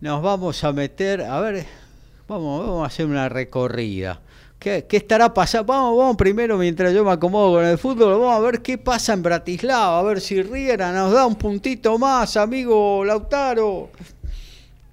Nos 0.00 0.22
vamos 0.22 0.62
a 0.62 0.72
meter, 0.72 1.22
a 1.22 1.40
ver, 1.40 1.66
vamos, 2.28 2.64
vamos 2.64 2.84
a 2.84 2.86
hacer 2.86 3.06
una 3.06 3.28
recorrida. 3.28 4.20
¿Qué, 4.64 4.86
qué 4.88 4.96
estará 4.96 5.34
pasando? 5.34 5.70
Vamos, 5.74 5.98
vamos 5.98 6.16
primero, 6.16 6.56
mientras 6.56 6.94
yo 6.94 7.04
me 7.04 7.10
acomodo 7.12 7.56
con 7.56 7.66
el 7.66 7.76
fútbol, 7.76 8.12
vamos 8.18 8.34
a 8.34 8.40
ver 8.40 8.62
qué 8.62 8.78
pasa 8.78 9.12
en 9.12 9.22
Bratislava, 9.22 9.98
a 9.98 10.02
ver 10.02 10.22
si 10.22 10.40
Riera 10.42 10.90
nos 10.90 11.12
da 11.12 11.26
un 11.26 11.34
puntito 11.34 11.98
más, 11.98 12.38
amigo 12.38 13.04
Lautaro. 13.04 13.90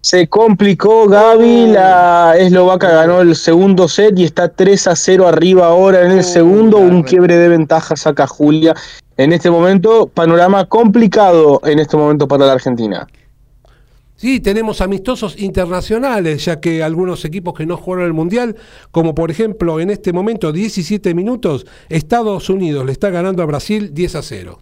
Se 0.01 0.27
complicó 0.27 1.07
Gaby, 1.07 1.67
la 1.67 2.33
Eslovaca 2.37 2.89
ganó 2.89 3.21
el 3.21 3.33
segundo 3.33 3.87
set 3.87 4.19
y 4.19 4.25
está 4.25 4.49
3 4.49 4.87
a 4.87 4.95
0 4.97 5.25
arriba 5.25 5.67
ahora 5.67 6.01
en 6.03 6.11
el 6.11 6.19
Uh, 6.19 6.23
segundo, 6.23 6.77
un 6.77 7.03
re- 7.03 7.09
quiebre 7.09 7.37
de 7.37 7.47
ventaja 7.47 7.95
saca 7.95 8.27
Julia. 8.27 8.75
En 9.15 9.31
este 9.31 9.49
momento, 9.49 10.07
panorama 10.07 10.65
complicado 10.65 11.61
en 11.63 11.79
este 11.79 11.95
momento 11.95 12.27
para 12.27 12.45
la 12.45 12.51
Argentina. 12.53 13.07
Sí, 14.21 14.39
tenemos 14.39 14.81
amistosos 14.81 15.41
internacionales, 15.41 16.45
ya 16.45 16.59
que 16.59 16.83
algunos 16.83 17.25
equipos 17.25 17.55
que 17.55 17.65
no 17.65 17.75
jugaron 17.75 18.05
el 18.05 18.13
Mundial, 18.13 18.55
como 18.91 19.15
por 19.15 19.31
ejemplo 19.31 19.79
en 19.79 19.89
este 19.89 20.13
momento 20.13 20.51
17 20.51 21.15
minutos, 21.15 21.65
Estados 21.89 22.47
Unidos 22.47 22.85
le 22.85 22.91
está 22.91 23.09
ganando 23.09 23.41
a 23.41 23.47
Brasil 23.47 23.95
10 23.95 24.15
a 24.15 24.21
0. 24.21 24.59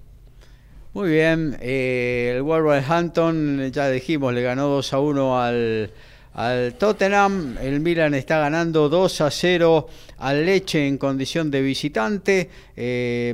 Muy 0.94 1.10
bien, 1.10 1.58
eh, 1.60 2.36
el 2.38 2.44
Wolverhampton, 2.44 3.70
ya 3.74 3.90
dijimos, 3.90 4.34
le 4.34 4.44
ganó 4.44 4.70
2 4.70 4.94
a 4.94 5.00
1 5.02 5.42
al, 5.42 5.92
al 6.40 6.76
Tottenham. 6.76 7.58
El 7.62 7.82
Milan 7.82 8.14
está 8.14 8.40
ganando 8.40 8.88
2 8.88 9.22
a 9.22 9.30
0 9.30 9.88
al 10.20 10.46
Leche 10.46 10.88
en 10.88 10.98
condición 10.98 11.52
de 11.52 11.62
visitante. 11.62 12.50
eh, 12.78 13.34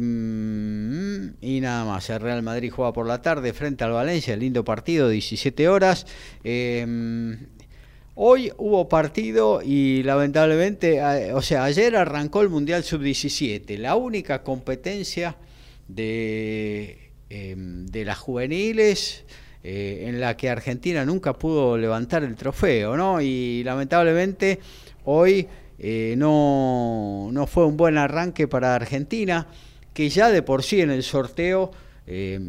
y 1.40 1.61
nada 1.61 1.86
más, 1.86 2.10
el 2.10 2.19
Real 2.19 2.41
Madrid 2.41 2.72
juega 2.72 2.94
por 2.94 3.06
la 3.06 3.22
tarde 3.22 3.53
frente 3.53 3.84
al 3.84 3.91
Valencia, 3.91 4.36
lindo 4.36 4.65
partido, 4.65 5.10
17 5.10 5.69
horas. 5.69 6.07
eh, 6.44 7.38
Hoy 8.18 8.49
hubo 8.57 8.88
partido 8.88 9.61
y 9.61 10.02
lamentablemente, 10.03 11.02
o 11.34 11.41
sea, 11.41 11.65
ayer 11.65 11.98
arrancó 11.98 12.41
el 12.41 12.49
Mundial 12.49 12.86
Sub-17, 12.86 13.77
la 13.77 13.98
única 13.98 14.41
competencia 14.41 15.36
de, 15.90 17.11
eh, 17.30 17.56
de 17.57 18.06
las 18.06 18.18
juveniles 18.18 19.26
eh, 19.67 20.05
en 20.07 20.19
la 20.21 20.37
que 20.37 20.47
Argentina 20.47 21.03
nunca 21.03 21.33
pudo 21.33 21.75
levantar 21.75 22.23
el 22.23 22.35
trofeo, 22.35 22.95
¿no? 22.95 23.19
Y 23.19 23.63
lamentablemente 23.63 24.59
hoy 25.05 25.47
eh, 25.79 26.13
no, 26.17 27.29
no 27.31 27.47
fue 27.47 27.65
un 27.65 27.75
buen 27.75 27.97
arranque 27.97 28.47
para 28.47 28.75
Argentina, 28.75 29.47
que 29.91 30.07
ya 30.09 30.29
de 30.29 30.43
por 30.43 30.61
sí 30.61 30.81
en 30.81 30.91
el 30.91 31.01
sorteo 31.01 31.71
eh, 32.05 32.39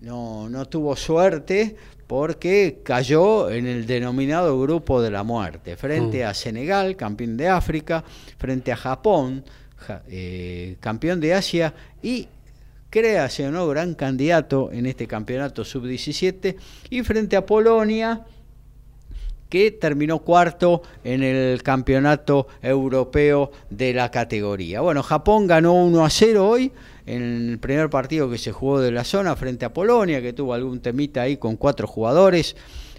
no, 0.00 0.48
no 0.48 0.64
tuvo 0.66 0.96
suerte 0.96 1.76
porque 2.08 2.80
cayó 2.82 3.48
en 3.48 3.66
el 3.66 3.86
denominado 3.86 4.60
grupo 4.60 5.00
de 5.00 5.10
la 5.12 5.22
muerte, 5.22 5.76
frente 5.76 6.24
Mm. 6.24 6.28
a 6.28 6.34
Senegal, 6.34 6.96
campeón 6.96 7.36
de 7.36 7.48
África, 7.48 8.02
frente 8.36 8.72
a 8.72 8.76
Japón, 8.76 9.44
ja- 9.76 10.02
eh, 10.08 10.76
campeón 10.80 11.20
de 11.20 11.32
Asia, 11.34 11.72
y 12.02 12.26
créase 12.92 13.48
o 13.48 13.50
no, 13.50 13.66
gran 13.66 13.94
candidato 13.94 14.70
en 14.70 14.84
este 14.84 15.08
campeonato 15.08 15.64
sub-17, 15.64 16.56
y 16.90 17.02
frente 17.02 17.36
a 17.36 17.46
Polonia, 17.46 18.26
que 19.48 19.70
terminó 19.70 20.18
cuarto 20.18 20.82
en 21.02 21.22
el 21.22 21.62
campeonato 21.62 22.48
europeo 22.60 23.50
de 23.70 23.94
la 23.94 24.10
categoría. 24.10 24.82
Bueno, 24.82 25.02
Japón 25.02 25.46
ganó 25.46 25.72
1 25.74 26.04
a 26.04 26.10
0 26.10 26.48
hoy 26.48 26.72
en 27.06 27.50
el 27.52 27.58
primer 27.58 27.88
partido 27.88 28.30
que 28.30 28.38
se 28.38 28.52
jugó 28.52 28.80
de 28.80 28.92
la 28.92 29.04
zona 29.04 29.36
frente 29.36 29.64
a 29.64 29.72
Polonia, 29.72 30.20
que 30.20 30.34
tuvo 30.34 30.52
algún 30.52 30.80
temita 30.80 31.22
ahí 31.22 31.38
con 31.38 31.56
cuatro 31.56 31.86
jugadores. 31.86 32.56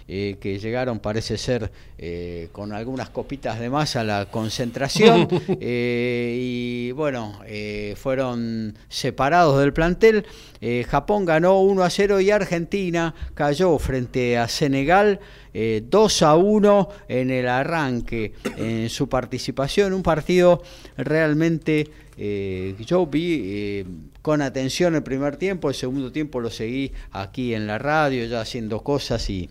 Eh, 0.08 0.36
que 0.40 0.58
llegaron, 0.58 0.98
parece 0.98 1.38
ser, 1.38 1.70
eh, 1.98 2.48
con 2.52 2.72
algunas 2.72 3.10
copitas 3.10 3.58
de 3.60 3.70
más 3.70 3.96
a 3.96 4.04
la 4.04 4.26
concentración. 4.26 5.28
y 5.60 6.92
bueno, 6.92 7.40
fueron 7.96 8.76
separados 8.88 9.60
del 9.60 9.72
plantel. 9.72 10.26
Japón 10.88 11.24
ganó 11.24 11.60
1 11.60 11.82
a 11.82 11.90
0 11.90 12.20
y 12.20 12.30
Argentina 12.30 13.14
cayó 13.34 13.78
frente 13.78 14.38
a 14.38 14.48
Senegal. 14.48 15.20
2 15.54 16.22
a 16.22 16.34
1 16.34 16.88
en 17.06 17.30
el 17.30 17.46
arranque 17.46 18.32
en 18.56 18.90
su 18.90 19.08
participación, 19.08 19.92
un 19.92 20.02
partido 20.02 20.64
realmente 20.96 21.88
eh, 22.16 22.76
yo 22.86 23.06
vi 23.06 23.42
eh, 23.44 23.86
con 24.22 24.40
atención 24.42 24.94
el 24.94 25.02
primer 25.02 25.36
tiempo, 25.36 25.68
el 25.68 25.74
segundo 25.74 26.12
tiempo 26.12 26.40
lo 26.40 26.50
seguí 26.50 26.92
aquí 27.10 27.54
en 27.54 27.66
la 27.66 27.78
radio, 27.78 28.24
ya 28.26 28.40
haciendo 28.40 28.82
cosas 28.82 29.28
y 29.30 29.50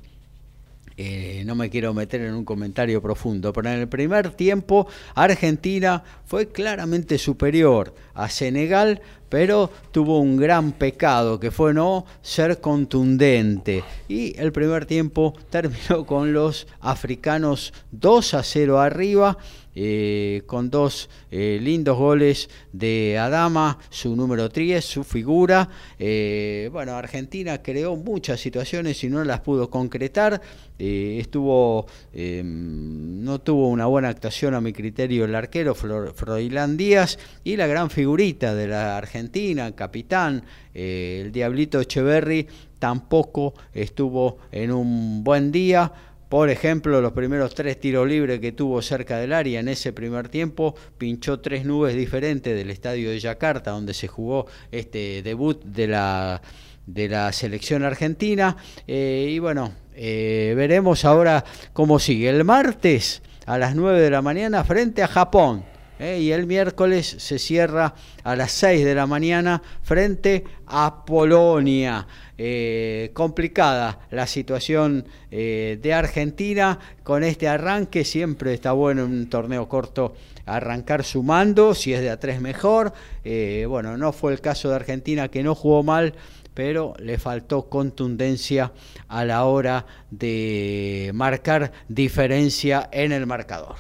eh, 0.97 1.43
no 1.45 1.55
me 1.55 1.69
quiero 1.69 1.93
meter 1.93 2.21
en 2.21 2.33
un 2.33 2.45
comentario 2.45 3.01
profundo, 3.01 3.51
pero 3.53 3.69
en 3.69 3.79
el 3.79 3.87
primer 3.87 4.31
tiempo 4.31 4.87
Argentina 5.15 6.03
fue 6.25 6.49
claramente 6.49 7.17
superior 7.17 7.93
a 8.13 8.29
Senegal, 8.29 9.01
pero 9.29 9.71
tuvo 9.91 10.19
un 10.19 10.37
gran 10.37 10.73
pecado 10.73 11.39
que 11.39 11.49
fue 11.49 11.73
no 11.73 12.05
ser 12.21 12.61
contundente. 12.61 13.83
Y 14.07 14.39
el 14.39 14.51
primer 14.51 14.85
tiempo 14.85 15.33
terminó 15.49 16.05
con 16.05 16.33
los 16.33 16.67
africanos 16.79 17.73
2 17.91 18.33
a 18.35 18.43
0 18.43 18.79
arriba 18.79 19.37
eh, 19.75 20.43
con 20.45 20.69
dos 20.69 21.09
eh, 21.31 21.57
lindos 21.61 21.97
goles 21.97 22.49
de 22.71 23.17
Adama, 23.17 23.79
su 23.89 24.15
número 24.15 24.49
3, 24.49 24.83
su 24.83 25.03
figura. 25.03 25.67
Eh, 25.97 26.69
bueno, 26.71 26.95
Argentina 26.95 27.61
creó 27.61 27.95
muchas 27.95 28.39
situaciones 28.39 29.03
y 29.03 29.09
no 29.09 29.23
las 29.23 29.39
pudo 29.41 29.69
concretar. 29.69 30.41
estuvo, 30.77 31.87
em, 32.13 33.23
no 33.23 33.39
tuvo 33.39 33.69
una 33.69 33.85
buena 33.85 34.09
actuación 34.09 34.53
a 34.53 34.61
mi 34.61 34.73
criterio 34.73 35.25
el 35.25 35.33
arquero 35.33 35.73
Froilán 35.75 36.75
Díaz 36.75 37.17
y 37.43 37.55
la 37.55 37.67
gran 37.67 37.89
figurita 37.89 38.53
de 38.53 38.67
la 38.67 38.97
Argentina, 38.97 39.71
capitán, 39.73 40.43
el 40.73 41.31
Diablito 41.31 41.79
Echeverry, 41.79 42.47
tampoco 42.79 43.53
estuvo 43.73 44.39
en 44.51 44.71
un 44.71 45.23
buen 45.23 45.51
día. 45.51 45.91
Por 46.33 46.49
ejemplo, 46.49 46.99
los 46.99 47.11
primeros 47.11 47.53
tres 47.53 47.79
tiros 47.79 48.07
libres 48.07 48.39
que 48.39 48.51
tuvo 48.51 48.81
cerca 48.81 49.19
del 49.19 49.33
área 49.33 49.59
en 49.59 49.67
ese 49.67 49.93
primer 49.93 50.29
tiempo, 50.29 50.73
pinchó 50.97 51.41
tres 51.41 51.63
nubes 51.63 51.95
diferentes 51.95 52.55
del 52.55 52.71
estadio 52.71 53.11
de 53.11 53.19
Yakarta, 53.19 53.69
donde 53.69 53.93
se 53.93 54.07
jugó 54.07 54.47
este 54.71 55.21
debut 55.21 55.63
de 55.63 55.85
la, 55.85 56.41
de 56.87 57.07
la 57.07 57.31
selección 57.33 57.83
argentina. 57.83 58.57
Eh, 58.87 59.27
y 59.29 59.37
bueno, 59.37 59.73
eh, 59.93 60.55
veremos 60.57 61.05
ahora 61.05 61.45
cómo 61.71 61.99
sigue. 61.99 62.29
El 62.29 62.43
martes 62.43 63.21
a 63.45 63.59
las 63.59 63.75
9 63.75 64.01
de 64.01 64.09
la 64.09 64.23
mañana 64.23 64.63
frente 64.63 65.03
a 65.03 65.07
Japón. 65.07 65.63
Eh, 65.99 66.19
y 66.19 66.31
el 66.31 66.47
miércoles 66.47 67.15
se 67.19 67.37
cierra 67.37 67.93
a 68.23 68.35
las 68.35 68.51
6 68.53 68.83
de 68.83 68.95
la 68.95 69.05
mañana 69.05 69.61
frente 69.83 70.43
a 70.65 71.05
Polonia. 71.05 72.07
Eh, 72.45 73.11
complicada 73.13 73.99
la 74.11 74.27
situación 74.27 75.07
eh, 75.31 75.79
de 75.81 75.93
Argentina 75.93 76.77
con 77.03 77.23
este 77.23 77.47
arranque. 77.47 78.03
Siempre 78.03 78.53
está 78.53 78.73
bueno 78.73 79.05
en 79.05 79.11
un 79.11 79.29
torneo 79.29 79.69
corto 79.69 80.13
arrancar 80.45 81.05
sumando, 81.05 81.73
si 81.73 81.93
es 81.93 82.01
de 82.01 82.09
a 82.09 82.19
tres 82.19 82.41
mejor. 82.41 82.91
Eh, 83.23 83.65
bueno, 83.69 83.95
no 83.95 84.11
fue 84.11 84.33
el 84.33 84.41
caso 84.41 84.67
de 84.67 84.75
Argentina 84.75 85.29
que 85.29 85.41
no 85.41 85.55
jugó 85.55 85.83
mal, 85.83 86.15
pero 86.53 86.95
le 86.99 87.17
faltó 87.17 87.69
contundencia 87.69 88.73
a 89.07 89.23
la 89.23 89.45
hora 89.45 89.85
de 90.11 91.11
marcar 91.13 91.71
diferencia 91.87 92.89
en 92.91 93.13
el 93.13 93.25
marcador. 93.25 93.77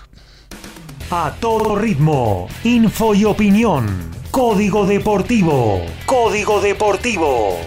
A 1.11 1.35
todo 1.41 1.75
ritmo, 1.75 2.47
info 2.63 3.13
y 3.13 3.25
opinión. 3.25 4.09
Código 4.31 4.85
Deportivo. 4.85 5.81
Código 6.05 6.61
Deportivo. 6.61 7.57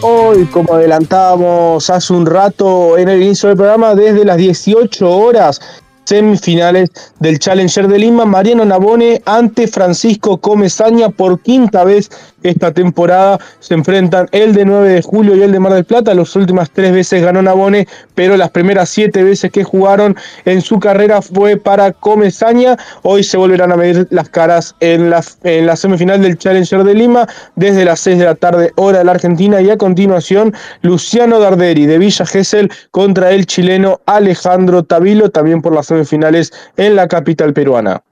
Hoy, 0.00 0.44
como 0.46 0.74
adelantábamos 0.74 1.90
hace 1.90 2.12
un 2.12 2.24
rato 2.24 2.96
en 2.96 3.08
el 3.08 3.22
inicio 3.22 3.48
del 3.48 3.58
programa, 3.58 3.94
desde 3.94 4.24
las 4.24 4.36
18 4.36 5.10
horas 5.10 5.60
semifinales 6.04 6.90
del 7.18 7.38
Challenger 7.38 7.88
de 7.88 7.98
Lima. 7.98 8.24
Mariano 8.24 8.64
Nabone 8.64 9.20
ante 9.26 9.66
Francisco 9.68 10.38
Comezaña 10.38 11.10
por 11.10 11.40
quinta 11.40 11.84
vez 11.84 12.10
esta 12.42 12.72
temporada. 12.72 13.38
Se 13.60 13.74
enfrentan 13.74 14.28
el 14.32 14.54
de 14.54 14.64
9 14.64 14.88
de 14.88 15.02
julio 15.02 15.36
y 15.36 15.42
el 15.42 15.52
de 15.52 15.60
Mar 15.60 15.72
del 15.74 15.84
Plata. 15.84 16.14
Las 16.14 16.34
últimas 16.34 16.70
tres 16.70 16.92
veces 16.92 17.22
ganó 17.22 17.42
Nabone, 17.42 17.86
pero 18.14 18.36
las 18.36 18.50
primeras 18.50 18.88
siete 18.88 19.22
veces 19.22 19.52
que 19.52 19.64
jugaron 19.64 20.16
en 20.44 20.60
su 20.60 20.80
carrera 20.80 21.22
fue 21.22 21.56
para 21.56 21.92
Comezaña. 21.92 22.76
Hoy 23.02 23.22
se 23.22 23.36
volverán 23.36 23.72
a 23.72 23.76
medir 23.76 24.06
las 24.10 24.28
caras 24.28 24.74
en 24.80 25.10
la, 25.10 25.76
semifinal 25.76 26.20
del 26.20 26.38
Challenger 26.38 26.82
de 26.84 26.94
Lima 26.94 27.28
desde 27.54 27.84
las 27.84 28.00
6 28.00 28.18
de 28.18 28.24
la 28.24 28.34
tarde, 28.34 28.72
hora 28.76 28.98
de 28.98 29.04
la 29.04 29.12
Argentina. 29.12 29.60
Y 29.60 29.70
a 29.70 29.76
continuación, 29.76 30.52
Luciano 30.82 31.38
Darderi 31.38 31.86
de 31.86 31.98
Villa 31.98 32.26
Gesell 32.26 32.70
contra 32.90 33.30
el 33.30 33.46
chileno 33.46 34.00
Alejandro 34.06 34.82
Tavilo, 34.82 35.30
también 35.30 35.62
por 35.62 35.74
la 35.74 35.82
semifinal 35.82 36.08
finales 36.08 36.52
en 36.76 36.96
la 36.96 37.06
capital 37.06 37.52
peruana. 37.52 38.02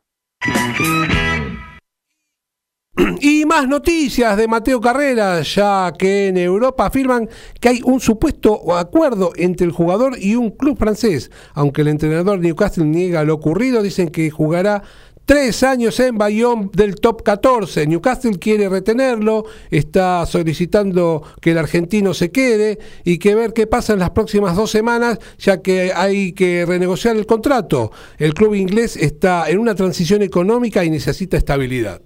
Y 3.21 3.45
más 3.45 3.69
noticias 3.69 4.37
de 4.37 4.49
Mateo 4.49 4.81
Carreras, 4.81 5.55
ya 5.55 5.93
que 5.99 6.29
en 6.29 6.39
Europa 6.39 6.87
afirman 6.87 7.29
que 7.61 7.69
hay 7.69 7.81
un 7.85 8.01
supuesto 8.01 8.75
acuerdo 8.75 9.33
entre 9.37 9.67
el 9.67 9.73
jugador 9.73 10.19
y 10.19 10.35
un 10.35 10.51
club 10.51 10.79
francés. 10.79 11.31
Aunque 11.55 11.83
el 11.83 11.89
entrenador 11.89 12.39
Newcastle 12.39 12.85
niega 12.85 13.25
lo 13.25 13.35
ocurrido, 13.35 13.83
dicen 13.83 14.09
que 14.09 14.31
jugará 14.31 14.83
Tres 15.27 15.65
años 15.65 15.99
en 15.99 16.17
Bayón 16.17 16.71
del 16.73 16.95
top 16.95 17.25
14. 17.25 17.89
Newcastle 17.89 18.39
quiere 18.39 18.69
retenerlo, 18.69 19.45
está 19.73 20.25
solicitando 20.25 21.21
que 21.41 21.51
el 21.51 21.59
argentino 21.59 22.15
se 22.15 22.31
quede 22.31 22.79
y 23.03 23.19
que 23.19 23.35
ver 23.35 23.53
qué 23.53 23.67
pasa 23.67 23.93
en 23.93 23.99
las 23.99 24.11
próximas 24.11 24.55
dos 24.55 24.71
semanas, 24.71 25.19
ya 25.37 25.63
que 25.63 25.93
hay 25.93 26.31
que 26.31 26.65
renegociar 26.65 27.17
el 27.17 27.27
contrato. 27.27 27.91
El 28.19 28.35
club 28.35 28.55
inglés 28.55 28.97
está 28.97 29.51
en 29.51 29.59
una 29.59 29.75
transición 29.75 30.23
económica 30.23 30.85
y 30.85 30.91
necesita 30.91 31.37
estabilidad. 31.37 32.06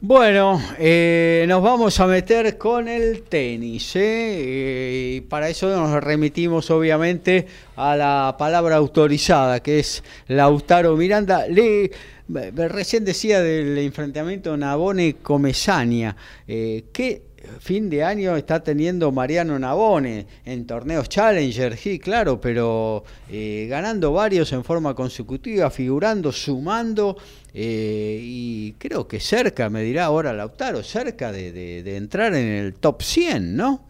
Bueno, 0.00 0.62
eh, 0.78 1.44
nos 1.48 1.60
vamos 1.60 1.98
a 1.98 2.06
meter 2.06 2.56
con 2.56 2.86
el 2.86 3.22
tenis. 3.22 3.96
¿eh? 3.96 4.00
Eh, 4.00 5.14
y 5.16 5.20
para 5.22 5.48
eso 5.48 5.68
nos 5.68 6.02
remitimos 6.02 6.70
obviamente 6.70 7.46
a 7.74 7.96
la 7.96 8.36
palabra 8.38 8.76
autorizada, 8.76 9.60
que 9.60 9.80
es 9.80 10.04
Lautaro 10.28 10.96
Miranda. 10.96 11.48
Le, 11.48 11.90
recién 12.28 13.04
decía 13.04 13.42
del 13.42 13.76
enfrentamiento 13.76 14.56
Nabone-Comesaña. 14.56 16.14
¿Qué 16.46 17.22
fin 17.58 17.90
de 17.90 18.04
año 18.04 18.36
está 18.36 18.62
teniendo 18.62 19.10
Mariano 19.10 19.58
Nabone 19.58 20.26
en 20.44 20.64
torneos 20.64 21.08
Challenger? 21.08 21.76
Sí, 21.76 21.98
claro, 21.98 22.40
pero 22.40 23.02
ganando 23.28 24.12
varios 24.12 24.52
en 24.52 24.62
forma 24.62 24.94
consecutiva, 24.94 25.70
figurando, 25.70 26.30
sumando 26.30 27.16
eh, 27.60 28.20
y 28.22 28.72
creo 28.74 29.08
que 29.08 29.18
cerca, 29.18 29.68
me 29.68 29.82
dirá 29.82 30.04
ahora 30.04 30.32
Lautaro, 30.32 30.84
cerca 30.84 31.32
de, 31.32 31.96
entrar 31.96 32.32
en 32.36 32.46
el 32.46 32.74
top 32.74 33.02
100, 33.02 33.56
¿no? 33.56 33.82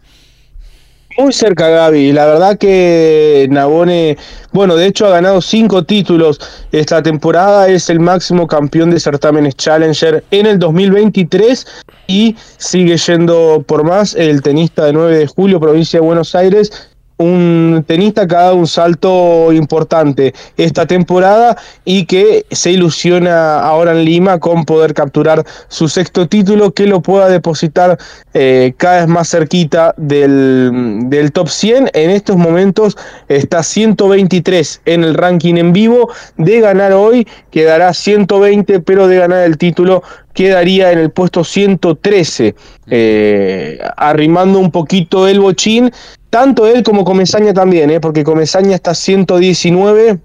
Muy 1.19 1.31
cerca, 1.31 1.69
Gaby. 1.69 2.11
La 2.13 2.25
verdad 2.25 2.57
que 2.57 3.47
Nabone, 3.51 4.17
bueno, 4.53 4.75
de 4.75 4.87
hecho 4.87 5.05
ha 5.05 5.11
ganado 5.11 5.39
cinco 5.39 5.83
títulos 5.83 6.39
esta 6.71 7.03
temporada, 7.03 7.67
es 7.67 7.91
el 7.91 7.99
máximo 7.99 8.47
campeón 8.47 8.89
de 8.89 8.99
certámenes 8.99 9.55
Challenger 9.55 10.23
en 10.31 10.47
el 10.47 10.57
2023 10.57 11.67
y 12.07 12.35
sigue 12.57 12.97
yendo 12.97 13.63
por 13.67 13.83
más 13.83 14.15
el 14.15 14.41
tenista 14.41 14.85
de 14.85 14.93
9 14.93 15.15
de 15.15 15.27
julio, 15.27 15.59
provincia 15.59 15.99
de 15.99 16.05
Buenos 16.07 16.33
Aires, 16.33 16.88
un 17.19 17.83
tenista 17.85 18.25
que 18.25 18.35
ha 18.35 18.43
dado 18.43 18.55
un 18.55 18.67
salto 18.67 19.51
importante 19.51 20.33
esta 20.55 20.85
temporada 20.85 21.57
y 21.83 22.05
que 22.05 22.45
se 22.49 22.71
ilusiona 22.71 23.59
ahora 23.59 23.91
en 23.91 24.05
Lima 24.05 24.39
con 24.39 24.63
poder 24.63 24.93
capturar 24.93 25.45
su 25.67 25.89
sexto 25.89 26.27
título 26.27 26.71
que 26.71 26.87
lo 26.87 27.01
pueda 27.01 27.27
depositar 27.27 27.97
eh, 28.33 28.73
cada 28.77 29.01
vez 29.01 29.07
más 29.07 29.29
cerquita 29.29 29.93
del, 29.97 31.01
del, 31.09 31.33
top 31.33 31.49
100. 31.49 31.91
En 31.93 32.09
estos 32.09 32.37
momentos 32.37 32.97
está 33.27 33.63
123 33.63 34.81
en 34.85 35.03
el 35.03 35.13
ranking 35.13 35.55
en 35.55 35.73
vivo. 35.73 36.09
De 36.37 36.61
ganar 36.61 36.93
hoy 36.93 37.27
quedará 37.51 37.93
120, 37.93 38.79
pero 38.79 39.09
de 39.09 39.17
ganar 39.17 39.43
el 39.43 39.57
título 39.57 40.03
quedaría 40.33 40.93
en 40.93 40.99
el 40.99 41.09
puesto 41.09 41.43
113, 41.43 42.55
eh, 42.87 43.79
arrimando 43.97 44.59
un 44.59 44.71
poquito 44.71 45.27
el 45.27 45.41
bochín 45.41 45.91
tanto 46.29 46.67
él 46.67 46.83
como 46.83 47.03
Comesaña 47.05 47.53
también, 47.53 47.89
¿eh? 47.89 47.99
porque 47.99 48.23
Comesaña 48.23 48.75
está 48.75 48.93
119 48.93 50.19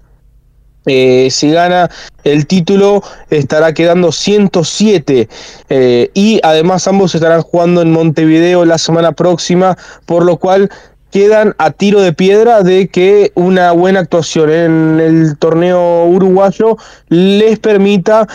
Eh, 0.87 1.29
si 1.31 1.49
gana 1.49 1.89
el 2.23 2.45
título 2.45 3.01
estará 3.31 3.73
quedando 3.73 4.11
107 4.11 5.27
eh, 5.69 6.11
y 6.13 6.39
además 6.43 6.87
ambos 6.87 7.15
estarán 7.15 7.41
jugando 7.41 7.81
en 7.81 7.91
Montevideo 7.91 8.65
la 8.65 8.77
semana 8.77 9.11
próxima, 9.11 9.75
por 10.05 10.23
lo 10.23 10.37
cual 10.37 10.69
quedan 11.09 11.55
a 11.57 11.71
tiro 11.71 12.01
de 12.01 12.13
piedra 12.13 12.61
de 12.61 12.87
que 12.87 13.31
una 13.33 13.71
buena 13.71 14.01
actuación 14.01 14.51
en 14.51 14.99
el 14.99 15.37
torneo 15.39 16.05
uruguayo 16.05 16.77
les 17.09 17.57
permita 17.57 18.27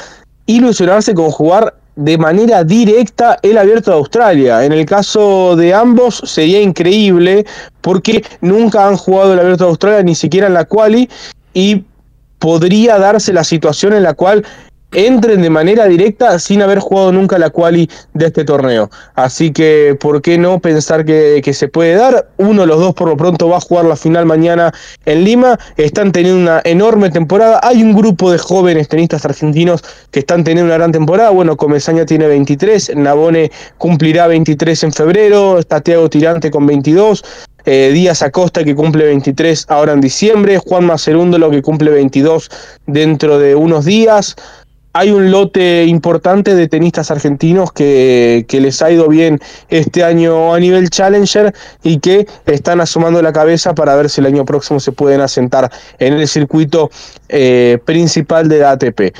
ilusionarse 0.46 1.14
con 1.14 1.30
jugar 1.30 1.76
de 2.00 2.16
manera 2.16 2.64
directa 2.64 3.38
el 3.42 3.58
abierto 3.58 3.90
de 3.90 3.98
Australia. 3.98 4.64
En 4.64 4.72
el 4.72 4.86
caso 4.86 5.54
de 5.54 5.74
ambos 5.74 6.22
sería 6.24 6.60
increíble 6.60 7.44
porque 7.82 8.24
nunca 8.40 8.88
han 8.88 8.96
jugado 8.96 9.34
el 9.34 9.40
abierto 9.40 9.64
de 9.64 9.70
Australia 9.70 10.02
ni 10.02 10.14
siquiera 10.14 10.46
en 10.46 10.54
la 10.54 10.64
quali 10.64 11.10
y 11.52 11.84
podría 12.38 12.98
darse 12.98 13.34
la 13.34 13.44
situación 13.44 13.92
en 13.92 14.02
la 14.02 14.14
cual 14.14 14.46
entren 14.92 15.42
de 15.42 15.50
manera 15.50 15.86
directa 15.86 16.38
sin 16.38 16.62
haber 16.62 16.78
jugado 16.78 17.12
nunca 17.12 17.38
la 17.38 17.50
quali 17.50 17.88
de 18.14 18.26
este 18.26 18.44
torneo. 18.44 18.90
Así 19.14 19.52
que, 19.52 19.96
¿por 19.98 20.22
qué 20.22 20.38
no 20.38 20.60
pensar 20.60 21.04
que, 21.04 21.50
se 21.50 21.68
puede 21.68 21.94
dar? 21.94 22.28
Uno 22.36 22.62
de 22.62 22.66
los 22.68 22.78
dos 22.78 22.94
por 22.94 23.08
lo 23.08 23.16
pronto 23.16 23.48
va 23.48 23.56
a 23.56 23.60
jugar 23.60 23.84
la 23.84 23.96
final 23.96 24.26
mañana 24.26 24.72
en 25.04 25.24
Lima. 25.24 25.58
Están 25.76 26.12
teniendo 26.12 26.40
una 26.40 26.60
enorme 26.64 27.10
temporada. 27.10 27.60
Hay 27.62 27.82
un 27.82 27.94
grupo 27.94 28.30
de 28.30 28.38
jóvenes 28.38 28.88
tenistas 28.88 29.24
argentinos 29.24 29.82
que 30.10 30.20
están 30.20 30.44
teniendo 30.44 30.68
una 30.68 30.78
gran 30.78 30.92
temporada. 30.92 31.30
Bueno, 31.30 31.56
Comesaña 31.56 32.06
tiene 32.06 32.26
23, 32.26 32.96
Nabone 32.96 33.50
cumplirá 33.78 34.26
23 34.26 34.84
en 34.84 34.92
febrero, 34.92 35.58
está 35.58 35.80
Tirante 35.80 36.50
con 36.50 36.66
22. 36.66 37.24
Eh, 37.66 37.90
Díaz 37.92 38.22
Acosta 38.22 38.64
que 38.64 38.74
cumple 38.74 39.04
23 39.04 39.66
ahora 39.68 39.92
en 39.92 40.00
diciembre, 40.00 40.58
Juan 40.58 40.86
lo 40.86 41.50
que 41.50 41.62
cumple 41.62 41.90
22 41.90 42.50
dentro 42.86 43.38
de 43.38 43.54
unos 43.54 43.84
días, 43.84 44.36
hay 44.92 45.10
un 45.10 45.30
lote 45.30 45.84
importante 45.84 46.54
de 46.54 46.68
tenistas 46.68 47.10
argentinos 47.10 47.72
que, 47.72 48.44
les 48.50 48.82
ha 48.82 48.90
ido 48.90 49.08
bien 49.08 49.38
este 49.68 50.02
año 50.04 50.52
a 50.52 50.60
nivel 50.60 50.90
Challenger 50.90 51.54
y 51.82 51.98
que 51.98 52.26
están 52.46 52.80
asomando 52.80 53.22
la 53.22 53.32
cabeza 53.32 53.74
para 53.74 53.94
ver 53.94 54.10
si 54.10 54.20
el 54.20 54.26
año 54.26 54.44
próximo 54.44 54.80
se 54.80 54.92
pueden 54.92 55.20
asentar 55.20 55.70
en 55.98 56.14
el 56.14 56.26
circuito 56.26 56.90
eh, 57.28 57.78
principal 57.84 58.48
de 58.48 58.58
la 58.58 58.72
ATP. 58.72 59.14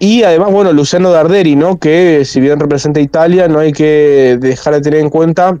Y 0.00 0.22
además, 0.22 0.52
bueno, 0.52 0.72
Luciano 0.72 1.10
Darderi, 1.10 1.56
¿no? 1.56 1.78
que 1.78 2.24
si 2.24 2.40
bien 2.40 2.60
representa 2.60 3.00
Italia, 3.00 3.48
no 3.48 3.58
hay 3.58 3.72
que 3.72 4.38
dejar 4.40 4.74
de 4.74 4.80
tener 4.80 5.00
en 5.00 5.10
cuenta 5.10 5.58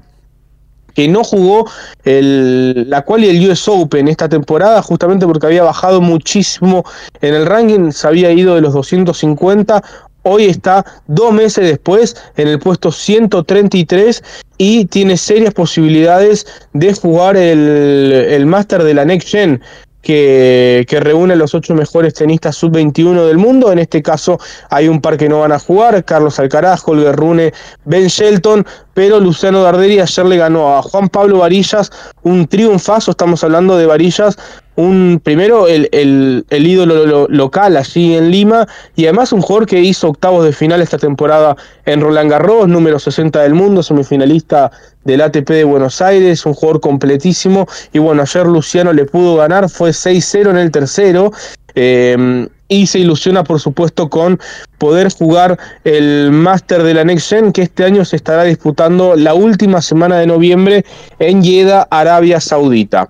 que 0.98 1.06
no 1.06 1.22
jugó 1.22 1.70
el, 2.02 2.90
la 2.90 3.02
cual 3.02 3.22
y 3.22 3.28
el 3.28 3.48
US 3.48 3.68
Open 3.68 4.08
esta 4.08 4.28
temporada, 4.28 4.82
justamente 4.82 5.28
porque 5.28 5.46
había 5.46 5.62
bajado 5.62 6.00
muchísimo 6.00 6.84
en 7.20 7.34
el 7.34 7.46
ranking, 7.46 7.92
se 7.92 8.08
había 8.08 8.32
ido 8.32 8.56
de 8.56 8.62
los 8.62 8.74
250, 8.74 9.80
hoy 10.24 10.46
está 10.46 10.84
dos 11.06 11.32
meses 11.32 11.68
después 11.68 12.16
en 12.36 12.48
el 12.48 12.58
puesto 12.58 12.90
133 12.90 14.24
y 14.56 14.86
tiene 14.86 15.16
serias 15.16 15.54
posibilidades 15.54 16.48
de 16.72 16.92
jugar 16.92 17.36
el, 17.36 18.10
el 18.28 18.46
Master 18.46 18.82
de 18.82 18.94
la 18.94 19.04
Next 19.04 19.28
Gen 19.28 19.62
que, 20.02 20.86
reúne 21.00 21.36
los 21.36 21.54
ocho 21.54 21.74
mejores 21.74 22.14
tenistas 22.14 22.56
sub-21 22.56 23.26
del 23.26 23.38
mundo. 23.38 23.72
En 23.72 23.78
este 23.78 24.02
caso 24.02 24.38
hay 24.70 24.88
un 24.88 25.00
par 25.00 25.16
que 25.16 25.28
no 25.28 25.40
van 25.40 25.52
a 25.52 25.58
jugar, 25.58 26.04
Carlos 26.04 26.38
Alcaraz, 26.38 26.82
Holger 26.86 27.14
Rune, 27.14 27.52
Ben 27.84 28.06
Shelton, 28.06 28.66
pero 28.94 29.20
Luciano 29.20 29.62
Darderi 29.62 30.00
ayer 30.00 30.26
le 30.26 30.36
ganó 30.36 30.76
a 30.76 30.82
Juan 30.82 31.08
Pablo 31.08 31.38
Varillas 31.38 31.90
un 32.22 32.46
triunfazo, 32.46 33.12
estamos 33.12 33.44
hablando 33.44 33.76
de 33.76 33.86
Varillas 33.86 34.36
un 34.78 35.20
primero 35.20 35.66
el, 35.66 35.88
el, 35.90 36.66
ídolo 36.66 37.26
local 37.28 37.76
allí 37.76 38.14
en 38.14 38.30
Lima 38.30 38.64
y 38.94 39.06
además 39.06 39.32
un 39.32 39.40
jugador 39.40 39.66
que 39.66 39.80
hizo 39.80 40.08
octavos 40.08 40.44
de 40.44 40.52
final 40.52 40.80
esta 40.80 40.98
temporada 40.98 41.56
en 41.84 42.00
Roland 42.00 42.30
Garros, 42.30 42.68
número 42.68 43.00
60 43.00 43.42
del 43.42 43.54
mundo, 43.54 43.82
semifinalista 43.82 44.70
del 45.08 45.22
ATP 45.22 45.48
de 45.48 45.64
Buenos 45.64 46.02
Aires, 46.02 46.44
un 46.44 46.52
jugador 46.52 46.80
completísimo 46.80 47.66
y 47.94 47.98
bueno, 47.98 48.22
ayer 48.22 48.46
Luciano 48.46 48.92
le 48.92 49.06
pudo 49.06 49.36
ganar, 49.36 49.70
fue 49.70 49.90
6-0 49.90 50.50
en 50.50 50.58
el 50.58 50.70
tercero. 50.70 51.32
Em, 51.74 52.48
y 52.68 52.86
se 52.86 52.98
ilusiona 52.98 53.44
por 53.44 53.60
supuesto 53.60 54.10
con 54.10 54.38
poder 54.76 55.10
jugar 55.10 55.58
el 55.84 56.30
Master 56.30 56.82
de 56.82 56.92
la 56.92 57.04
Next 57.04 57.30
Gen 57.30 57.52
que 57.52 57.62
este 57.62 57.84
año 57.84 58.04
se 58.04 58.16
estará 58.16 58.44
disputando 58.44 59.16
la 59.16 59.32
última 59.32 59.80
semana 59.80 60.18
de 60.18 60.26
noviembre 60.26 60.84
en 61.18 61.42
Jeddah, 61.42 61.86
Arabia 61.90 62.40
Saudita. 62.40 63.08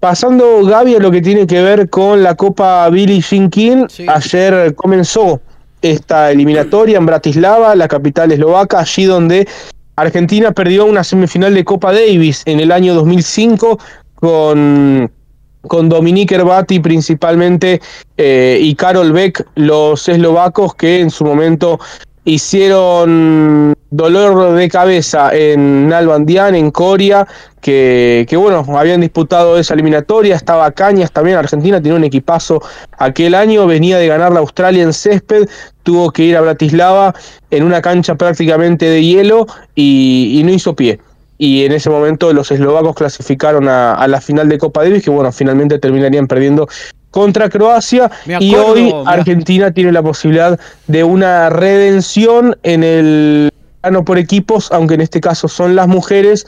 Pasando, 0.00 0.64
Gaby, 0.64 0.96
a 0.96 0.98
lo 0.98 1.12
que 1.12 1.22
tiene 1.22 1.46
que 1.46 1.62
ver 1.62 1.88
con 1.88 2.24
la 2.24 2.34
Copa 2.34 2.88
Billy 2.90 3.20
Jean 3.20 3.48
King, 3.48 3.86
ayer 4.08 4.74
comenzó 4.74 5.40
esta 5.80 6.30
eliminatoria 6.30 6.98
en 6.98 7.06
Bratislava, 7.06 7.76
la 7.76 7.86
capital 7.86 8.32
eslovaca, 8.32 8.80
allí 8.80 9.04
donde 9.04 9.46
Argentina 9.96 10.52
perdió 10.52 10.86
una 10.86 11.04
semifinal 11.04 11.54
de 11.54 11.64
Copa 11.64 11.92
Davis 11.92 12.42
en 12.46 12.60
el 12.60 12.72
año 12.72 12.94
2005 12.94 13.78
con, 14.16 15.10
con 15.62 15.88
Dominique 15.88 16.34
Herbati 16.34 16.80
principalmente 16.80 17.80
eh, 18.16 18.58
y 18.60 18.74
Karol 18.74 19.12
Beck, 19.12 19.46
los 19.54 20.08
eslovacos 20.08 20.74
que 20.74 21.00
en 21.00 21.10
su 21.10 21.24
momento 21.24 21.78
hicieron 22.24 23.74
dolor 23.90 24.54
de 24.54 24.68
cabeza 24.68 25.34
en 25.34 25.88
Nalbandián, 25.88 26.54
en 26.54 26.70
Coria, 26.70 27.26
que, 27.60 28.26
que, 28.28 28.36
bueno, 28.36 28.64
habían 28.76 29.00
disputado 29.00 29.58
esa 29.58 29.74
eliminatoria, 29.74 30.34
estaba 30.34 30.70
Cañas 30.72 31.12
también, 31.12 31.36
Argentina 31.36 31.80
tiene 31.80 31.96
un 31.96 32.04
equipazo 32.04 32.60
aquel 32.98 33.34
año, 33.34 33.66
venía 33.66 33.98
de 33.98 34.08
ganar 34.08 34.32
la 34.32 34.40
Australia 34.40 34.82
en 34.82 34.92
césped, 34.92 35.48
tuvo 35.82 36.10
que 36.10 36.24
ir 36.24 36.36
a 36.36 36.40
Bratislava 36.40 37.14
en 37.50 37.62
una 37.62 37.80
cancha 37.82 38.16
prácticamente 38.16 38.86
de 38.86 39.04
hielo 39.04 39.46
y, 39.74 40.42
no 40.44 40.52
hizo 40.52 40.74
pie. 40.74 40.98
Y 41.36 41.64
en 41.64 41.72
ese 41.72 41.90
momento 41.90 42.32
los 42.32 42.50
eslovacos 42.50 42.94
clasificaron 42.94 43.68
a, 43.68 43.92
a 43.92 44.08
la 44.08 44.20
final 44.20 44.48
de 44.48 44.58
Copa 44.58 44.82
Davis, 44.82 45.02
que 45.02 45.10
bueno, 45.10 45.30
finalmente 45.32 45.78
terminarían 45.78 46.26
perdiendo 46.26 46.68
contra 47.14 47.48
Croacia 47.48 48.10
y 48.40 48.56
hoy 48.56 48.92
Argentina 49.06 49.70
tiene 49.70 49.92
la 49.92 50.02
posibilidad 50.02 50.58
de 50.88 51.04
una 51.04 51.48
redención 51.48 52.56
en 52.64 52.82
el 52.82 53.52
plano 53.80 54.04
por 54.04 54.18
equipos, 54.18 54.72
aunque 54.72 54.94
en 54.94 55.00
este 55.02 55.20
caso 55.20 55.46
son 55.46 55.76
las 55.76 55.86
mujeres. 55.86 56.44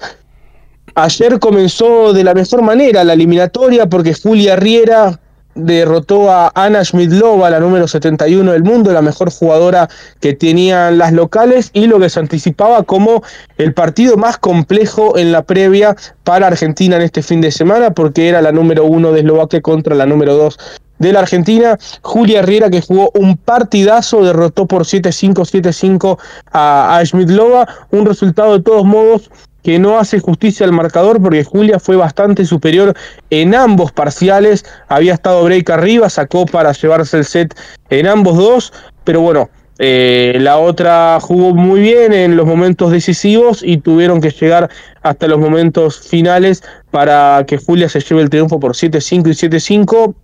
Ayer 0.96 1.38
comenzó 1.38 2.12
de 2.12 2.24
la 2.24 2.34
mejor 2.34 2.62
manera 2.62 3.04
la 3.04 3.12
eliminatoria 3.12 3.86
porque 3.86 4.12
Julia 4.12 4.56
Riera 4.56 5.20
derrotó 5.56 6.30
a 6.30 6.52
Ana 6.54 6.84
Schmidlova, 6.84 7.50
la 7.50 7.60
número 7.60 7.88
71 7.88 8.52
del 8.52 8.62
mundo, 8.62 8.92
la 8.92 9.02
mejor 9.02 9.30
jugadora 9.30 9.88
que 10.20 10.34
tenían 10.34 10.98
las 10.98 11.12
locales 11.12 11.70
y 11.72 11.86
lo 11.86 11.98
que 11.98 12.10
se 12.10 12.20
anticipaba 12.20 12.82
como 12.84 13.22
el 13.58 13.74
partido 13.74 14.16
más 14.16 14.38
complejo 14.38 15.18
en 15.18 15.32
la 15.32 15.42
previa 15.42 15.96
para 16.24 16.46
Argentina 16.46 16.96
en 16.96 17.02
este 17.02 17.22
fin 17.22 17.40
de 17.40 17.50
semana 17.50 17.90
porque 17.90 18.28
era 18.28 18.42
la 18.42 18.52
número 18.52 18.84
uno 18.84 19.12
de 19.12 19.20
Eslovaquia 19.20 19.60
contra 19.60 19.94
la 19.94 20.06
número 20.06 20.34
dos 20.34 20.58
de 20.98 21.12
la 21.12 21.20
Argentina, 21.20 21.78
Julia 22.02 22.42
Riera 22.42 22.70
que 22.70 22.80
jugó 22.80 23.10
un 23.14 23.36
partidazo, 23.36 24.24
derrotó 24.24 24.66
por 24.66 24.84
7-5, 24.84 25.34
7-5 25.34 26.18
a, 26.52 26.96
a 26.96 27.04
Schmidlova, 27.04 27.68
un 27.90 28.06
resultado 28.06 28.56
de 28.56 28.62
todos 28.62 28.84
modos 28.84 29.30
que 29.66 29.80
no 29.80 29.98
hace 29.98 30.20
justicia 30.20 30.64
al 30.64 30.70
marcador 30.70 31.20
porque 31.20 31.42
Julia 31.42 31.80
fue 31.80 31.96
bastante 31.96 32.44
superior 32.44 32.94
en 33.30 33.52
ambos 33.52 33.90
parciales. 33.90 34.64
Había 34.86 35.14
estado 35.14 35.42
break 35.42 35.68
arriba, 35.70 36.08
sacó 36.08 36.46
para 36.46 36.70
llevarse 36.70 37.18
el 37.18 37.24
set 37.24 37.52
en 37.90 38.06
ambos 38.06 38.36
dos, 38.36 38.72
pero 39.02 39.22
bueno, 39.22 39.50
eh, 39.80 40.38
la 40.40 40.58
otra 40.58 41.18
jugó 41.20 41.52
muy 41.52 41.80
bien 41.80 42.12
en 42.12 42.36
los 42.36 42.46
momentos 42.46 42.92
decisivos 42.92 43.60
y 43.60 43.78
tuvieron 43.78 44.20
que 44.20 44.30
llegar 44.30 44.70
hasta 45.02 45.26
los 45.26 45.40
momentos 45.40 45.98
finales 45.98 46.62
para 46.92 47.42
que 47.44 47.58
Julia 47.58 47.88
se 47.88 47.98
lleve 47.98 48.22
el 48.22 48.30
triunfo 48.30 48.60
por 48.60 48.74
7-5 48.74 49.26
y 49.26 49.48
7-5. 49.48 50.14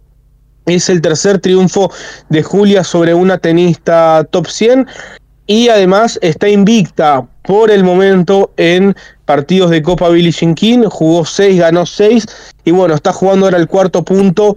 Es 0.67 0.89
el 0.89 1.01
tercer 1.01 1.41
triunfo 1.41 1.91
de 2.29 2.45
Julia 2.45 2.85
sobre 2.85 3.13
una 3.13 3.39
tenista 3.39 4.25
top 4.31 4.47
100 4.47 4.87
y 5.49 5.69
además 5.69 6.21
está 6.23 6.49
invicta 6.49 7.27
por 7.43 7.71
el 7.71 7.85
momento 7.85 8.53
en 8.57 8.95
partidos 9.25 9.71
de 9.71 9.83
Copa 9.83 10.09
King, 10.55 10.85
jugó 10.89 11.25
6, 11.25 11.59
ganó 11.59 11.87
6 11.87 12.27
y 12.65 12.71
bueno, 12.71 12.95
está 12.95 13.13
jugando 13.13 13.47
ahora 13.47 13.59
el 13.59 13.69
cuarto 13.69 14.05
punto 14.05 14.57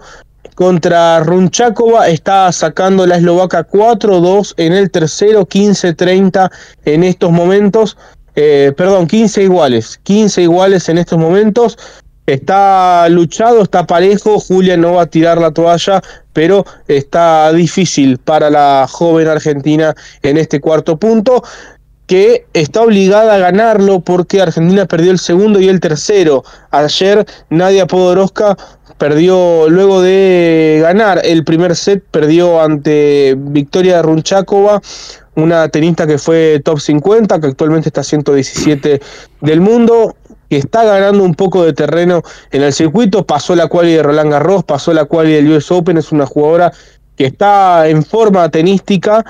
contra 0.55 1.19
Runchakova, 1.19 2.07
está 2.07 2.51
sacando 2.51 3.05
la 3.05 3.17
eslovaca 3.17 3.67
4-2 3.67 4.53
en 4.57 4.73
el 4.73 4.89
tercero, 4.89 5.45
15-30 5.45 6.49
en 6.85 7.03
estos 7.03 7.31
momentos, 7.31 7.97
eh, 8.35 8.73
perdón, 8.75 9.07
15 9.07 9.43
iguales, 9.43 9.99
15 10.03 10.43
iguales 10.43 10.87
en 10.89 10.97
estos 10.97 11.19
momentos. 11.19 11.77
Está 12.25 13.07
luchado, 13.09 13.61
está 13.61 13.85
parejo, 13.85 14.39
Julia 14.39 14.77
no 14.77 14.93
va 14.93 15.03
a 15.03 15.05
tirar 15.05 15.37
la 15.37 15.51
toalla, 15.51 16.01
pero 16.33 16.65
está 16.87 17.53
difícil 17.53 18.17
para 18.17 18.49
la 18.49 18.87
joven 18.89 19.27
argentina 19.27 19.93
en 20.23 20.37
este 20.37 20.59
cuarto 20.59 20.97
punto 20.97 21.43
que 22.07 22.45
está 22.53 22.81
obligada 22.81 23.35
a 23.35 23.39
ganarlo 23.39 23.99
porque 23.99 24.41
Argentina 24.41 24.85
perdió 24.85 25.11
el 25.11 25.19
segundo 25.19 25.59
y 25.59 25.69
el 25.69 25.79
tercero. 25.79 26.43
Ayer 26.71 27.25
Nadia 27.49 27.87
Podoroska 27.87 28.57
perdió 28.97 29.69
luego 29.69 30.01
de 30.01 30.79
ganar 30.81 31.21
el 31.23 31.43
primer 31.43 31.75
set, 31.75 32.03
perdió 32.11 32.61
ante 32.61 33.35
Victoria 33.37 34.01
Runchakova, 34.01 34.81
una 35.35 35.67
tenista 35.69 36.07
que 36.07 36.17
fue 36.17 36.61
top 36.63 36.79
50, 36.79 37.41
que 37.41 37.47
actualmente 37.47 37.89
está 37.89 38.03
117 38.03 39.01
del 39.41 39.61
mundo, 39.61 40.15
que 40.49 40.57
está 40.57 40.83
ganando 40.85 41.23
un 41.23 41.33
poco 41.33 41.65
de 41.65 41.73
terreno 41.73 42.21
en 42.51 42.63
el 42.63 42.71
circuito, 42.71 43.25
pasó 43.25 43.55
la 43.55 43.67
quali 43.67 43.93
de 43.93 44.03
Roland 44.03 44.31
Garros, 44.31 44.63
pasó 44.63 44.93
la 44.93 45.05
quali 45.05 45.33
del 45.33 45.51
US 45.51 45.71
Open, 45.71 45.97
es 45.97 46.11
una 46.11 46.25
jugadora 46.25 46.71
que 47.17 47.25
está 47.25 47.87
en 47.87 48.03
forma 48.03 48.49
tenística 48.49 49.25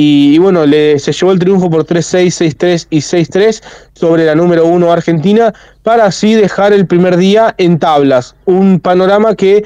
y, 0.00 0.38
bueno, 0.38 0.64
le, 0.64 0.96
se 1.00 1.10
llevó 1.10 1.32
el 1.32 1.40
triunfo 1.40 1.68
por 1.68 1.84
3-6, 1.84 2.56
6-3 2.56 2.86
y 2.88 2.98
6-3 2.98 3.62
sobre 3.94 4.24
la 4.24 4.36
número 4.36 4.64
1 4.64 4.92
Argentina 4.92 5.52
para 5.82 6.04
así 6.04 6.34
dejar 6.34 6.72
el 6.72 6.86
primer 6.86 7.16
día 7.16 7.52
en 7.58 7.80
tablas. 7.80 8.36
Un 8.44 8.78
panorama 8.78 9.34
que 9.34 9.64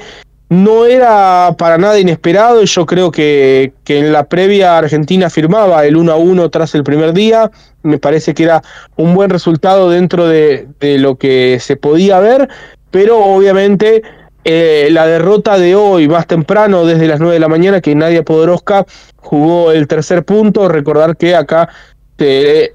no 0.49 0.87
era 0.87 1.53
para 1.55 1.77
nada 1.77 1.99
inesperado 1.99 2.63
y 2.63 2.65
yo 2.65 2.87
creo 2.87 3.11
que, 3.11 3.73
en 3.85 4.11
la 4.11 4.23
previa 4.23 4.79
Argentina 4.79 5.29
firmaba 5.29 5.85
el 5.85 5.97
1 5.97 6.11
a 6.11 6.15
1 6.15 6.49
tras 6.49 6.73
el 6.73 6.83
primer 6.83 7.13
día. 7.13 7.51
Me 7.83 7.99
parece 7.99 8.33
que 8.33 8.45
era 8.45 8.63
un 8.95 9.13
buen 9.13 9.29
resultado 9.29 9.91
dentro 9.91 10.27
de, 10.27 10.67
lo 10.81 11.15
que 11.15 11.59
se 11.61 11.75
podía 11.75 12.19
ver, 12.19 12.49
pero 12.89 13.23
obviamente 13.23 14.01
eh, 14.43 14.89
la 14.91 15.05
derrota 15.05 15.57
de 15.57 15.75
hoy, 15.75 16.07
más 16.07 16.27
temprano, 16.27 16.85
desde 16.85 17.07
las 17.07 17.19
9 17.19 17.35
de 17.35 17.39
la 17.39 17.47
mañana, 17.47 17.81
que 17.81 17.95
Nadia 17.95 18.23
Podoroska 18.23 18.85
jugó 19.17 19.71
el 19.71 19.87
tercer 19.87 20.23
punto. 20.23 20.67
Recordar 20.67 21.17
que 21.17 21.35
acá 21.35 21.69
se, 22.17 22.73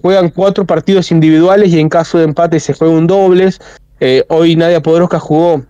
juegan 0.00 0.30
cuatro 0.30 0.64
partidos 0.66 1.10
individuales 1.10 1.72
y 1.72 1.80
en 1.80 1.88
caso 1.88 2.18
de 2.18 2.24
empate 2.24 2.60
se 2.60 2.74
juega 2.74 2.94
un 2.94 3.06
dobles. 3.06 3.60
Eh, 4.00 4.24
hoy 4.28 4.56
Nadia 4.56 4.80
Podoroska 4.80 5.18
jugó 5.18 5.62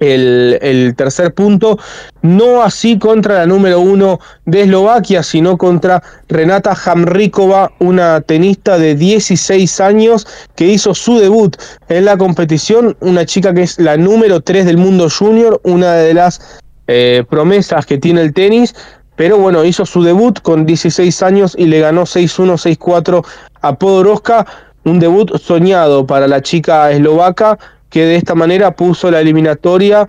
el, 0.00 0.94
tercer 0.96 1.32
punto, 1.34 1.78
no 2.22 2.62
así 2.62 2.98
contra 2.98 3.34
la 3.34 3.46
número 3.46 3.80
uno 3.80 4.18
de 4.46 4.62
Eslovaquia, 4.62 5.22
sino 5.22 5.56
contra 5.56 6.02
Renata 6.28 6.76
Hamrikova, 6.84 7.70
una 7.78 8.20
tenista 8.22 8.78
de 8.78 8.94
16 8.94 9.80
años 9.80 10.26
que 10.56 10.66
hizo 10.66 10.94
su 10.94 11.18
debut 11.18 11.56
en 11.88 12.06
la 12.06 12.16
competición, 12.16 12.96
una 13.00 13.24
chica 13.26 13.54
que 13.54 13.62
es 13.62 13.78
la 13.78 13.96
número 13.96 14.40
3 14.40 14.66
del 14.66 14.78
mundo 14.78 15.08
junior, 15.10 15.60
una 15.64 15.94
de 15.94 16.14
las 16.14 16.60
eh, 16.86 17.24
promesas 17.28 17.86
que 17.86 17.98
tiene 17.98 18.22
el 18.22 18.32
tenis, 18.32 18.74
pero 19.16 19.36
bueno, 19.36 19.64
hizo 19.64 19.84
su 19.84 20.02
debut 20.02 20.40
con 20.40 20.64
16 20.64 21.22
años 21.22 21.54
y 21.58 21.66
le 21.66 21.80
ganó 21.80 22.02
6-1, 22.02 22.78
6-4 22.78 23.24
a 23.60 23.74
Podoroska, 23.74 24.46
un 24.84 24.98
debut 24.98 25.36
soñado 25.38 26.06
para 26.06 26.26
la 26.26 26.40
chica 26.40 26.90
eslovaca 26.90 27.58
que 27.90 28.04
de 28.04 28.16
esta 28.16 28.34
manera 28.34 28.70
puso 28.70 29.10
la 29.10 29.20
eliminatoria 29.20 30.08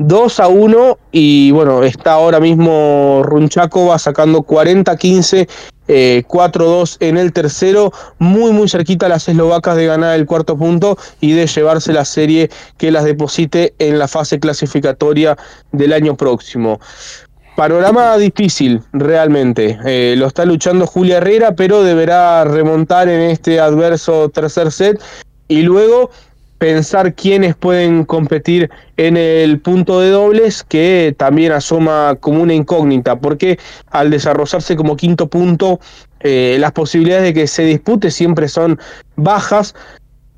2 0.00 0.40
a 0.40 0.48
1 0.48 0.98
y 1.12 1.50
bueno, 1.50 1.82
está 1.82 2.14
ahora 2.14 2.40
mismo 2.40 3.22
Runchakova 3.22 3.98
sacando 3.98 4.40
40-15, 4.40 5.46
4-2 6.26 6.96
eh, 7.00 7.08
en 7.08 7.18
el 7.18 7.34
tercero, 7.34 7.92
muy 8.18 8.50
muy 8.52 8.66
cerquita 8.70 9.10
las 9.10 9.28
eslovacas 9.28 9.76
de 9.76 9.84
ganar 9.84 10.18
el 10.18 10.24
cuarto 10.24 10.56
punto 10.56 10.96
y 11.20 11.32
de 11.32 11.46
llevarse 11.46 11.92
la 11.92 12.06
serie 12.06 12.48
que 12.78 12.90
las 12.90 13.04
deposite 13.04 13.74
en 13.78 13.98
la 13.98 14.08
fase 14.08 14.40
clasificatoria 14.40 15.36
del 15.70 15.92
año 15.92 16.16
próximo. 16.16 16.80
Panorama 17.54 18.16
difícil, 18.16 18.80
realmente. 18.94 19.78
Eh, 19.84 20.14
lo 20.16 20.28
está 20.28 20.46
luchando 20.46 20.86
Julia 20.86 21.18
Herrera, 21.18 21.54
pero 21.54 21.82
deberá 21.82 22.42
remontar 22.44 23.10
en 23.10 23.20
este 23.20 23.60
adverso 23.60 24.30
tercer 24.30 24.72
set. 24.72 24.98
Y 25.46 25.60
luego 25.60 26.10
pensar 26.60 27.14
quiénes 27.14 27.56
pueden 27.56 28.04
competir 28.04 28.68
en 28.98 29.16
el 29.16 29.60
punto 29.60 29.98
de 29.98 30.10
dobles, 30.10 30.62
que 30.62 31.14
también 31.16 31.52
asoma 31.52 32.18
como 32.20 32.42
una 32.42 32.52
incógnita, 32.52 33.18
porque 33.18 33.58
al 33.90 34.10
desarrollarse 34.10 34.76
como 34.76 34.94
quinto 34.94 35.26
punto, 35.26 35.80
eh, 36.20 36.58
las 36.60 36.72
posibilidades 36.72 37.24
de 37.24 37.32
que 37.32 37.46
se 37.46 37.62
dispute 37.62 38.10
siempre 38.10 38.46
son 38.46 38.78
bajas. 39.16 39.74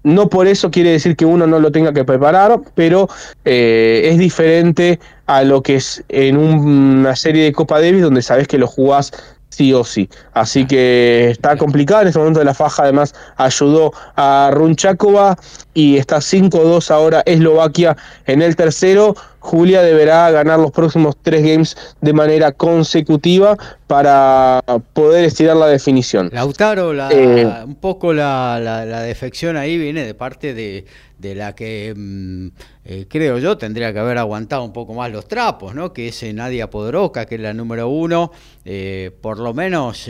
No 0.04 0.28
por 0.28 0.46
eso 0.46 0.70
quiere 0.70 0.90
decir 0.90 1.16
que 1.16 1.24
uno 1.24 1.48
no 1.48 1.58
lo 1.58 1.72
tenga 1.72 1.92
que 1.92 2.04
preparar, 2.04 2.60
pero 2.76 3.08
eh, 3.44 4.02
es 4.04 4.16
diferente 4.16 5.00
a 5.26 5.42
lo 5.42 5.60
que 5.64 5.74
es 5.74 6.04
en 6.08 6.36
una 6.36 7.16
serie 7.16 7.42
de 7.42 7.52
Copa 7.52 7.80
Davis 7.80 8.02
donde 8.02 8.22
sabes 8.22 8.46
que 8.46 8.58
lo 8.58 8.68
jugás 8.68 9.10
sí 9.52 9.72
o 9.74 9.84
sí. 9.84 10.08
Así 10.32 10.66
que 10.66 11.30
está 11.30 11.56
complicado 11.56 12.02
en 12.02 12.08
este 12.08 12.18
momento 12.18 12.40
de 12.40 12.46
la 12.46 12.54
faja. 12.54 12.84
Además, 12.84 13.14
ayudó 13.36 13.92
a 14.16 14.50
Runchakova 14.52 15.36
y 15.74 15.98
está 15.98 16.16
5-2 16.16 16.90
ahora 16.90 17.22
Eslovaquia 17.26 17.96
en 18.26 18.42
el 18.42 18.56
tercero. 18.56 19.14
Julia 19.40 19.82
deberá 19.82 20.30
ganar 20.30 20.60
los 20.60 20.70
próximos 20.70 21.16
tres 21.20 21.42
games 21.42 21.76
de 22.00 22.12
manera 22.12 22.52
consecutiva 22.52 23.56
para 23.88 24.60
poder 24.92 25.24
estirar 25.24 25.56
la 25.56 25.66
definición. 25.66 26.30
Lautaro, 26.32 26.94
eh, 27.10 27.46
un 27.66 27.74
poco 27.74 28.12
la, 28.12 29.02
defección 29.02 29.56
ahí 29.56 29.76
viene 29.76 30.04
de 30.04 30.14
parte 30.14 30.54
de, 30.54 30.86
la 31.34 31.54
que 31.54 31.94
mm, 31.96 32.46
eh, 32.84 33.06
creo 33.08 33.38
yo 33.38 33.56
tendría 33.56 33.92
que 33.92 33.98
haber 33.98 34.18
aguantado 34.18 34.64
un 34.64 34.72
poco 34.72 34.94
más 34.94 35.10
los 35.10 35.26
trapos, 35.28 35.74
¿no? 35.74 35.92
que 35.92 36.08
es 36.08 36.34
Nadia 36.34 36.68
Podoroka, 36.68 37.26
que 37.26 37.36
es 37.36 37.40
la 37.40 37.54
número 37.54 37.88
uno, 37.88 38.32
eh, 38.64 39.10
por 39.20 39.38
lo 39.38 39.54
menos 39.54 40.08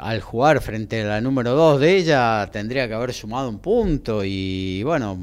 al 0.00 0.20
jugar 0.20 0.60
frente 0.62 1.02
a 1.02 1.06
la 1.06 1.20
número 1.20 1.52
dos 1.52 1.80
de 1.80 1.96
ella 1.96 2.48
tendría 2.50 2.88
que 2.88 2.94
haber 2.94 3.12
sumado 3.12 3.48
un 3.48 3.58
punto 3.58 4.22
y 4.24 4.82
bueno 4.84 5.18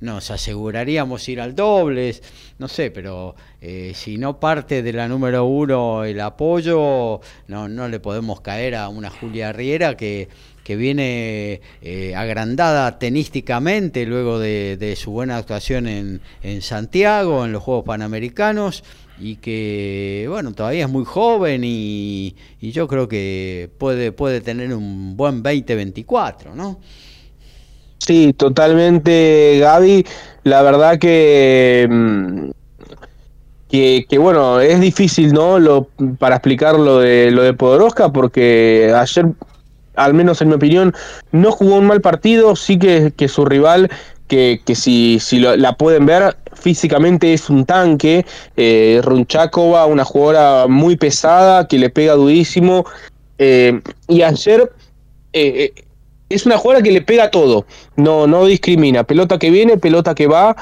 nos 0.00 0.30
aseguraríamos 0.30 1.28
ir 1.28 1.40
al 1.40 1.54
dobles, 1.54 2.22
no 2.58 2.68
sé, 2.68 2.90
pero 2.90 3.34
eh, 3.60 3.92
si 3.94 4.18
no 4.18 4.38
parte 4.38 4.82
de 4.82 4.92
la 4.92 5.08
número 5.08 5.44
uno 5.44 6.04
el 6.04 6.20
apoyo, 6.20 7.20
no, 7.48 7.68
no 7.68 7.88
le 7.88 8.00
podemos 8.00 8.40
caer 8.40 8.74
a 8.74 8.88
una 8.88 9.10
Julia 9.10 9.52
Riera 9.52 9.96
que, 9.96 10.28
que 10.66 10.74
viene 10.74 11.60
eh, 11.80 12.16
agrandada 12.16 12.98
tenísticamente 12.98 14.04
luego 14.04 14.40
de, 14.40 14.94
su 14.98 15.12
buena 15.12 15.36
actuación 15.36 15.86
en, 15.86 16.20
en 16.42 16.60
Santiago, 16.60 17.44
en 17.44 17.52
los 17.52 17.62
Juegos 17.62 17.84
Panamericanos 17.84 18.82
y 19.20 19.36
que 19.36 20.26
bueno 20.28 20.52
todavía 20.54 20.86
es 20.86 20.90
muy 20.90 21.04
joven 21.04 21.62
y, 21.64 22.34
yo 22.60 22.88
creo 22.88 23.06
que 23.06 23.70
puede 23.78 24.10
puede 24.10 24.40
tener 24.40 24.74
un 24.74 25.16
buen 25.16 25.40
2024 25.44 26.56
no 26.56 26.80
Sí, 27.98 28.34
totalmente, 28.34 29.58
Gaby. 29.58 30.06
La 30.44 30.62
verdad 30.62 30.98
que, 30.98 31.88
mm, 31.90 32.50
que, 33.68 34.18
bueno, 34.18 34.60
es 34.60 34.80
difícil, 34.80 35.32
¿no? 35.32 35.58
Lo, 35.58 35.88
para 36.18 36.36
explicar 36.36 36.78
lo 36.78 36.98
de, 36.98 37.30
lo 37.30 37.42
de 37.42 37.52
Podoroska, 37.52 38.12
porque 38.12 38.92
ayer, 38.94 39.26
al 39.96 40.14
menos 40.14 40.40
en 40.40 40.48
mi 40.48 40.54
opinión, 40.54 40.94
no 41.32 41.52
jugó 41.52 41.76
un 41.76 41.86
mal 41.86 42.00
partido. 42.00 42.56
Sí 42.56 42.78
que, 42.78 43.28
su 43.28 43.44
rival, 43.44 43.90
que, 44.28 44.60
que 44.64 44.74
si, 44.74 45.18
si 45.20 45.38
la 45.40 45.76
pueden 45.76 46.06
ver, 46.06 46.36
físicamente 46.54 47.32
es 47.32 47.50
un 47.50 47.64
tanque. 47.64 48.24
Eh, 48.56 49.00
Runchakova, 49.02 49.86
una 49.86 50.04
jugadora 50.04 50.66
muy 50.68 50.96
pesada, 50.96 51.66
que 51.68 51.78
le 51.78 51.90
pega 51.90 52.14
durísimo. 52.14 52.84
Eh, 53.38 53.80
y 54.08 54.22
ayer. 54.22 54.70
Eh, 55.32 55.72
eh 55.76 55.82
es 56.28 56.44
una 56.44 56.58
jugadora 56.58 56.82
que 56.82 56.90
le 56.90 57.02
pega 57.02 57.30
todo, 57.30 57.66
no, 57.94 58.26
no 58.26 58.46
discrimina, 58.46 59.04
pelota 59.04 59.38
que 59.38 59.50
viene, 59.50 59.78
pelota 59.78 60.14
que 60.14 60.26
va, 60.26 60.56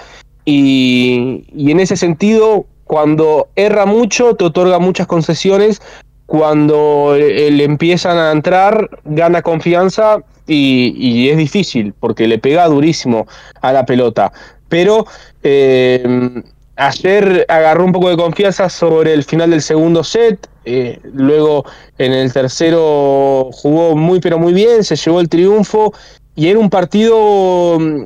y, 0.44 1.44
en 1.56 1.81
ese 1.81 1.97
sentido, 1.97 2.66
cuando 2.85 3.48
erra 3.56 3.86
mucho, 3.86 4.35
te 4.35 4.44
otorga 4.44 4.78
muchas 4.78 5.06
concesiones, 5.06 5.81
cuando 6.27 7.15
le 7.17 7.65
empiezan 7.65 8.17
a 8.19 8.33
entrar, 8.33 8.89
gana 9.05 9.43
confianza 9.43 10.19
y, 10.47 11.29
es 11.29 11.37
difícil, 11.37 11.95
porque 11.99 12.27
le 12.27 12.39
pega 12.39 12.67
durísimo 12.67 13.27
a 13.61 13.73
la 13.73 13.87
pelota. 13.87 14.33
Pero 14.69 15.07
eh, 15.43 16.43
ayer 16.77 17.47
agarró 17.49 17.85
un 17.85 17.93
poco 17.93 18.11
de 18.11 18.17
confianza 18.17 18.69
sobre 18.69 19.13
el 19.13 19.25
final 19.25 19.51
del 19.51 19.63
segundo 19.63 20.05
set, 20.05 20.49
eh, 20.65 20.99
luego 21.13 21.65
en 21.99 22.13
el 22.13 22.33
tercero 22.33 23.51
jugó 23.53 23.95
muy 23.95 24.21
pero 24.21 24.39
muy 24.39 24.55
bien, 24.55 24.83
se 24.83 24.97
llevó 24.97 25.21
el 25.21 25.29
triunfo 25.29 25.93
y 26.35 26.49
era 26.49 26.59
un 26.59 26.71
partido 26.71 27.79
mm, 27.79 28.05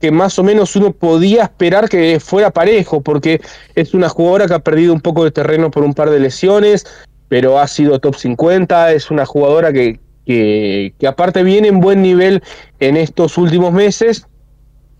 que 0.00 0.10
más 0.10 0.38
o 0.38 0.42
menos 0.42 0.74
uno 0.76 0.92
podía 0.92 1.42
esperar 1.42 1.88
que 1.88 2.18
fuera 2.20 2.50
parejo, 2.50 3.02
porque 3.02 3.40
es 3.74 3.92
una 3.92 4.08
jugadora 4.08 4.46
que 4.46 4.54
ha 4.54 4.58
perdido 4.60 4.94
un 4.94 5.00
poco 5.00 5.24
de 5.24 5.30
terreno 5.30 5.70
por 5.70 5.84
un 5.84 5.92
par 5.92 6.08
de 6.08 6.20
lesiones, 6.20 6.86
pero 7.30 7.60
ha 7.60 7.68
sido 7.68 8.00
top 8.00 8.16
50, 8.16 8.90
es 8.92 9.08
una 9.12 9.24
jugadora 9.24 9.72
que, 9.72 10.00
que, 10.26 10.92
aparte 11.06 11.44
viene 11.44 11.68
en 11.68 11.78
buen 11.78 12.02
nivel 12.02 12.42
en 12.80 12.96
estos 12.96 13.38
últimos 13.38 13.72
meses. 13.72 14.26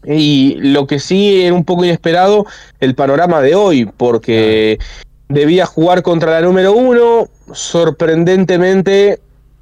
Y 0.04 0.54
lo 0.60 0.86
que 0.86 1.00
sí 1.00 1.42
era 1.42 1.52
un 1.52 1.64
poco 1.64 1.84
inesperado, 1.84 2.46
el 2.78 2.94
panorama 2.94 3.40
de 3.42 3.56
hoy, 3.56 3.90
porque 3.96 4.78
debía 5.28 5.66
jugar 5.66 6.02
contra 6.02 6.30
la 6.30 6.42
número 6.42 6.72
uno. 6.72 7.26
Sorprendentemente, 7.52 9.18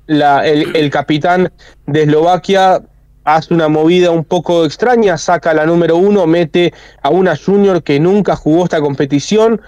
la, 0.07 0.47
el, 0.47 0.90
capitán 0.90 1.51
de 1.86 2.03
Eslovaquia 2.03 2.82
hace 3.24 3.55
una 3.55 3.69
movida 3.69 4.11
un 4.11 4.24
poco 4.24 4.66
extraña, 4.66 5.16
saca 5.16 5.55
la 5.55 5.65
número 5.65 5.97
uno, 5.97 6.27
mete 6.27 6.74
a 7.01 7.09
una 7.09 7.35
junior 7.35 7.82
que 7.82 7.99
nunca 7.99 8.36
jugó 8.36 8.65
esta 8.65 8.82
competición 8.82 9.62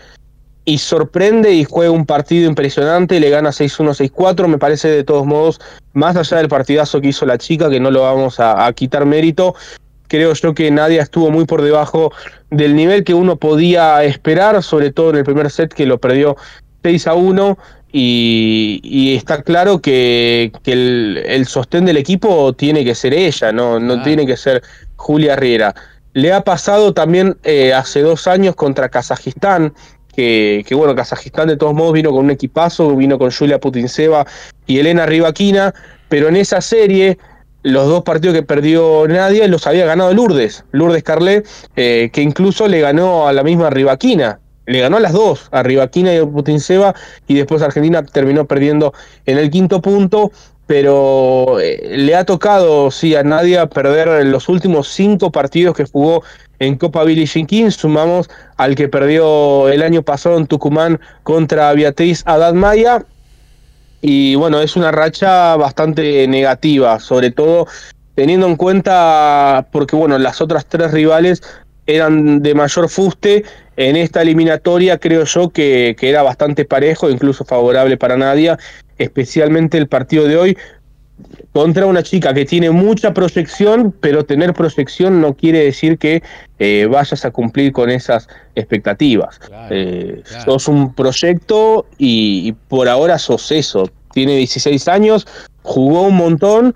y 0.64 0.78
sorprende 0.78 1.52
y 1.52 1.64
juega 1.64 1.90
un 1.90 2.06
partido 2.06 2.48
impresionante, 2.48 3.20
le 3.20 3.30
gana 3.30 3.50
6-1, 3.50 4.12
6-4, 4.12 4.46
me 4.46 4.58
parece 4.58 4.88
de 4.88 5.04
todos 5.04 5.26
modos, 5.26 5.60
más 5.92 6.16
allá 6.16 6.36
del 6.36 6.48
partidazo 6.48 7.00
que 7.00 7.08
hizo 7.08 7.26
la 7.26 7.38
chica, 7.38 7.70
que 7.70 7.80
no 7.80 7.90
lo 7.90 8.02
vamos 8.02 8.36
a, 8.38 8.70
quitar 8.74 9.06
mérito, 9.06 9.54
creo 10.08 10.32
yo 10.34 10.54
que 10.54 10.70
Nadia 10.70 11.02
estuvo 11.02 11.30
muy 11.30 11.46
por 11.46 11.62
debajo 11.62 12.12
del 12.50 12.76
nivel 12.76 13.04
que 13.04 13.14
uno 13.14 13.36
podía 13.36 14.02
esperar, 14.04 14.62
sobre 14.62 14.92
todo 14.92 15.10
en 15.10 15.16
el 15.16 15.24
primer 15.24 15.50
set 15.50 15.72
que 15.72 15.86
lo 15.86 15.98
perdió 15.98 16.36
6 16.82 17.06
a 17.06 17.14
1 17.14 17.58
y, 17.92 19.14
está 19.16 19.42
claro 19.42 19.80
que, 19.80 20.52
el, 20.66 21.46
sostén 21.46 21.84
del 21.84 21.96
equipo 21.96 22.52
tiene 22.52 22.84
que 22.84 22.94
ser 22.94 23.14
ella, 23.14 23.50
no, 23.50 23.80
no 23.80 24.02
tiene 24.02 24.26
que 24.26 24.36
ser 24.36 24.62
Julia 24.96 25.36
Riera. 25.36 25.74
Le 26.12 26.32
ha 26.32 26.42
pasado 26.42 26.92
también 26.92 27.36
eh, 27.44 27.72
hace 27.72 28.02
dos 28.02 28.26
años 28.26 28.56
contra 28.56 28.88
Kazajistán, 28.88 29.72
que, 30.14 30.64
bueno, 30.72 30.94
Kazajistán 30.94 31.48
de 31.48 31.56
todos 31.56 31.74
modos 31.74 31.92
vino 31.92 32.10
con 32.10 32.24
un 32.24 32.30
equipazo, 32.30 32.94
vino 32.96 33.18
con 33.18 33.30
Julia 33.30 33.58
Putinseva 33.58 34.26
y 34.66 34.78
Elena 34.78 35.06
Rivaquina, 35.06 35.74
pero 36.08 36.28
en 36.28 36.36
esa 36.36 36.60
serie 36.60 37.18
los 37.62 37.86
dos 37.86 38.02
partidos 38.02 38.34
que 38.34 38.42
perdió 38.42 39.06
Nadia 39.06 39.46
los 39.46 39.66
había 39.66 39.86
ganado 39.86 40.12
Lourdes, 40.14 40.64
Lourdes 40.72 41.02
Carlet, 41.02 41.46
eh, 41.76 42.10
que 42.12 42.22
incluso 42.22 42.68
le 42.68 42.80
ganó 42.80 43.28
a 43.28 43.32
la 43.32 43.42
misma 43.42 43.70
Rivaquina, 43.70 44.40
le 44.66 44.80
ganó 44.80 44.96
a 44.96 45.00
las 45.00 45.12
dos, 45.12 45.48
a 45.50 45.62
Rivaquina 45.62 46.14
y 46.14 46.18
a 46.18 46.26
Putinseva, 46.26 46.94
y 47.26 47.34
después 47.34 47.62
Argentina 47.62 48.04
terminó 48.04 48.46
perdiendo 48.46 48.94
en 49.26 49.38
el 49.38 49.50
quinto 49.50 49.82
punto, 49.82 50.32
pero 50.66 51.58
eh, 51.60 51.96
le 51.96 52.14
ha 52.14 52.24
tocado, 52.24 52.90
sí, 52.90 53.14
a 53.16 53.24
Nadia 53.24 53.66
perder 53.66 54.24
los 54.26 54.48
últimos 54.48 54.88
cinco 54.88 55.32
partidos 55.32 55.76
que 55.76 55.84
jugó 55.84 56.22
en 56.60 56.76
Copa 56.76 57.02
Billie 57.02 57.26
Jean 57.26 57.46
King, 57.46 57.70
sumamos 57.70 58.30
al 58.56 58.76
que 58.76 58.88
perdió 58.88 59.68
el 59.68 59.82
año 59.82 60.02
pasado 60.02 60.36
en 60.38 60.46
Tucumán 60.46 61.00
contra 61.24 61.72
Beatriz 61.72 62.22
Haddad 62.26 62.54
Maya, 62.54 63.04
y 64.02 64.34
bueno, 64.34 64.60
es 64.60 64.76
una 64.76 64.92
racha 64.92 65.56
bastante 65.56 66.26
negativa, 66.28 67.00
sobre 67.00 67.30
todo 67.30 67.66
teniendo 68.14 68.46
en 68.46 68.56
cuenta, 68.56 69.66
porque 69.72 69.96
bueno, 69.96 70.18
las 70.18 70.40
otras 70.40 70.66
tres 70.66 70.92
rivales 70.92 71.42
eran 71.86 72.42
de 72.42 72.54
mayor 72.54 72.88
fuste. 72.88 73.44
En 73.76 73.96
esta 73.96 74.22
eliminatoria 74.22 74.98
creo 74.98 75.24
yo 75.24 75.48
que, 75.48 75.96
que 75.98 76.10
era 76.10 76.22
bastante 76.22 76.64
parejo, 76.64 77.08
incluso 77.08 77.44
favorable 77.44 77.96
para 77.96 78.16
Nadia, 78.16 78.58
especialmente 78.98 79.78
el 79.78 79.86
partido 79.86 80.24
de 80.24 80.36
hoy 80.36 80.58
contra 81.52 81.86
una 81.86 82.02
chica 82.02 82.32
que 82.32 82.44
tiene 82.44 82.70
mucha 82.70 83.12
proyección, 83.12 83.94
pero 84.00 84.24
tener 84.24 84.54
proyección 84.54 85.20
no 85.20 85.34
quiere 85.34 85.64
decir 85.64 85.98
que 85.98 86.22
eh, 86.58 86.86
vayas 86.90 87.24
a 87.24 87.30
cumplir 87.30 87.72
con 87.72 87.90
esas 87.90 88.28
expectativas. 88.54 89.40
Eh, 89.70 90.22
sos 90.44 90.68
un 90.68 90.94
proyecto 90.94 91.86
y, 91.98 92.48
y, 92.48 92.52
por 92.52 92.88
ahora 92.88 93.18
sos 93.18 93.50
eso. 93.52 93.90
Tiene 94.12 94.36
16 94.36 94.88
años, 94.88 95.26
jugó 95.62 96.02
un 96.02 96.16
montón, 96.16 96.74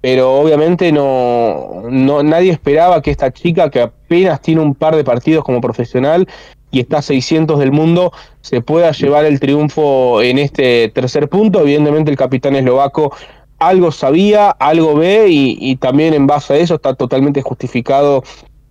pero 0.00 0.34
obviamente 0.34 0.92
no, 0.92 1.82
no 1.90 2.22
nadie 2.22 2.52
esperaba 2.52 3.02
que 3.02 3.10
esta 3.10 3.32
chica 3.32 3.70
que 3.70 3.80
apenas 3.80 4.40
tiene 4.40 4.60
un 4.60 4.74
par 4.74 4.94
de 4.94 5.02
partidos 5.02 5.42
como 5.44 5.60
profesional 5.60 6.28
y 6.70 6.80
está 6.80 6.98
a 6.98 7.02
600 7.02 7.58
del 7.58 7.72
mundo 7.72 8.12
se 8.40 8.60
pueda 8.60 8.92
llevar 8.92 9.24
el 9.24 9.40
triunfo 9.40 10.22
en 10.22 10.38
este 10.38 10.90
tercer 10.90 11.28
punto. 11.28 11.60
Evidentemente 11.60 12.10
el 12.10 12.16
capitán 12.16 12.54
eslovaco 12.54 13.16
algo 13.58 13.92
sabía, 13.92 14.50
algo 14.50 14.94
ve 14.94 15.26
y, 15.28 15.76
también 15.76 16.14
en 16.14 16.26
base 16.26 16.54
a 16.54 16.56
eso 16.56 16.74
está 16.74 16.94
totalmente 16.94 17.42
justificado 17.42 18.22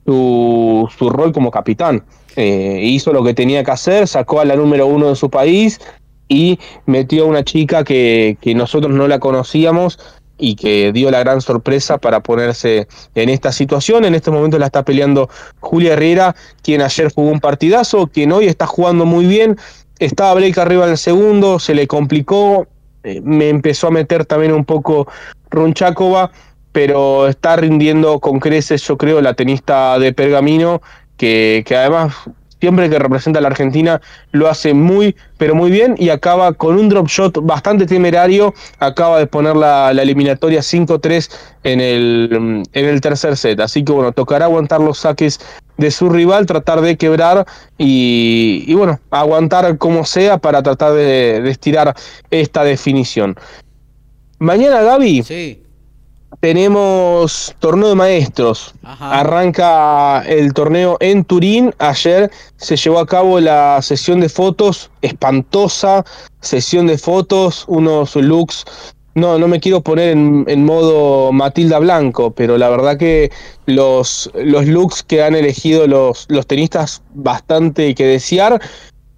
su, 0.05 0.87
su 0.97 1.09
rol 1.09 1.31
como 1.33 1.51
capitán. 1.51 2.03
Eh, 2.35 2.81
hizo 2.83 3.13
lo 3.13 3.23
que 3.23 3.33
tenía 3.33 3.63
que 3.63 3.71
hacer, 3.71 4.07
sacó 4.07 4.41
a 4.41 4.45
la 4.45 4.55
número 4.55 4.87
uno 4.87 5.09
de 5.09 5.15
su 5.15 5.29
país 5.29 5.79
y 6.27 6.59
metió 6.85 7.23
a 7.23 7.27
una 7.27 7.43
chica 7.43 7.83
que, 7.83 8.37
que 8.41 8.53
nosotros 8.55 8.93
no 8.93 9.07
la 9.07 9.19
conocíamos 9.19 9.99
y 10.37 10.55
que 10.55 10.91
dio 10.91 11.11
la 11.11 11.19
gran 11.19 11.41
sorpresa 11.41 11.97
para 11.97 12.21
ponerse 12.21 12.87
en 13.15 13.29
esta 13.29 13.51
situación. 13.51 14.05
En 14.05 14.15
este 14.15 14.31
momento 14.31 14.59
la 14.59 14.65
está 14.65 14.83
peleando 14.83 15.29
Julia 15.59 15.93
Herrera, 15.93 16.35
quien 16.61 16.81
ayer 16.81 17.11
jugó 17.13 17.31
un 17.31 17.39
partidazo, 17.39 18.07
quien 18.07 18.31
hoy 18.31 18.47
está 18.47 18.67
jugando 18.67 19.05
muy 19.05 19.25
bien. 19.25 19.57
Estaba 19.99 20.33
Blake 20.33 20.59
arriba 20.59 20.85
en 20.85 20.91
el 20.91 20.97
segundo, 20.97 21.59
se 21.59 21.73
le 21.73 21.87
complicó, 21.87 22.67
eh, 23.05 23.21
me 23.23 23.49
empezó 23.49 23.87
a 23.87 23.91
meter 23.91 24.25
también 24.25 24.51
un 24.51 24.65
poco 24.65 25.07
Ronchakova, 25.51 26.31
pero 26.71 27.27
está 27.27 27.55
rindiendo 27.55 28.19
con 28.19 28.39
creces, 28.39 28.81
yo 28.83 28.97
creo, 28.97 29.21
la 29.21 29.35
tenista 29.35 29.97
de 29.99 30.11
Pergamino, 30.11 30.81
que, 31.15 31.63
que 31.65 31.75
además 31.75 32.13
siempre 32.65 32.89
que 32.89 32.97
representa 32.97 33.37
a 33.37 33.41
la 33.43 33.49
Argentina 33.49 34.01
lo 34.31 34.49
hace 34.49 34.73
muy, 34.73 35.15
pero 35.37 35.53
muy 35.53 35.69
bien 35.69 35.93
y 35.99 36.09
acaba 36.09 36.51
con 36.53 36.79
un 36.79 36.89
drop 36.89 37.07
shot 37.07 37.45
bastante 37.45 37.85
temerario, 37.85 38.55
acaba 38.79 39.19
de 39.19 39.27
poner 39.27 39.55
la, 39.55 39.91
eliminatoria 39.91 40.61
5-3 40.61 41.31
en 41.63 41.79
el, 41.79 42.63
en 42.73 42.85
el 42.85 43.01
tercer 43.01 43.37
set, 43.37 43.59
así 43.59 43.83
que 43.83 43.91
bueno, 43.91 44.13
tocará 44.13 44.45
aguantar 44.45 44.81
los 44.81 44.97
saques 44.97 45.39
de 45.77 45.91
su 45.91 46.09
rival, 46.09 46.47
tratar 46.47 46.81
de 46.81 46.97
quebrar 46.97 47.45
y, 47.77 48.73
bueno, 48.73 48.99
aguantar 49.11 49.77
como 49.77 50.03
sea 50.03 50.39
para 50.39 50.63
tratar 50.63 50.93
de, 50.93 51.41
de 51.41 51.51
estirar 51.51 51.93
esta 52.31 52.63
definición. 52.63 53.35
Mañana, 54.39 54.81
Gaby, 54.81 55.21
sí 55.21 55.64
tenemos 56.39 57.55
torneo 57.59 57.89
de 57.89 57.95
maestros. 57.95 58.73
Arranca 58.83 60.23
el 60.27 60.53
torneo 60.53 60.97
en 60.99 61.23
Turín. 61.25 61.73
Ayer 61.79 62.31
se 62.57 62.75
llevó 62.75 62.99
a 62.99 63.05
cabo 63.05 63.39
la 63.39 63.81
sesión 63.81 64.19
de 64.19 64.29
fotos, 64.29 64.91
espantosa 65.01 66.03
sesión 66.45 66.87
de 66.87 66.97
fotos, 66.97 67.65
unos 67.67 68.15
looks. 68.15 68.65
No, 69.15 69.39
no 69.39 69.47
me 69.47 69.61
quiero 69.61 69.81
poner 69.81 70.09
en, 70.09 70.65
modo 70.65 71.31
Matilda 71.31 71.79
Blanco, 71.79 72.31
pero 72.31 72.57
la 72.57 72.69
verdad 72.69 72.97
que 72.97 73.31
los, 73.65 74.29
los 74.35 74.65
looks 74.65 75.03
que 75.03 75.23
han 75.23 75.35
elegido 75.35 75.87
los, 75.87 76.25
los 76.27 76.45
tenistas 76.45 77.01
bastante 77.13 77.95
que 77.95 78.05
desear 78.05 78.61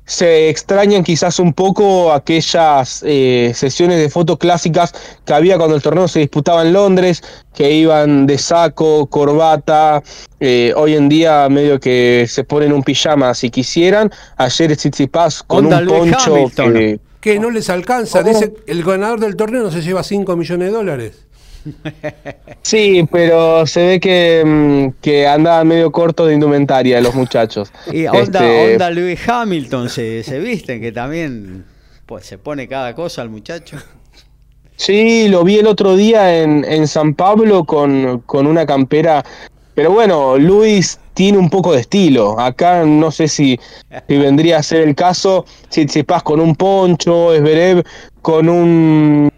se 0.08 0.50
extrañan 0.50 1.04
quizás 1.04 1.38
un 1.38 1.54
poco 1.54 2.14
aquellas 2.14 3.04
eh, 3.06 3.52
sesiones 3.54 4.00
de 4.00 4.10
fotos 4.10 4.38
clásicas 4.38 4.94
que 5.26 5.34
había 5.34 5.58
cuando 5.58 5.76
el 5.76 5.82
torneo 5.82 6.08
se 6.08 6.20
disputaba 6.20 6.62
en 6.62 6.72
Londres, 6.72 7.22
que 7.54 7.74
iban 7.74 8.26
de 8.26 8.38
saco, 8.38 9.08
corbata, 9.08 10.02
eh, 10.40 10.74
hoy 10.78 10.96
en 10.96 11.10
día 11.10 11.50
medio 11.50 11.78
que 11.80 12.26
se 12.30 12.46
ponen 12.46 12.72
un 12.72 12.84
pijama 12.84 13.34
si 13.34 13.50
quisieran, 13.50 14.10
ayer 14.38 14.78
Tsitsipas 14.78 15.44
con 15.44 15.66
un 15.66 15.86
poncho 15.86 16.52
que, 16.56 17.00
que... 17.20 17.38
no 17.38 17.52
les 17.52 17.70
alcanza, 17.70 18.24
dice 18.24 18.54
el 18.66 18.84
ganador 18.86 19.20
del 19.20 19.36
torneo 19.36 19.64
no 19.64 19.72
se 19.72 19.82
lleva 19.82 20.04
5 20.04 20.38
millones 20.38 20.70
de 20.70 20.74
dólares. 20.74 21.27
Sí, 22.62 23.08
pero 23.12 23.66
se 23.66 23.86
ve 23.86 24.00
que, 24.00 24.44
mm, 24.46 25.02
que 25.02 25.28
andaba 25.28 25.64
medio 25.64 25.92
corto 25.92 26.26
de 26.26 26.34
indumentaria 26.34 27.00
los 27.00 27.16
muchachos. 27.16 27.72
Y 27.92 28.06
onda, 28.08 28.22
este, 28.22 28.74
onda 28.74 28.90
Louis 28.90 29.20
Hamilton 29.28 29.90
se, 29.90 30.24
se 30.24 30.40
visten, 30.40 30.82
que 30.82 30.92
también 30.92 31.66
pues 32.06 32.26
se 32.26 32.38
pone 32.38 32.68
cada 32.68 32.94
cosa 32.96 33.22
al 33.22 33.30
muchacho. 33.30 33.78
Sí, 34.78 35.28
lo 35.28 35.44
vi 35.44 35.58
el 35.58 35.66
otro 35.66 35.96
día 35.96 36.42
en, 36.42 36.64
en 36.64 36.88
San 36.88 37.16
Pablo 37.16 37.66
con, 37.66 38.22
con, 38.28 38.46
una 38.46 38.66
campera. 38.66 39.26
Pero 39.74 39.92
bueno, 39.92 40.38
Luis 40.38 41.00
tiene 41.16 41.40
un 41.40 41.50
poco 41.50 41.74
de 41.74 41.82
estilo. 41.82 42.40
Acá 42.40 42.86
no 42.86 43.10
sé 43.10 43.28
si, 43.28 43.60
si 44.08 44.18
vendría 44.18 44.60
a 44.60 44.64
ser 44.64 44.82
el 44.88 44.94
caso. 44.94 45.46
Si 45.70 45.86
pas 46.04 46.22
con 46.22 46.40
un 46.40 46.56
poncho, 46.56 47.34
Esberev 47.34 47.84
con 48.22 48.50
un 48.50 49.32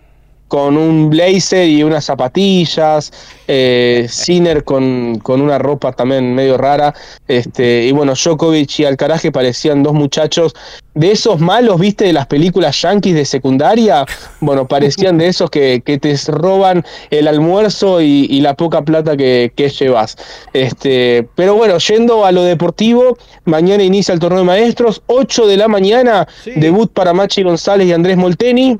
con 0.49 0.75
un 0.77 1.09
blazer 1.09 1.69
y 1.69 1.83
unas 1.83 2.03
zapatillas, 2.05 3.13
eh, 3.47 4.07
Sinner 4.09 4.63
con, 4.63 5.19
con, 5.19 5.41
una 5.41 5.59
ropa 5.59 5.93
también 5.93 6.35
medio 6.35 6.57
rara, 6.57 6.93
este, 7.27 7.85
y 7.85 7.91
bueno, 7.93 8.13
Djokovic 8.15 8.79
y 8.79 8.85
Alcaraje 8.85 9.31
parecían 9.31 9.83
dos 9.83 9.93
muchachos 9.93 10.53
de 10.95 11.11
esos 11.11 11.39
malos, 11.39 11.79
viste, 11.79 12.05
de 12.05 12.13
las 12.13 12.25
películas 12.25 12.81
yankees 12.81 13.15
de 13.15 13.25
secundaria, 13.25 14.05
bueno, 14.41 14.67
parecían 14.67 15.17
de 15.17 15.27
esos 15.27 15.49
que, 15.49 15.81
que 15.85 15.97
te 15.97 16.15
roban 16.27 16.83
el 17.09 17.27
almuerzo 17.27 18.01
y, 18.01 18.39
la 18.39 18.53
poca 18.53 18.81
plata 18.81 19.15
que, 19.15 19.51
que, 19.55 19.69
llevas. 19.69 20.15
Este, 20.53 21.27
pero 21.35 21.55
bueno, 21.55 21.77
yendo 21.77 22.25
a 22.25 22.31
lo 22.31 22.43
deportivo, 22.43 23.17
mañana 23.45 23.83
inicia 23.83 24.13
el 24.13 24.19
torneo 24.19 24.39
de 24.39 24.45
maestros, 24.45 25.03
8 25.07 25.45
de 25.47 25.57
la 25.57 25.67
mañana, 25.67 26.27
debut 26.55 26.91
para 26.91 27.13
Machi 27.13 27.43
González 27.43 27.87
y 27.87 27.93
Andrés 27.93 28.17
Molteni 28.17 28.77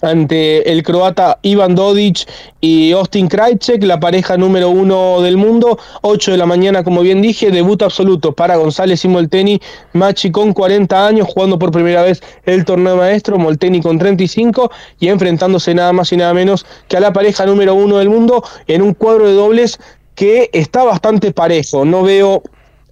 ante 0.00 0.70
el 0.70 0.82
croata 0.82 1.38
Ivan 1.42 1.74
Dodic 1.74 2.28
y 2.60 2.92
Austin 2.92 3.28
Krajcek, 3.28 3.82
la 3.84 4.00
pareja 4.00 4.36
número 4.36 4.70
uno 4.70 5.20
del 5.20 5.36
mundo. 5.36 5.78
8 6.02 6.32
de 6.32 6.36
la 6.36 6.46
mañana, 6.46 6.84
como 6.84 7.02
bien 7.02 7.22
dije, 7.22 7.50
debut 7.50 7.82
absoluto 7.82 8.32
para 8.32 8.56
González 8.56 9.04
y 9.04 9.08
Molteni, 9.08 9.60
Machi 9.92 10.30
con 10.30 10.52
40 10.52 11.06
años, 11.06 11.28
jugando 11.28 11.58
por 11.58 11.70
primera 11.70 12.02
vez 12.02 12.22
el 12.44 12.64
torneo 12.64 12.96
maestro, 12.96 13.38
Molteni 13.38 13.80
con 13.80 13.98
35 13.98 14.70
y 15.00 15.08
enfrentándose 15.08 15.74
nada 15.74 15.92
más 15.92 16.12
y 16.12 16.16
nada 16.16 16.34
menos 16.34 16.66
que 16.88 16.96
a 16.96 17.00
la 17.00 17.12
pareja 17.12 17.46
número 17.46 17.74
uno 17.74 17.98
del 17.98 18.08
mundo 18.08 18.42
en 18.66 18.82
un 18.82 18.94
cuadro 18.94 19.26
de 19.26 19.34
dobles 19.34 19.78
que 20.14 20.50
está 20.52 20.82
bastante 20.84 21.32
parejo. 21.32 21.84
No 21.84 22.02
veo 22.02 22.42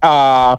a, 0.01 0.57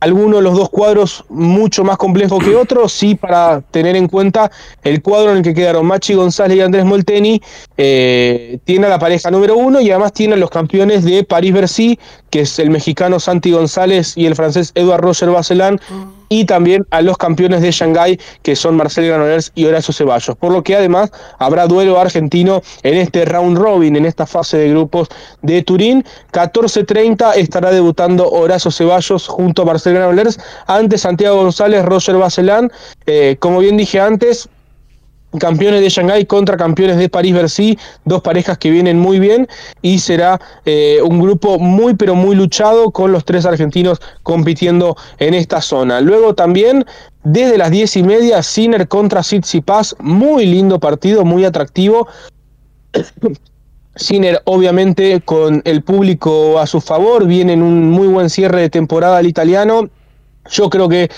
alguno 0.00 0.36
de 0.36 0.42
los 0.42 0.56
dos 0.56 0.68
cuadros 0.68 1.24
mucho 1.28 1.84
más 1.84 1.96
complejo 1.96 2.38
que 2.38 2.54
otro, 2.54 2.88
sí 2.88 3.14
para 3.14 3.60
tener 3.60 3.96
en 3.96 4.08
cuenta 4.08 4.50
el 4.82 5.02
cuadro 5.02 5.30
en 5.30 5.38
el 5.38 5.42
que 5.42 5.54
quedaron 5.54 5.86
Machi 5.86 6.14
González 6.14 6.58
y 6.58 6.60
Andrés 6.60 6.84
Molteni, 6.84 7.40
eh, 7.76 8.58
tiene 8.64 8.86
a 8.86 8.90
la 8.90 8.98
pareja 8.98 9.30
número 9.30 9.56
uno 9.56 9.80
y 9.80 9.90
además 9.90 10.12
tiene 10.12 10.34
a 10.34 10.36
los 10.36 10.50
campeones 10.50 11.04
de 11.04 11.24
París-Bercy, 11.24 11.98
que 12.30 12.40
es 12.40 12.58
el 12.58 12.70
mexicano 12.70 13.18
Santi 13.20 13.52
González 13.52 14.12
y 14.16 14.26
el 14.26 14.34
francés 14.34 14.72
Edouard 14.74 15.02
Roger 15.02 15.30
Bacelan, 15.30 15.80
y 16.28 16.44
también 16.44 16.86
a 16.90 17.02
los 17.02 17.16
campeones 17.16 17.62
de 17.62 17.70
Shanghái, 17.70 18.18
que 18.42 18.56
son 18.56 18.76
Marcel 18.76 19.06
Granollers 19.06 19.52
y 19.54 19.64
Horacio 19.66 19.92
Ceballos. 19.92 20.36
Por 20.36 20.52
lo 20.52 20.62
que 20.62 20.76
además 20.76 21.10
habrá 21.38 21.66
duelo 21.66 21.98
argentino 22.00 22.62
en 22.82 22.94
este 22.94 23.24
round 23.24 23.58
robin, 23.58 23.96
en 23.96 24.06
esta 24.06 24.26
fase 24.26 24.58
de 24.58 24.70
grupos 24.70 25.08
de 25.42 25.62
Turín. 25.62 26.04
14.30 26.32 27.36
estará 27.36 27.70
debutando 27.70 28.28
Horacio 28.28 28.70
Ceballos 28.70 29.28
junto 29.28 29.62
a 29.62 29.64
Marcel 29.64 29.94
Granollers 29.94 30.38
ante 30.66 30.98
Santiago 30.98 31.36
González, 31.36 31.84
Roger 31.84 32.16
Bacelán. 32.16 32.70
Eh, 33.06 33.36
como 33.38 33.60
bien 33.60 33.76
dije 33.76 34.00
antes, 34.00 34.48
campeones 35.38 35.80
de 35.80 35.88
Shanghái 35.88 36.24
contra 36.26 36.56
campeones 36.56 36.96
de 36.96 37.08
París-Bercy, 37.08 37.78
dos 38.04 38.22
parejas 38.22 38.58
que 38.58 38.70
vienen 38.70 38.98
muy 38.98 39.18
bien 39.18 39.48
y 39.82 39.98
será 39.98 40.40
eh, 40.64 41.00
un 41.04 41.20
grupo 41.20 41.58
muy 41.58 41.94
pero 41.94 42.14
muy 42.14 42.36
luchado 42.36 42.90
con 42.90 43.12
los 43.12 43.24
tres 43.24 43.44
argentinos 43.44 44.00
compitiendo 44.22 44.96
en 45.18 45.34
esta 45.34 45.60
zona. 45.60 46.00
Luego 46.00 46.34
también 46.34 46.84
desde 47.24 47.58
las 47.58 47.70
diez 47.70 47.96
y 47.96 48.02
media, 48.02 48.42
Sinner 48.42 48.86
contra 48.86 49.20
Tsitsipas, 49.20 49.96
muy 49.98 50.46
lindo 50.46 50.78
partido, 50.78 51.24
muy 51.24 51.44
atractivo. 51.44 52.06
Sinner 53.96 54.42
obviamente 54.44 55.20
con 55.22 55.62
el 55.64 55.82
público 55.82 56.58
a 56.60 56.66
su 56.66 56.80
favor, 56.80 57.26
viene 57.26 57.54
en 57.54 57.62
un 57.62 57.90
muy 57.90 58.06
buen 58.06 58.30
cierre 58.30 58.60
de 58.60 58.70
temporada 58.70 59.20
el 59.20 59.26
italiano. 59.26 59.88
Yo 60.50 60.70
creo 60.70 60.88
que 60.88 61.10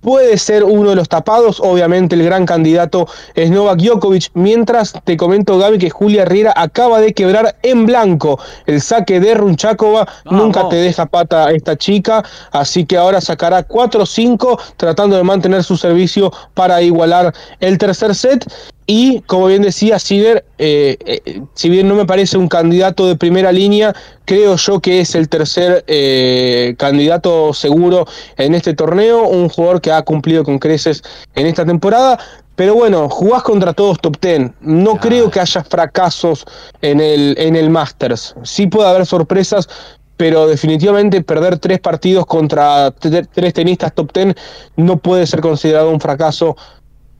puede 0.00 0.38
ser 0.38 0.64
uno 0.64 0.90
de 0.90 0.96
los 0.96 1.08
tapados. 1.08 1.60
Obviamente 1.60 2.14
el 2.16 2.24
gran 2.24 2.46
candidato 2.46 3.06
es 3.34 3.50
Novak 3.50 3.80
Djokovic. 3.80 4.30
Mientras 4.34 4.94
te 5.04 5.16
comento, 5.16 5.58
Gaby, 5.58 5.78
que 5.78 5.90
Julia 5.90 6.22
Herrera 6.22 6.52
acaba 6.56 7.00
de 7.00 7.12
quebrar 7.12 7.56
en 7.62 7.86
blanco 7.86 8.38
el 8.66 8.80
saque 8.80 9.20
de 9.20 9.34
Runchakova. 9.34 10.06
Nunca 10.24 10.68
te 10.68 10.76
deja 10.76 11.06
pata 11.06 11.50
esta 11.50 11.76
chica. 11.76 12.24
Así 12.52 12.84
que 12.84 12.96
ahora 12.96 13.20
sacará 13.20 13.66
4-5 13.66 14.58
tratando 14.76 15.16
de 15.16 15.22
mantener 15.22 15.64
su 15.64 15.76
servicio 15.76 16.32
para 16.54 16.82
igualar 16.82 17.34
el 17.60 17.78
tercer 17.78 18.14
set. 18.14 18.46
Y 18.92 19.20
como 19.20 19.46
bien 19.46 19.62
decía 19.62 20.00
Sider, 20.00 20.44
eh, 20.58 20.96
eh, 21.06 21.42
si 21.54 21.68
bien 21.70 21.86
no 21.86 21.94
me 21.94 22.06
parece 22.06 22.36
un 22.36 22.48
candidato 22.48 23.06
de 23.06 23.14
primera 23.14 23.52
línea, 23.52 23.94
creo 24.24 24.56
yo 24.56 24.80
que 24.80 24.98
es 24.98 25.14
el 25.14 25.28
tercer 25.28 25.84
eh, 25.86 26.74
candidato 26.76 27.54
seguro 27.54 28.08
en 28.36 28.56
este 28.56 28.74
torneo, 28.74 29.28
un 29.28 29.48
jugador 29.48 29.80
que 29.80 29.92
ha 29.92 30.02
cumplido 30.02 30.42
con 30.42 30.58
creces 30.58 31.04
en 31.36 31.46
esta 31.46 31.64
temporada. 31.64 32.18
Pero 32.56 32.74
bueno, 32.74 33.08
jugás 33.08 33.44
contra 33.44 33.74
todos 33.74 34.00
top 34.00 34.16
10. 34.20 34.50
No 34.62 34.96
creo 34.96 35.30
que 35.30 35.38
haya 35.38 35.62
fracasos 35.62 36.44
en 36.82 37.00
el, 37.00 37.36
en 37.38 37.54
el 37.54 37.70
Masters. 37.70 38.34
Sí 38.42 38.66
puede 38.66 38.88
haber 38.88 39.06
sorpresas, 39.06 39.68
pero 40.16 40.48
definitivamente 40.48 41.22
perder 41.22 41.58
tres 41.60 41.78
partidos 41.78 42.26
contra 42.26 42.90
tres 42.90 43.54
tenistas 43.54 43.94
top 43.94 44.12
10 44.12 44.34
no 44.76 44.98
puede 44.98 45.28
ser 45.28 45.40
considerado 45.40 45.90
un 45.90 46.00
fracaso 46.00 46.56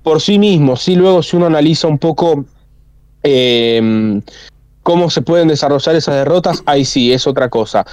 por 0.02 0.20
sí 0.20 0.38
mismo. 0.38 0.76
Sí, 0.76 0.94
luego 0.94 1.22
si 1.22 1.36
uno 1.36 1.46
analiza 1.46 1.88
un 1.88 1.98
poco 1.98 2.44
eh, 3.22 4.20
cómo 4.82 5.10
se 5.10 5.22
pueden 5.22 5.48
desarrollar 5.48 5.94
esas 5.94 6.14
derrotas, 6.16 6.62
ahí 6.66 6.84
sí, 6.84 7.12
es 7.12 7.26
otra 7.26 7.48
cosa. 7.48 7.86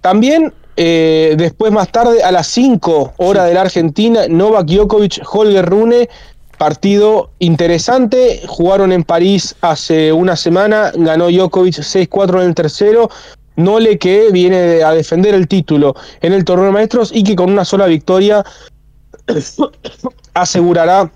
También 0.00 0.52
eh, 0.76 1.34
después 1.36 1.72
más 1.72 1.90
tarde, 1.92 2.22
a 2.22 2.32
las 2.32 2.46
5 2.48 3.14
horas 3.18 3.46
de 3.46 3.54
la 3.54 3.62
Argentina, 3.62 4.22
Novak 4.28 4.66
Djokovic, 4.66 5.20
Holger 5.30 5.66
Rune, 5.66 6.08
partido 6.56 7.30
interesante, 7.38 8.42
jugaron 8.46 8.92
en 8.92 9.04
París 9.04 9.56
hace 9.60 10.12
una 10.12 10.36
semana, 10.36 10.92
ganó 10.94 11.28
Djokovic 11.30 11.76
6-4 11.76 12.40
en 12.40 12.48
el 12.48 12.54
tercero, 12.54 13.10
Nole 13.56 13.98
que 13.98 14.30
viene 14.30 14.82
a 14.82 14.92
defender 14.92 15.34
el 15.34 15.48
título 15.48 15.94
en 16.22 16.32
el 16.32 16.44
torneo 16.44 16.66
de 16.66 16.72
maestros 16.72 17.10
y 17.14 17.24
que 17.24 17.36
con 17.36 17.50
una 17.50 17.64
sola 17.64 17.86
victoria 17.86 18.44
asegurará 20.34 21.10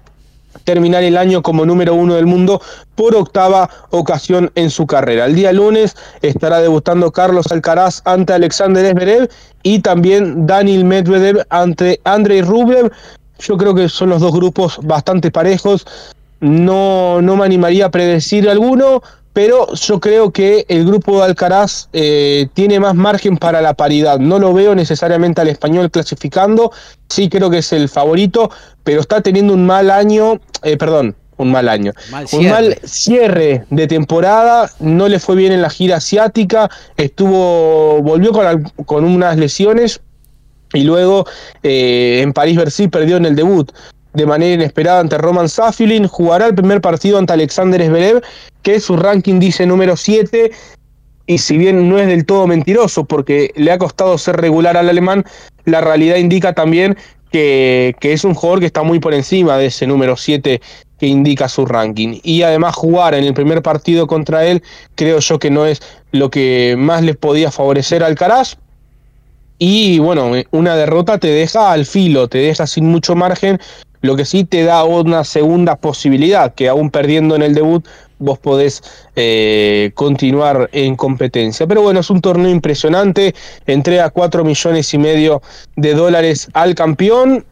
terminar 0.64 1.02
el 1.02 1.16
año 1.16 1.42
como 1.42 1.64
número 1.64 1.94
uno 1.94 2.14
del 2.14 2.26
mundo 2.26 2.60
por 2.94 3.14
octava 3.14 3.70
ocasión 3.90 4.50
en 4.54 4.70
su 4.70 4.86
carrera. 4.86 5.26
El 5.26 5.34
día 5.34 5.52
lunes 5.52 5.96
estará 6.22 6.60
debutando 6.60 7.12
Carlos 7.12 7.50
Alcaraz 7.50 8.02
ante 8.04 8.32
Alexander 8.32 8.92
Zverev 8.92 9.30
y 9.62 9.80
también 9.80 10.46
Daniel 10.46 10.84
Medvedev 10.84 11.44
ante 11.50 12.00
Andrei 12.04 12.42
Rublev. 12.42 12.90
Yo 13.38 13.56
creo 13.56 13.74
que 13.74 13.88
son 13.88 14.10
los 14.10 14.20
dos 14.20 14.32
grupos 14.32 14.78
bastante 14.82 15.30
parejos. 15.30 15.86
No, 16.40 17.22
no 17.22 17.36
me 17.36 17.44
animaría 17.44 17.86
a 17.86 17.90
predecir 17.90 18.48
alguno, 18.48 19.02
pero 19.34 19.66
yo 19.74 20.00
creo 20.00 20.30
que 20.30 20.64
el 20.68 20.86
grupo 20.86 21.18
de 21.18 21.24
Alcaraz 21.24 21.88
eh, 21.92 22.46
tiene 22.54 22.78
más 22.80 22.94
margen 22.94 23.36
para 23.36 23.60
la 23.60 23.74
paridad. 23.74 24.18
No 24.18 24.38
lo 24.38 24.54
veo 24.54 24.74
necesariamente 24.74 25.40
al 25.40 25.48
español 25.48 25.90
clasificando, 25.90 26.72
sí 27.08 27.28
creo 27.28 27.50
que 27.50 27.58
es 27.58 27.72
el 27.72 27.88
favorito, 27.88 28.50
pero 28.84 29.00
está 29.00 29.20
teniendo 29.20 29.52
un 29.52 29.66
mal 29.66 29.90
año, 29.90 30.40
eh, 30.62 30.76
perdón, 30.76 31.16
un 31.36 31.50
mal 31.50 31.68
año, 31.68 31.92
un 32.32 32.48
mal 32.48 32.78
cierre. 32.84 33.64
de 33.70 33.88
temporada, 33.88 34.70
no 34.78 35.08
le 35.08 35.18
fue 35.18 35.34
bien 35.34 35.52
en 35.52 35.62
la 35.62 35.68
gira 35.68 35.96
asiática, 35.96 36.70
estuvo, 36.96 38.00
volvió 38.02 38.30
con, 38.30 38.62
con 38.86 39.04
unas 39.04 39.36
lesiones. 39.36 40.00
Y 40.72 40.82
luego 40.82 41.24
eh, 41.62 42.20
en 42.22 42.32
París-Bercy 42.32 42.88
perdió 42.88 43.16
en 43.16 43.26
el 43.26 43.36
debut 43.36 43.70
de 44.14 44.26
manera 44.26 44.54
inesperada 44.54 45.00
ante 45.00 45.18
Roman 45.18 45.48
Safilin, 45.48 46.06
jugará 46.06 46.46
el 46.46 46.54
primer 46.54 46.80
partido 46.80 47.18
ante 47.18 47.32
Alexander 47.32 47.84
Zverev, 47.84 48.22
que 48.62 48.80
su 48.80 48.96
ranking 48.96 49.40
dice 49.40 49.66
número 49.66 49.96
7, 49.96 50.50
y 51.26 51.38
si 51.38 51.58
bien 51.58 51.88
no 51.88 51.98
es 51.98 52.06
del 52.06 52.24
todo 52.24 52.46
mentiroso, 52.46 53.04
porque 53.04 53.50
le 53.56 53.72
ha 53.72 53.78
costado 53.78 54.16
ser 54.18 54.36
regular 54.36 54.76
al 54.76 54.88
alemán, 54.88 55.24
la 55.64 55.80
realidad 55.80 56.16
indica 56.16 56.52
también 56.52 56.96
que, 57.32 57.96
que 58.00 58.12
es 58.12 58.24
un 58.24 58.34
jugador 58.34 58.60
que 58.60 58.66
está 58.66 58.82
muy 58.82 59.00
por 59.00 59.14
encima 59.14 59.58
de 59.58 59.66
ese 59.66 59.86
número 59.86 60.16
7 60.16 60.60
que 60.98 61.06
indica 61.06 61.48
su 61.48 61.66
ranking. 61.66 62.20
Y 62.22 62.42
además 62.42 62.76
jugar 62.76 63.14
en 63.14 63.24
el 63.24 63.34
primer 63.34 63.62
partido 63.62 64.06
contra 64.06 64.46
él, 64.46 64.62
creo 64.94 65.18
yo 65.18 65.38
que 65.38 65.50
no 65.50 65.66
es 65.66 65.82
lo 66.12 66.30
que 66.30 66.76
más 66.78 67.02
les 67.02 67.16
podía 67.16 67.50
favorecer 67.50 68.04
al 68.04 68.14
Caraz, 68.14 68.56
y 69.58 69.98
bueno, 69.98 70.32
una 70.50 70.76
derrota 70.76 71.18
te 71.18 71.28
deja 71.28 71.72
al 71.72 71.86
filo, 71.86 72.28
te 72.28 72.38
deja 72.38 72.66
sin 72.66 72.86
mucho 72.86 73.14
margen 73.14 73.60
lo 74.04 74.16
que 74.16 74.26
sí 74.26 74.44
te 74.44 74.64
da 74.64 74.84
una 74.84 75.24
segunda 75.24 75.76
posibilidad, 75.76 76.54
que 76.54 76.68
aún 76.68 76.90
perdiendo 76.90 77.36
en 77.36 77.42
el 77.42 77.54
debut 77.54 77.86
vos 78.18 78.38
podés 78.38 78.82
eh, 79.16 79.92
continuar 79.94 80.68
en 80.72 80.94
competencia. 80.94 81.66
Pero 81.66 81.80
bueno, 81.80 82.00
es 82.00 82.10
un 82.10 82.20
torneo 82.20 82.50
impresionante, 82.50 83.34
entrega 83.66 84.10
4 84.10 84.44
millones 84.44 84.92
y 84.92 84.98
medio 84.98 85.40
de 85.76 85.94
dólares 85.94 86.48
al 86.52 86.74
campeón, 86.74 87.46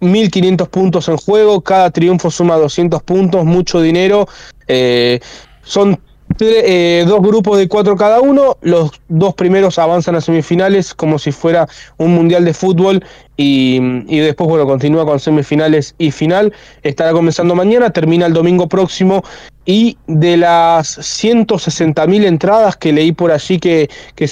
1.500 0.00 0.68
puntos 0.68 1.08
en 1.08 1.16
juego, 1.16 1.60
cada 1.60 1.92
triunfo 1.92 2.32
suma 2.32 2.56
200 2.56 3.00
puntos, 3.04 3.44
mucho 3.44 3.80
dinero. 3.80 4.26
Eh, 4.66 5.20
son 5.62 6.00
eh, 6.44 7.04
dos 7.06 7.20
grupos 7.20 7.58
de 7.58 7.68
cuatro 7.68 7.96
cada 7.96 8.20
uno, 8.20 8.56
los 8.62 8.90
dos 9.08 9.34
primeros 9.34 9.78
avanzan 9.78 10.16
a 10.16 10.20
semifinales 10.20 10.94
como 10.94 11.18
si 11.18 11.32
fuera 11.32 11.68
un 11.98 12.14
mundial 12.14 12.44
de 12.44 12.54
fútbol 12.54 13.04
y, 13.36 13.80
después, 14.20 14.48
bueno, 14.48 14.66
continúa 14.66 15.04
con 15.04 15.18
semifinales 15.18 15.94
y 15.98 16.10
final. 16.10 16.52
Estará 16.82 17.12
comenzando 17.12 17.54
mañana, 17.54 17.90
termina 17.90 18.26
el 18.26 18.32
domingo 18.32 18.68
próximo 18.68 19.22
y 19.64 19.96
de 20.06 20.36
las 20.36 20.88
160 20.88 22.06
mil 22.06 22.24
entradas 22.24 22.76
que 22.76 22.92
leí 22.92 23.12
por 23.12 23.30
allí 23.32 23.58
que, 23.58 23.88
que 24.14 24.26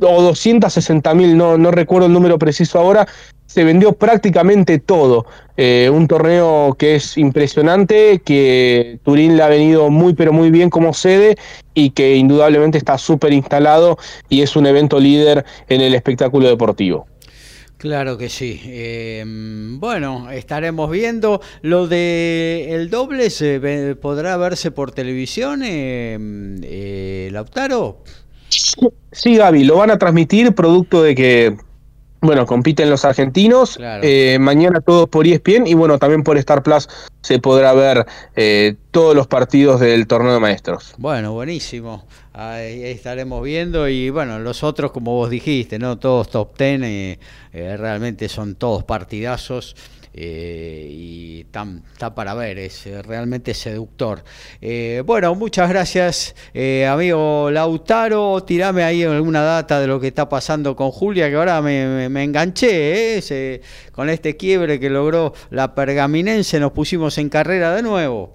o 0.00 0.22
260 0.22 1.14
mil, 1.14 1.36
no, 1.36 1.56
no 1.56 1.70
recuerdo 1.70 2.06
el 2.06 2.12
número 2.12 2.38
preciso 2.38 2.78
ahora, 2.78 3.06
se 3.46 3.64
vendió 3.64 3.92
prácticamente 3.92 4.78
todo. 4.78 5.26
Eh, 5.56 5.90
un 5.92 6.06
torneo 6.06 6.76
que 6.78 6.96
es 6.96 7.16
impresionante, 7.16 8.20
que 8.24 8.98
Turín 9.04 9.36
le 9.36 9.42
ha 9.42 9.48
venido 9.48 9.88
muy 9.90 10.14
pero 10.14 10.32
muy 10.32 10.50
bien 10.50 10.68
como 10.68 10.92
sede 10.92 11.36
y 11.72 11.90
que 11.90 12.16
indudablemente 12.16 12.76
está 12.76 12.98
súper 12.98 13.32
instalado 13.32 13.98
y 14.28 14.42
es 14.42 14.56
un 14.56 14.66
evento 14.66 15.00
líder 15.00 15.44
en 15.68 15.80
el 15.80 15.94
espectáculo 15.94 16.48
deportivo. 16.48 17.06
Claro 17.78 18.16
que 18.16 18.30
sí. 18.30 18.60
Eh, 18.64 19.22
bueno, 19.26 20.30
estaremos 20.30 20.90
viendo. 20.90 21.42
Lo 21.60 21.86
de 21.86 22.68
el 22.70 22.88
doble 22.88 23.28
se 23.30 23.96
podrá 24.00 24.36
verse 24.36 24.70
por 24.70 24.92
televisión, 24.92 25.62
eh, 25.62 26.18
eh, 26.62 27.28
Lautaro. 27.32 28.02
Sí, 29.12 29.36
Gaby, 29.36 29.64
lo 29.64 29.76
van 29.76 29.90
a 29.90 29.98
transmitir 29.98 30.54
producto 30.54 31.02
de 31.02 31.14
que 31.14 31.56
bueno, 32.26 32.46
compiten 32.46 32.90
los 32.90 33.04
argentinos. 33.04 33.78
Eh, 34.02 34.38
mañana 34.40 34.80
todos 34.80 35.08
por 35.08 35.26
ESPN 35.26 35.66
y 35.66 35.74
bueno, 35.74 35.98
también 35.98 36.22
por 36.22 36.36
Star 36.38 36.62
Plus 36.62 36.88
se 37.22 37.38
podrá 37.38 37.72
ver 37.72 38.06
eh, 38.34 38.76
todos 38.90 39.14
los 39.14 39.26
partidos 39.26 39.80
del 39.80 40.06
torneo 40.06 40.34
de 40.34 40.40
maestros. 40.40 40.94
Bueno, 40.98 41.32
buenísimo. 41.32 42.04
Ahí, 42.32 42.84
estaremos 42.84 43.42
viendo 43.42 43.88
y 43.88 44.10
bueno, 44.10 44.38
los 44.38 44.62
otros, 44.62 44.92
como 44.92 45.12
vos 45.14 45.30
dijiste, 45.30 45.78
¿no? 45.78 45.98
Todos 45.98 46.28
top 46.28 46.54
ten, 46.54 46.84
eh, 46.84 47.18
realmente 47.52 48.28
son 48.28 48.56
todos 48.56 48.84
partidazos. 48.84 49.74
Eh, 50.18 50.88
y 50.90 51.40
está 51.40 52.14
para 52.14 52.32
ver, 52.32 52.58
es 52.58 52.86
eh, 52.86 53.02
realmente 53.02 53.52
seductor. 53.52 54.24
Eh, 54.62 55.02
bueno, 55.04 55.34
muchas 55.34 55.68
gracias, 55.68 56.34
amigo 56.88 57.50
Lautaro. 57.50 58.42
Tirame 58.42 58.82
ahí 58.82 59.02
alguna 59.02 59.42
data 59.42 59.78
de 59.78 59.86
lo 59.86 60.00
que 60.00 60.08
está 60.08 60.26
pasando 60.28 60.74
con 60.74 60.90
Julia, 60.90 61.28
que 61.28 61.36
ahora 61.36 61.60
me, 61.60 62.08
me, 62.08 62.24
enganché 62.24 63.60
con 63.92 64.08
este 64.08 64.36
quiebre 64.38 64.80
que 64.80 64.88
logró 64.88 65.34
la 65.50 65.74
pergaminense. 65.74 66.58
Nos 66.60 66.72
pusimos 66.72 67.18
en 67.18 67.28
carrera 67.28 67.74
de 67.74 67.82
nuevo. 67.82 68.32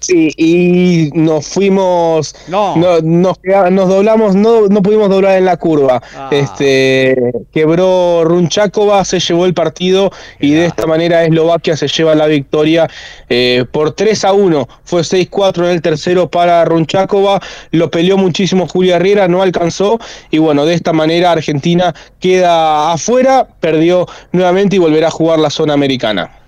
Sí, 0.00 0.32
y 0.38 1.10
nos 1.12 1.46
fuimos, 1.46 2.34
no. 2.48 2.74
nos, 2.76 3.02
nos, 3.02 3.88
doblamos, 3.88 4.34
no, 4.34 4.66
no 4.66 4.82
pudimos 4.82 5.10
doblar 5.10 5.36
en 5.36 5.44
la 5.44 5.58
curva. 5.58 6.02
Ah. 6.16 6.30
Este 6.32 7.32
quebró 7.52 8.24
Runchakova, 8.24 9.04
se 9.04 9.20
llevó 9.20 9.44
el 9.44 9.52
partido 9.52 10.10
y 10.38 10.52
de 10.52 10.64
esta 10.66 10.86
manera 10.86 11.22
Eslovaquia 11.24 11.76
se 11.76 11.86
lleva 11.86 12.14
la 12.14 12.26
victoria 12.26 12.88
eh, 13.28 13.66
por 13.70 13.92
3 13.92 14.24
a 14.24 14.32
1. 14.32 14.68
Fue 14.84 15.02
6-4 15.02 15.64
en 15.64 15.70
el 15.70 15.82
tercero 15.82 16.30
para 16.30 16.64
Runchakova, 16.64 17.40
lo 17.70 17.90
peleó 17.90 18.16
muchísimo 18.16 18.66
Julia 18.66 18.98
Riera, 18.98 19.28
no 19.28 19.42
alcanzó 19.42 19.98
y 20.30 20.38
bueno, 20.38 20.64
de 20.64 20.74
esta 20.74 20.94
manera 20.94 21.32
Argentina 21.32 21.94
queda 22.20 22.92
afuera, 22.92 23.46
perdió 23.60 24.06
nuevamente 24.32 24.76
y 24.76 24.78
volverá 24.78 25.08
a 25.08 25.10
jugar 25.10 25.38
la 25.38 25.50
zona 25.50 25.74
americana. 25.74 26.39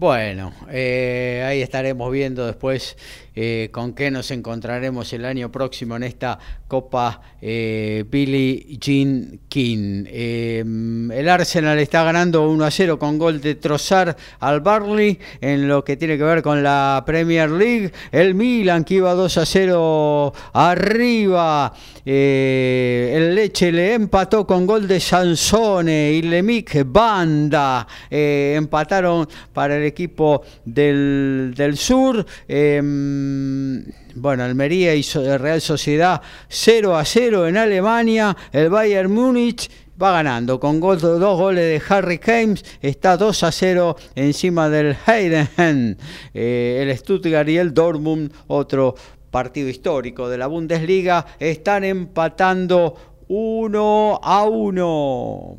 Bueno, 0.00 0.54
eh, 0.70 1.44
ahí 1.46 1.60
estaremos 1.60 2.10
viendo 2.10 2.46
después 2.46 2.96
eh, 3.34 3.68
con 3.70 3.94
qué 3.94 4.10
nos 4.10 4.30
encontraremos 4.32 5.12
el 5.12 5.24
año 5.24 5.52
próximo 5.52 5.94
en 5.94 6.02
esta 6.02 6.38
Copa 6.66 7.20
eh, 7.40 8.04
Billie 8.10 8.76
Jean 8.80 9.40
King. 9.48 10.04
Eh, 10.08 10.58
el 10.60 11.28
Arsenal 11.28 11.78
está 11.78 12.02
ganando 12.02 12.48
1 12.50 12.64
a 12.64 12.70
0 12.70 12.98
con 12.98 13.18
gol 13.18 13.40
de 13.40 13.54
Trozar 13.54 14.16
al 14.40 14.60
Barley 14.60 15.18
en 15.40 15.68
lo 15.68 15.84
que 15.84 15.96
tiene 15.96 16.18
que 16.18 16.24
ver 16.24 16.42
con 16.42 16.62
la 16.62 17.04
Premier 17.06 17.50
League. 17.50 17.92
El 18.10 18.34
Milan 18.34 18.82
que 18.82 18.94
iba 18.94 19.14
2 19.14 19.38
a 19.38 19.46
0 19.46 20.32
arriba. 20.52 21.72
el 22.04 23.34
Leche 23.34 23.70
le 23.70 23.94
empató 23.94 24.44
con 24.44 24.66
gol 24.66 24.88
de 24.88 24.98
Sansone 24.98 26.12
y 26.12 26.22
Lemic 26.22 26.84
Banda. 26.84 27.86
empataron 28.10 29.28
para 29.52 29.76
el 29.76 29.84
equipo 29.84 30.42
del, 30.64 31.54
del 31.56 31.76
sur. 31.76 32.26
Mm, 33.20 33.78
bueno, 34.14 34.44
Almería 34.44 34.94
y 34.94 35.02
Real 35.02 35.60
Sociedad 35.60 36.22
0 36.48 36.96
a 36.96 37.04
0 37.04 37.48
en 37.48 37.56
Alemania. 37.56 38.36
El 38.52 38.70
Bayern 38.70 39.12
Múnich 39.12 39.70
va 40.00 40.12
ganando 40.12 40.58
con 40.58 40.80
dos 40.80 41.38
goles 41.38 41.64
de 41.64 41.82
Harry 41.94 42.18
Kane. 42.18 42.54
Está 42.80 43.16
2 43.16 43.42
a 43.42 43.52
0 43.52 43.96
encima 44.14 44.70
del 44.70 44.96
Heidenheim. 45.06 45.96
Eh, 46.32 46.80
el 46.82 46.96
Stuttgart 46.96 47.48
y 47.48 47.58
el 47.58 47.74
Dortmund, 47.74 48.32
otro 48.46 48.94
partido 49.30 49.68
histórico 49.68 50.28
de 50.28 50.38
la 50.38 50.46
Bundesliga, 50.46 51.26
están 51.38 51.84
empatando 51.84 52.94
1 53.28 54.20
a 54.22 54.44
1. 54.44 55.58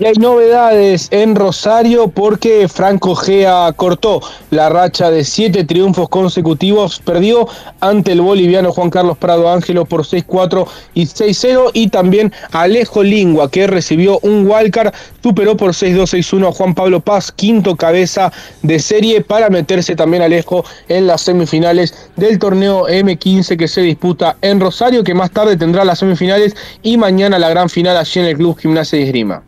Y 0.00 0.04
hay 0.04 0.14
novedades 0.14 1.08
en 1.10 1.34
Rosario 1.34 2.06
porque 2.06 2.68
Franco 2.68 3.16
Gea 3.16 3.72
cortó 3.74 4.20
la 4.50 4.68
racha 4.68 5.10
de 5.10 5.24
siete 5.24 5.64
triunfos 5.64 6.08
consecutivos, 6.08 7.00
perdió 7.00 7.48
ante 7.80 8.12
el 8.12 8.20
boliviano 8.20 8.70
Juan 8.70 8.90
Carlos 8.90 9.18
Prado 9.18 9.50
Ángelo 9.50 9.86
por 9.86 10.04
6-4 10.04 10.68
y 10.94 11.06
6-0 11.06 11.70
y 11.72 11.88
también 11.88 12.32
Alejo 12.52 13.02
Lingua 13.02 13.50
que 13.50 13.66
recibió 13.66 14.20
un 14.20 14.48
wildcard, 14.48 14.94
superó 15.20 15.56
por 15.56 15.72
6-2-6-1 15.72 16.48
a 16.48 16.52
Juan 16.52 16.76
Pablo 16.76 17.00
Paz, 17.00 17.32
quinto 17.32 17.74
cabeza 17.74 18.30
de 18.62 18.78
serie 18.78 19.20
para 19.22 19.50
meterse 19.50 19.96
también 19.96 20.22
Alejo 20.22 20.64
en 20.88 21.08
las 21.08 21.22
semifinales 21.22 22.08
del 22.14 22.38
torneo 22.38 22.86
M15 22.86 23.56
que 23.56 23.66
se 23.66 23.80
disputa 23.80 24.36
en 24.42 24.60
Rosario, 24.60 25.02
que 25.02 25.14
más 25.14 25.32
tarde 25.32 25.56
tendrá 25.56 25.84
las 25.84 25.98
semifinales 25.98 26.54
y 26.84 26.96
mañana 26.96 27.36
la 27.40 27.48
gran 27.48 27.68
final 27.68 27.96
allí 27.96 28.20
en 28.20 28.26
el 28.26 28.36
Club 28.36 28.56
Gimnasia 28.60 28.96
de 28.96 29.04
Esgrima. 29.06 29.42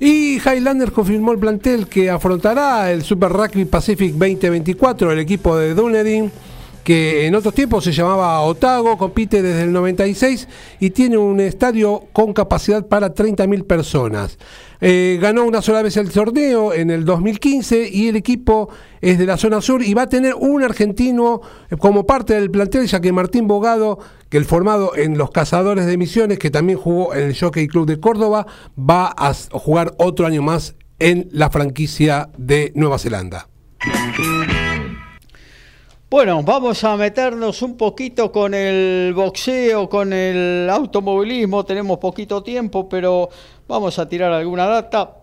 Y 0.00 0.38
Highlander 0.38 0.90
confirmó 0.90 1.30
el 1.30 1.38
plantel 1.38 1.86
que 1.86 2.10
afrontará 2.10 2.90
el 2.90 3.02
Super 3.04 3.30
Rugby 3.30 3.64
Pacific 3.66 4.12
2024, 4.14 5.12
el 5.12 5.20
equipo 5.20 5.56
de 5.56 5.74
Dunedin, 5.74 6.32
que 6.82 7.26
en 7.26 7.34
otros 7.36 7.54
tiempos 7.54 7.84
se 7.84 7.92
llamaba 7.92 8.40
Otago, 8.40 8.98
compite 8.98 9.42
desde 9.42 9.62
el 9.62 9.72
96 9.72 10.48
y 10.80 10.90
tiene 10.90 11.16
un 11.18 11.38
estadio 11.38 12.06
con 12.12 12.32
capacidad 12.32 12.84
para 12.86 13.14
30.000 13.14 13.64
personas. 13.64 14.38
Eh, 14.80 15.18
ganó 15.22 15.44
una 15.44 15.62
sola 15.62 15.82
vez 15.82 15.96
el 15.96 16.10
torneo 16.10 16.72
en 16.72 16.90
el 16.90 17.04
2015 17.04 17.88
y 17.88 18.08
el 18.08 18.16
equipo 18.16 18.68
es 19.00 19.18
de 19.18 19.26
la 19.26 19.36
zona 19.36 19.60
sur 19.60 19.82
y 19.82 19.94
va 19.94 20.02
a 20.02 20.08
tener 20.08 20.34
un 20.34 20.64
argentino 20.64 21.40
como 21.78 22.04
parte 22.04 22.34
del 22.34 22.50
plantel, 22.50 22.88
ya 22.88 23.00
que 23.00 23.12
Martín 23.12 23.46
Bogado, 23.46 24.00
que 24.32 24.38
el 24.38 24.46
formado 24.46 24.96
en 24.96 25.18
los 25.18 25.30
Cazadores 25.30 25.84
de 25.84 25.98
Misiones, 25.98 26.38
que 26.38 26.50
también 26.50 26.78
jugó 26.78 27.14
en 27.14 27.24
el 27.24 27.38
Jockey 27.38 27.68
Club 27.68 27.86
de 27.86 28.00
Córdoba, 28.00 28.46
va 28.78 29.14
a 29.14 29.34
jugar 29.34 29.92
otro 29.98 30.24
año 30.24 30.40
más 30.40 30.74
en 30.98 31.28
la 31.32 31.50
franquicia 31.50 32.30
de 32.38 32.72
Nueva 32.74 32.98
Zelanda. 32.98 33.50
Bueno, 36.08 36.42
vamos 36.42 36.82
a 36.82 36.96
meternos 36.96 37.60
un 37.60 37.76
poquito 37.76 38.32
con 38.32 38.54
el 38.54 39.12
boxeo, 39.14 39.90
con 39.90 40.14
el 40.14 40.66
automovilismo. 40.70 41.66
Tenemos 41.66 41.98
poquito 41.98 42.42
tiempo, 42.42 42.88
pero 42.88 43.28
Vamos 43.72 43.98
a 43.98 44.06
tirar 44.06 44.30
alguna 44.32 44.66
data. 44.66 45.21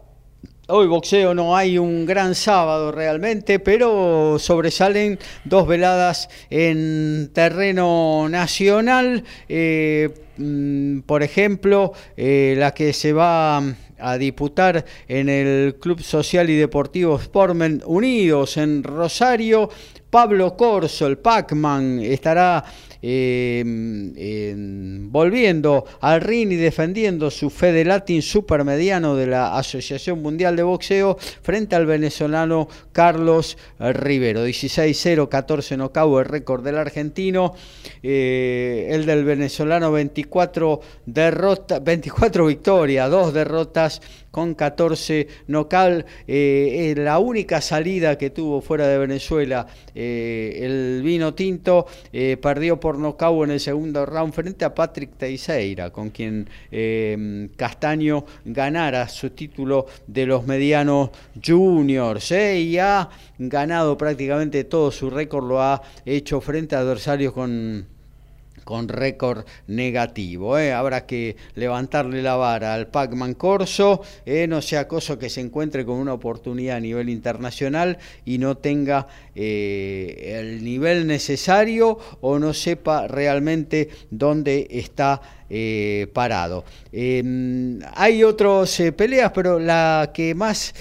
Hoy 0.72 0.86
boxeo 0.86 1.34
no 1.34 1.58
hay 1.58 1.80
un 1.80 2.06
gran 2.06 2.36
sábado 2.36 2.92
realmente, 2.92 3.58
pero 3.58 4.38
sobresalen 4.38 5.18
dos 5.44 5.68
veladas 5.68 6.30
en 6.52 7.32
terreno 7.34 8.30
nacional. 8.30 9.24
Eh, 9.48 10.10
mm, 10.38 11.00
por 11.08 11.24
ejemplo, 11.24 11.94
eh, 12.16 12.54
la 12.56 12.76
que 12.76 12.94
se 12.94 13.14
va 13.14 13.64
a 13.98 14.18
disputar 14.20 14.86
en 15.08 15.30
el 15.30 15.78
Club 15.80 16.04
Social 16.04 16.48
y 16.52 16.56
Deportivo 16.56 17.18
Sportmen 17.18 17.82
Unidos 17.88 18.58
en 18.58 18.84
Rosario. 18.84 19.72
Pablo 20.12 20.56
Corso, 20.56 21.08
el 21.08 21.18
Pacman, 21.18 22.00
estará 22.00 22.64
eh, 23.02 23.64
volviendo 25.10 25.86
al 26.02 26.22
ring 26.22 26.52
y 26.52 26.56
defendiendo 26.56 27.32
su 27.32 27.50
Fede 27.50 27.86
Latin 27.86 28.22
supermediano 28.22 29.16
de 29.16 29.28
la 29.28 29.58
Asociación 29.58 30.22
Mundial 30.22 30.56
de 30.56 30.64
Boxeo 30.64 31.18
frente 31.42 31.76
al 31.76 31.86
venezolano 31.86 32.68
Carlos 32.92 33.58
Rivero. 33.80 34.46
16-0, 34.46 35.30
14 35.30 35.78
nocao, 35.78 36.20
el 36.20 36.26
récord 36.26 36.64
del 36.64 36.78
argentino. 36.78 37.54
Eh, 38.02 38.88
el 38.90 39.06
del 39.06 39.24
venezolano 39.24 39.92
24 39.92 40.82
derrotas, 41.06 41.84
24 41.84 42.46
victorias, 42.46 43.10
2 43.10 43.34
derrotas 43.34 44.02
con 44.32 44.56
14 44.56 45.28
nocal. 45.48 46.06
Eh, 46.28 46.94
la 46.98 47.20
única 47.20 47.62
salida 47.62 48.18
que 48.18 48.30
tuvo 48.30 48.62
fuera 48.62 48.88
de 48.88 48.98
Venezuela 48.98 49.68
eh, 49.96 50.60
el 50.62 51.02
vino 51.04 51.34
tinto 51.34 51.86
eh, 52.12 52.38
perdió 52.42 52.80
por 52.80 52.98
nocaut 52.98 53.46
en 53.46 53.52
el 53.52 53.60
segundo 53.60 54.06
round 54.06 54.34
frente 54.34 54.66
a 54.66 54.74
Patrick 54.74 55.18
Teixeira, 55.18 55.92
con 55.92 56.10
quien 56.10 56.48
Castaño 57.56 58.26
ganara 58.46 59.08
su 59.08 59.32
título 59.32 59.86
de 60.08 60.26
los 60.26 60.46
medianos 60.46 61.10
juniors 61.44 62.32
y 62.32 62.78
ha 62.78 63.10
ganado 63.38 63.98
prácticamente 63.98 64.64
todo 64.64 64.92
su 64.92 65.10
récord, 65.10 65.48
lo 65.48 65.62
ha 65.62 65.82
hecho 66.06 66.42
frente 66.42 66.76
a 66.76 66.80
adversarios 66.80 67.34
con 67.34 67.99
con 68.70 68.88
récord 68.88 69.46
negativo. 69.66 70.60
¿eh? 70.60 70.74
Habrá 70.74 71.08
que 71.08 71.36
levantarle 71.56 72.22
la 72.22 72.36
vara 72.36 72.76
al 72.76 72.86
Pacman 72.86 73.34
Corso, 73.34 74.04
¿eh? 74.28 74.46
no 74.46 74.62
sea 74.62 74.88
cosa 74.88 75.18
que 75.18 75.28
se 75.28 75.42
encuentre 75.42 75.84
con 75.84 75.96
una 75.96 76.14
oportunidad 76.14 76.78
a 76.78 76.80
nivel 76.80 77.10
internacional 77.10 77.98
y 78.26 78.38
no 78.38 78.58
tenga 78.58 79.08
eh, 79.34 80.36
el 80.40 80.64
nivel 80.64 81.08
necesario 81.08 81.98
o 82.22 82.38
no 82.38 82.54
sepa 82.54 83.08
realmente 83.08 83.90
dónde 84.12 84.68
está 84.70 85.20
parado. 86.14 86.64
Em, 86.92 87.80
hay 87.96 88.24
otras 88.24 88.84
peleas, 88.96 89.32
pero 89.34 89.58
la 89.58 90.12
que 90.14 90.36
más 90.36 90.76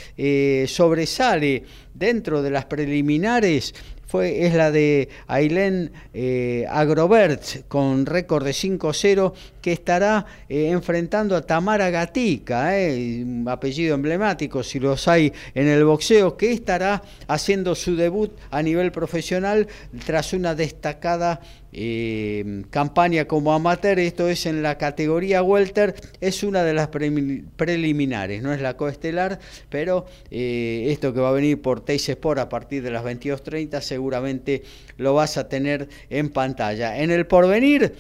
sobresale 0.66 1.62
dentro 1.94 2.43
de 2.43 2.51
las 2.51 2.66
preliminares 2.66 3.73
fue, 4.09 4.47
es 4.47 4.55
la 4.55 4.71
de 4.71 5.11
Ailén 5.27 5.93
eh, 6.15 6.65
Agrobert 6.71 7.69
con 7.69 8.07
récord 8.07 8.43
de 8.43 8.53
5-0 8.53 9.35
que 9.61 9.73
estará 9.73 10.25
eh, 10.49 10.71
enfrentando 10.71 11.37
a 11.37 11.43
Tamara 11.43 11.91
Gatica, 11.91 12.81
eh, 12.81 13.23
un 13.23 13.47
apellido 13.47 13.95
emblemático 13.95 14.63
si 14.63 14.81
los 14.81 15.07
hay 15.09 15.31
en 15.55 15.69
el 15.69 15.85
boxeo, 15.85 16.39
que 16.39 16.53
estará 16.53 17.03
haciendo 17.27 17.75
su 17.75 17.97
debut 17.97 18.33
a 18.51 18.63
nivel 18.63 18.93
profesional 18.93 19.69
tras 20.07 20.33
una 20.33 20.55
destacada 20.55 21.43
eh, 21.73 22.65
campaña 22.70 23.27
como 23.27 23.53
amateur, 23.53 23.99
esto 23.99 24.28
es 24.28 24.47
en 24.47 24.62
la 24.62 24.78
categoría 24.78 25.43
welter, 25.43 25.95
es 26.20 26.43
una 26.43 26.65
de 26.65 26.74
las 26.74 26.89
preliminares, 26.89 28.43
no 28.43 28.53
es 28.53 28.61
la 28.61 28.77
coestelar, 28.77 29.39
pero 29.69 30.07
eh, 30.31 30.86
esto 30.89 31.12
que 31.12 31.20
va 31.20 31.28
a 31.28 31.32
venir 31.32 31.61
por 31.61 31.81
Teis 31.85 32.09
Sport 32.09 32.39
a 32.39 32.49
partir 32.49 32.82
de 32.82 32.90
las 32.90 33.05
22.30 33.05 33.81
seguramente 33.81 34.62
lo 34.97 35.15
vas 35.15 35.36
a 35.36 35.49
tener 35.49 35.89
en 36.11 36.31
pantalla. 36.31 36.99
En 36.99 37.11
el 37.11 37.27
porvenir 37.27 37.95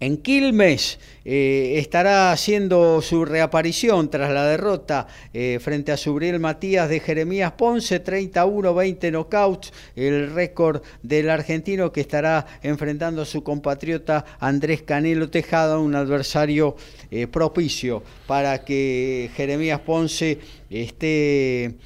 en 0.00 0.16
Quilmes 0.16 0.98
eh, 1.26 1.74
estará 1.76 2.32
haciendo 2.32 3.02
su 3.02 3.26
reaparición 3.26 4.10
tras 4.10 4.32
la 4.32 4.46
derrota 4.46 5.06
eh, 5.34 5.58
frente 5.60 5.92
a 5.92 5.98
Subriel 5.98 6.40
Matías 6.40 6.88
de 6.88 7.00
Jeremías 7.00 7.52
Ponce, 7.52 8.02
31-20 8.02 9.10
knockouts, 9.12 9.72
el 9.96 10.32
récord 10.32 10.82
del 11.02 11.28
argentino 11.28 11.92
que 11.92 12.00
estará 12.00 12.46
enfrentando 12.62 13.22
a 13.22 13.26
su 13.26 13.42
compatriota 13.42 14.24
Andrés 14.40 14.82
Canelo 14.82 15.28
Tejada, 15.28 15.78
un 15.78 15.94
adversario 15.94 16.76
eh, 17.10 17.26
propicio 17.26 18.02
para 18.26 18.64
que 18.64 19.30
Jeremías 19.36 19.80
Ponce 19.80 20.38
esté 20.70 21.76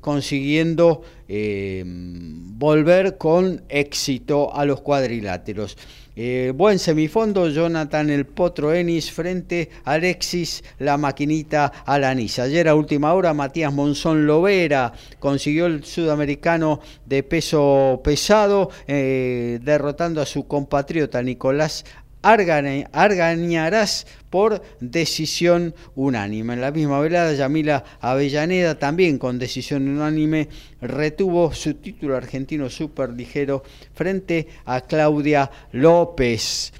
consiguiendo 0.00 1.02
volver 1.28 3.16
con 3.16 3.62
éxito 3.68 4.52
a 4.52 4.64
los 4.64 4.80
cuadriláteros. 4.80 5.76
Eh, 6.18 6.54
buen 6.56 6.78
semifondo, 6.78 7.46
Jonathan 7.50 8.08
el 8.08 8.24
Potro 8.24 8.72
Enis 8.72 9.12
frente 9.12 9.68
a 9.84 9.92
Alexis 9.92 10.64
la 10.78 10.96
maquinita 10.96 11.70
Alanis. 11.84 12.38
Ayer 12.38 12.68
a 12.68 12.74
última 12.74 13.12
hora 13.12 13.34
Matías 13.34 13.70
Monzón 13.70 14.24
Lovera 14.26 14.94
consiguió 15.18 15.66
el 15.66 15.84
sudamericano 15.84 16.80
de 17.04 17.22
peso 17.22 18.00
pesado, 18.02 18.70
eh, 18.86 19.58
derrotando 19.62 20.22
a 20.22 20.26
su 20.26 20.46
compatriota 20.48 21.22
Nicolás 21.22 21.84
Argañarás 22.22 24.06
por 24.36 24.60
decisión 24.80 25.74
unánime. 25.94 26.52
En 26.52 26.60
la 26.60 26.70
misma 26.70 27.00
velada, 27.00 27.32
Yamila 27.32 27.82
Avellaneda, 28.02 28.78
también 28.78 29.16
con 29.16 29.38
decisión 29.38 29.88
unánime, 29.88 30.50
retuvo 30.82 31.54
su 31.54 31.72
título 31.72 32.18
argentino 32.18 32.68
superligero 32.68 33.62
frente 33.94 34.46
a 34.66 34.82
Claudia 34.82 35.50
López. 35.72 36.70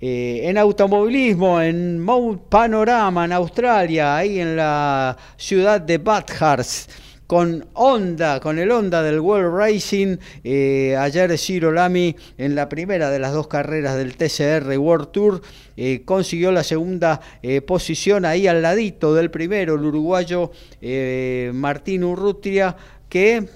Eh, 0.00 0.40
en 0.44 0.56
automovilismo, 0.56 1.60
en 1.60 2.00
Mount 2.00 2.44
Panorama, 2.48 3.26
en 3.26 3.32
Australia, 3.32 4.16
ahí 4.16 4.40
en 4.40 4.56
la 4.56 5.14
ciudad 5.36 5.82
de 5.82 5.98
Bathurst 5.98 6.90
con 7.26 7.66
Honda, 7.74 8.40
con 8.40 8.58
el 8.58 8.70
Honda 8.70 9.02
del 9.02 9.20
World 9.20 9.56
Racing. 9.56 10.16
Eh, 10.44 10.96
ayer 10.98 11.36
Ciro 11.38 11.72
Lamy 11.72 12.14
en 12.38 12.54
la 12.54 12.68
primera 12.68 13.10
de 13.10 13.18
las 13.18 13.32
dos 13.32 13.48
carreras 13.48 13.96
del 13.96 14.16
TCR 14.16 14.76
World 14.78 15.10
Tour 15.12 15.42
eh, 15.76 16.02
consiguió 16.04 16.52
la 16.52 16.62
segunda 16.62 17.20
eh, 17.42 17.60
posición 17.60 18.24
ahí 18.24 18.46
al 18.46 18.62
ladito 18.62 19.14
del 19.14 19.30
primero, 19.30 19.74
el 19.76 19.84
uruguayo 19.84 20.50
Martín 21.52 22.04
Urrutia, 22.04 22.76
que 23.08 23.48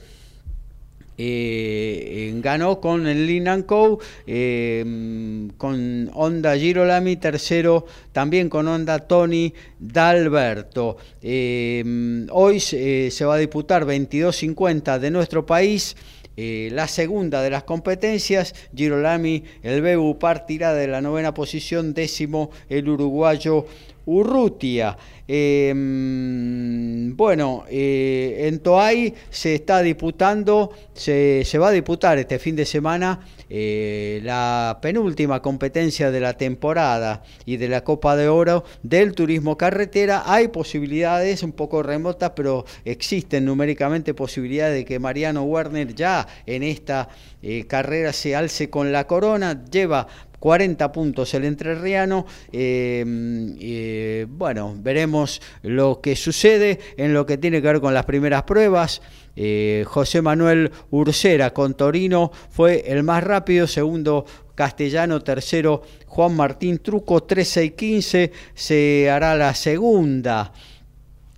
eh, 1.19 2.33
ganó 2.43 2.81
con 2.81 3.07
el 3.07 3.27
Linan 3.27 3.63
Co, 3.63 3.99
eh, 4.27 5.49
con 5.57 6.11
Honda 6.13 6.57
Girolami, 6.57 7.17
tercero 7.17 7.87
también 8.13 8.49
con 8.49 8.69
Honda 8.69 8.99
Tony 9.01 9.53
D'Alberto. 9.79 10.97
Eh, 11.23 12.27
hoy 12.31 12.61
se 12.61 13.25
va 13.25 13.35
a 13.35 13.39
disputar 13.39 13.85
22.50 13.85 14.99
de 14.99 15.11
nuestro 15.11 15.47
país. 15.47 15.97
la 16.37 16.87
segunda 16.87 17.41
de 17.41 17.49
las 17.49 17.65
competencias, 17.65 18.55
Girolami, 18.75 19.43
el 19.63 19.81
Bebu 19.81 20.19
partirá 20.19 20.75
de 20.75 20.87
la 20.87 21.01
novena 21.01 21.33
posición, 21.33 21.95
décimo 21.95 22.51
el 22.69 22.91
uruguayo 22.91 23.65
Urrutia. 24.07 24.97
Em, 25.29 27.17
bueno, 27.17 27.65
eh, 27.69 28.47
en 28.47 28.61
Toay 28.61 29.13
se 29.29 29.57
está 29.57 29.83
disputando, 29.83 30.71
se, 30.95 31.45
va 31.59 31.69
a 31.69 31.73
disputar 31.73 32.19
este 32.19 32.39
fin 32.39 32.55
de 32.55 32.65
semana 32.65 33.21
eh, 33.51 34.21
la 34.23 34.79
penúltima 34.81 35.43
competencia 35.43 36.11
de 36.11 36.21
la 36.21 36.35
temporada 36.35 37.25
y 37.45 37.57
de 37.57 37.69
la 37.69 37.83
Copa 37.83 38.15
de 38.15 38.29
Oro 38.29 38.65
del 38.85 39.15
turismo 39.15 39.57
carretera. 39.57 40.23
Hay 40.27 40.49
posibilidades 40.49 41.43
un 41.43 41.53
poco 41.53 41.83
remotas, 41.83 42.33
pero 42.37 42.65
existen 42.85 43.45
numéricamente 43.45 44.15
posibilidades 44.15 44.77
de 44.77 44.85
que 44.85 45.01
Mariano 45.01 45.43
Werner 45.43 45.93
ya 45.95 46.27
en 46.47 46.63
esta 46.63 47.09
eh, 47.43 47.67
carrera 47.67 48.13
se 48.13 48.37
alce 48.37 48.71
con 48.71 48.93
la 48.93 49.07
corona. 49.07 49.65
Lleva 49.71 50.07
40 50.39 50.93
puntos 50.93 51.35
el 51.35 51.45
entrerriano. 51.45 52.27
Eh, 52.53 54.27
bueno, 54.29 54.75
veremos 54.79 55.41
lo 55.63 56.01
que 56.01 56.17
sucede 56.17 56.79
en 56.97 57.15
lo 57.15 57.27
que 57.27 57.39
tiene 57.39 57.61
que 57.61 57.69
ver 57.69 57.81
con 57.81 57.95
las 57.95 58.05
primeras 58.05 58.43
pruebas. 58.45 59.03
Eh, 59.37 59.85
José 59.87 60.23
Manuel 60.23 60.71
Ursera 60.91 61.53
con 61.53 61.75
Torino 61.75 62.33
fue 62.49 62.85
el 62.87 63.03
más 63.03 63.23
rápido, 63.23 63.67
segundo 63.67 64.25
Castellano, 64.55 65.23
tercero 65.23 65.83
Juan 66.07 66.35
Martín 66.35 66.79
Truco, 66.79 67.23
13 67.23 67.65
y 67.65 67.71
15 67.73 68.33
se 68.55 69.11
hará 69.11 69.37
la 69.37 69.55
segunda 69.55 70.53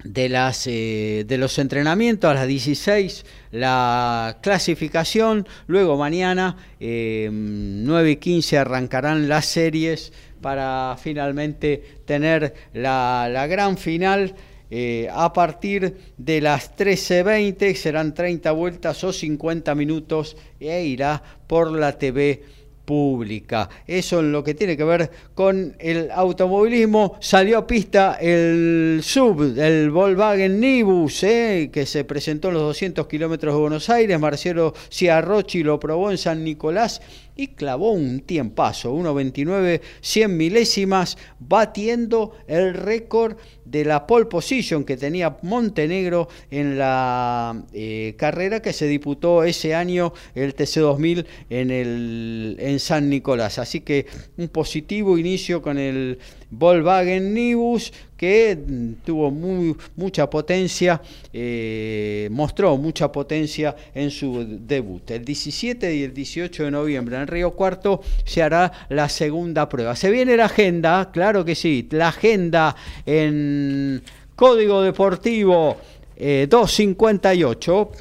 de, 0.05 0.29
las, 0.29 0.67
eh, 0.67 1.25
de 1.27 1.39
los 1.39 1.59
entrenamientos 1.59 2.31
a 2.31 2.35
las 2.35 2.47
16 2.47 3.25
la 3.51 4.39
clasificación, 4.43 5.47
luego 5.67 5.97
mañana 5.97 6.57
9 6.79 6.81
eh, 6.81 8.11
y 8.11 8.17
15 8.17 8.59
arrancarán 8.59 9.29
las 9.29 9.47
series 9.47 10.13
para 10.41 10.97
finalmente 11.01 12.01
tener 12.05 12.55
la, 12.73 13.29
la 13.31 13.47
gran 13.47 13.77
final. 13.77 14.35
Eh, 14.71 15.09
a 15.11 15.33
partir 15.33 15.97
de 16.19 16.43
las 16.43 16.77
13.20 16.77 17.75
serán 17.75 18.13
30 18.13 18.53
vueltas 18.53 19.03
o 19.03 19.15
50 19.15 19.75
minutos 19.75 20.37
e 20.61 20.85
irá 20.85 21.23
por 21.47 21.73
la 21.73 21.99
TV 21.99 22.43
pública. 22.89 23.69
Eso 23.87 24.21
en 24.21 24.33
lo 24.33 24.43
que 24.43 24.55
tiene 24.55 24.75
que 24.75 24.83
ver 24.83 25.11
con 25.35 25.77
el 25.79 26.11
automovilismo. 26.11 27.19
Salió 27.21 27.59
a 27.59 27.67
pista 27.67 28.17
el 28.19 29.01
sub, 29.03 29.43
el 29.59 29.91
Volkswagen 29.91 30.59
Nibus, 30.59 31.23
eh, 31.23 31.69
que 31.71 31.85
se 31.85 32.05
presentó 32.05 32.49
en 32.49 32.55
los 32.55 32.63
200 32.63 33.07
kilómetros 33.07 33.55
de 33.55 33.61
Buenos 33.61 33.91
Aires. 33.91 34.19
Marcelo 34.19 34.73
Ciarrochi 34.91 35.63
lo 35.63 35.79
probó 35.79 36.11
en 36.11 36.17
San 36.17 36.43
Nicolás 36.43 37.03
y 37.37 37.49
clavó 37.49 37.93
un 37.93 38.21
tiempazo, 38.21 38.95
1.29, 38.95 39.83
100 40.01 40.37
milésimas, 40.37 41.19
batiendo 41.39 42.33
el 42.47 42.73
récord 42.73 43.37
de 43.71 43.85
la 43.85 44.07
pole 44.07 44.27
position 44.27 44.85
que 44.85 44.97
tenía 44.97 45.37
Montenegro 45.43 46.29
en 46.51 46.79
la 46.79 47.63
eh, 47.73 48.15
carrera 48.17 48.61
que 48.61 48.73
se 48.73 48.87
disputó 48.87 49.45
ese 49.45 49.75
año, 49.75 50.13
el 50.35 50.55
TC2000 50.55 51.27
en, 51.51 51.71
el, 51.71 52.57
en 52.59 52.79
San 52.81 53.09
Nicolás. 53.11 53.59
Así 53.59 53.81
que 53.81 54.07
un 54.37 54.49
positivo 54.49 55.19
inicio 55.19 55.61
con 55.63 55.79
el 55.79 56.19
Volkswagen 56.51 57.35
Nibus 57.35 57.93
que 58.17 58.59
tuvo 59.05 59.31
muy, 59.31 59.77
mucha 59.95 60.29
potencia, 60.29 61.01
eh, 61.33 62.29
mostró 62.33 62.77
mucha 62.77 63.13
potencia 63.13 63.77
en 63.95 64.11
su 64.11 64.45
debut. 64.61 65.09
El 65.11 65.25
17 65.25 65.95
y 65.95 66.03
el 66.03 66.13
18 66.13 66.65
de 66.65 66.71
noviembre 66.71 67.17
en 67.17 67.29
Río 67.29 67.53
Cuarto 67.53 68.03
se 68.25 68.43
hará 68.43 68.73
la 68.89 69.09
segunda 69.09 69.69
prueba. 69.69 69.95
Se 69.95 70.11
viene 70.11 70.37
la 70.37 70.47
agenda, 70.47 71.11
claro 71.13 71.45
que 71.45 71.55
sí, 71.55 71.87
la 71.93 72.09
agenda 72.09 72.75
en 73.07 74.03
Código 74.35 74.83
Deportivo 74.83 75.77
258. 76.19 77.93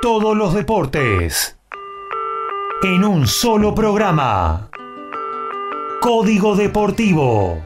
Todos 0.00 0.36
los 0.36 0.54
deportes. 0.54 1.54
en 2.82 3.04
un 3.04 3.26
solo 3.26 3.74
programa. 3.74 4.67
Código 6.00 6.54
Deportivo. 6.54 7.60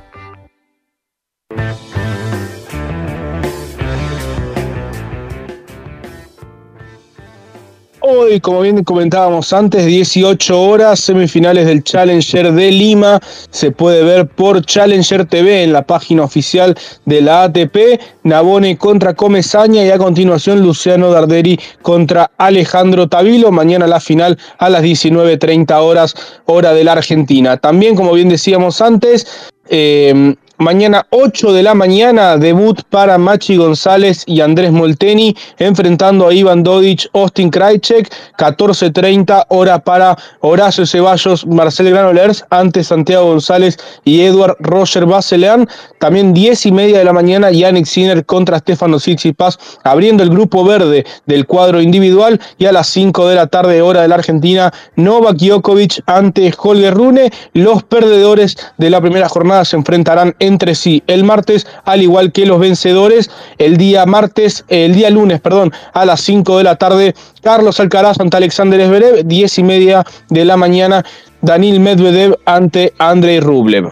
Hoy, 8.05 8.41
como 8.41 8.63
bien 8.63 8.83
comentábamos 8.83 9.53
antes, 9.53 9.87
18 9.87 10.61
horas, 10.61 10.99
semifinales 10.99 11.67
del 11.67 11.85
Challenger 11.85 12.53
de 12.53 12.73
Lima. 12.73 13.21
Se 13.51 13.71
puede 13.71 14.03
ver 14.03 14.27
por 14.27 14.67
Challenger 14.67 15.25
TV 15.25 15.63
en 15.63 15.73
la 15.73 15.87
página 15.87 16.25
oficial 16.25 16.77
de 17.05 17.21
la 17.21 17.45
ATP. 17.45 18.01
Nabone 18.25 18.77
contra 18.77 19.15
Comesaña 19.15 19.85
y 19.85 19.91
a 19.91 19.99
continuación 19.99 20.63
Luciano 20.63 21.13
Darderi 21.13 21.61
contra 21.83 22.29
Alejandro 22.39 23.09
Tavilo. 23.09 23.53
Mañana 23.53 23.87
la 23.87 24.01
final 24.01 24.37
a 24.59 24.69
las 24.69 24.83
19.30 24.83 25.73
horas, 25.81 26.17
hora 26.47 26.75
de 26.75 26.83
la 26.83 26.95
Argentina. 26.95 27.57
También, 27.57 27.95
como 27.95 28.15
bien 28.15 28.29
decíamos 28.29 28.81
antes, 28.81 29.53
eh, 29.69 30.35
Mañana 30.59 31.07
8 31.11 31.53
de 31.55 31.63
la 31.63 31.75
mañana, 31.75 32.37
debut 32.37 32.83
para 32.91 33.17
Machi 33.17 33.57
González 33.57 34.23
y 34.27 34.43
Andrés 34.43 34.71
Molteni, 34.71 35.35
enfrentando 35.59 36.29
a 36.29 36.35
Iván 36.35 36.63
Dodic, 36.63 37.09
Austin 37.15 37.51
Krajcek, 37.51 38.13
14.30 38.37 39.47
hora 39.49 39.79
para 39.83 40.17
Horacio 40.41 40.87
Ceballos, 40.87 41.47
Marcel 41.47 41.91
Granolers, 41.91 42.45
ante 42.51 42.85
Santiago 42.85 43.27
González 43.29 43.79
y 44.05 44.21
Edward 44.21 44.57
Roger 44.61 45.07
Baselean. 45.07 45.69
También 45.99 46.35
10 46.35 46.67
y 46.67 46.73
media 46.73 46.99
de 46.99 47.05
la 47.05 47.13
mañana, 47.13 47.51
Yannick 47.51 47.87
Sinner 47.87 48.25
contra 48.27 48.59
Stefano 48.59 48.99
Tsitsipas, 48.99 49.59
abriendo 49.85 50.23
el 50.23 50.31
grupo 50.31 50.65
verde 50.65 51.05
del 51.27 51.47
cuadro 51.47 51.81
individual. 51.81 52.41
Y 52.59 52.67
a 52.67 52.73
las 52.73 52.89
5 52.89 53.27
de 53.27 53.37
la 53.37 53.47
tarde, 53.47 53.83
hora 53.83 54.03
de 54.03 54.09
la 54.09 54.17
Argentina, 54.17 54.73
Novak 54.97 55.39
Djokovic 55.39 56.03
ante 56.07 56.53
Holger 56.57 56.95
Rune. 56.95 57.33
Los 57.55 57.83
perdedores 57.85 58.57
de 58.77 58.91
la 58.91 59.01
primera 59.01 59.29
jornada 59.29 59.65
se 59.65 59.77
enfrentarán 59.77 60.35
en 60.39 60.52
entre 60.53 60.75
sí 60.75 61.03
el 61.07 61.25
martes, 61.25 61.67
al 61.85 62.03
igual 62.03 62.33
que 62.33 62.47
los 62.47 62.61
vencedores 62.61 63.31
el 63.59 63.77
día 63.77 64.07
martes, 64.07 64.65
el 64.69 64.95
día 64.95 65.11
lunes, 65.11 65.41
perdón, 65.41 65.73
a 65.93 66.05
las 66.05 66.21
5 66.21 66.59
de 66.59 66.65
la 66.65 66.77
tarde, 66.77 67.15
Carlos 67.43 67.81
Alcaraz 67.81 68.21
ante 68.21 68.37
Alexander 68.37 68.87
Zverev, 68.87 69.27
10 69.27 69.59
y 69.59 69.63
media 69.63 70.05
de 70.29 70.45
la 70.45 70.57
mañana, 70.57 71.05
Danil 71.41 71.81
Medvedev 71.81 72.39
ante 72.45 72.93
Andrei 72.99 73.41
Rublev. 73.41 73.91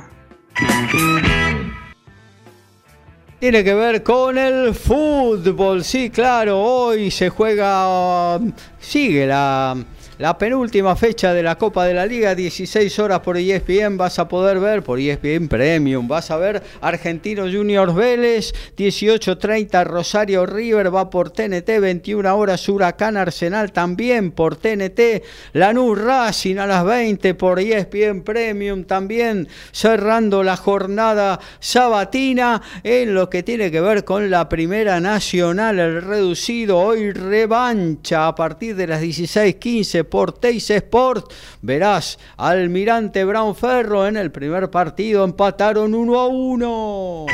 Tiene 3.40 3.64
que 3.64 3.74
ver 3.74 4.02
con 4.02 4.36
el 4.36 4.74
fútbol, 4.74 5.82
sí, 5.82 6.10
claro, 6.10 6.60
hoy 6.60 7.10
se 7.10 7.30
juega, 7.30 8.38
sigue 8.78 9.26
la 9.26 9.76
la 10.20 10.36
penúltima 10.36 10.94
fecha 10.96 11.32
de 11.32 11.42
la 11.42 11.56
Copa 11.56 11.86
de 11.86 11.94
la 11.94 12.04
Liga, 12.04 12.34
16 12.34 12.98
horas 12.98 13.20
por 13.20 13.38
ESPN, 13.38 13.96
vas 13.96 14.18
a 14.18 14.28
poder 14.28 14.60
ver, 14.60 14.82
por 14.82 15.00
ESPN 15.00 15.48
Premium, 15.48 16.06
vas 16.06 16.30
a 16.30 16.36
ver 16.36 16.62
Argentino 16.82 17.44
Juniors 17.50 17.94
Vélez, 17.94 18.52
18.30 18.76 19.82
Rosario 19.86 20.44
River 20.44 20.94
va 20.94 21.08
por 21.08 21.30
TNT, 21.30 21.80
21 21.80 22.36
horas 22.36 22.68
Huracán 22.68 23.16
Arsenal 23.16 23.72
también 23.72 24.30
por 24.32 24.56
TNT, 24.56 25.22
Lanús 25.54 25.98
Racing 25.98 26.56
a 26.58 26.66
las 26.66 26.84
20 26.84 27.32
por 27.32 27.58
ESPN 27.58 28.20
Premium 28.20 28.84
también, 28.84 29.48
cerrando 29.72 30.42
la 30.42 30.58
jornada 30.58 31.40
sabatina 31.60 32.60
en 32.84 33.14
lo 33.14 33.30
que 33.30 33.42
tiene 33.42 33.70
que 33.70 33.80
ver 33.80 34.04
con 34.04 34.28
la 34.28 34.50
Primera 34.50 35.00
Nacional, 35.00 35.78
el 35.78 36.02
reducido, 36.02 36.76
hoy 36.76 37.10
revancha 37.10 38.26
a 38.26 38.34
partir 38.34 38.76
de 38.76 38.86
las 38.86 39.00
16.15 39.00 40.09
por 40.10 40.34
Sport. 40.42 41.32
Verás, 41.62 42.18
Almirante 42.36 43.24
Brown 43.24 43.54
Ferro 43.54 44.06
en 44.06 44.16
el 44.16 44.30
primer 44.30 44.70
partido 44.70 45.24
empataron 45.24 45.94
1 45.94 46.20
a 46.20 46.26
1. 46.26 47.26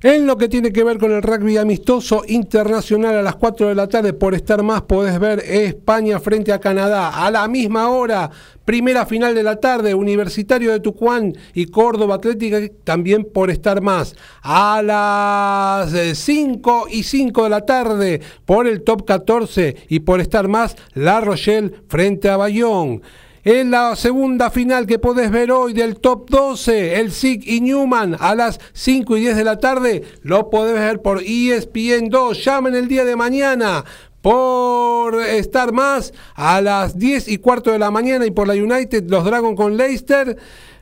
En 0.00 0.28
lo 0.28 0.38
que 0.38 0.48
tiene 0.48 0.72
que 0.72 0.84
ver 0.84 0.96
con 0.98 1.10
el 1.10 1.22
rugby 1.22 1.56
amistoso 1.56 2.22
internacional 2.28 3.16
a 3.16 3.22
las 3.22 3.34
4 3.34 3.68
de 3.68 3.74
la 3.74 3.88
tarde, 3.88 4.12
por 4.12 4.32
estar 4.32 4.62
más, 4.62 4.82
podés 4.82 5.18
ver 5.18 5.40
España 5.40 6.20
frente 6.20 6.52
a 6.52 6.60
Canadá. 6.60 7.24
A 7.24 7.28
la 7.32 7.48
misma 7.48 7.88
hora, 7.88 8.30
primera 8.68 9.06
final 9.06 9.34
de 9.34 9.42
la 9.42 9.56
tarde, 9.56 9.94
Universitario 9.94 10.72
de 10.72 10.80
Tucumán 10.80 11.34
y 11.54 11.68
Córdoba 11.68 12.16
Atlética, 12.16 12.60
también 12.84 13.24
por 13.24 13.48
estar 13.50 13.80
más. 13.80 14.14
A 14.42 14.82
las 14.82 16.18
5 16.18 16.88
eh, 16.90 16.96
y 16.96 17.02
5 17.02 17.44
de 17.44 17.48
la 17.48 17.64
tarde, 17.64 18.20
por 18.44 18.66
el 18.66 18.82
top 18.82 19.06
14 19.06 19.74
y 19.88 20.00
por 20.00 20.20
estar 20.20 20.48
más, 20.48 20.76
La 20.92 21.22
Rochelle 21.22 21.72
frente 21.88 22.28
a 22.28 22.36
Bayón. 22.36 23.00
En 23.42 23.70
la 23.70 23.96
segunda 23.96 24.50
final 24.50 24.86
que 24.86 24.98
podés 24.98 25.30
ver 25.30 25.50
hoy 25.50 25.72
del 25.72 25.98
top 25.98 26.28
12, 26.28 27.00
el 27.00 27.10
SIG 27.10 27.48
y 27.48 27.62
Newman 27.62 28.16
a 28.20 28.34
las 28.34 28.60
5 28.74 29.16
y 29.16 29.20
10 29.20 29.36
de 29.36 29.44
la 29.44 29.58
tarde, 29.58 30.02
lo 30.20 30.50
podés 30.50 30.74
ver 30.74 31.00
por 31.00 31.22
ESPN 31.22 32.10
2. 32.10 32.44
Llamen 32.44 32.74
el 32.74 32.88
día 32.88 33.06
de 33.06 33.16
mañana 33.16 33.82
por 34.28 35.22
estar 35.22 35.72
más 35.72 36.12
a 36.34 36.60
las 36.60 36.98
10 36.98 37.28
y 37.28 37.38
cuarto 37.38 37.72
de 37.72 37.78
la 37.78 37.90
mañana 37.90 38.26
y 38.26 38.30
por 38.30 38.46
la 38.46 38.52
United, 38.52 39.08
los 39.08 39.24
Dragons 39.24 39.56
con 39.56 39.78
Leicester, 39.78 40.36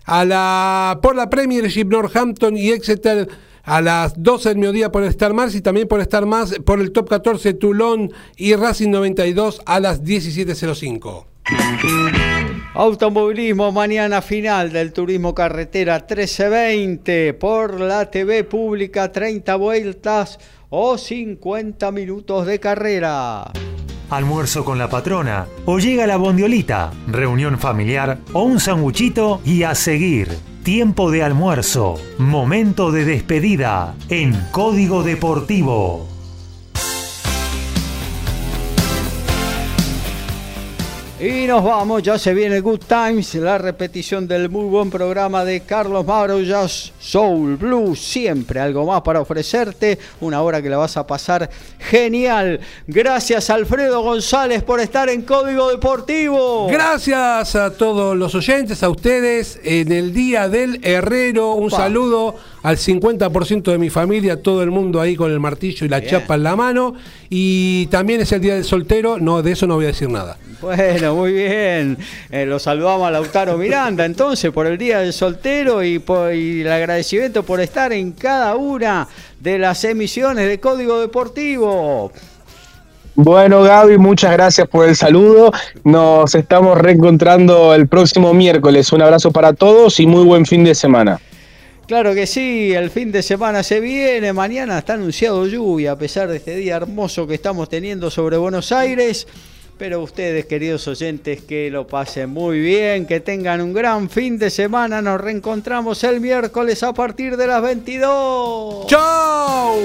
a 0.05 0.25
la, 0.25 0.99
por 1.01 1.15
la 1.15 1.31
Premiership 1.31 1.85
Northampton 1.85 2.57
y 2.57 2.71
Exeter 2.71 3.29
a 3.63 3.81
las 3.81 4.21
12 4.21 4.49
del 4.49 4.59
mediodía 4.59 4.91
por 4.91 5.05
estar 5.05 5.33
más 5.33 5.55
y 5.55 5.61
también 5.61 5.87
por 5.87 6.01
estar 6.01 6.27
más 6.27 6.59
por 6.65 6.81
el 6.81 6.91
top 6.91 7.09
14 7.09 7.55
Toulon 7.55 8.11
y 8.37 8.57
Racing 8.57 8.91
92 8.91 9.61
a 9.65 9.79
las 9.79 10.03
17.05. 10.03 11.27
Automovilismo, 12.75 13.71
mañana 13.71 14.23
final 14.23 14.73
del 14.73 14.93
Turismo 14.93 15.37
Carretera 15.37 15.99
1320 15.99 17.35
por 17.35 17.79
la 17.81 18.11
TV 18.11 18.43
pública, 18.43 19.13
30 19.13 19.55
vueltas 19.55 20.41
o 20.79 20.99
50 20.99 21.91
minutos 21.91 22.45
de 22.45 22.61
carrera. 22.61 23.51
Almuerzo 24.11 24.63
con 24.63 24.77
la 24.77 24.91
patrona 24.91 25.47
o 25.65 25.79
llega 25.79 26.07
la 26.07 26.19
bondiolita, 26.19 26.93
reunión 27.07 27.59
familiar 27.59 28.19
o 28.35 28.43
un 28.43 28.61
sanguchito 28.61 29.41
y 29.43 29.63
a 29.63 29.75
seguir. 29.75 30.29
Tiempo 30.65 31.11
de 31.11 31.23
almuerzo, 31.23 31.95
momento 32.19 32.93
de 32.93 33.07
despedida 33.07 33.95
en 34.11 34.35
Código 34.53 35.03
Deportivo. 35.03 36.16
Y 41.19 41.47
nos 41.47 41.65
vamos, 41.65 42.03
ya 42.03 42.19
se 42.19 42.35
viene 42.35 42.61
Good 42.61 42.81
Times, 42.87 43.37
la 43.37 43.57
repetición 43.57 44.29
del 44.29 44.51
muy 44.51 44.67
buen 44.67 44.91
programa 44.91 45.47
de 45.47 45.61
Carlos 45.61 46.05
Mauro 46.05 46.43
Jazz 46.43 46.93
Soul 47.01 47.57
Blues. 47.57 47.99
Siempre 47.99 48.61
algo 48.61 48.85
más 48.85 49.01
para 49.01 49.23
ofrecerte, 49.23 49.99
una 50.21 50.43
hora 50.43 50.61
que 50.61 50.69
la 50.69 50.77
vas 50.77 50.99
a 50.99 51.07
pasar 51.07 51.49
genial. 51.79 52.61
Gracias 52.87 53.49
Alfredo 53.49 54.03
González 54.03 54.63
por 54.63 54.79
estar 54.79 55.09
en 55.09 55.23
Código 55.23 55.71
Deportivo. 55.71 56.67
Gracias 56.69 57.57
a 57.57 57.73
todos 57.73 58.15
los 58.15 58.35
oyentes, 58.35 58.83
a 58.83 58.91
ustedes 58.91 59.59
en 59.65 59.93
el 59.93 60.13
Día 60.13 60.51
del 60.51 60.81
Herrero. 60.85 61.55
Un 61.55 61.71
saludo 61.71 62.37
al 62.67 62.79
50% 62.79 63.71
de 63.71 63.79
mi 63.79 63.91
familia, 63.91 64.43
todo 64.43 64.61
el 64.65 64.73
mundo 64.73 65.01
ahí 65.01 65.15
con 65.15 65.31
el 65.31 65.39
martillo 65.39 65.87
y 65.87 65.89
la 65.89 66.05
chapa 66.05 66.35
en 66.35 66.43
la 66.43 66.57
mano. 66.57 66.95
Y 67.31 67.87
también 67.93 68.21
es 68.21 68.33
el 68.33 68.41
Día 68.41 68.55
del 68.55 68.65
Soltero, 68.65 69.19
no, 69.21 69.41
de 69.41 69.53
eso 69.53 69.69
no 69.69 69.77
voy 69.77 69.85
a 69.85 69.89
decir 69.89 70.11
nada. 70.11 70.37
Bueno, 70.61 71.15
muy 71.15 71.33
bien. 71.33 71.97
Eh, 72.29 72.45
lo 72.45 72.59
saludamos 72.59 73.07
a 73.07 73.13
Lautaro 73.13 73.57
Miranda 73.57 74.05
entonces 74.05 74.51
por 74.51 74.67
el 74.67 74.79
Día 74.79 74.99
del 74.99 75.13
Soltero 75.13 75.85
y, 75.85 76.01
por, 76.01 76.35
y 76.35 76.63
el 76.63 76.73
agradecimiento 76.73 77.45
por 77.45 77.61
estar 77.61 77.93
en 77.93 78.11
cada 78.11 78.57
una 78.57 79.07
de 79.39 79.61
las 79.61 79.85
emisiones 79.85 80.49
de 80.49 80.59
Código 80.59 80.99
Deportivo. 80.99 82.11
Bueno, 83.15 83.63
Gaby, 83.63 83.97
muchas 83.97 84.33
gracias 84.33 84.67
por 84.67 84.89
el 84.89 84.97
saludo. 84.97 85.53
Nos 85.85 86.35
estamos 86.35 86.77
reencontrando 86.79 87.73
el 87.75 87.87
próximo 87.87 88.35
miércoles. 88.35 88.93
Un 88.93 89.03
abrazo 89.03 89.31
para 89.31 89.53
todos 89.53 90.01
y 90.01 90.07
muy 90.09 90.25
buen 90.25 90.45
fin 90.45 90.65
de 90.65 90.75
semana. 90.75 91.21
Claro 91.87 92.15
que 92.17 92.27
sí, 92.27 92.73
el 92.75 92.91
fin 92.91 93.13
de 93.13 93.23
semana 93.23 93.63
se 93.63 93.79
viene, 93.79 94.33
mañana 94.33 94.79
está 94.79 94.95
anunciado 94.95 95.47
lluvia 95.47 95.93
a 95.93 95.97
pesar 95.97 96.29
de 96.29 96.39
este 96.39 96.57
día 96.57 96.75
hermoso 96.75 97.29
que 97.29 97.35
estamos 97.35 97.69
teniendo 97.69 98.11
sobre 98.11 98.37
Buenos 98.37 98.73
Aires. 98.73 99.29
Pero 99.79 100.01
ustedes, 100.03 100.47
queridos 100.47 100.89
oyentes, 100.89 101.43
que 101.43 101.71
lo 101.71 101.87
pasen 101.87 102.31
muy 102.31 102.59
bien, 102.59 103.07
que 103.07 103.21
tengan 103.21 103.61
un 103.61 103.73
gran 103.73 104.11
fin 104.11 104.37
de 104.37 104.51
semana. 104.51 105.01
Nos 105.01 105.21
reencontramos 105.21 106.03
el 106.03 106.19
miércoles 106.19 106.83
a 106.83 106.93
partir 106.93 107.37
de 107.37 107.47
las 107.47 107.63
22. 107.63 108.87
¡Chao! 108.89 109.77